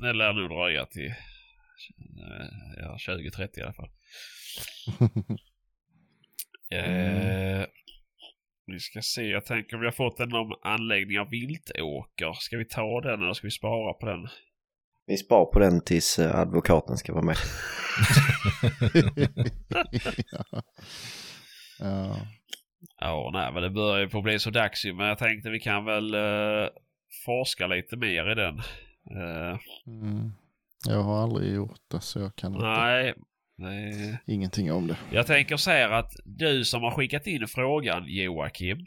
det 0.00 0.12
lär 0.12 0.32
nog 0.32 0.50
dröja 0.50 0.86
till 0.86 1.08
eh, 1.08 2.46
ja, 2.76 2.98
2030 3.06 3.60
i 3.60 3.62
alla 3.62 3.72
fall. 3.72 3.90
Eh, 6.72 7.66
vi 8.66 8.78
ska 8.80 9.02
se, 9.02 9.22
jag 9.22 9.46
tänker 9.46 9.76
vi 9.76 9.84
har 9.84 9.92
fått 9.92 10.20
en 10.20 10.34
om 10.34 10.54
anläggning 10.62 11.20
av 11.20 11.30
viltåker. 11.30 12.32
Ska 12.32 12.56
vi 12.56 12.64
ta 12.64 13.00
den 13.00 13.22
eller 13.22 13.32
ska 13.32 13.46
vi 13.46 13.50
spara 13.50 13.92
på 13.92 14.06
den? 14.06 14.28
Vi 15.06 15.16
spar 15.16 15.44
på 15.44 15.58
den 15.58 15.84
tills 15.84 16.18
eh, 16.18 16.38
advokaten 16.38 16.96
ska 16.96 17.12
vara 17.12 17.24
med. 17.24 17.36
ja. 20.32 20.44
ja. 21.78 22.16
Ja, 23.00 23.30
nej, 23.32 23.52
men 23.52 23.62
det 23.62 23.70
börjar 23.70 24.00
ju 24.00 24.08
få 24.08 24.22
bli 24.22 24.38
så 24.38 24.50
dags 24.50 24.84
ju. 24.84 24.94
Men 24.94 25.06
jag 25.06 25.18
tänkte 25.18 25.50
vi 25.50 25.60
kan 25.60 25.84
väl 25.84 26.14
eh, 26.14 26.68
forska 27.24 27.66
lite 27.66 27.96
mer 27.96 28.30
i 28.30 28.34
den. 28.34 28.58
Eh, 29.10 29.58
Mm. 29.86 30.32
Jag 30.88 31.02
har 31.02 31.22
aldrig 31.22 31.54
gjort 31.54 31.80
det 31.90 32.00
så 32.00 32.18
jag 32.20 32.36
kan 32.36 32.54
inte, 32.54 32.66
nej, 32.66 33.14
nej. 33.56 34.18
ingenting 34.26 34.72
om 34.72 34.86
det. 34.86 34.96
Jag 35.12 35.26
tänker 35.26 35.56
så 35.56 35.70
här 35.70 35.90
att 35.90 36.12
du 36.24 36.64
som 36.64 36.82
har 36.82 36.90
skickat 36.90 37.26
in 37.26 37.48
frågan 37.48 38.04
Joakim. 38.06 38.78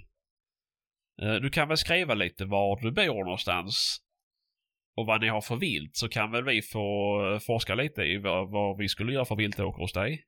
eh, 1.21 1.33
Du 1.33 1.49
kan 1.49 1.67
väl 1.67 1.77
skriva 1.77 2.13
lite 2.13 2.45
var 2.45 2.79
du 2.81 2.91
bor 2.91 3.23
någonstans. 3.23 4.01
Och 4.97 5.05
vad 5.05 5.21
ni 5.21 5.27
har 5.27 5.41
för 5.41 5.55
vilt 5.55 5.95
så 5.95 6.09
kan 6.09 6.31
väl 6.31 6.43
vi 6.43 6.61
få 6.61 7.19
eh, 7.33 7.39
forska 7.39 7.75
lite 7.75 8.01
i 8.01 8.17
vad, 8.17 8.51
vad 8.51 8.77
vi 8.77 8.87
skulle 8.89 9.13
göra 9.13 9.25
för 9.25 9.35
viltåker 9.35 9.81
hos 9.81 9.93
dig. 9.93 10.25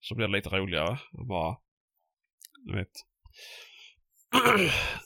Så 0.00 0.14
blir 0.14 0.26
det 0.28 0.32
lite 0.32 0.48
roligare. 0.48 0.98
Bara, 1.28 1.56
du 2.66 2.76
vet. 2.76 2.90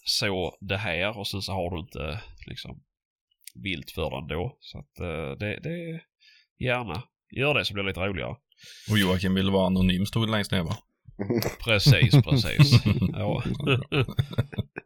Så 0.05 0.59
det 0.61 0.77
här 0.77 1.19
och 1.19 1.27
sen 1.27 1.43
så 1.43 1.53
har 1.53 1.71
du 1.71 1.81
inte 1.81 2.21
liksom 2.47 2.83
vilt 3.55 3.91
för 3.91 4.11
den 4.11 4.27
då. 4.29 4.57
Så 4.61 4.79
att 4.79 5.01
eh, 5.01 5.39
det, 5.39 5.61
det 5.63 6.01
gärna. 6.65 7.03
Gör 7.37 7.55
det 7.55 7.65
så 7.65 7.75
blir 7.75 7.85
det 7.85 7.89
lite 7.89 8.01
roligare. 8.01 8.37
Och 8.91 8.99
Joakim 8.99 9.35
ville 9.35 9.53
vara 9.53 9.67
anonym 9.67 10.07
stod 10.07 10.29
det 10.29 10.33
längst 10.33 10.53
ner 10.53 10.63
va? 10.63 10.77
Precis, 11.65 12.15
precis. 12.23 12.85
Ja. 13.13 13.43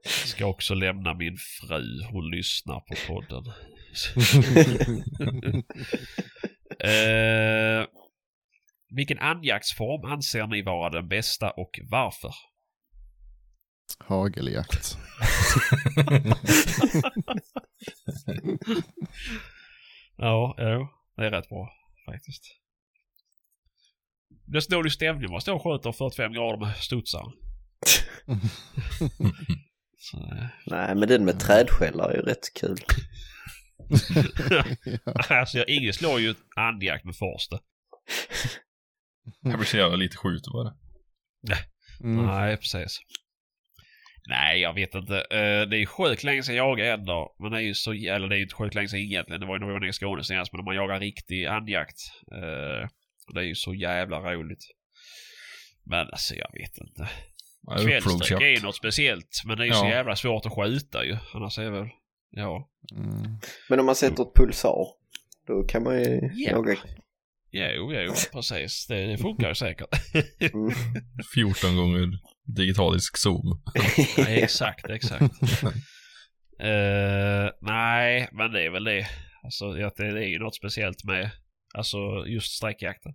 Ska 0.05 0.47
också 0.47 0.75
lämna 0.75 1.15
min 1.15 1.37
fru. 1.37 2.03
Hon 2.13 2.31
lyssnar 2.31 2.81
på 2.81 2.95
podden. 3.07 3.45
eh, 6.81 7.87
vilken 8.91 9.19
andjaktsform 9.19 10.13
anser 10.13 10.47
ni 10.47 10.63
vara 10.63 10.91
den 10.91 11.09
bästa 11.09 11.51
och 11.51 11.81
varför? 11.91 12.33
Hageljakt. 13.99 14.99
Ja, 20.17 20.55
jo, 20.59 20.89
det 21.17 21.27
är 21.27 21.31
rätt 21.31 21.49
bra 21.49 21.71
faktiskt. 22.07 22.43
Det 24.47 24.59
är 24.59 24.71
dålig 24.71 24.93
stämning. 24.93 25.31
Man 25.31 25.41
står 25.41 25.55
och 25.55 25.63
skjuter 25.63 25.93
45 25.93 26.33
grader 26.33 26.59
med 26.67 26.77
studsaren. 26.77 27.33
Så, 29.99 30.17
eh, 30.19 30.47
Nej, 30.67 30.95
men 30.95 31.09
den 31.09 31.25
med 31.25 31.41
trädskällare 31.41 32.13
är 32.13 32.17
ju 32.17 32.23
rätt 32.23 32.55
kul. 32.61 32.79
ja. 34.51 34.65
alltså, 35.37 35.59
jag- 35.59 35.69
ingen 35.69 35.93
slår 35.93 36.21
ju 36.21 36.35
andjakt 36.57 37.05
med 37.05 37.17
Forster. 37.17 37.59
Jag 39.41 39.59
blir 39.59 39.67
så 39.67 39.77
jävla 39.77 39.97
lite 39.97 40.17
skjuten 40.17 40.53
bara. 40.53 40.75
mm. 42.01 42.27
Nej, 42.27 42.57
precis. 42.57 43.01
Nej, 44.29 44.61
jag 44.61 44.75
vet 44.75 44.95
inte. 44.95 45.15
Eh, 45.17 45.69
det 45.71 45.77
är 45.79 45.87
sjukt 45.87 46.25
länge 46.25 46.43
sedan 46.43 46.55
jag 46.55 46.69
jagade 46.71 46.93
änder. 46.93 47.43
Men 47.43 47.51
det 47.53 47.59
är 47.59 47.63
ju 47.63 47.75
så 47.75 47.93
eller 47.93 48.29
det 48.29 48.35
är 48.35 48.37
ju 48.37 48.43
inte 48.43 48.55
sjukt 48.55 48.75
länge 48.75 48.89
sedan 48.89 49.01
egentligen. 49.01 49.41
Det 49.41 49.47
var 49.47 49.55
ju 49.55 49.59
när 49.61 49.67
vi 49.67 49.73
var 49.73 49.81
nere 49.81 49.91
i 49.91 49.93
Skåne 49.93 50.25
senast. 50.25 50.53
Men 50.53 50.59
när 50.59 50.65
man 50.65 50.75
jagar 50.77 51.01
riktig 51.01 51.47
andjakt. 51.47 51.97
eh, 52.33 52.89
det 53.35 53.41
är 53.41 53.45
ju 53.45 53.55
så 53.55 53.75
jävla 53.75 54.21
roligt. 54.35 54.65
Men 55.85 56.07
alltså 56.07 56.35
jag 56.35 56.53
vet 56.53 56.79
inte. 56.79 57.09
Kvällsträck 57.71 57.99
upplogsjakt. 58.15 58.43
är 58.43 58.63
något 58.63 58.77
speciellt. 58.77 59.43
Men 59.45 59.57
det 59.59 59.65
är 59.65 59.67
ju 59.67 59.73
så 59.73 59.85
Ja. 59.87 59.91
jävla 59.91 60.17
svårt 60.17 60.47
att 60.47 60.53
skjuta 60.55 61.05
ju. 61.05 61.17
Annars 61.35 61.59
är 61.59 61.63
det 61.65 61.71
väl... 61.71 61.89
Ja. 62.31 62.69
Mm. 62.97 63.39
Men 63.69 63.81
om 63.81 63.87
man 63.87 63.95
sätter 63.95 64.23
ett 64.23 64.35
pulsar, 64.35 64.87
då 65.47 65.63
kan 65.69 65.83
man 65.83 65.99
ju 65.99 66.31
Ja. 66.35 66.51
jaga. 66.51 66.77
Jo, 67.51 67.93
jo, 67.93 68.13
precis. 68.33 68.87
Det, 68.87 69.07
det 69.07 69.19
funkar 69.19 69.49
ju 69.49 69.55
säkert. 69.55 69.89
Mm. 70.41 70.71
14 71.35 71.77
gånger 71.77 72.19
digitalisk 72.57 73.17
zoom. 73.17 73.63
Ja, 74.17 74.27
exakt, 74.27 74.91
exakt. 74.91 75.35
Eh, 76.61 77.51
nej, 77.61 78.29
men 78.33 78.53
det 78.53 78.67
är 78.67 78.71
väl 78.71 78.85
det. 78.85 79.07
Alltså, 79.45 79.73
det, 79.73 79.99
är 79.99 80.29
ju 80.29 80.39
något 80.39 80.55
speciellt 80.55 81.05
med 81.05 81.31
alltså, 81.75 81.99
just 82.27 82.57
sträckjakten. 82.57 83.13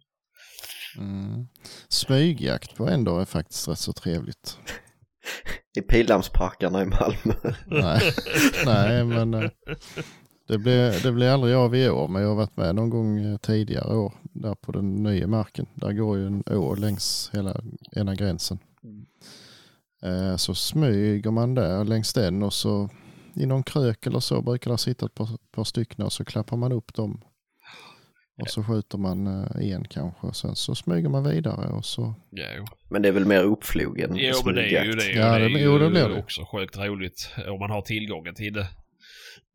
Mm. 0.97 1.47
Smygjakt 1.89 2.75
på 2.75 2.87
ändå 2.87 3.19
är 3.19 3.25
faktiskt 3.25 3.67
rätt 3.67 3.79
så 3.79 3.93
trevligt. 3.93 4.57
I 5.77 5.81
pildammsparkarna 5.81 6.81
i 6.81 6.85
Malmö. 6.85 7.53
Nej, 7.65 8.01
nej 8.65 9.03
men 9.03 9.33
eh, 9.33 9.49
det 10.47 10.57
blev, 10.57 11.01
det 11.03 11.11
blev 11.11 11.33
aldrig 11.33 11.55
av 11.55 11.75
i 11.75 11.89
år, 11.89 12.07
men 12.07 12.21
jag 12.21 12.29
har 12.29 12.35
varit 12.35 12.57
med 12.57 12.75
någon 12.75 12.89
gång 12.89 13.19
eh, 13.19 13.37
tidigare 13.37 13.95
år 13.95 14.13
där 14.33 14.55
på 14.55 14.71
den 14.71 14.95
nya 14.95 15.27
marken. 15.27 15.65
Där 15.75 15.91
går 15.91 16.17
ju 16.17 16.27
en 16.27 16.43
å 16.47 16.75
längs 16.75 17.29
hela 17.33 17.61
ena 17.95 18.15
gränsen. 18.15 18.59
Eh, 20.03 20.35
Så 20.37 20.55
smyger 20.55 21.31
man 21.31 21.55
där 21.55 21.83
längs 21.83 22.13
den 22.13 22.43
och 22.43 22.53
så 22.53 22.89
i 23.35 23.45
någon 23.45 23.63
krök 23.63 24.05
eller 24.05 24.19
så 24.19 24.41
brukar 24.41 24.71
det 24.71 24.77
sitta 24.77 25.05
ett 25.05 25.15
par, 25.15 25.29
par 25.51 25.63
stycken 25.63 26.05
och 26.05 26.13
så 26.13 26.25
klappar 26.25 26.57
man 26.57 26.71
upp 26.71 26.93
dem 26.93 27.21
Och 28.41 28.49
så 28.49 28.63
skjuter 28.63 28.97
man 28.97 29.27
eh, 29.27 29.71
en 29.73 29.87
kanske 29.87 30.27
och 30.27 30.35
sen 30.35 30.55
så 30.55 30.75
smyger 30.75 31.09
man 31.09 31.23
vidare 31.23 31.67
och 31.73 31.85
så... 31.85 32.15
Jo, 32.31 32.65
Men 32.89 33.01
det 33.01 33.07
är 33.07 33.11
väl 33.11 33.25
mer 33.25 33.43
uppflog 33.43 33.99
än 33.99 34.15
jo 34.15 34.33
men 34.45 34.55
det 34.55 34.77
är 34.77 34.83
ju 34.85 34.91
det. 34.93 35.11
Ja, 35.11 35.25
det 35.39 35.45
är 35.45 35.49
det- 35.49 35.59
ju 35.59 35.65
jo, 35.65 35.77
det 35.77 35.89
blir 35.89 36.09
det. 36.09 36.19
också 36.19 36.41
sjukt 36.51 36.77
roligt 36.77 37.29
om 37.47 37.59
man 37.59 37.69
har 37.69 37.81
tillgången 37.81 38.35
till 38.35 38.53
det. 38.53 38.67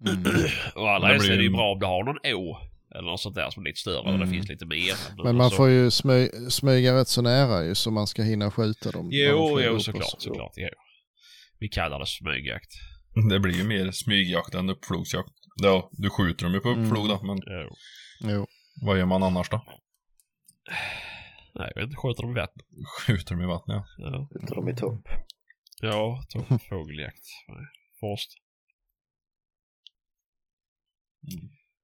Mm. 0.09 0.25
Och 0.77 0.91
allra 0.91 1.07
Det 1.09 1.13
helst 1.15 1.29
är 1.31 1.37
det 1.37 1.43
ju 1.43 1.51
bra 1.51 1.73
om 1.73 1.79
du 1.79 1.87
har 1.87 2.05
någon 2.05 2.35
å. 2.35 2.59
Eller 2.95 3.11
något 3.11 3.21
sånt 3.21 3.35
där 3.35 3.51
som 3.51 3.63
är 3.63 3.67
lite 3.69 3.81
större 3.81 3.99
och 3.99 4.05
det 4.05 4.15
Mm. 4.15 4.31
finns 4.31 4.49
lite 4.49 4.67
mer. 4.67 4.95
Men 5.25 5.37
man 5.37 5.41
alltså- 5.45 5.57
får 5.57 5.69
ju 5.69 5.91
smy, 5.91 6.29
smyga 6.51 6.95
rätt 6.95 7.09
så 7.09 7.23
nära 7.23 7.65
ju 7.65 7.75
så 7.75 7.91
man 7.91 8.07
ska 8.07 8.23
hinna 8.23 8.51
skjuta 8.51 8.91
dem. 8.91 9.09
Jo, 9.13 9.61
jo 9.61 9.81
såklart, 9.81 10.11
så. 10.11 10.21
såklart. 10.21 10.53
Jo. 10.57 10.69
Vi 11.59 11.69
kallar 11.69 11.99
det 11.99 12.07
smygjakt. 12.07 12.71
Det 13.31 13.41
blir 13.41 13.55
ju 13.57 13.65
mer 13.65 13.91
smygjakt 13.91 14.55
än 14.55 14.71
uppflogsjakt. 14.71 15.33
Ja, 15.63 15.89
du 15.93 16.11
skjuter 16.11 16.45
dem 16.45 16.55
ju 16.55 16.61
på 16.61 16.69
uppflog 16.69 17.09
då, 17.09 17.23
men 17.23 17.39
Jo. 17.47 17.71
Jo. 18.31 18.47
vad 18.87 18.99
gör 18.99 19.07
man 19.07 19.23
annars 19.23 19.51
då? 19.51 19.65
Nej, 21.55 21.73
jag 21.75 21.81
vet 21.83 21.85
inte. 21.91 21.97
Skjuter 21.97 22.23
de 22.23 22.31
i 22.31 22.35
vattnet? 22.35 22.67
Skjuter 23.07 23.35
dem 23.35 23.43
i 23.45 23.47
vattnet, 23.47 23.75
ja. 23.75 23.85
Ja, 24.11 24.29
Ute 24.43 24.55
dem 24.55 24.69
i 24.69 24.77
topp. 24.77 25.09
ja 25.81 26.23
toppfågeljakt. 26.29 27.25
Forst. 28.01 28.31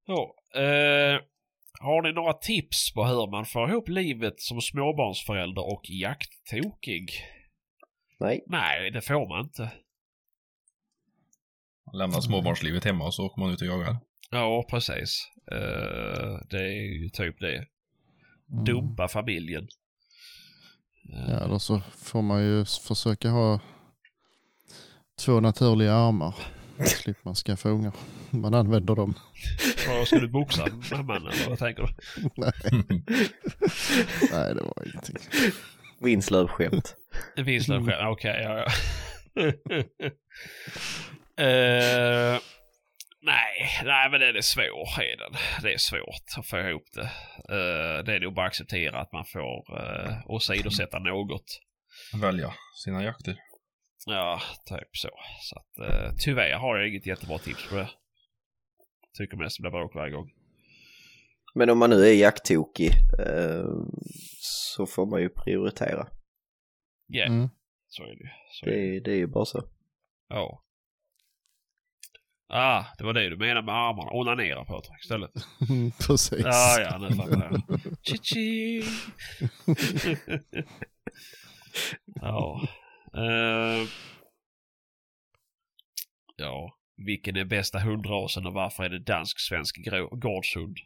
Ja, 0.07 0.35
eh, 0.55 1.21
har 1.81 2.03
ni 2.03 2.13
några 2.13 2.33
tips 2.33 2.93
på 2.95 3.05
hur 3.05 3.31
man 3.31 3.47
får 3.47 3.71
ihop 3.71 3.89
livet 3.89 4.41
som 4.41 4.61
småbarnsförälder 4.61 5.73
och 5.73 5.83
jakttokig? 5.91 7.11
Nej. 8.21 8.45
Nej, 8.47 8.91
det 8.91 9.01
får 9.01 9.29
man 9.29 9.41
inte. 9.45 9.71
Lämna 11.93 12.21
småbarnslivet 12.21 12.85
hemma 12.85 13.05
och 13.05 13.15
så 13.15 13.27
åker 13.27 13.41
man 13.41 13.51
ut 13.53 13.61
och 13.61 13.67
jagar. 13.67 13.97
Ja, 14.31 14.65
precis. 14.71 15.29
Eh, 15.53 16.39
det 16.51 16.61
är 16.61 17.03
ju 17.03 17.09
typ 17.09 17.41
det. 17.41 17.67
Mm. 18.53 18.65
Dumpa 18.65 19.09
familjen. 19.09 19.69
Eh, 21.13 21.31
Ja, 21.31 21.47
då 21.47 21.59
så 21.59 21.81
får 21.97 22.23
man 22.23 22.43
ju 22.43 22.65
försöka 22.65 23.29
ha 23.31 23.61
två 25.25 25.41
naturliga 25.41 25.95
armar. 25.95 26.35
Slipper 26.79 27.21
man 27.25 27.35
skaffa 27.35 27.69
ungar. 27.69 27.93
Man 28.31 28.55
använder 28.55 28.95
dem. 28.95 29.15
Ska 30.07 30.19
du 30.19 30.29
boxa 30.29 30.67
mamman 30.91 31.17
eller 31.17 31.49
vad 31.49 31.59
tänker 31.59 31.83
du? 31.83 31.89
Nej, 34.33 34.55
det 34.55 34.63
var 34.63 34.87
ingenting. 34.87 35.17
Vinslöv-skämt. 36.01 36.97
En 37.37 37.45
vinslöv 37.45 37.87
själv? 37.87 38.09
Okej, 38.09 38.41
ja, 38.43 38.59
ja. 38.59 38.67
Eh, 41.37 42.41
nej, 43.23 43.71
nej 43.85 44.11
men 44.11 44.21
den 44.21 44.37
är 44.37 44.41
svår. 44.41 45.03
Är 45.03 45.17
den. 45.17 45.33
Det 45.63 45.73
är 45.75 45.79
svårt 45.79 46.39
att 46.39 46.47
få 46.47 46.59
ihop 46.59 46.83
det. 46.95 47.11
Eh, 47.55 48.05
det 48.05 48.15
är 48.15 48.21
nog 48.21 48.35
bara 48.35 48.47
att 48.47 48.51
acceptera 48.51 49.01
att 49.01 49.13
man 49.13 49.25
får 49.25 49.81
uh, 49.81 50.17
åsidosätta 50.27 50.99
något. 50.99 51.61
Välja 52.21 52.55
sina 52.85 53.05
jakter. 53.05 53.37
Ja, 54.07 54.41
typ 54.67 54.89
så. 54.97 55.09
Så 55.41 55.57
att 55.59 55.89
uh, 55.91 56.15
tyvärr 56.19 56.53
har 56.59 56.77
jag 56.77 56.89
inget 56.89 57.07
jättebra 57.07 57.39
tips 57.39 57.69
på 57.69 57.75
det. 57.75 57.91
Tycker 59.19 59.37
mest 59.37 59.57
det 59.59 59.63
blir 59.63 59.71
bråk 59.71 59.95
varje 59.95 60.13
gång. 60.13 60.31
Men 61.55 61.71
om 61.71 61.79
man 61.79 61.91
nu 61.91 61.97
är 62.07 62.13
jakttokig 62.15 62.91
eh, 63.27 63.65
så 64.41 64.87
får 64.87 65.07
man 65.07 65.21
ju 65.21 65.29
prioritera. 65.29 66.07
Ja, 67.07 67.25
Mm. 67.27 67.49
så 67.89 68.03
är 68.03 68.07
det 68.07 68.13
ju. 68.25 68.29
Så 68.53 68.67
är 68.67 68.71
det. 68.71 68.77
Det, 68.93 69.01
det 69.01 69.11
är 69.11 69.17
ju 69.17 69.27
bara 69.27 69.45
så. 69.45 69.63
Ja. 70.29 70.61
Ah, 72.49 72.85
det 72.99 73.05
var 73.05 73.13
det 73.13 73.29
du 73.31 73.37
menade 73.37 73.63
med 73.67 73.75
armarna. 73.75 74.11
Onanera 74.13 74.65
Patrik 74.65 75.01
istället. 75.03 75.31
Precis. 76.07 76.45
Ja, 76.45 76.81
ja, 76.81 76.99
nu 76.99 77.11
fattar 77.17 77.43
jag. 77.51 77.81
Chi-chi! 78.03 78.83
ja. 82.21 82.69
Eh, 83.17 83.89
ja. 86.37 86.79
Vilken 86.97 87.37
är 87.37 87.45
bästa 87.45 87.79
hundrasen 87.79 88.47
och 88.47 88.53
varför 88.53 88.85
är 88.85 88.89
det 88.89 88.99
dansk-svensk 88.99 89.77
gårdshund? 90.11 90.77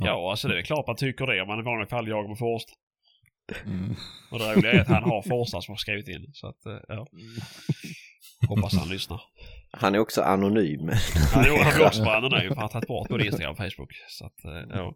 Ja, 0.00 0.30
alltså 0.30 0.48
det 0.48 0.58
är 0.58 0.62
klart 0.62 0.86
man 0.86 0.96
tycker 0.96 1.26
det 1.26 1.42
om 1.42 1.48
man 1.48 1.60
i 1.60 1.62
vanliga 1.62 1.88
fall 1.88 2.08
jagar 2.08 2.28
med 2.28 2.38
Forst. 2.38 2.68
Mm. 3.66 3.94
Och 4.30 4.38
det 4.38 4.54
roliga 4.54 4.72
är 4.72 4.80
att 4.80 4.88
han 4.88 5.02
har 5.02 5.22
Forstar 5.22 5.60
som 5.60 5.72
har 5.72 5.76
skrivit 5.76 6.08
in. 6.08 6.30
Så 6.32 6.46
att, 6.48 6.66
eh, 6.66 6.78
ja. 6.88 7.06
Hoppas 8.48 8.74
han 8.74 8.88
lyssnar. 8.88 9.22
Han 9.70 9.94
är 9.94 9.98
också 9.98 10.22
anonym. 10.22 10.90
Han 11.34 11.44
är 11.44 11.64
han 11.64 11.80
är 11.80 11.86
också 11.86 12.02
anonym 12.02 12.48
för 12.48 12.54
han 12.54 12.62
har 12.62 12.68
tagit 12.68 12.88
bort 12.88 13.08
både 13.08 13.26
Instagram 13.26 13.50
och 13.50 13.56
Facebook. 13.56 13.92
Så 14.08 14.26
att, 14.26 14.44
eh, 14.44 14.62
ja. 14.70 14.94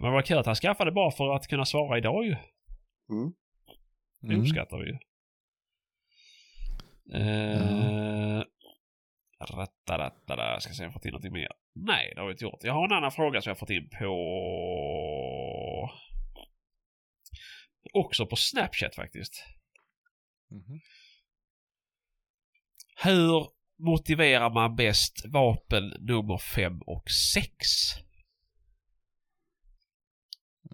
Men 0.00 0.12
vad 0.12 0.24
kul 0.24 0.38
att 0.38 0.46
han 0.46 0.54
skaffade 0.54 0.92
bara 0.92 1.10
för 1.10 1.36
att 1.36 1.46
kunna 1.46 1.64
svara 1.64 1.98
idag 1.98 2.24
ju. 2.24 2.36
Mm. 3.10 3.32
Det 4.26 4.32
Mm. 4.32 4.40
uppskattar 4.40 4.78
vi 4.78 4.86
ju. 4.86 4.98
Eh, 7.20 8.42
rattarattara. 9.40 10.60
Ska 10.60 10.72
se 10.72 10.82
om 10.82 10.84
jag 10.84 10.92
fått 10.92 11.04
in 11.04 11.10
någonting 11.10 11.32
mer. 11.32 11.48
Nej, 11.74 12.12
det 12.14 12.20
har 12.20 12.26
vi 12.26 12.32
inte 12.32 12.44
gjort. 12.44 12.64
Jag 12.64 12.72
har 12.72 12.84
en 12.84 12.92
annan 12.92 13.12
fråga 13.12 13.40
som 13.42 13.50
jag 13.50 13.58
fått 13.58 13.70
in 13.70 13.88
på... 13.98 14.14
Också 17.92 18.26
på 18.26 18.36
Snapchat 18.36 18.94
faktiskt. 18.94 19.44
Mhm. 20.50 20.80
Hur 23.02 23.46
motiverar 23.78 24.50
man 24.50 24.76
bäst 24.76 25.24
vapen 25.26 25.88
nummer 26.00 26.38
5 26.38 26.82
och 26.86 27.10
6? 27.10 27.48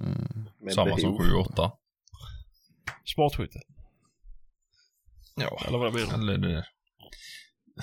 Mm. 0.00 0.50
Samma 0.74 0.96
som 0.96 1.10
behov. 1.10 1.28
7 1.28 1.34
och 1.34 1.40
8. 1.40 1.72
Sportskytte? 3.04 3.58
Ja. 5.36 5.60
Eller 5.66 5.78
vad 5.78 5.86
jag 5.86 5.94
menar? 5.94 6.14
Eller 6.14 6.38
det... 6.38 6.64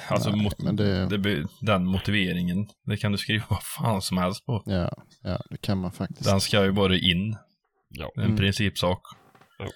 Alltså 0.10 0.30
Nej, 0.30 0.44
mot... 0.44 0.78
det- 0.78 1.18
det... 1.18 1.48
den 1.62 1.86
motiveringen, 1.86 2.68
det 2.86 2.98
kan 2.98 3.12
du 3.12 3.18
skriva 3.18 3.46
vad 3.50 3.64
fan 3.64 4.02
som 4.02 4.18
helst 4.18 4.46
på. 4.46 4.64
Ja, 4.66 4.92
ja, 5.24 5.42
det 5.50 5.58
kan 5.58 5.78
man 5.78 5.92
faktiskt. 5.92 6.24
Den 6.30 6.42
ska 6.42 6.64
ju 6.66 6.72
bara 6.72 6.96
in. 6.98 7.38
Ja. 7.90 8.12
En 8.16 8.24
Mm. 8.24 8.38
principsak. 8.38 9.02
Ja. 9.60 9.68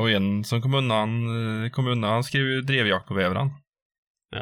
Och 0.00 0.10
en 0.10 0.44
som 0.44 0.62
kom 0.62 0.74
undan, 0.74 1.08
eh, 1.64 1.70
kom 1.70 1.86
undan, 1.86 2.10
han 2.12 2.24
skrev 2.24 2.42
ju 2.42 2.60
drevjakt 2.62 3.06
på 3.08 3.14
bävran. 3.14 3.50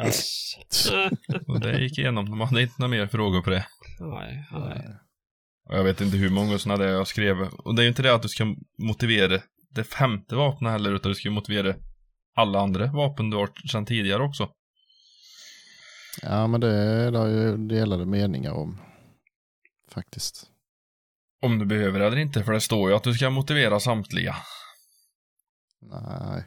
Yes. 0.04 0.52
Och 1.46 1.60
det 1.60 1.80
gick 1.80 1.98
igenom. 1.98 2.30
De 2.30 2.40
hade 2.40 2.62
inte 2.62 2.74
några 2.78 2.90
mer 2.90 3.06
frågor 3.06 3.42
på 3.42 3.50
det. 3.50 3.66
nej, 4.00 4.46
nej. 4.52 4.86
Och 5.68 5.76
jag 5.78 5.84
vet 5.84 6.00
inte 6.00 6.16
hur 6.16 6.30
många 6.30 6.58
sådana 6.58 6.84
där 6.84 6.90
jag 6.92 7.06
skrev. 7.08 7.40
Och 7.42 7.74
det 7.74 7.82
är 7.82 7.84
ju 7.84 7.88
inte 7.88 8.02
det 8.02 8.14
att 8.14 8.22
du 8.22 8.28
ska 8.28 8.54
motivera 8.78 9.40
det 9.78 9.84
femte 9.84 10.34
vapnet 10.36 10.72
heller, 10.72 10.92
utan 10.94 11.08
du 11.10 11.14
ska 11.14 11.28
ju 11.28 11.34
motivera 11.34 11.74
alla 12.36 12.60
andra 12.60 12.86
vapen 12.86 13.30
du 13.30 13.36
har 13.36 13.50
sedan 13.72 13.86
tidigare 13.86 14.22
också. 14.22 14.50
Ja, 16.22 16.46
men 16.46 16.60
det 16.60 17.10
det 17.10 17.30
ju 17.30 17.56
delade 17.56 18.06
meningar 18.06 18.52
om. 18.52 18.80
Faktiskt. 19.94 20.46
Om 21.42 21.58
du 21.58 21.66
behöver 21.66 22.00
eller 22.00 22.16
inte, 22.16 22.44
för 22.44 22.52
det 22.52 22.60
står 22.60 22.90
ju 22.90 22.96
att 22.96 23.02
du 23.04 23.14
ska 23.14 23.30
motivera 23.30 23.80
samtliga. 23.80 24.36
Nej, 25.80 26.44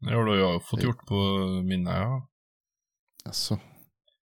Det 0.00 0.14
har 0.14 0.26
då 0.26 0.36
jag 0.36 0.64
fått 0.68 0.80
Det- 0.80 0.86
gjort 0.86 1.06
på 1.06 1.14
mina, 1.64 1.96
ja. 1.96 2.28
alltså. 3.24 3.54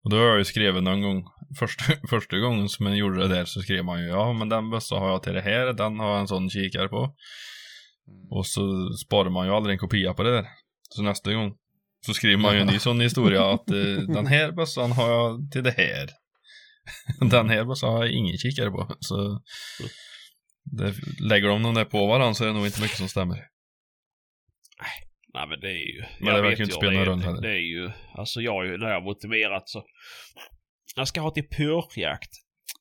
Och 0.03 0.09
då 0.09 0.17
har 0.17 0.23
jag 0.25 0.37
ju 0.37 0.45
skrivit 0.45 0.83
någon 0.83 1.01
gång, 1.01 1.23
första, 1.59 1.83
första 2.09 2.37
gången 2.39 2.69
som 2.69 2.85
jag 2.85 2.97
gjorde 2.97 3.19
det 3.27 3.35
där 3.35 3.45
så 3.45 3.61
skrev 3.61 3.85
man 3.85 3.99
ju 4.01 4.07
ja 4.07 4.33
men 4.33 4.49
den 4.49 4.69
bössa 4.69 4.95
har 4.95 5.09
jag 5.09 5.23
till 5.23 5.33
det 5.33 5.41
här, 5.41 5.73
den 5.73 5.99
har 5.99 6.09
jag 6.11 6.19
en 6.19 6.27
sån 6.27 6.49
kikare 6.49 6.87
på. 6.89 7.15
Och 8.29 8.47
så 8.47 8.93
sparar 8.93 9.29
man 9.29 9.47
ju 9.47 9.53
aldrig 9.53 9.73
en 9.73 9.79
kopia 9.79 10.13
på 10.13 10.23
det 10.23 10.31
där. 10.31 10.45
Så 10.89 11.01
nästa 11.01 11.33
gång 11.33 11.55
så 12.05 12.13
skriver 12.13 12.37
man 12.37 12.55
ju 12.55 12.61
en 12.61 12.67
ny 12.67 12.79
sån 12.79 13.01
historia 13.01 13.51
att 13.51 13.69
eh, 13.69 13.75
den 14.15 14.27
här 14.27 14.51
bössan 14.51 14.91
har 14.91 15.09
jag 15.09 15.51
till 15.51 15.63
det 15.63 15.71
här. 15.71 16.09
den 17.29 17.49
här 17.49 17.65
bössan 17.65 17.93
har 17.93 18.05
jag 18.05 18.13
ingen 18.13 18.37
kikare 18.37 18.71
på. 18.71 18.95
Så 18.99 19.41
det, 20.63 20.93
lägger 21.19 21.47
de 21.47 21.63
dem 21.63 21.73
där 21.73 21.85
på 21.85 22.07
varandra 22.07 22.33
så 22.33 22.43
är 22.43 22.47
det 22.47 22.53
nog 22.53 22.65
inte 22.65 22.81
mycket 22.81 22.97
som 22.97 23.09
stämmer. 23.09 23.47
Nej 25.33 25.47
men 25.47 25.59
det 25.59 25.67
är 25.67 25.93
ju... 25.95 26.03
Men 26.19 26.27
jag 26.27 26.37
det 26.37 26.41
verkar 26.41 26.57
ju 26.57 26.63
inte 26.63 26.75
spela 26.75 26.91
någon 26.91 27.05
roll 27.05 27.21
heller. 27.21 27.41
Det 27.41 27.49
är 27.49 27.67
ju... 27.75 27.91
Alltså 28.13 28.41
jag 28.41 28.51
har 28.51 28.63
ju, 28.65 28.77
när 28.77 28.87
jag 28.87 28.95
har 28.95 29.01
motiverat 29.01 29.69
så... 29.69 29.83
Jag 30.95 31.07
ska 31.07 31.21
ha 31.21 31.31
till 31.31 31.47
purjakt. 31.49 32.29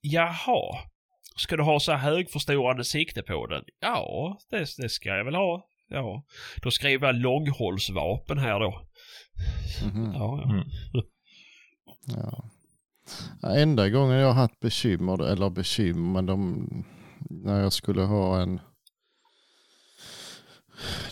Jaha. 0.01 0.84
Ska 1.36 1.56
du 1.56 1.62
ha 1.62 1.81
så 1.81 1.93
här 1.93 1.98
högförstorande 1.98 2.85
sikte 2.85 3.23
på 3.23 3.47
den? 3.47 3.65
Ja, 3.81 4.39
det, 4.51 4.66
det 4.78 4.89
ska 4.89 5.09
jag 5.09 5.24
väl 5.24 5.35
ha. 5.35 5.69
Ja. 5.89 6.24
Då 6.62 6.70
skriver 6.70 7.06
jag 7.06 7.16
långhållsvapen 7.16 8.39
här 8.39 8.61
då. 8.61 8.82
Mhm. 9.86 10.12
Ja, 10.15 10.40
ja. 10.44 10.51
Mm. 10.52 10.65
Ja. 12.06 12.51
Ja, 13.43 13.56
Enda 13.56 13.89
gången 13.89 14.16
jag 14.16 14.27
har 14.27 14.35
haft 14.35 14.61
bekymmer, 14.61 15.23
eller 15.23 15.51
bekymmer, 15.51 16.12
men 16.12 16.27
de, 16.27 16.66
när 17.31 17.61
jag 17.61 17.73
skulle 17.73 18.02
ha 18.02 18.40
en, 18.40 18.61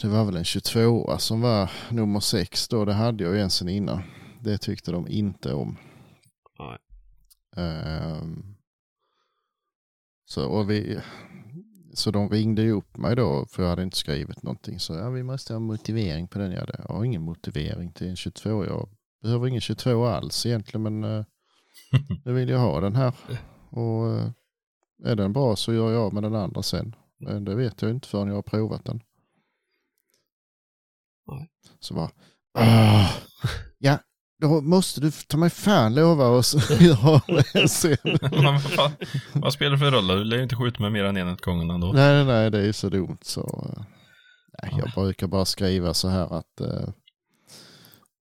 det 0.03 0.09
var 0.09 0.25
väl 0.25 0.37
en 0.37 0.45
22 0.45 1.19
som 1.19 1.41
var 1.41 1.71
nummer 1.91 2.21
6 2.21 2.69
då, 2.69 2.85
det 2.85 2.93
hade 2.93 3.25
jag 3.25 3.35
ju 3.35 3.41
en 3.41 3.51
sen 3.51 3.69
innan. 3.69 4.03
Det 4.41 4.59
tyckte 4.59 4.93
de 4.93 5.09
inte 5.09 5.55
om. 5.55 5.79
Nej. 6.59 6.79
Ehm, 7.57 8.57
så, 10.33 10.47
och 10.49 10.71
vi, 10.71 11.01
så 11.95 12.11
de 12.11 12.29
ringde 12.29 12.63
ju 12.63 12.73
upp 12.73 12.97
mig 12.97 13.17
då 13.17 13.47
för 13.47 13.63
jag 13.63 13.71
hade 13.71 13.83
inte 13.83 13.97
skrivit 13.97 14.43
någonting. 14.43 14.81
Så 14.81 14.95
ja, 14.95 15.11
vi 15.11 15.23
måste 15.23 15.53
ha 15.53 15.61
motivering 15.61 16.29
på 16.29 16.39
den. 16.39 16.53
Ja, 16.53 16.65
det- 16.65 16.85
jag 16.89 16.95
har 16.95 17.05
ingen 17.05 17.23
motivering 17.23 17.93
till 17.93 18.09
en 18.09 18.17
22. 18.17 18.65
Jag 18.65 18.89
behöver 19.23 19.47
ingen 19.49 19.61
22 19.61 20.05
alls 20.05 20.47
egentligen 20.47 20.83
men 20.83 21.05
eh, 21.05 21.25
nu 22.25 22.33
vill 22.33 22.49
jag 22.49 22.59
ha 22.59 22.81
den 22.81 22.97
här. 22.97 23.15
Och 23.71 24.11
eh, 24.11 24.31
är 25.05 25.17
den 25.17 25.33
bra 25.33 25.57
så 25.57 25.73
gör 25.73 25.93
jag 25.93 26.13
med 26.13 26.23
den 26.23 26.35
andra 26.35 26.63
sen. 26.63 26.97
Men 27.19 27.45
det 27.45 27.55
vet 27.55 27.83
jag 27.83 27.91
inte 27.91 28.09
förrän 28.09 28.29
jag 28.29 28.35
har 28.35 28.43
provat 28.43 28.85
den. 28.85 29.01
Så 31.81 31.95
bara, 31.95 32.11
"Ah, 32.55 33.09
ja, 33.79 33.99
då 34.43 34.61
måste 34.61 35.01
du 35.01 35.11
ta 35.11 35.37
mig 35.37 35.51
fan 35.51 35.95
lova 35.95 36.27
oss 36.29 36.55
att 36.55 36.81
göra 36.81 37.21
det 37.53 37.69
sen. 37.69 37.97
Men 38.23 38.45
vad, 38.45 38.63
fan, 38.63 38.93
vad 39.33 39.53
spelar 39.53 39.71
det 39.73 39.79
för 39.79 39.91
roll? 39.91 40.07
Du 40.07 40.25
lär 40.25 40.37
ju 40.37 40.43
inte 40.43 40.57
skjuta 40.57 40.83
med 40.83 40.93
mer 40.93 41.05
än 41.05 41.17
en 41.17 41.29
åt 41.29 41.41
gången 41.41 41.71
ändå. 41.71 41.93
Nej, 41.93 42.25
nej, 42.25 42.51
det 42.51 42.59
är 42.59 42.65
ju 42.65 42.73
så 42.73 42.89
dumt 42.89 43.19
så. 43.23 43.73
eh, 43.77 43.85
Nej, 44.63 44.75
jag 44.79 44.91
brukar 44.95 45.27
bara 45.27 45.45
skriva 45.45 45.95
så 45.95 46.09
här 46.09 46.39
att 46.39 46.61
eh, 46.61 46.89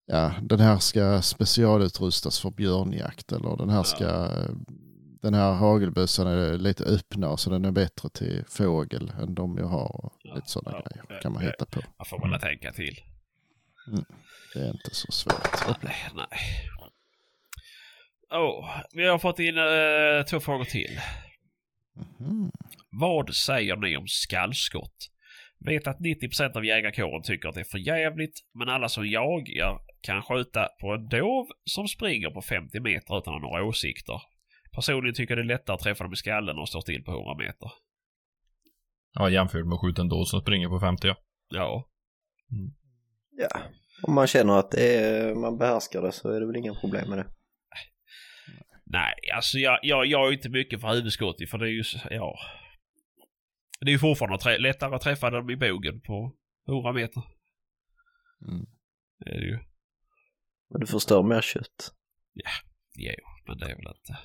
ja, 0.05 0.31
den 0.41 0.59
här 0.59 0.79
ska 0.79 1.21
specialutrustas 1.21 2.39
för 2.39 2.49
björnjakt 2.51 3.31
eller 3.31 3.57
den 3.57 3.69
här 3.69 3.83
ska, 3.83 4.29
den 5.21 5.33
här 5.33 5.53
hagelbössan 5.53 6.27
är 6.27 6.57
lite 6.57 6.83
öppnare 6.83 7.37
så 7.37 7.49
den 7.49 7.65
är 7.65 7.71
bättre 7.71 8.09
till 8.09 8.43
fågel 8.49 9.13
än 9.21 9.35
de 9.35 9.57
jag 9.57 9.67
har. 9.67 10.05
Och 10.05 10.13
Ja, 10.23 10.35
lite 10.35 10.49
sådana 10.49 10.77
ja, 10.77 10.83
grejer 11.05 11.21
kan 11.21 11.33
man 11.33 11.41
hitta 11.43 11.65
på. 11.65 11.81
Man 11.97 12.05
får 12.05 12.29
väl 12.29 12.39
tänka 12.39 12.71
till. 12.73 12.99
Det 14.53 14.59
är 14.59 14.67
inte 14.71 14.95
så 14.95 15.11
svårt. 15.11 15.83
Nej, 15.83 15.95
nej. 16.15 16.39
Oh, 18.29 18.69
vi 18.93 19.07
har 19.07 19.19
fått 19.19 19.39
in 19.39 19.57
eh, 19.57 20.25
två 20.29 20.39
frågor 20.39 20.65
till. 20.65 20.99
Mhm. 22.19 22.51
Vad 22.91 23.35
säger 23.35 23.75
ni 23.75 23.97
om 23.97 24.07
skallskott? 24.07 25.11
Vet 25.65 25.87
att 25.87 25.99
90% 25.99 26.57
av 26.57 26.65
jägarkåren 26.65 27.23
tycker 27.23 27.49
att 27.49 27.55
det 27.55 27.61
är 27.61 27.71
för 27.71 27.77
jävligt, 27.77 28.39
men 28.53 28.69
alla 28.69 28.89
som 28.89 29.07
jagar 29.07 29.79
kan 30.01 30.23
skjuta 30.23 30.67
på 30.81 30.93
en 30.93 31.07
dov 31.07 31.47
som 31.63 31.87
springer 31.87 32.29
på 32.29 32.41
50 32.41 32.79
meter 32.79 33.17
utan 33.17 33.17
att 33.17 33.41
ha 33.41 33.49
några 33.49 33.63
åsikter. 33.63 34.21
Personligen 34.75 35.15
tycker 35.15 35.37
jag 35.37 35.45
det 35.45 35.53
är 35.53 35.57
lättare 35.57 35.73
att 35.75 35.81
träffa 35.81 36.03
dem 36.03 36.13
i 36.13 36.15
skallen 36.15 36.57
och 36.57 36.69
stå 36.69 36.81
still 36.81 37.03
på 37.03 37.11
100 37.11 37.35
meter. 37.37 37.71
Ja, 39.13 39.29
jämfört 39.29 39.65
med 39.65 39.73
att 39.73 39.81
skjuta 39.81 40.01
en 40.01 40.09
då 40.09 40.25
som 40.25 40.41
springer 40.41 40.67
på 40.67 40.79
50 40.79 41.07
ja. 41.07 41.15
Ja. 41.49 41.87
Ja, 43.37 43.61
om 44.03 44.13
man 44.13 44.27
känner 44.27 44.59
att 44.59 44.71
det 44.71 44.95
är, 44.95 45.35
man 45.35 45.57
behärskar 45.57 46.01
det 46.01 46.11
så 46.11 46.29
är 46.29 46.39
det 46.39 46.45
väl 46.45 46.55
inga 46.55 46.73
problem 46.73 47.09
med 47.09 47.17
det. 47.17 47.27
Nej, 48.85 49.13
alltså 49.35 49.57
jag, 49.57 49.79
jag, 49.81 50.05
jag 50.05 50.27
är 50.27 50.31
inte 50.33 50.49
mycket 50.49 50.81
för 50.81 50.87
huvudskott 50.93 51.49
för 51.49 51.57
det 51.57 51.65
är 51.65 51.71
ju, 51.71 51.83
ja. 52.09 52.39
Det 53.79 53.87
är 53.89 53.91
ju 53.91 53.99
fortfarande 53.99 54.37
trä, 54.37 54.57
lättare 54.57 54.95
att 54.95 55.01
träffa 55.01 55.29
dem 55.29 55.49
i 55.49 55.55
bågen 55.55 56.01
på 56.01 56.35
100 56.67 56.93
meter. 56.93 57.23
Mm. 58.47 58.65
Det 59.19 59.29
är 59.29 59.39
det 59.39 59.45
ju. 59.45 59.59
Men 60.69 60.81
du 60.81 60.87
förstör 60.87 61.23
mer 61.23 61.41
kött. 61.41 61.91
Jo, 62.95 63.11
men 63.47 63.57
det 63.57 63.65
är 63.65 63.75
väl 63.75 63.87
inte... 63.87 64.17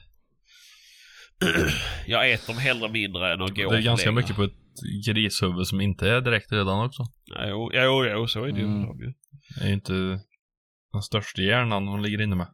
jag 2.07 2.33
äter 2.33 2.47
dem 2.47 2.59
hellre 2.59 2.89
mindre 2.89 3.33
än 3.33 3.43
att 3.43 3.57
gå 3.57 3.71
Det 3.71 3.79
är 3.79 3.83
ganska 3.83 4.11
längre. 4.11 4.21
mycket 4.21 4.37
på 4.37 4.43
ett 4.43 4.66
grishuvud 5.07 5.67
som 5.67 5.81
inte 5.81 6.09
är 6.09 6.21
direkt 6.21 6.53
redan 6.53 6.87
också. 6.87 7.03
Jo, 7.49 7.71
jo, 7.75 8.05
jo, 8.05 8.27
så 8.27 8.45
är 8.45 8.53
det 8.53 8.59
ju. 8.61 8.67
Mm. 8.67 8.97
Det 9.59 9.65
är 9.65 9.69
ju 9.69 9.75
inte 9.75 9.93
den 10.93 11.03
största 11.03 11.43
hjärnan 11.43 11.89
hon 11.89 12.03
ligger 12.03 12.21
inne 12.23 12.37
med. 12.37 12.47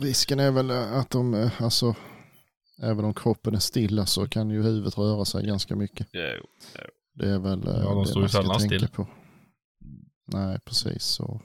Risken 0.00 0.40
är 0.40 0.50
väl 0.50 0.70
att 0.70 1.10
de, 1.10 1.34
eh, 1.34 1.62
alltså, 1.62 1.94
även 2.82 3.04
om 3.04 3.14
kroppen 3.14 3.54
är 3.54 3.58
stilla 3.58 4.06
så 4.06 4.28
kan 4.28 4.50
ju 4.50 4.62
huvudet 4.62 4.98
röra 4.98 5.24
sig 5.24 5.46
ganska 5.46 5.76
mycket. 5.76 6.06
Jo. 6.12 6.46
Det 7.14 7.28
är 7.30 7.38
väl 7.38 7.68
eh, 7.68 7.74
Ja, 7.74 7.90
de 7.94 8.00
det 8.02 8.08
står 8.08 8.20
man 8.20 8.28
ska 8.28 8.42
sällan 8.42 8.58
tänka 8.58 8.78
still. 8.78 8.88
på. 8.88 9.08
Nej, 10.32 10.58
precis 10.64 11.02
så. 11.04 11.42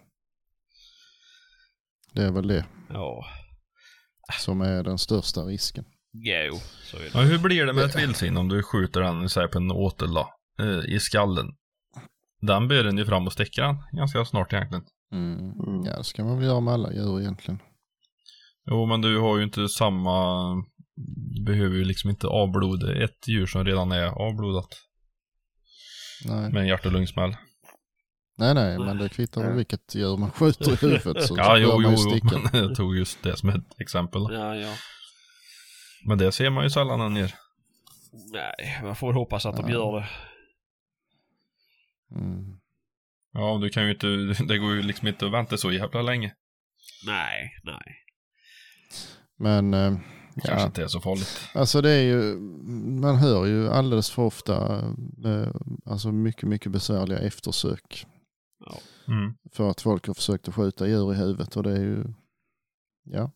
Det 2.14 2.24
är 2.24 2.32
väl 2.32 2.48
det 2.48 2.66
Ja. 2.90 3.26
som 4.40 4.62
är 4.62 4.84
den 4.84 4.98
största 4.98 5.42
risken. 5.42 5.86
Jo, 6.14 6.60
så 6.84 6.98
är 6.98 7.02
det. 7.02 7.10
Ja, 7.14 7.20
hur 7.22 7.40
blir 7.40 7.66
det 7.66 7.74
med 7.74 7.86
ett 7.86 7.96
vildsvin 7.96 8.38
om 8.38 8.50
du 8.50 8.64
skjuter 8.64 9.02
den 9.02 9.22
här 9.22 9.48
på 9.48 9.58
en 9.58 9.72
åtel 9.72 10.14
då, 10.14 10.30
eh, 10.60 10.96
i 10.96 11.00
skallen? 11.00 11.48
Den 12.42 12.68
bär 12.68 12.84
den 12.84 12.98
ju 12.98 13.06
fram 13.06 13.26
och 13.28 13.34
sticker 13.34 13.62
den 13.62 13.78
ganska 13.92 14.26
snart 14.26 14.54
egentligen. 14.54 14.84
Mm. 15.12 15.40
Mm. 15.40 15.86
Ja, 15.86 15.98
det 15.98 16.04
ska 16.04 16.24
man 16.24 16.38
väl 16.38 16.46
göra 16.48 16.60
med 16.60 16.74
alla 16.74 16.94
djur 16.94 17.20
egentligen. 17.20 17.60
Jo, 18.66 18.86
men 18.86 19.02
du 19.02 19.20
har 19.20 19.38
ju 19.38 19.44
inte 19.44 19.70
samma... 19.70 20.40
Du 21.36 21.44
behöver 21.44 21.76
ju 21.76 21.84
liksom 21.84 22.10
inte 22.10 22.28
avbloda 22.28 23.04
ett 23.04 23.28
djur 23.28 23.46
som 23.46 23.66
redan 23.66 23.92
är 23.92 24.08
avblodat 24.08 24.68
Nej, 26.26 26.52
med 26.52 26.62
en 26.62 26.68
hjärt 26.68 26.86
och 26.86 26.92
lungsmäll. 26.92 27.36
nej, 28.38 28.54
nej, 28.54 28.80
men 28.80 28.98
det 28.98 29.10
kvittar 29.10 29.44
väl 29.44 29.56
vilket 29.56 29.96
djur 29.96 30.18
man 30.18 30.32
skjuter 30.32 30.72
i 30.72 30.76
huvudet 30.76 31.24
så 31.24 31.36
Ja, 31.38 31.50
bör 31.50 31.58
jo, 31.58 31.82
jo, 31.84 31.90
jo, 31.92 31.98
sticka. 31.98 32.40
men 32.52 32.64
jag 32.64 32.76
tog 32.76 32.98
just 32.98 33.24
det 33.24 33.38
som 33.38 33.50
ett 33.50 33.80
exempel. 33.82 34.22
Ja, 34.32 34.56
ja. 34.56 34.74
Men 36.06 36.18
det 36.18 36.32
ser 36.32 36.50
man 36.50 36.64
ju 36.64 36.70
sällan 36.70 37.02
än 37.02 37.16
gör. 37.16 37.32
Nej, 38.34 38.80
man 38.84 38.96
får 38.96 39.14
hoppas 39.14 39.46
att 39.46 39.56
de 39.58 39.70
Ja. 39.70 39.74
gör 39.74 40.00
det. 40.00 40.08
Mm. 42.16 42.60
Ja, 43.34 43.60
du 43.62 43.70
kan 43.70 43.84
ju 43.86 43.92
inte, 43.94 44.08
det 44.48 44.58
går 44.58 44.74
ju 44.76 44.82
liksom 44.82 45.08
inte 45.08 45.26
att 45.26 45.32
vänta 45.32 45.58
så 45.58 45.72
jävla 45.72 46.02
länge. 46.02 46.34
Nej, 47.06 47.52
nej. 47.64 47.96
Men 49.38 49.74
eh, 49.74 49.98
Kanske 50.34 50.52
ja, 50.62 50.66
inte 50.66 50.84
är 50.84 50.88
så 50.88 51.02
farligt. 51.02 51.50
alltså 51.56 51.82
det 51.82 51.90
är 51.92 52.04
ju, 52.04 52.36
man 53.02 53.16
hör 53.16 53.46
ju 53.46 53.70
alldeles 53.70 54.12
för 54.12 54.22
ofta 54.22 54.80
eh, 55.26 55.52
alltså 55.86 56.12
mycket, 56.12 56.50
mycket 56.50 56.72
besvärliga 56.72 57.20
eftersök 57.20 58.06
Mm. 59.08 59.34
för 59.54 59.70
att 59.70 59.82
folk 59.82 60.08
har 60.08 60.14
försökt 60.14 60.48
att 60.48 60.56
skjuta 60.56 60.88
djur 60.88 61.14
i 61.14 61.16
huvudet 61.18 61.56
och 61.58 61.64
det 61.64 61.72
är 61.72 61.82
ju, 61.82 62.04
ja, 63.04 63.32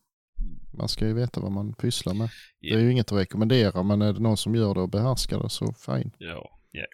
man 0.72 0.88
ska 0.88 1.06
ju 1.06 1.14
veta 1.14 1.40
vad 1.40 1.52
man 1.52 1.72
pysslar 1.74 2.14
med. 2.14 2.28
Det 2.60 2.74
är 2.74 2.78
ju 2.78 2.92
inget 2.92 3.12
att 3.12 3.18
rekommendera 3.18 3.82
men 3.82 4.02
är 4.02 4.12
det 4.12 4.20
någon 4.20 4.36
som 4.36 4.54
gör 4.54 4.74
det 4.74 4.80
och 4.80 4.90
behärskar 4.90 5.42
det 5.42 5.50
så 5.50 5.72
fine. 5.72 6.12
Ja, 6.18 6.60
ja. 6.70 6.86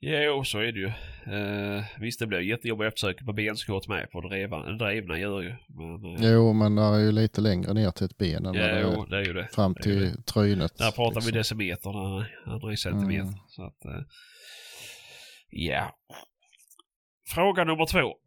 Jo, 0.00 0.44
så 0.44 0.58
är 0.58 0.72
det 0.72 0.78
ju. 0.78 0.92
Uh, 1.34 1.84
visst, 2.00 2.20
det 2.20 2.26
blir 2.26 2.40
jättejobbigt 2.40 2.88
eftersök 2.88 3.26
på 3.26 3.32
benskott 3.32 3.88
med 3.88 4.10
på 4.10 4.20
drevna 4.78 5.18
djur 5.18 5.42
ju. 5.42 5.54
Men, 5.68 6.04
uh, 6.04 6.32
Jo, 6.32 6.52
men 6.52 6.74
det 6.74 6.82
är 6.82 6.98
ju 6.98 7.12
lite 7.12 7.40
längre 7.40 7.74
ner 7.74 7.90
till 7.90 8.06
ett 8.06 8.18
ben 8.18 8.46
än 8.46 8.52
det 8.52 8.80
jo, 8.80 9.06
det 9.10 9.16
är 9.16 9.24
ju 9.24 9.32
det. 9.32 9.48
fram 9.52 9.72
det 9.74 9.82
till 9.82 10.22
trynet. 10.22 10.78
Där 10.78 10.90
pratar 10.90 11.20
vi 11.20 11.26
liksom. 11.32 11.58
decimeter, 11.58 11.92
där 11.92 12.52
andra 12.52 12.76
centimeter. 12.76 13.22
Mm. 13.22 13.34
Så 13.48 13.62
att, 13.64 13.84
eh, 13.84 14.02
ja. 15.50 15.96
Fråga 17.34 17.64
nummer 17.64 17.86
två. 17.86 18.25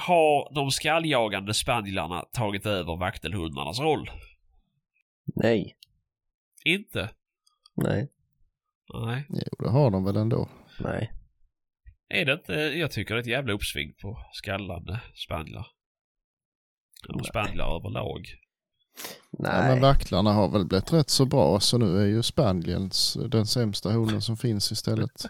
Har 0.00 0.54
de 0.54 0.70
skalljagande 0.70 1.54
spanilarna 1.54 2.24
tagit 2.32 2.66
över 2.66 2.96
vaktelhundarnas 2.96 3.80
roll? 3.80 4.10
Nej. 5.34 5.76
Inte? 6.64 7.10
Nej. 7.74 8.08
Nej. 8.94 9.26
Jo, 9.28 9.64
det 9.64 9.70
har 9.70 9.90
de 9.90 10.04
väl 10.04 10.16
ändå. 10.16 10.48
Nej. 10.80 11.12
Är 12.08 12.24
det 12.24 12.32
inte? 12.32 12.52
Jag 12.52 12.90
tycker 12.90 13.14
det 13.14 13.18
är 13.18 13.22
ett 13.22 13.26
jävla 13.26 13.52
uppsving 13.52 13.94
på 14.02 14.18
skallande 14.32 15.00
spanilar. 15.14 15.66
Och 17.08 17.16
Nej. 17.16 17.24
spanilar 17.24 17.66
överlag. 19.38 19.54
Ja, 19.54 19.62
men 19.62 19.70
Nej. 19.70 19.80
vaktlarna 19.80 20.32
har 20.32 20.48
väl 20.48 20.64
blivit 20.64 20.92
rätt 20.92 21.10
så 21.10 21.24
bra 21.24 21.60
så 21.60 21.78
nu 21.78 22.02
är 22.02 22.06
ju 22.06 22.22
spaniels 22.22 23.16
den 23.30 23.46
sämsta 23.46 23.90
hunden 23.90 24.22
som 24.22 24.36
finns 24.36 24.72
istället. 24.72 25.10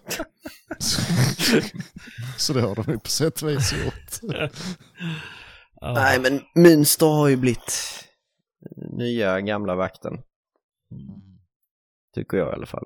så 2.37 2.53
det 2.53 2.61
har 2.61 2.75
de 2.75 2.93
ju 2.93 2.99
på 2.99 3.09
sätt 3.09 3.43
och 3.43 3.49
vis 3.49 3.73
gjort. 3.73 4.33
Ja. 5.81 5.93
Nej, 5.93 6.21
men 6.21 6.41
mönster 6.55 7.07
har 7.07 7.29
ju 7.29 7.37
blivit 7.37 8.05
nya 8.77 9.41
gamla 9.41 9.75
vakten. 9.75 10.13
Tycker 12.15 12.37
jag 12.37 12.49
i 12.49 12.53
alla 12.53 12.67
fall. 12.67 12.85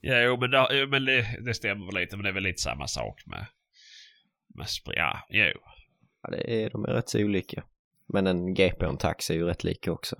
Ja, 0.00 0.20
jo, 0.20 0.36
men, 0.40 0.50
det, 0.50 0.68
jo, 0.70 0.88
men 0.88 1.04
det, 1.04 1.40
det 1.44 1.54
stämmer 1.54 1.86
väl 1.86 1.94
lite. 2.02 2.16
Men 2.16 2.22
det 2.24 2.28
är 2.30 2.34
väl 2.34 2.42
lite 2.42 2.62
samma 2.62 2.86
sak 2.86 3.22
med... 3.26 3.46
med 4.54 4.66
spr- 4.66 4.96
ja, 4.96 5.26
jo. 5.30 5.60
Ja, 6.22 6.30
det 6.30 6.64
är, 6.64 6.70
de 6.70 6.84
är 6.84 6.88
rätt 6.88 7.08
så 7.08 7.18
olika. 7.18 7.64
Men 8.12 8.26
en 8.26 8.54
GP 8.54 8.84
och 8.84 8.92
en 8.92 8.98
tax 8.98 9.30
är 9.30 9.34
ju 9.34 9.46
rätt 9.46 9.64
lika 9.64 9.92
också. 9.92 10.16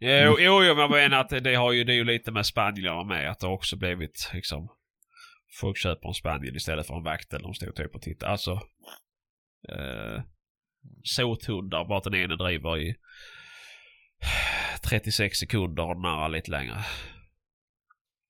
Jo, 0.00 0.36
jo, 0.38 0.64
jo, 0.64 0.74
men 0.74 0.78
jag 0.78 0.90
menar 0.90 1.20
att 1.20 1.44
det, 1.44 1.54
har 1.54 1.72
ju, 1.72 1.84
det 1.84 1.92
är 1.92 1.96
ju 1.96 2.04
lite 2.04 2.32
med 2.32 2.46
spanjorna 2.46 3.04
med. 3.04 3.30
Att 3.30 3.40
det 3.40 3.46
har 3.46 3.54
också 3.54 3.76
blivit 3.76 4.30
liksom... 4.34 4.68
Folk 5.60 5.76
köper 5.76 6.08
en 6.08 6.14
spaniel 6.14 6.56
istället 6.56 6.86
för 6.86 6.94
en 6.94 7.02
vaktel. 7.02 7.42
De 7.42 7.54
står 7.54 7.70
typ 7.70 7.94
och 7.94 8.02
tittar. 8.02 8.26
Alltså... 8.26 8.52
Eh, 9.68 10.22
såthundar. 11.02 11.84
Bara 11.84 11.98
att 11.98 12.04
den 12.04 12.14
ene 12.14 12.36
driver 12.36 12.78
i 12.78 12.94
36 14.82 15.38
sekunder 15.38 15.82
och 15.82 15.94
den 15.94 16.04
andra 16.04 16.28
lite 16.28 16.50
längre. 16.50 16.84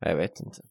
Jag 0.00 0.16
vet 0.16 0.40
inte. 0.40 0.62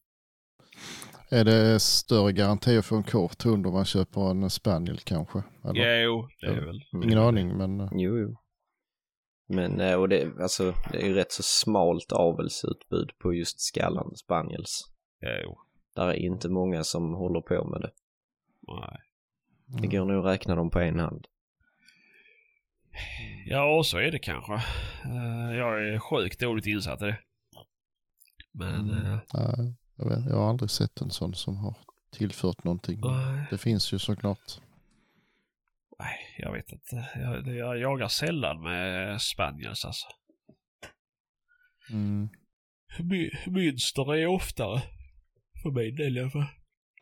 Är 1.29 1.45
det 1.45 1.79
större 1.79 2.31
garanti 2.31 2.77
att 2.77 2.85
få 2.85 2.95
en 2.95 3.03
kort 3.03 3.43
hund 3.43 3.67
om 3.67 3.73
man 3.73 3.85
köper 3.85 4.29
en 4.31 4.49
spaniel 4.49 4.97
kanske? 4.99 5.43
Eller? 5.63 6.01
Jo, 6.01 6.27
det 6.41 6.47
är 6.47 6.65
väl... 6.65 6.81
Ingen 7.03 7.17
aning 7.17 7.57
men 7.57 7.79
eh, 7.79 7.89
Jo, 7.91 8.17
jo. 8.17 8.37
Men, 9.49 9.79
eh, 9.81 9.93
och 9.95 10.09
det, 10.09 10.39
alltså, 10.41 10.73
det 10.91 10.97
är 11.01 11.05
ju 11.07 11.13
rätt 11.13 11.31
så 11.31 11.43
smalt 11.43 12.11
avelsutbud 12.11 13.11
på 13.19 13.33
just 13.33 13.59
skallande 13.61 14.15
spaniels. 14.17 14.81
Jo. 15.43 15.57
Där 15.95 16.07
är 16.07 16.13
inte 16.13 16.49
många 16.49 16.83
som 16.83 17.13
håller 17.13 17.41
på 17.41 17.65
med 17.69 17.81
det. 17.81 17.91
Nej. 18.67 18.99
Det 19.81 19.87
går 19.87 20.05
nog 20.05 20.25
att 20.25 20.33
räkna 20.33 20.55
dem 20.55 20.69
på 20.69 20.79
en 20.79 20.99
hand. 20.99 21.25
Ja, 23.45 23.81
så 23.85 23.97
är 23.97 24.11
det 24.11 24.19
kanske. 24.19 24.53
Eh, 25.05 25.57
Jag 25.57 25.87
är 25.87 25.99
sjukt 25.99 26.39
dåligt 26.39 26.65
insatt 26.65 27.01
i 27.01 27.05
det. 27.05 27.17
Men... 28.51 28.89
eh, 28.89 29.19
Nej, 29.33 29.75
jag, 29.97 30.09
vet, 30.09 30.25
jag 30.25 30.35
har 30.35 30.49
aldrig 30.49 30.69
sett 30.69 31.01
en 31.01 31.09
sån 31.09 31.33
som 31.33 31.57
har 31.57 31.75
tillfört 32.11 32.63
någonting. 32.63 32.99
Nej. 33.03 33.45
Det 33.49 33.57
finns 33.57 33.93
ju 33.93 33.99
såklart. 33.99 34.61
Nej, 35.99 36.17
jag 36.37 36.51
vet 36.53 36.71
inte. 36.71 37.09
Jag, 37.15 37.47
jag 37.47 37.77
jagar 37.77 38.07
sällan 38.07 38.61
med 38.61 39.21
spaniels 39.21 39.85
alltså. 39.85 40.07
Mm. 41.91 42.29
My, 42.99 43.31
mönster 43.47 44.15
är 44.15 44.27
oftare. 44.27 44.81
För 45.63 45.71
min 45.71 45.95
del 45.95 46.17
i 46.17 46.21
alla 46.21 46.29
fall. 46.29 46.45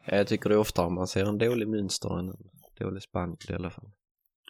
Ja, 0.06 0.16
Jag 0.16 0.28
tycker 0.28 0.50
det 0.50 0.56
är 0.56 0.60
oftare 0.60 0.90
man 0.90 1.08
ser 1.08 1.26
en 1.26 1.38
dålig 1.38 1.68
mönster 1.68 2.20
än 2.20 2.30
en 2.30 2.50
dålig 2.80 3.04
spaniel 3.04 3.38
i 3.50 3.54
alla 3.54 3.70
fall. 3.70 3.92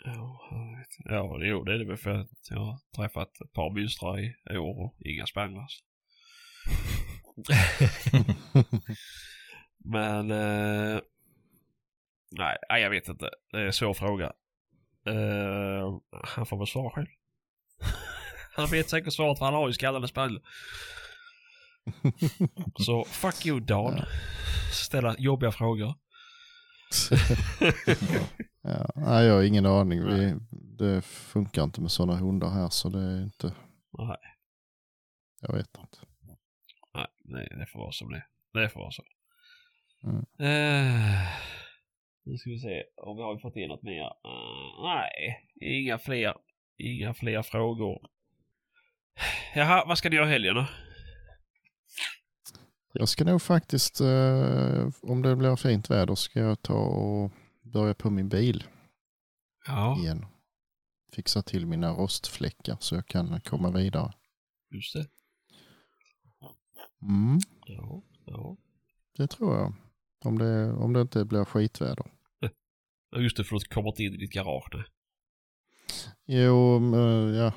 Ja, 0.06 0.48
jag 0.52 0.78
vet. 0.78 0.88
ja 1.06 1.38
jo, 1.42 1.64
det 1.64 1.74
är 1.74 1.78
det 1.78 1.86
väl 1.86 1.98
för 1.98 2.10
att 2.10 2.30
jag 2.50 2.60
har 2.60 2.80
träffat 2.96 3.42
ett 3.46 3.54
par 3.54 3.74
mönstrar 3.74 4.20
i 4.54 4.58
år 4.58 4.84
och 4.86 4.96
inga 5.00 5.26
spaniels. 5.26 5.80
Men... 9.78 10.32
Eh, 10.32 11.00
nej, 12.32 12.58
jag 12.70 12.90
vet 12.90 13.08
inte. 13.08 13.30
Det 13.52 13.58
är 13.58 13.66
en 13.66 13.74
svår 13.74 13.94
fråga. 13.94 14.34
Eh, 15.08 16.00
han 16.24 16.46
får 16.46 16.58
väl 16.58 16.68
svara 16.68 16.90
själv. 16.90 17.08
han 18.56 18.68
vet 18.68 18.90
säkert 18.90 19.14
svaret 19.14 19.38
för 19.38 19.46
han 19.46 19.54
har 19.54 19.68
ju 19.68 19.74
skallande 19.74 20.08
spaniel. 20.08 20.42
Så 22.80 23.04
fuck 23.06 23.46
you 23.46 23.60
Dan. 23.60 24.02
Ställa 24.72 25.16
jobbiga 25.18 25.52
frågor. 25.52 25.94
ja, 28.62 28.90
nej, 28.96 29.26
jag 29.26 29.34
har 29.34 29.44
ingen 29.44 29.66
aning. 29.66 30.06
Vi, 30.06 30.36
det 30.52 31.02
funkar 31.02 31.64
inte 31.64 31.82
med 31.82 31.92
sådana 31.92 32.20
hundar 32.20 32.50
här 32.50 32.70
så 32.70 32.90
det 32.90 33.00
är 33.00 33.24
inte. 33.24 33.54
Nej. 33.98 34.18
Jag 35.42 35.54
vet 35.54 35.78
inte. 35.78 35.98
Nej, 37.28 37.48
det 37.60 37.66
får 37.66 37.80
vara 37.80 37.92
som 37.92 38.12
det 38.12 38.18
är. 38.18 38.62
Det 38.62 38.70
får 38.70 38.80
vara 38.80 38.92
så. 38.92 39.04
Mm. 40.04 40.18
Eh, 40.40 41.28
nu 42.24 42.38
ska 42.38 42.50
vi 42.50 42.60
se 42.60 42.84
om 42.98 43.18
vi 43.18 43.24
har 43.24 43.40
fått 43.40 43.56
in 43.56 43.68
något 43.68 43.84
mer. 43.84 44.04
Eh, 44.04 44.84
nej, 44.84 45.40
inga 45.62 45.98
fler. 45.98 46.34
Inga 46.78 47.14
fler 47.14 47.42
frågor. 47.42 48.08
Jaha, 49.56 49.84
vad 49.88 49.98
ska 49.98 50.10
ni 50.10 50.16
göra 50.16 50.26
helgen 50.26 50.56
då? 50.56 50.66
Jag 52.94 53.10
ska 53.10 53.24
nog 53.24 53.42
faktiskt, 53.42 54.02
eh, 54.02 54.88
om 55.02 55.22
det 55.22 55.36
blir 55.36 55.56
fint 55.56 55.90
väder, 55.90 56.16
ska 56.16 56.40
jag 56.40 56.62
ta 56.62 56.74
och 56.74 57.32
börja 57.74 57.94
på 57.94 58.10
min 58.10 58.30
bil 58.30 58.64
Ja, 59.68 59.98
igen. 60.00 60.26
Fixa 61.16 61.42
till 61.42 61.66
mina 61.66 61.92
rostfläckar 61.92 62.78
så 62.80 62.96
jag 62.96 63.06
kan 63.08 63.42
komma 63.42 63.72
vidare. 63.72 64.14
just 64.72 64.94
det. 64.94 65.06
Mm, 67.08 67.40
Ja, 67.66 68.02
ja. 68.26 68.58
det 69.18 69.28
tror 69.28 69.56
jag. 69.58 69.74
Om 70.26 70.38
det, 70.38 70.72
om 70.74 70.94
det 70.94 71.02
inte 71.02 71.26
blir 71.26 71.46
skitväder. 71.46 72.06
Just 73.18 73.38
det, 73.38 73.44
för 73.44 73.56
du 73.56 73.66
kommer 73.66 73.90
inte 73.90 74.04
in 74.04 74.14
i 74.14 74.18
ditt 74.18 74.34
garage 74.34 74.70
nu. 74.74 74.84
Jo, 76.26 76.80
ja. 77.36 77.54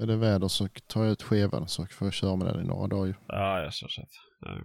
Är 0.00 0.06
det 0.06 0.16
väder 0.16 0.48
så 0.48 0.68
tar 0.86 1.04
jag 1.04 1.12
ett 1.12 1.22
skevan 1.22 1.68
så 1.68 1.86
får 1.86 2.06
jag 2.06 2.14
köra 2.14 2.36
med 2.36 2.46
den 2.46 2.64
i 2.64 2.66
några 2.68 2.86
dagar. 2.88 3.18
Ja, 3.28 3.62
jag 3.62 3.74
så 3.74 3.88
sett. 3.88 4.08
Ja. 4.40 4.60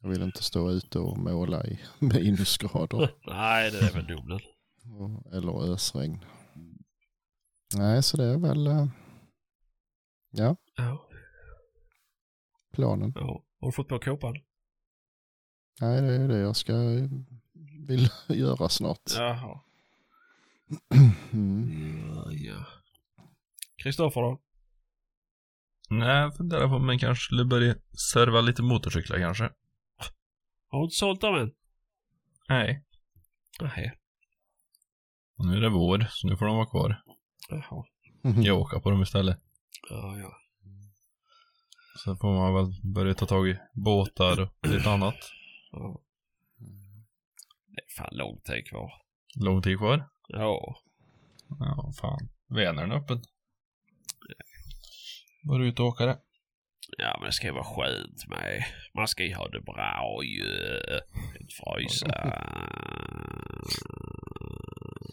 Jag 0.00 0.08
vill 0.08 0.22
inte 0.22 0.42
stå 0.42 0.70
ute 0.70 0.98
och 0.98 1.18
måla 1.18 1.64
i 1.66 1.80
minusgrader 1.98 3.10
Nej, 3.26 3.70
det 3.70 3.78
är 3.78 3.92
väl 3.92 4.32
och- 4.32 5.32
eller 5.34 5.72
ösregn. 5.72 6.24
Nej, 7.76 8.02
så 8.02 8.16
det 8.16 8.24
är 8.24 8.38
väl 8.38 8.66
eh, 8.66 8.86
ja, 10.30 10.56
Ja, 10.76 11.08
planen. 12.74 13.12
ja. 13.14 13.44
Har 13.60 13.68
du 13.68 13.72
fått 13.72 13.88
på 13.88 13.98
kåpan? 13.98 14.34
Nej, 15.80 16.02
det 16.02 16.14
är 16.14 16.28
det 16.28 16.38
jag 16.38 16.56
ska 16.56 16.72
vill 17.88 18.08
göra 18.28 18.68
snart. 18.68 19.00
Jaha. 19.16 19.60
Mm. 21.32 22.08
Ja, 22.14 22.32
ja. 22.32 22.66
Kristoffer 23.82 24.20
då? 24.20 24.40
Nej, 25.90 26.16
jag 26.20 26.36
funderar 26.36 26.68
på 26.68 26.74
om 26.74 26.86
man 26.86 26.98
kanske 26.98 27.24
skulle 27.24 27.44
börja 27.44 27.74
serva 28.14 28.40
lite 28.40 28.62
motorcyklar 28.62 29.18
kanske. 29.18 29.50
Har 30.68 30.78
du 30.78 30.84
inte 30.84 30.96
sålt 30.96 31.20
dem 31.20 31.34
än? 31.34 31.50
Nej. 32.48 32.84
Nej. 33.60 33.92
Och 35.38 35.46
nu 35.46 35.56
är 35.56 35.60
det 35.60 35.68
vår, 35.68 36.06
så 36.10 36.26
nu 36.28 36.36
får 36.36 36.46
de 36.46 36.56
vara 36.56 36.66
kvar. 36.66 37.02
Jaha. 37.48 37.84
Jag 38.42 38.58
åker 38.60 38.80
på 38.80 38.90
dem 38.90 39.02
istället. 39.02 39.38
Ja, 39.90 40.16
ja. 40.18 40.36
Så 41.96 42.16
får 42.16 42.32
man 42.34 42.54
väl 42.54 42.92
börja 42.94 43.14
ta 43.14 43.26
tag 43.26 43.48
i 43.48 43.58
båtar 43.72 44.40
och 44.40 44.68
lite 44.68 44.90
annat. 44.90 45.16
Det 47.66 47.80
är 47.82 47.94
fan 47.96 48.16
lång 48.16 48.40
tid 48.40 48.68
kvar. 48.68 48.92
Lång 49.36 49.62
tid 49.62 49.78
kvar. 49.78 50.08
Ja. 50.28 50.76
Ja, 51.48 51.92
fan. 52.00 52.28
Vänern 52.48 52.92
är 52.92 52.96
öppen. 52.96 53.22
Bara 55.48 55.66
ut 55.66 55.80
och 55.80 55.86
åka 55.86 56.06
det. 56.06 56.18
Ja, 56.98 57.16
men 57.20 57.26
det 57.26 57.32
ska 57.32 57.46
ju 57.46 57.52
vara 57.52 57.64
skönt 57.64 58.28
med. 58.28 58.64
Man 58.94 59.08
ska 59.08 59.24
ju 59.24 59.34
ha 59.34 59.48
det 59.48 59.60
bra 59.60 60.20
ju. 60.24 60.44
Inte 61.40 61.54
frysa. 61.54 62.06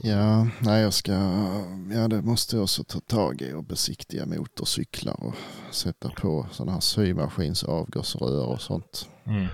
Ja, 0.03 0.47
nej 0.61 0.81
jag 0.81 0.93
ska, 0.93 1.11
ja 1.91 2.07
det 2.07 2.21
måste 2.21 2.55
jag 2.55 2.63
också 2.63 2.83
ta 2.83 2.99
tag 2.99 3.41
i 3.41 3.53
och 3.53 3.65
besiktiga 3.65 4.25
motorcyklar 4.25 5.23
och 5.23 5.35
sätta 5.71 6.09
på 6.09 6.47
sådana 6.51 6.71
här 6.71 6.79
symaskins 6.79 7.63
avgasrör 7.63 8.47
och 8.47 8.61
sånt. 8.61 9.09
Mm. 9.25 9.47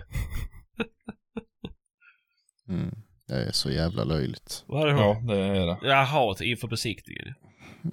Mm. 2.70 2.96
Det 3.28 3.34
är 3.34 3.52
så 3.52 3.72
jävla 3.72 4.04
löjligt. 4.04 4.64
Vad 4.68 4.90
är 4.90 4.94
det? 4.94 5.00
Ja, 5.02 5.22
det 5.28 5.38
är 5.38 5.66
det. 5.66 5.78
Jaha, 5.88 6.36
inför 6.42 6.68
besiktningen. 6.68 7.34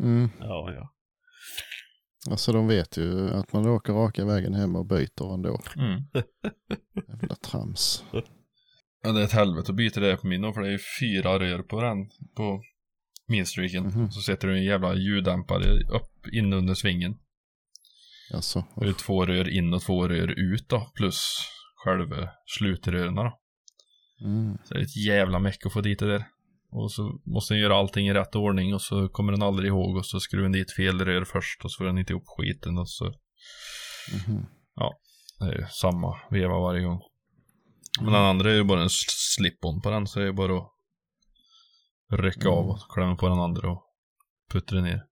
Mm. 0.00 0.30
Ja, 0.40 0.72
ja. 0.72 0.90
Alltså 2.30 2.52
de 2.52 2.66
vet 2.68 2.96
ju 2.96 3.30
att 3.30 3.52
man 3.52 3.66
åker 3.68 3.92
raka 3.92 4.24
vägen 4.24 4.54
hem 4.54 4.76
och 4.76 4.86
byter 4.86 5.34
ändå. 5.34 5.60
Mm. 5.76 6.02
Jävla 7.08 7.34
trams. 7.34 8.04
Ja, 9.02 9.12
det 9.12 9.20
är 9.20 9.24
ett 9.24 9.32
helvete 9.32 9.70
att 9.72 9.76
byta 9.76 10.00
det 10.00 10.16
på 10.16 10.26
min 10.26 10.52
för 10.54 10.60
det 10.60 10.68
är 10.68 10.72
ju 10.72 10.78
fyra 11.00 11.38
rör 11.38 11.62
på 11.62 11.80
den, 11.80 11.96
på 12.36 12.62
min 13.28 13.46
streaken. 13.46 13.84
Mhm. 13.84 14.10
Så 14.10 14.20
sätter 14.20 14.48
du 14.48 14.56
en 14.58 14.64
jävla 14.64 14.94
ljuddämpare 14.94 15.80
upp 15.80 16.26
in 16.32 16.52
under 16.52 16.74
svingen. 16.74 17.14
Alltså, 18.34 18.64
Det 18.76 18.88
är 18.88 18.92
två 18.92 19.26
rör 19.26 19.48
in 19.48 19.74
och 19.74 19.82
två 19.82 20.08
rör 20.08 20.54
ut 20.54 20.68
då, 20.68 20.92
plus 20.94 21.20
själva 21.84 22.28
slutrören 22.58 23.14
då. 23.14 23.38
mm. 24.24 24.58
Så 24.64 24.74
det 24.74 24.80
är 24.80 24.84
ett 24.84 25.06
jävla 25.06 25.38
meck 25.38 25.66
att 25.66 25.72
få 25.72 25.80
dit 25.80 25.98
det 25.98 26.06
där. 26.06 26.24
Och 26.76 26.92
så 26.92 27.20
måste 27.24 27.54
den 27.54 27.60
göra 27.60 27.76
allting 27.76 28.08
i 28.08 28.14
rätt 28.14 28.34
ordning 28.34 28.74
och 28.74 28.82
så 28.82 29.08
kommer 29.08 29.32
den 29.32 29.42
aldrig 29.42 29.68
ihåg 29.68 29.96
och 29.96 30.06
så 30.06 30.20
skruvar 30.20 30.42
den 30.42 30.52
dit 30.52 30.76
fel 30.76 31.04
rör 31.04 31.24
först 31.24 31.64
och 31.64 31.72
så 31.72 31.78
får 31.78 31.84
den 31.84 31.98
inte 31.98 32.12
ihop 32.12 32.24
skiten 32.26 32.78
och 32.78 32.90
så 32.90 33.04
Mhm. 34.26 34.46
det 35.38 35.44
är 35.44 35.58
ju 35.58 35.66
samma 35.66 36.16
veva 36.30 36.58
varje 36.60 36.82
gång. 36.82 37.00
Men 38.00 38.12
den 38.12 38.22
andra 38.22 38.50
är 38.50 38.54
ju 38.54 38.64
bara 38.64 38.82
en 38.82 38.88
slip-on 38.88 39.82
på 39.82 39.90
den 39.90 40.06
så 40.06 40.20
det 40.20 40.26
är 40.28 40.32
bara 40.32 40.58
att 40.58 42.20
rycka 42.20 42.48
av 42.48 42.68
och 42.68 42.78
klämma 42.94 43.16
på 43.16 43.28
den 43.28 43.38
andra 43.38 43.70
och 43.70 43.82
puttra 44.50 44.80
ner. 44.80 45.06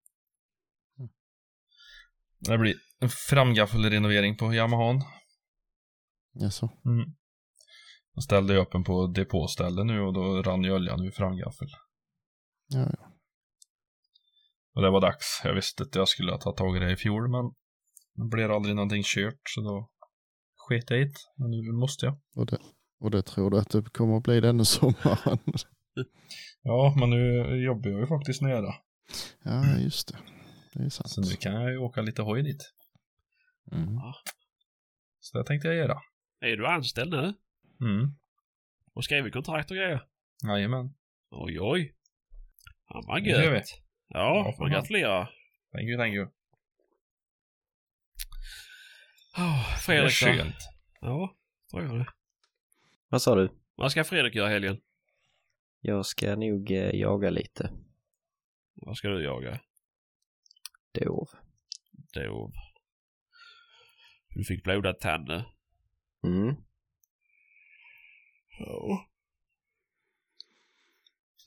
Det 2.39 2.57
blir 2.57 2.75
en 2.99 3.09
framgaffelrenovering 3.09 4.37
på 4.37 4.53
Yamahan. 4.53 5.01
Jaså? 6.33 6.69
Mm. 6.85 7.15
Jag 8.13 8.23
ställde 8.23 8.57
upp 8.57 8.71
den 8.71 8.83
på 8.83 9.07
depåställe 9.07 9.83
nu 9.83 10.01
och 10.01 10.13
då 10.13 10.41
rann 10.41 10.63
ju 10.63 10.71
oljan 10.73 11.05
ur 11.05 11.11
framgaffel. 11.11 11.67
Ja, 12.67 12.79
ja. 12.99 13.09
Och 14.75 14.81
det 14.81 14.89
var 14.89 15.01
dags. 15.01 15.41
Jag 15.43 15.55
visste 15.55 15.83
att 15.83 15.95
jag 15.95 16.07
skulle 16.07 16.31
ha 16.31 16.39
tagit 16.39 16.57
tag 16.57 16.77
i 16.77 16.79
det 16.79 16.91
i 16.91 16.95
fjol 16.95 17.31
men 17.31 17.51
det 18.15 18.29
blev 18.35 18.51
aldrig 18.51 18.75
någonting 18.75 19.03
kört 19.05 19.41
så 19.49 19.61
då 19.61 19.89
sket 20.55 20.89
jag 20.89 20.99
i 20.99 21.03
det. 21.03 21.13
Men 21.37 21.51
nu 21.51 21.71
måste 21.71 22.05
jag. 22.05 22.19
Och, 22.35 22.45
det, 22.45 22.57
och 22.99 23.11
det 23.11 23.21
tror 23.21 23.51
du 23.51 23.59
att 23.59 23.69
det 23.69 23.93
kommer 23.93 24.17
att 24.17 24.23
bli 24.23 24.39
denna 24.39 24.65
sommaren? 24.75 25.39
Ja, 26.61 26.95
men 26.99 27.09
nu 27.09 27.55
jobbar 27.65 27.89
jag 27.89 27.99
ju 27.99 28.07
faktiskt 28.07 28.41
nära. 28.41 28.73
ja, 29.43 29.77
just 29.77 30.07
det. 30.07 30.17
Det 30.73 30.83
är 30.83 30.89
sant. 30.89 31.09
Så 31.09 31.21
nu 31.21 31.35
kan 31.35 31.53
jag 31.53 31.71
ju 31.71 31.77
åka 31.77 32.01
lite 32.01 32.21
hoj 32.21 32.43
dit. 32.43 32.73
Mm. 33.71 33.97
Så 35.19 35.37
det 35.37 35.45
tänkte 35.45 35.67
jag 35.67 35.77
göra. 35.77 35.99
Är 36.41 36.57
du 36.57 36.67
anställd 36.67 37.11
nu? 37.11 37.33
Mm. 37.81 38.11
Och 38.93 39.03
skrivit 39.03 39.33
kontrakt 39.33 39.71
och 39.71 39.77
grejer? 39.77 40.07
Jajamän. 40.47 40.93
Oj, 41.29 41.59
oj. 41.61 41.95
Han 42.85 43.03
var 43.07 43.19
Det 43.19 43.29
gött. 43.29 43.81
Ja, 44.07 44.35
Ja, 44.47 44.55
man 44.59 44.71
gratulerar. 44.71 45.29
Thank 45.71 45.83
you, 45.89 45.97
thank 45.97 46.13
you. 46.13 46.25
Oh, 49.37 49.69
Det 49.69 49.73
är 49.73 49.77
Fredrik 49.77 50.21
då? 50.21 50.43
skönt. 50.43 50.55
Ja, 51.01 51.35
tror 51.71 51.83
jag 51.83 51.99
det. 51.99 52.05
Vad 53.09 53.21
sa 53.21 53.35
du? 53.35 53.49
Vad 53.75 53.91
ska 53.91 54.03
Fredrik 54.03 54.35
göra 54.35 54.49
helgen? 54.49 54.81
Jag 55.81 56.05
ska 56.05 56.35
nog 56.35 56.71
eh, 56.71 56.95
jaga 56.95 57.29
lite. 57.29 57.71
Vad 58.73 58.97
ska 58.97 59.07
du 59.07 59.23
jaga? 59.23 59.59
Dov. 60.91 61.29
Dov. 62.13 62.53
Du 64.29 64.43
fick 64.43 64.63
blodad 64.63 64.99
tand 64.99 65.27
nu. 65.27 65.43
Mm. 66.23 66.55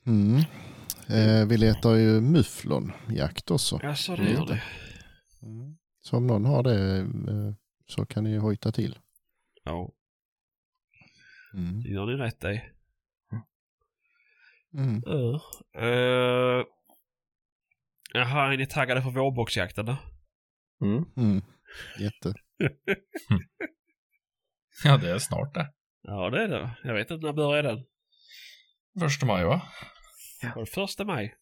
Mm. 0.07 0.37
Eh, 1.09 1.47
vi 1.49 1.57
letar 1.57 1.95
ju 1.95 2.21
mufflonjakt 2.21 3.51
också. 3.51 3.81
Jaså, 3.83 4.17
det 4.17 4.31
gör 4.31 4.47
det. 4.47 4.63
Mm. 5.43 5.77
Så 6.01 6.17
om 6.17 6.27
någon 6.27 6.45
har 6.45 6.63
det 6.63 6.97
eh, 6.99 7.55
så 7.87 8.07
kan 8.07 8.25
ni 8.25 8.37
hojta 8.37 8.73
till. 8.73 8.99
Ja, 9.65 9.93
Mm. 11.55 11.83
det 11.83 11.89
gör 11.89 12.07
ni 12.07 12.13
rätt 12.13 12.45
i. 12.45 12.63
Mm. 14.79 15.03
Ja. 15.05 15.41
Uh, 15.83 16.65
jaha, 18.15 18.53
är 18.53 18.57
ni 18.57 18.67
taggade 18.67 19.03
för 19.03 19.11
vårboxjakten 19.11 19.87
då? 19.87 19.97
Mm. 20.81 21.05
Mm. 21.17 21.43
Jätte. 21.99 22.35
Ja, 24.85 24.97
det 24.97 25.11
är 25.11 25.19
snart 25.19 25.55
det. 25.55 25.73
Ja, 26.09 26.31
det 26.31 26.43
är 26.45 26.49
det. 26.49 26.71
Jag 26.85 26.95
vet 26.95 27.11
inte 27.11 27.27
när 27.27 27.33
börjar 27.33 27.63
den? 27.63 27.85
Första 29.01 29.27
maj, 29.27 29.45
va? 29.45 29.63
Var 30.55 30.61
det 30.65 30.71
första 30.71 31.05
maj? 31.05 31.35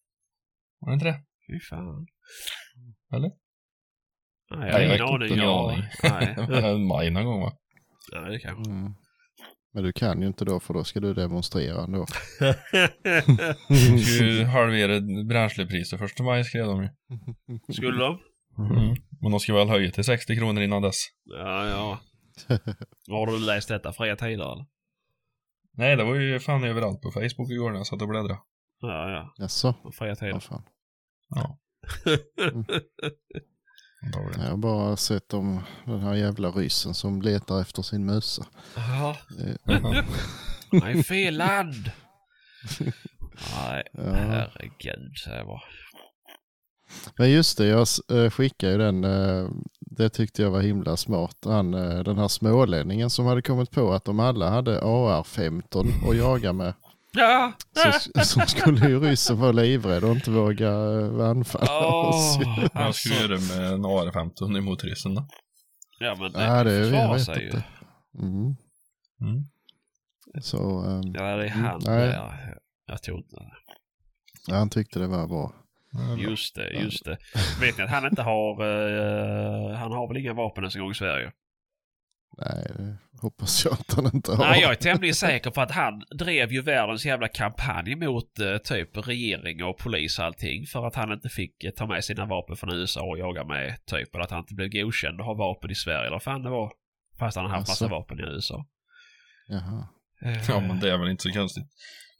Var 0.80 0.90
det 0.90 0.94
inte 0.94 1.06
det? 1.06 1.20
Fy 1.52 1.60
fan. 1.60 2.06
Eller? 3.14 3.30
Nej, 4.50 4.68
jag 4.68 4.72
har 4.74 4.80
ingen 4.80 5.02
aning. 5.02 5.28
ingen 5.28 5.44
Jag- 5.44 5.70
aning. 5.72 5.84
Nej. 6.02 6.78
maj 6.88 7.10
någon 7.10 7.24
gång, 7.24 7.40
va? 7.40 7.52
Nej, 8.12 8.30
det 8.32 8.38
kanske. 8.38 8.70
Mm. 8.70 8.92
Men 9.72 9.82
du 9.84 9.92
kan 9.92 10.20
ju 10.20 10.26
inte 10.26 10.44
då 10.44 10.60
för 10.60 10.74
då 10.74 10.84
ska 10.84 11.00
du 11.00 11.14
demonstrera 11.14 11.84
ändå. 11.84 12.06
Vi 13.68 13.98
ska 14.04 14.24
ju 14.24 14.44
halvera 14.44 15.00
bränslepriset 15.28 15.98
första 15.98 16.22
maj 16.22 16.44
skrev 16.44 16.66
de 16.66 16.82
ju. 16.82 16.88
Skulle 17.74 17.98
de? 17.98 18.18
Mm. 18.58 18.94
Men 19.20 19.30
de 19.30 19.40
ska 19.40 19.54
väl 19.54 19.68
höja 19.68 19.90
till 19.90 20.04
60 20.04 20.36
kronor 20.36 20.62
innan 20.62 20.82
dess. 20.82 20.96
Ja, 21.24 21.66
ja. 21.68 22.00
Har 23.08 23.26
du 23.26 23.38
läst 23.38 23.68
detta 23.68 23.92
fria 23.92 24.16
tider 24.16 24.52
eller? 24.52 24.66
Nej, 25.76 25.96
det 25.96 26.04
var 26.04 26.14
ju 26.14 26.40
fan 26.40 26.64
överallt 26.64 27.00
på 27.02 27.10
Facebook 27.10 27.50
igår 27.50 27.70
när 27.70 27.76
jag 27.78 27.86
satt 27.86 28.02
och 28.02 28.08
bläddrade. 28.08 28.38
Ja, 28.80 29.10
ja. 29.10 29.34
Jaså? 29.38 29.74
Fria 29.98 30.14
tider. 30.16 30.32
Vad 30.32 30.42
fan. 30.42 30.62
Ja. 31.28 31.58
Antagligen. 34.04 34.40
Jag 34.42 34.50
har 34.50 34.56
bara 34.56 34.96
sett 34.96 35.34
om 35.34 35.60
den 35.84 36.00
här 36.00 36.14
jävla 36.14 36.48
ryssen 36.50 36.94
som 36.94 37.22
letar 37.22 37.60
efter 37.60 37.82
sin 37.82 38.06
mössa. 38.06 38.46
Jaha. 38.76 39.16
Eh, 39.68 39.80
Nej, 40.72 41.02
fel 41.02 41.36
land! 41.36 41.90
Nej, 43.56 43.82
Ja. 43.92 44.02
herregud 44.14 45.16
säger 45.24 45.36
jag 45.38 45.46
bara. 45.46 45.62
Men 47.18 47.30
just 47.30 47.58
det, 47.58 47.66
jag 47.66 47.86
eh, 48.12 48.30
skickade 48.30 48.72
ju 48.72 48.78
den. 48.78 49.04
Det 49.96 50.08
tyckte 50.08 50.42
jag 50.42 50.50
var 50.50 50.60
himla 50.60 50.96
smart. 50.96 51.36
Han, 51.44 51.74
eh, 51.74 51.98
den 52.02 52.18
här 52.18 52.28
smålänningen 52.28 53.10
som 53.10 53.26
hade 53.26 53.42
kommit 53.42 53.70
på 53.70 53.92
att 53.92 54.04
de 54.04 54.20
alla 54.20 54.50
hade 54.50 54.80
AR-15 54.80 56.10
att 56.10 56.16
jaga 56.16 56.52
med. 56.52 56.74
Ja! 57.12 57.52
Så, 58.14 58.24
så 58.24 58.40
skulle 58.46 58.88
ju 58.88 59.00
ryssen 59.00 59.40
vara 59.40 59.52
livrädd 59.52 60.04
och 60.04 60.10
inte 60.10 60.30
våga 60.30 60.68
eh, 60.70 61.28
anfalla 61.28 61.86
oss. 61.86 62.38
Åh, 62.46 62.66
Vad 62.74 62.82
alltså. 62.86 63.08
du 63.08 63.14
göra 63.14 63.28
med 63.40 63.72
en 63.72 63.84
AR-15 63.84 64.58
emot 64.58 64.84
ryssen 64.84 65.14
då? 65.14 65.26
Ja, 65.98 66.16
men 66.18 66.32
det, 66.32 66.44
Ja, 66.44 66.64
det 66.64 66.74
jag 66.74 66.84
försvarar 66.84 67.14
vet 67.14 67.24
sig 67.24 67.38
ju. 67.40 67.46
inte. 67.46 67.64
Mm. 68.18 68.56
Mm. 69.20 69.44
Så 70.42 70.84
eh, 70.84 71.00
Ja, 71.14 71.36
det 71.36 71.44
är 71.44 71.48
han 71.48 71.80
Nej. 71.86 72.08
där. 72.08 72.54
Jag 72.86 73.02
tror 73.02 73.16
inte 73.18 73.36
det. 73.36 74.54
han 74.54 74.70
tyckte 74.70 74.98
det 74.98 75.06
var 75.06 75.26
bra. 75.26 75.52
Just 76.18 76.54
det, 76.54 76.70
just 76.70 77.04
det. 77.04 77.18
Vet 77.60 77.78
ni 77.78 77.84
att 77.84 77.90
han 77.90 78.06
inte 78.06 78.22
har... 78.22 78.50
eh, 78.62 79.76
han 79.76 79.92
har 79.92 80.08
väl 80.08 80.16
inga 80.16 80.32
vapen 80.32 80.64
ens 80.64 80.74
en 80.76 80.82
gång 80.82 80.90
i 80.90 80.94
Sverige? 80.94 81.32
Nej, 82.38 82.66
det 82.76 82.96
hoppas 83.22 83.64
jag 83.64 83.72
att 83.74 83.92
han 83.94 84.10
inte 84.14 84.30
har. 84.32 84.38
Nej, 84.44 84.60
jag 84.60 84.70
är 84.70 84.74
tämligen 84.74 85.14
säker 85.14 85.50
på 85.50 85.60
att 85.60 85.70
han 85.70 86.02
drev 86.18 86.52
ju 86.52 86.62
världens 86.62 87.06
jävla 87.06 87.28
kampanj 87.28 87.94
mot 87.96 88.38
eh, 88.40 88.56
typ 88.56 89.08
regering 89.08 89.64
och 89.64 89.78
polis 89.78 90.18
och 90.18 90.24
allting. 90.24 90.66
För 90.66 90.86
att 90.86 90.94
han 90.94 91.12
inte 91.12 91.28
fick 91.28 91.64
eh, 91.64 91.70
ta 91.70 91.86
med 91.86 92.04
sina 92.04 92.26
vapen 92.26 92.56
från 92.56 92.74
USA 92.74 93.00
och 93.02 93.18
jaga 93.18 93.44
med 93.44 93.86
typ. 93.86 94.14
Eller 94.14 94.24
att 94.24 94.30
han 94.30 94.40
inte 94.40 94.54
blev 94.54 94.68
godkänd 94.68 95.20
att 95.20 95.26
ha 95.26 95.34
vapen 95.34 95.70
i 95.70 95.74
Sverige 95.74 96.06
eller 96.06 96.18
fan 96.18 96.42
det 96.42 96.50
var. 96.50 96.72
Fast 97.18 97.36
han 97.36 97.46
har 97.46 97.52
haft 97.56 97.68
massa 97.68 97.84
Asså. 97.84 97.94
vapen 97.94 98.18
i 98.20 98.22
USA. 98.22 98.66
Jaha. 99.48 99.88
Eh, 100.22 100.38
Ja, 100.48 100.60
men 100.60 100.80
det 100.80 100.90
är 100.92 100.98
väl 100.98 101.10
inte 101.10 101.22
så 101.22 101.32
konstigt. 101.32 101.64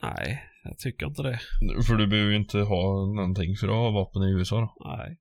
Nej, 0.05 0.43
jag 0.65 0.79
tycker 0.79 1.07
inte 1.07 1.23
det. 1.23 1.41
För 1.87 1.95
du 1.97 2.07
behöver 2.07 2.31
ju 2.31 2.37
inte 2.37 2.59
ha 2.59 3.07
någonting 3.17 3.57
för 3.57 3.69
att 3.69 3.75
ha 3.75 3.91
vapen 3.91 4.23
i 4.23 4.31
USA 4.33 4.61
då. 4.61 4.89
Nej. 4.97 5.19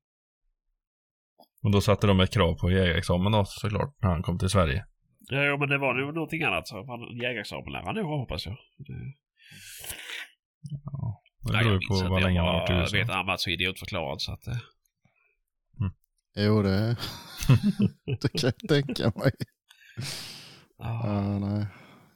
Och 1.64 1.72
då 1.72 1.82
satte 1.82 2.08
de 2.08 2.20
ett 2.20 2.34
krav 2.34 2.54
på 2.56 2.72
jägarexamen 2.72 3.32
då 3.32 3.46
såklart 3.46 3.96
när 4.02 4.10
han 4.10 4.24
kom 4.24 4.40
till 4.40 4.50
Sverige. 4.50 4.86
Ja, 5.20 5.58
men 5.58 5.70
det 5.70 5.78
var 5.78 5.94
nog 5.94 6.14
någonting 6.14 6.44
annat. 6.44 6.66
Jägarexamen 7.22 7.72
lär 7.74 7.82
han 7.86 7.96
nog 7.96 8.06
ha 8.06 8.18
hoppas 8.18 8.46
jag. 8.46 8.56
Det... 8.78 8.94
Det 11.44 11.54
Nej, 11.54 11.64
beror 11.64 11.74
jag 11.74 11.82
ju 11.82 11.88
på 11.88 12.10
vad 12.10 12.22
Jag 12.22 12.26
länge 12.28 12.40
han 12.40 12.48
har 12.48 12.60
varit 12.60 12.70
i 12.70 12.74
USA. 12.74 12.98
vet 12.98 13.10
att 13.10 13.16
han 13.16 13.26
varit 13.26 13.40
så 13.40 13.50
idiotförklarad 13.50 14.22
så 14.22 14.32
att... 14.34 14.48
eh, 14.48 14.58
Jo, 16.36 16.62
det, 16.62 16.96
det 18.22 18.40
kan 18.42 18.52
jag 18.60 18.70
tänka 18.70 19.20
mig. 19.20 19.32
Ja, 20.78 21.02
Ja, 21.04 21.40
nej. 21.40 21.66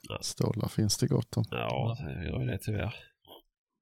Ja. 0.08 0.18
Stålar 0.20 0.68
finns 0.68 0.98
det 0.98 1.06
gott 1.06 1.36
om. 1.36 1.44
ja 1.50 1.96
det 2.00 2.28
gör 2.28 2.40
ju 2.40 2.46
det 2.46 2.58
tyvärr. 2.58 2.94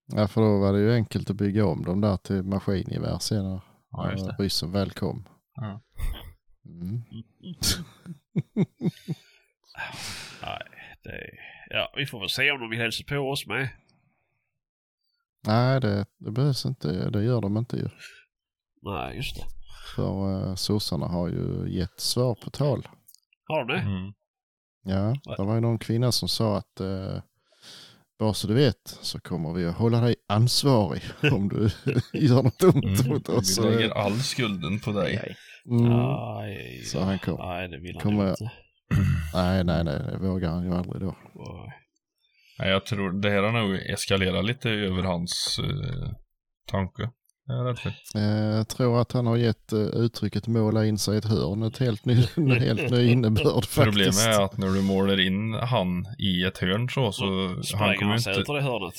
Ja, 0.06 0.28
för 0.28 0.40
då 0.40 0.58
var 0.58 0.72
det 0.72 0.78
ju 0.78 0.92
enkelt 0.94 1.30
att 1.30 1.36
bygga 1.36 1.66
om 1.66 1.84
dem 1.84 2.00
där 2.00 2.16
till 2.16 2.42
maskingevär 2.42 3.18
senare. 3.18 3.60
Ja, 3.90 4.12
just 4.12 4.26
det. 4.26 4.36
Ryssen 4.38 4.72
väl 4.72 4.90
kom. 4.90 5.28
Ja. 5.54 5.80
Mm. 6.64 7.02
Nej, 10.42 10.62
det... 11.02 11.30
Ja, 11.70 11.92
vi 11.96 12.06
får 12.06 12.20
väl 12.20 12.28
se 12.28 12.50
om 12.50 12.60
de 12.60 12.70
vill 12.70 12.78
hälsa 12.78 13.04
på 13.08 13.16
oss 13.16 13.46
med. 13.46 13.68
Nej, 15.46 15.80
det, 15.80 16.06
det 16.18 16.30
behövs 16.30 16.66
inte. 16.66 17.10
Det 17.10 17.22
gör 17.22 17.40
de 17.40 17.56
inte 17.56 17.76
ju. 17.76 17.88
Nej, 18.82 19.16
just 19.16 19.36
det. 19.36 19.42
För 19.96 20.48
uh, 20.48 20.54
sossarna 20.54 21.06
har 21.06 21.28
ju 21.28 21.68
gett 21.68 22.00
svar 22.00 22.34
på 22.34 22.50
tal. 22.50 22.88
Har 23.44 23.64
de 23.64 23.74
det? 23.74 23.80
Mm. 23.80 24.12
Ja, 24.86 25.16
det 25.36 25.42
var 25.42 25.54
ju 25.54 25.60
någon 25.60 25.78
kvinna 25.78 26.12
som 26.12 26.28
sa 26.28 26.56
att 26.58 26.80
uh, 26.80 27.20
bara 28.18 28.34
så 28.34 28.46
du 28.46 28.54
vet 28.54 28.98
så 29.02 29.20
kommer 29.20 29.52
vi 29.52 29.66
att 29.66 29.76
hålla 29.76 30.00
dig 30.00 30.14
ansvarig 30.28 31.02
om 31.32 31.48
du 31.48 31.70
gör 32.12 32.42
något 32.42 32.62
ont 32.62 32.84
Mm. 33.00 33.08
mot 33.12 33.28
oss. 33.28 33.58
Vi 33.58 33.62
lägger 33.70 33.90
all 33.90 34.20
skulden 34.20 34.80
på 34.80 34.92
dig. 34.92 35.14
Nej. 35.22 35.36
Mm. 35.78 35.92
Nej, 35.92 36.82
Så 36.84 37.00
han 37.00 37.18
kom. 37.18 37.38
Nej, 37.38 37.68
det 37.68 37.78
vill 37.78 37.94
han 37.94 38.02
Kommer 38.02 38.30
inte. 38.30 38.50
Nej, 39.34 39.64
nej, 39.64 39.84
nej, 39.84 39.98
det 40.12 40.18
vågar 40.18 40.50
han 40.50 40.64
ju 40.64 40.74
aldrig 40.74 41.02
då. 41.02 41.16
Nej. 41.34 41.72
Nej, 42.58 42.68
jag 42.70 42.86
tror 42.86 43.20
det 43.20 43.30
här 43.30 43.42
har 43.42 43.52
nog 43.52 43.74
eskalerat 43.76 44.44
lite 44.44 44.70
över 44.70 45.02
hans 45.02 45.58
eh, 45.58 46.10
tanke. 46.70 47.10
Eh, 48.14 48.56
Jag 48.56 48.68
tror 48.68 49.00
att 49.00 49.12
han 49.12 49.26
har 49.26 49.36
gett 49.36 49.72
eh, 49.72 49.78
uttrycket 49.78 50.46
måla 50.46 50.86
in 50.86 50.98
sig 50.98 51.14
i 51.14 51.18
ett 51.18 51.24
hörn 51.24 51.62
ett 51.62 51.78
helt 51.78 52.04
ny, 52.04 52.24
en 52.36 52.50
helt 52.60 52.90
ny 52.90 53.10
innebörd 53.10 53.64
faktiskt. 53.64 53.74
Problemet 53.84 54.16
är 54.26 54.44
att 54.44 54.58
när 54.58 54.66
du 54.66 54.82
målar 54.82 55.20
in 55.20 55.52
han 55.54 56.06
i 56.18 56.42
ett 56.44 56.58
hörn 56.58 56.88
så, 56.90 57.12
så 57.62 57.76
han 57.76 57.96
kommer 57.96 58.10
han 58.10 58.20
sig 58.20 58.32
inte... 58.32 58.40
ut 58.40 58.48
ur 58.48 58.54
det 58.54 58.62
hörnet? 58.62 58.94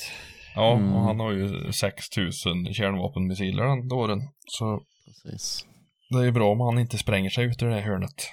Ja, 0.54 0.76
Mm. 0.76 0.92
och 0.94 1.00
han 1.02 1.20
har 1.20 1.32
ju 1.32 1.72
6000 1.72 2.74
kärnvapenmissiler 2.74 3.64
den 3.64 3.88
dåren. 3.88 4.20
Så 4.46 4.80
Precis. 5.24 5.66
det 6.10 6.18
är 6.18 6.24
ju 6.24 6.32
bra 6.32 6.52
om 6.52 6.60
han 6.60 6.78
inte 6.78 6.98
spränger 6.98 7.30
sig 7.30 7.44
ut 7.44 7.62
ur 7.62 7.66
det 7.68 7.74
här 7.74 7.82
hörnet. 7.82 8.28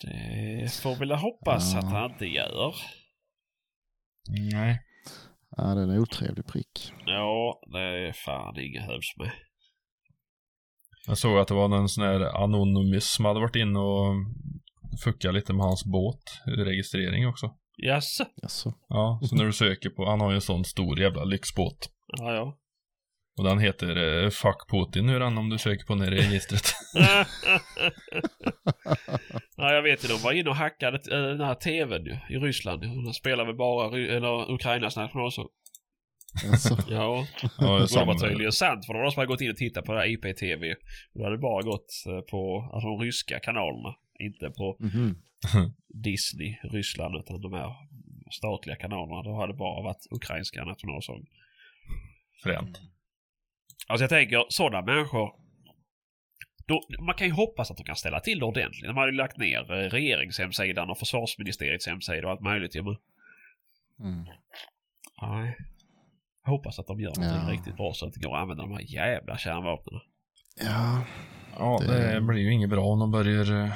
Det 0.00 0.72
får 0.82 0.96
vi 0.96 1.14
hoppas 1.14 1.72
Ja. 1.72 1.78
att 1.78 1.84
han 1.92 2.10
inte 2.10 2.26
gör. 2.26 2.74
Nej. 4.52 4.78
Ja, 5.58 5.74
det 5.74 5.80
är 5.80 5.84
en 5.84 5.98
otrevlig 5.98 6.46
prick. 6.46 6.92
Ja, 7.06 7.60
det 7.72 8.08
är 8.08 8.12
fan 8.12 8.60
inget 8.60 8.82
hövs 8.82 9.16
med. 9.16 9.30
Jag 11.06 11.18
såg 11.18 11.38
att 11.38 11.48
det 11.48 11.54
var 11.54 11.68
någon 11.68 11.88
sån 11.88 12.04
här 12.04 12.42
Anonymous 12.44 13.14
som 13.14 13.24
hade 13.24 13.40
varit 13.40 13.56
inne 13.56 13.78
och 13.78 14.14
fuckat 15.04 15.34
lite 15.34 15.52
med 15.52 15.66
hans 15.66 15.84
båt, 15.84 16.22
registrering 16.46 17.28
också. 17.28 17.50
Jaså? 17.76 18.24
Jaså? 18.42 18.74
Ja, 18.88 19.20
så 19.22 19.36
när 19.36 19.44
du 19.44 19.52
söker 19.52 19.90
på, 19.90 20.10
han 20.10 20.20
har 20.20 20.30
ju 20.30 20.34
en 20.34 20.40
sån 20.40 20.64
stor 20.64 21.00
jävla 21.00 21.24
lyxbåt. 21.24 21.90
Ja, 22.18 22.34
ja. 22.34 22.58
Och 23.38 23.44
den 23.44 23.58
heter 23.58 24.22
eh, 24.24 24.30
Fuck 24.30 24.70
Putin 24.70 25.06
nu 25.06 25.18
den 25.18 25.38
om 25.38 25.50
du 25.50 25.58
söker 25.58 25.86
på 25.86 25.94
den 25.94 26.04
i 26.04 26.10
registret. 26.10 26.72
ja, 29.56 29.72
jag 29.72 29.82
vet 29.82 30.04
ju, 30.04 30.08
de 30.08 30.22
var 30.22 30.32
inne 30.32 30.50
och 30.50 30.56
hackade 30.56 30.96
eh, 30.96 31.22
den 31.22 31.40
här 31.40 31.54
tvn 31.54 32.04
ju, 32.04 32.36
i 32.36 32.38
Ryssland. 32.38 32.82
De 32.82 33.14
spelar 33.14 33.44
väl 33.44 33.56
bara 33.56 33.88
Ry- 33.88 34.16
eller 34.16 34.52
Ukrainas 34.52 34.96
nationalsång. 34.96 35.48
Alltså, 36.50 36.76
Ja, 36.88 37.26
Ja, 37.58 37.78
det 37.78 38.04
var 38.04 38.28
tydligen 38.28 38.52
sant 38.52 38.86
för 38.86 38.92
det 38.92 38.98
var 38.98 39.04
de 39.04 39.12
som 39.12 39.20
hade 39.20 39.32
gått 39.32 39.40
in 39.40 39.50
och 39.50 39.56
tittat 39.56 39.84
på 39.84 39.92
det 39.92 40.00
här 40.00 40.06
IPTV. 40.06 40.74
Det 41.14 41.24
hade 41.24 41.38
bara 41.38 41.62
gått 41.62 42.04
eh, 42.06 42.20
på 42.20 42.70
alltså, 42.72 42.88
de 42.88 43.00
ryska 43.00 43.40
kanalerna. 43.40 43.94
Inte 44.20 44.50
på 44.50 44.76
mhm. 44.80 45.16
Disney, 46.04 46.56
Ryssland, 46.62 47.16
utan 47.16 47.40
de 47.40 47.52
här 47.52 47.74
statliga 48.30 48.76
kanalerna. 48.76 49.22
Då 49.22 49.40
hade 49.40 49.52
det 49.52 49.56
bara 49.56 49.82
varit 49.82 50.06
ukrainska 50.10 50.64
nationalsång. 50.64 51.26
Fränt. 52.42 52.80
Alltså 53.86 54.02
jag 54.02 54.10
tänker, 54.10 54.44
sådana 54.48 54.86
människor. 54.86 55.32
Då, 56.66 56.80
man 57.00 57.14
kan 57.14 57.26
ju 57.26 57.32
hoppas 57.32 57.70
att 57.70 57.76
de 57.76 57.84
kan 57.84 57.96
ställa 57.96 58.20
till 58.20 58.38
det 58.38 58.44
ordentligt. 58.44 58.84
De 58.86 58.96
hade 58.96 59.10
ju 59.10 59.16
lagt 59.16 59.36
ner 59.36 59.72
eh, 59.72 59.90
regeringshemsidan 59.90 60.90
och 60.90 60.98
försvarsministeriets 60.98 61.86
hemsida 61.86 62.26
och 62.26 62.30
allt 62.32 62.40
möjligt. 62.40 62.74
Ja, 62.74 62.82
men, 62.82 62.96
Mm. 64.00 64.24
nej. 65.22 65.56
Jag 66.44 66.50
hoppas 66.50 66.78
att 66.78 66.86
de 66.86 67.00
gör 67.00 67.08
någonting 67.16 67.48
Ja. 67.48 67.52
riktigt 67.52 67.76
bra 67.76 67.92
så 67.94 68.06
att 68.06 68.12
det 68.14 68.20
går 68.20 68.36
att 68.36 68.42
använda 68.42 68.62
de 68.62 68.72
här 68.72 68.80
jävla 68.80 69.38
kärnvapnen. 69.38 70.00
Ja, 70.64 71.04
Ja, 71.58 71.78
Det- 71.86 72.14
det 72.14 72.20
blir 72.20 72.38
ju 72.42 72.52
inget 72.52 72.70
bra 72.70 72.84
om 72.84 72.98
de 72.98 73.10
börjar 73.10 73.64
eh, 73.64 73.72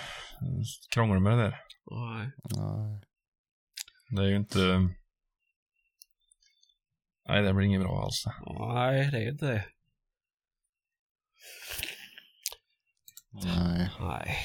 krångla 0.95 1.21
med 1.21 1.33
det 1.39 1.43
där. 1.43 1.61
Nej. 1.91 2.31
nej. 2.57 3.01
Det 4.17 4.23
är 4.23 4.27
ju 4.29 4.37
inte... 4.37 4.59
Nej, 7.29 7.43
det 7.43 7.55
blir 7.55 7.67
inget 7.67 7.81
bra 7.81 8.03
alls. 8.05 8.25
Nej, 8.75 9.11
det 9.11 9.19
är 9.25 9.29
inte 9.31 9.47
det. 9.47 9.65
Nej. 13.31 13.91
Nej. 14.01 14.39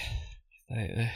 Det 0.67 1.01
är 1.01 1.13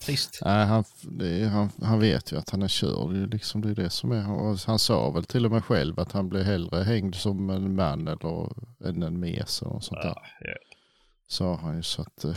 trist. 0.00 0.40
Nej, 0.44 0.66
han, 0.66 0.84
det 1.02 1.28
är, 1.28 1.48
han, 1.48 1.70
han 1.82 2.00
vet 2.00 2.32
ju 2.32 2.38
att 2.38 2.50
han 2.50 2.62
är 2.62 2.68
körd. 2.68 3.12
Det 3.12 3.18
är 3.22 3.26
liksom 3.26 3.60
det, 3.62 3.70
är 3.70 3.74
det 3.74 3.90
som 3.90 4.12
är. 4.12 4.66
Han 4.66 4.78
sa 4.78 5.10
väl 5.10 5.24
till 5.24 5.44
och 5.46 5.52
med 5.52 5.64
själv 5.64 6.00
att 6.00 6.12
han 6.12 6.28
blir 6.28 6.42
hellre 6.44 6.82
hängd 6.82 7.14
som 7.14 7.50
en 7.50 7.74
man 7.74 8.08
eller 8.08 8.52
än 8.88 9.02
en 9.02 9.20
mes 9.20 9.62
och 9.62 9.84
sånt 9.84 10.02
där. 10.02 10.08
Ja, 10.08 10.22
ja. 10.40 10.54
Sa 11.28 11.56
han 11.56 11.76
ju 11.76 11.82
så 11.82 12.02
att... 12.02 12.24
eh, 12.24 12.36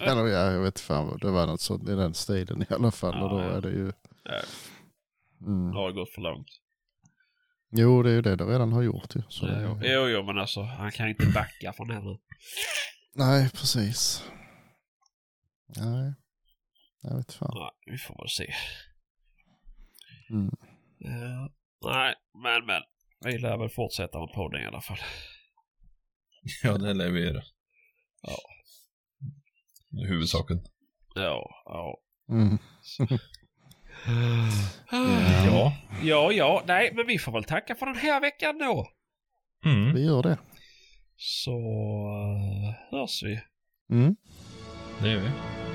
eller 0.08 0.26
ja, 0.26 0.52
jag 0.52 0.60
vet 0.60 0.80
fan 0.80 1.18
det 1.20 1.30
var 1.30 1.46
något 1.46 1.60
sånt 1.60 1.88
i 1.88 1.94
den 1.94 2.14
stilen 2.14 2.62
i 2.62 2.66
alla 2.74 2.90
fall. 2.90 3.22
och 3.22 3.30
då 3.30 3.38
Ja, 3.40 3.44
ja. 3.44 3.50
är 3.56 3.60
det 3.60 3.70
ju... 3.70 3.92
Ja. 4.24 4.40
Mm. 5.46 5.70
Det 5.70 5.76
har 5.78 5.92
gått 5.92 6.10
för 6.10 6.20
långt. 6.20 6.46
Jo, 7.74 8.02
det 8.02 8.10
är 8.10 8.14
ju 8.14 8.22
det 8.22 8.36
det 8.36 8.44
redan 8.44 8.72
har 8.72 8.82
gjort 8.82 9.16
ju. 9.16 9.22
Så, 9.28 9.46
Jo, 9.46 9.78
jo, 9.82 10.08
jo, 10.08 10.22
men 10.22 10.38
alltså 10.38 10.62
han 10.62 10.90
kan 10.92 11.08
inte 11.08 11.26
backa 11.26 11.72
från 11.72 11.88
det 11.88 12.00
nu. 12.00 12.18
Nej, 13.14 13.50
precis. 13.50 14.24
Nej, 15.76 16.14
jag 17.02 17.16
vet 17.16 17.32
fan. 17.32 17.50
Nej, 17.54 17.70
vi 17.92 17.98
får 17.98 18.14
väl 18.22 18.28
se. 18.28 18.54
Mm. 20.30 20.50
Ja. 20.98 21.52
Nej, 21.92 22.14
men 22.42 22.66
men. 22.66 22.82
Vi 23.24 23.38
lär 23.38 23.58
väl 23.58 23.68
fortsätta 23.68 24.18
med 24.20 24.28
podden 24.34 24.62
i 24.62 24.66
alla 24.66 24.80
fall. 24.80 24.98
Ja, 26.62 26.78
det 26.78 26.94
lär 26.94 27.10
vi 27.10 27.20
göra. 27.20 27.42
Ja. 28.22 28.36
Det 29.90 30.02
är 30.02 30.08
huvudsaken. 30.08 30.58
Ja, 31.14 31.50
ja. 31.64 31.98
Mm. 32.28 32.58
Ja. 35.46 35.72
Ja, 36.02 36.32
ja, 36.32 36.62
nej, 36.66 36.92
men 36.94 37.06
vi 37.06 37.18
får 37.18 37.32
väl 37.32 37.44
tacka 37.44 37.74
för 37.74 37.86
den 37.86 37.96
här 37.96 38.20
veckan 38.20 38.58
då. 38.58 38.86
Mm. 39.64 39.94
Vi 39.94 40.04
gör 40.04 40.22
det. 40.22 40.38
Så 41.16 41.50
uh, 41.50 42.74
hörs 42.90 43.22
vi. 43.22 43.40
Mm. 43.90 44.16
Det 45.02 45.08
gör 45.08 45.20
vi. 45.20 45.28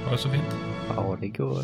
Ha 0.05 0.11
det 0.11 0.17
så 0.17 0.29
fint. 0.29 0.55
Ja, 0.95 1.17
det 1.21 1.27
går. 1.27 1.63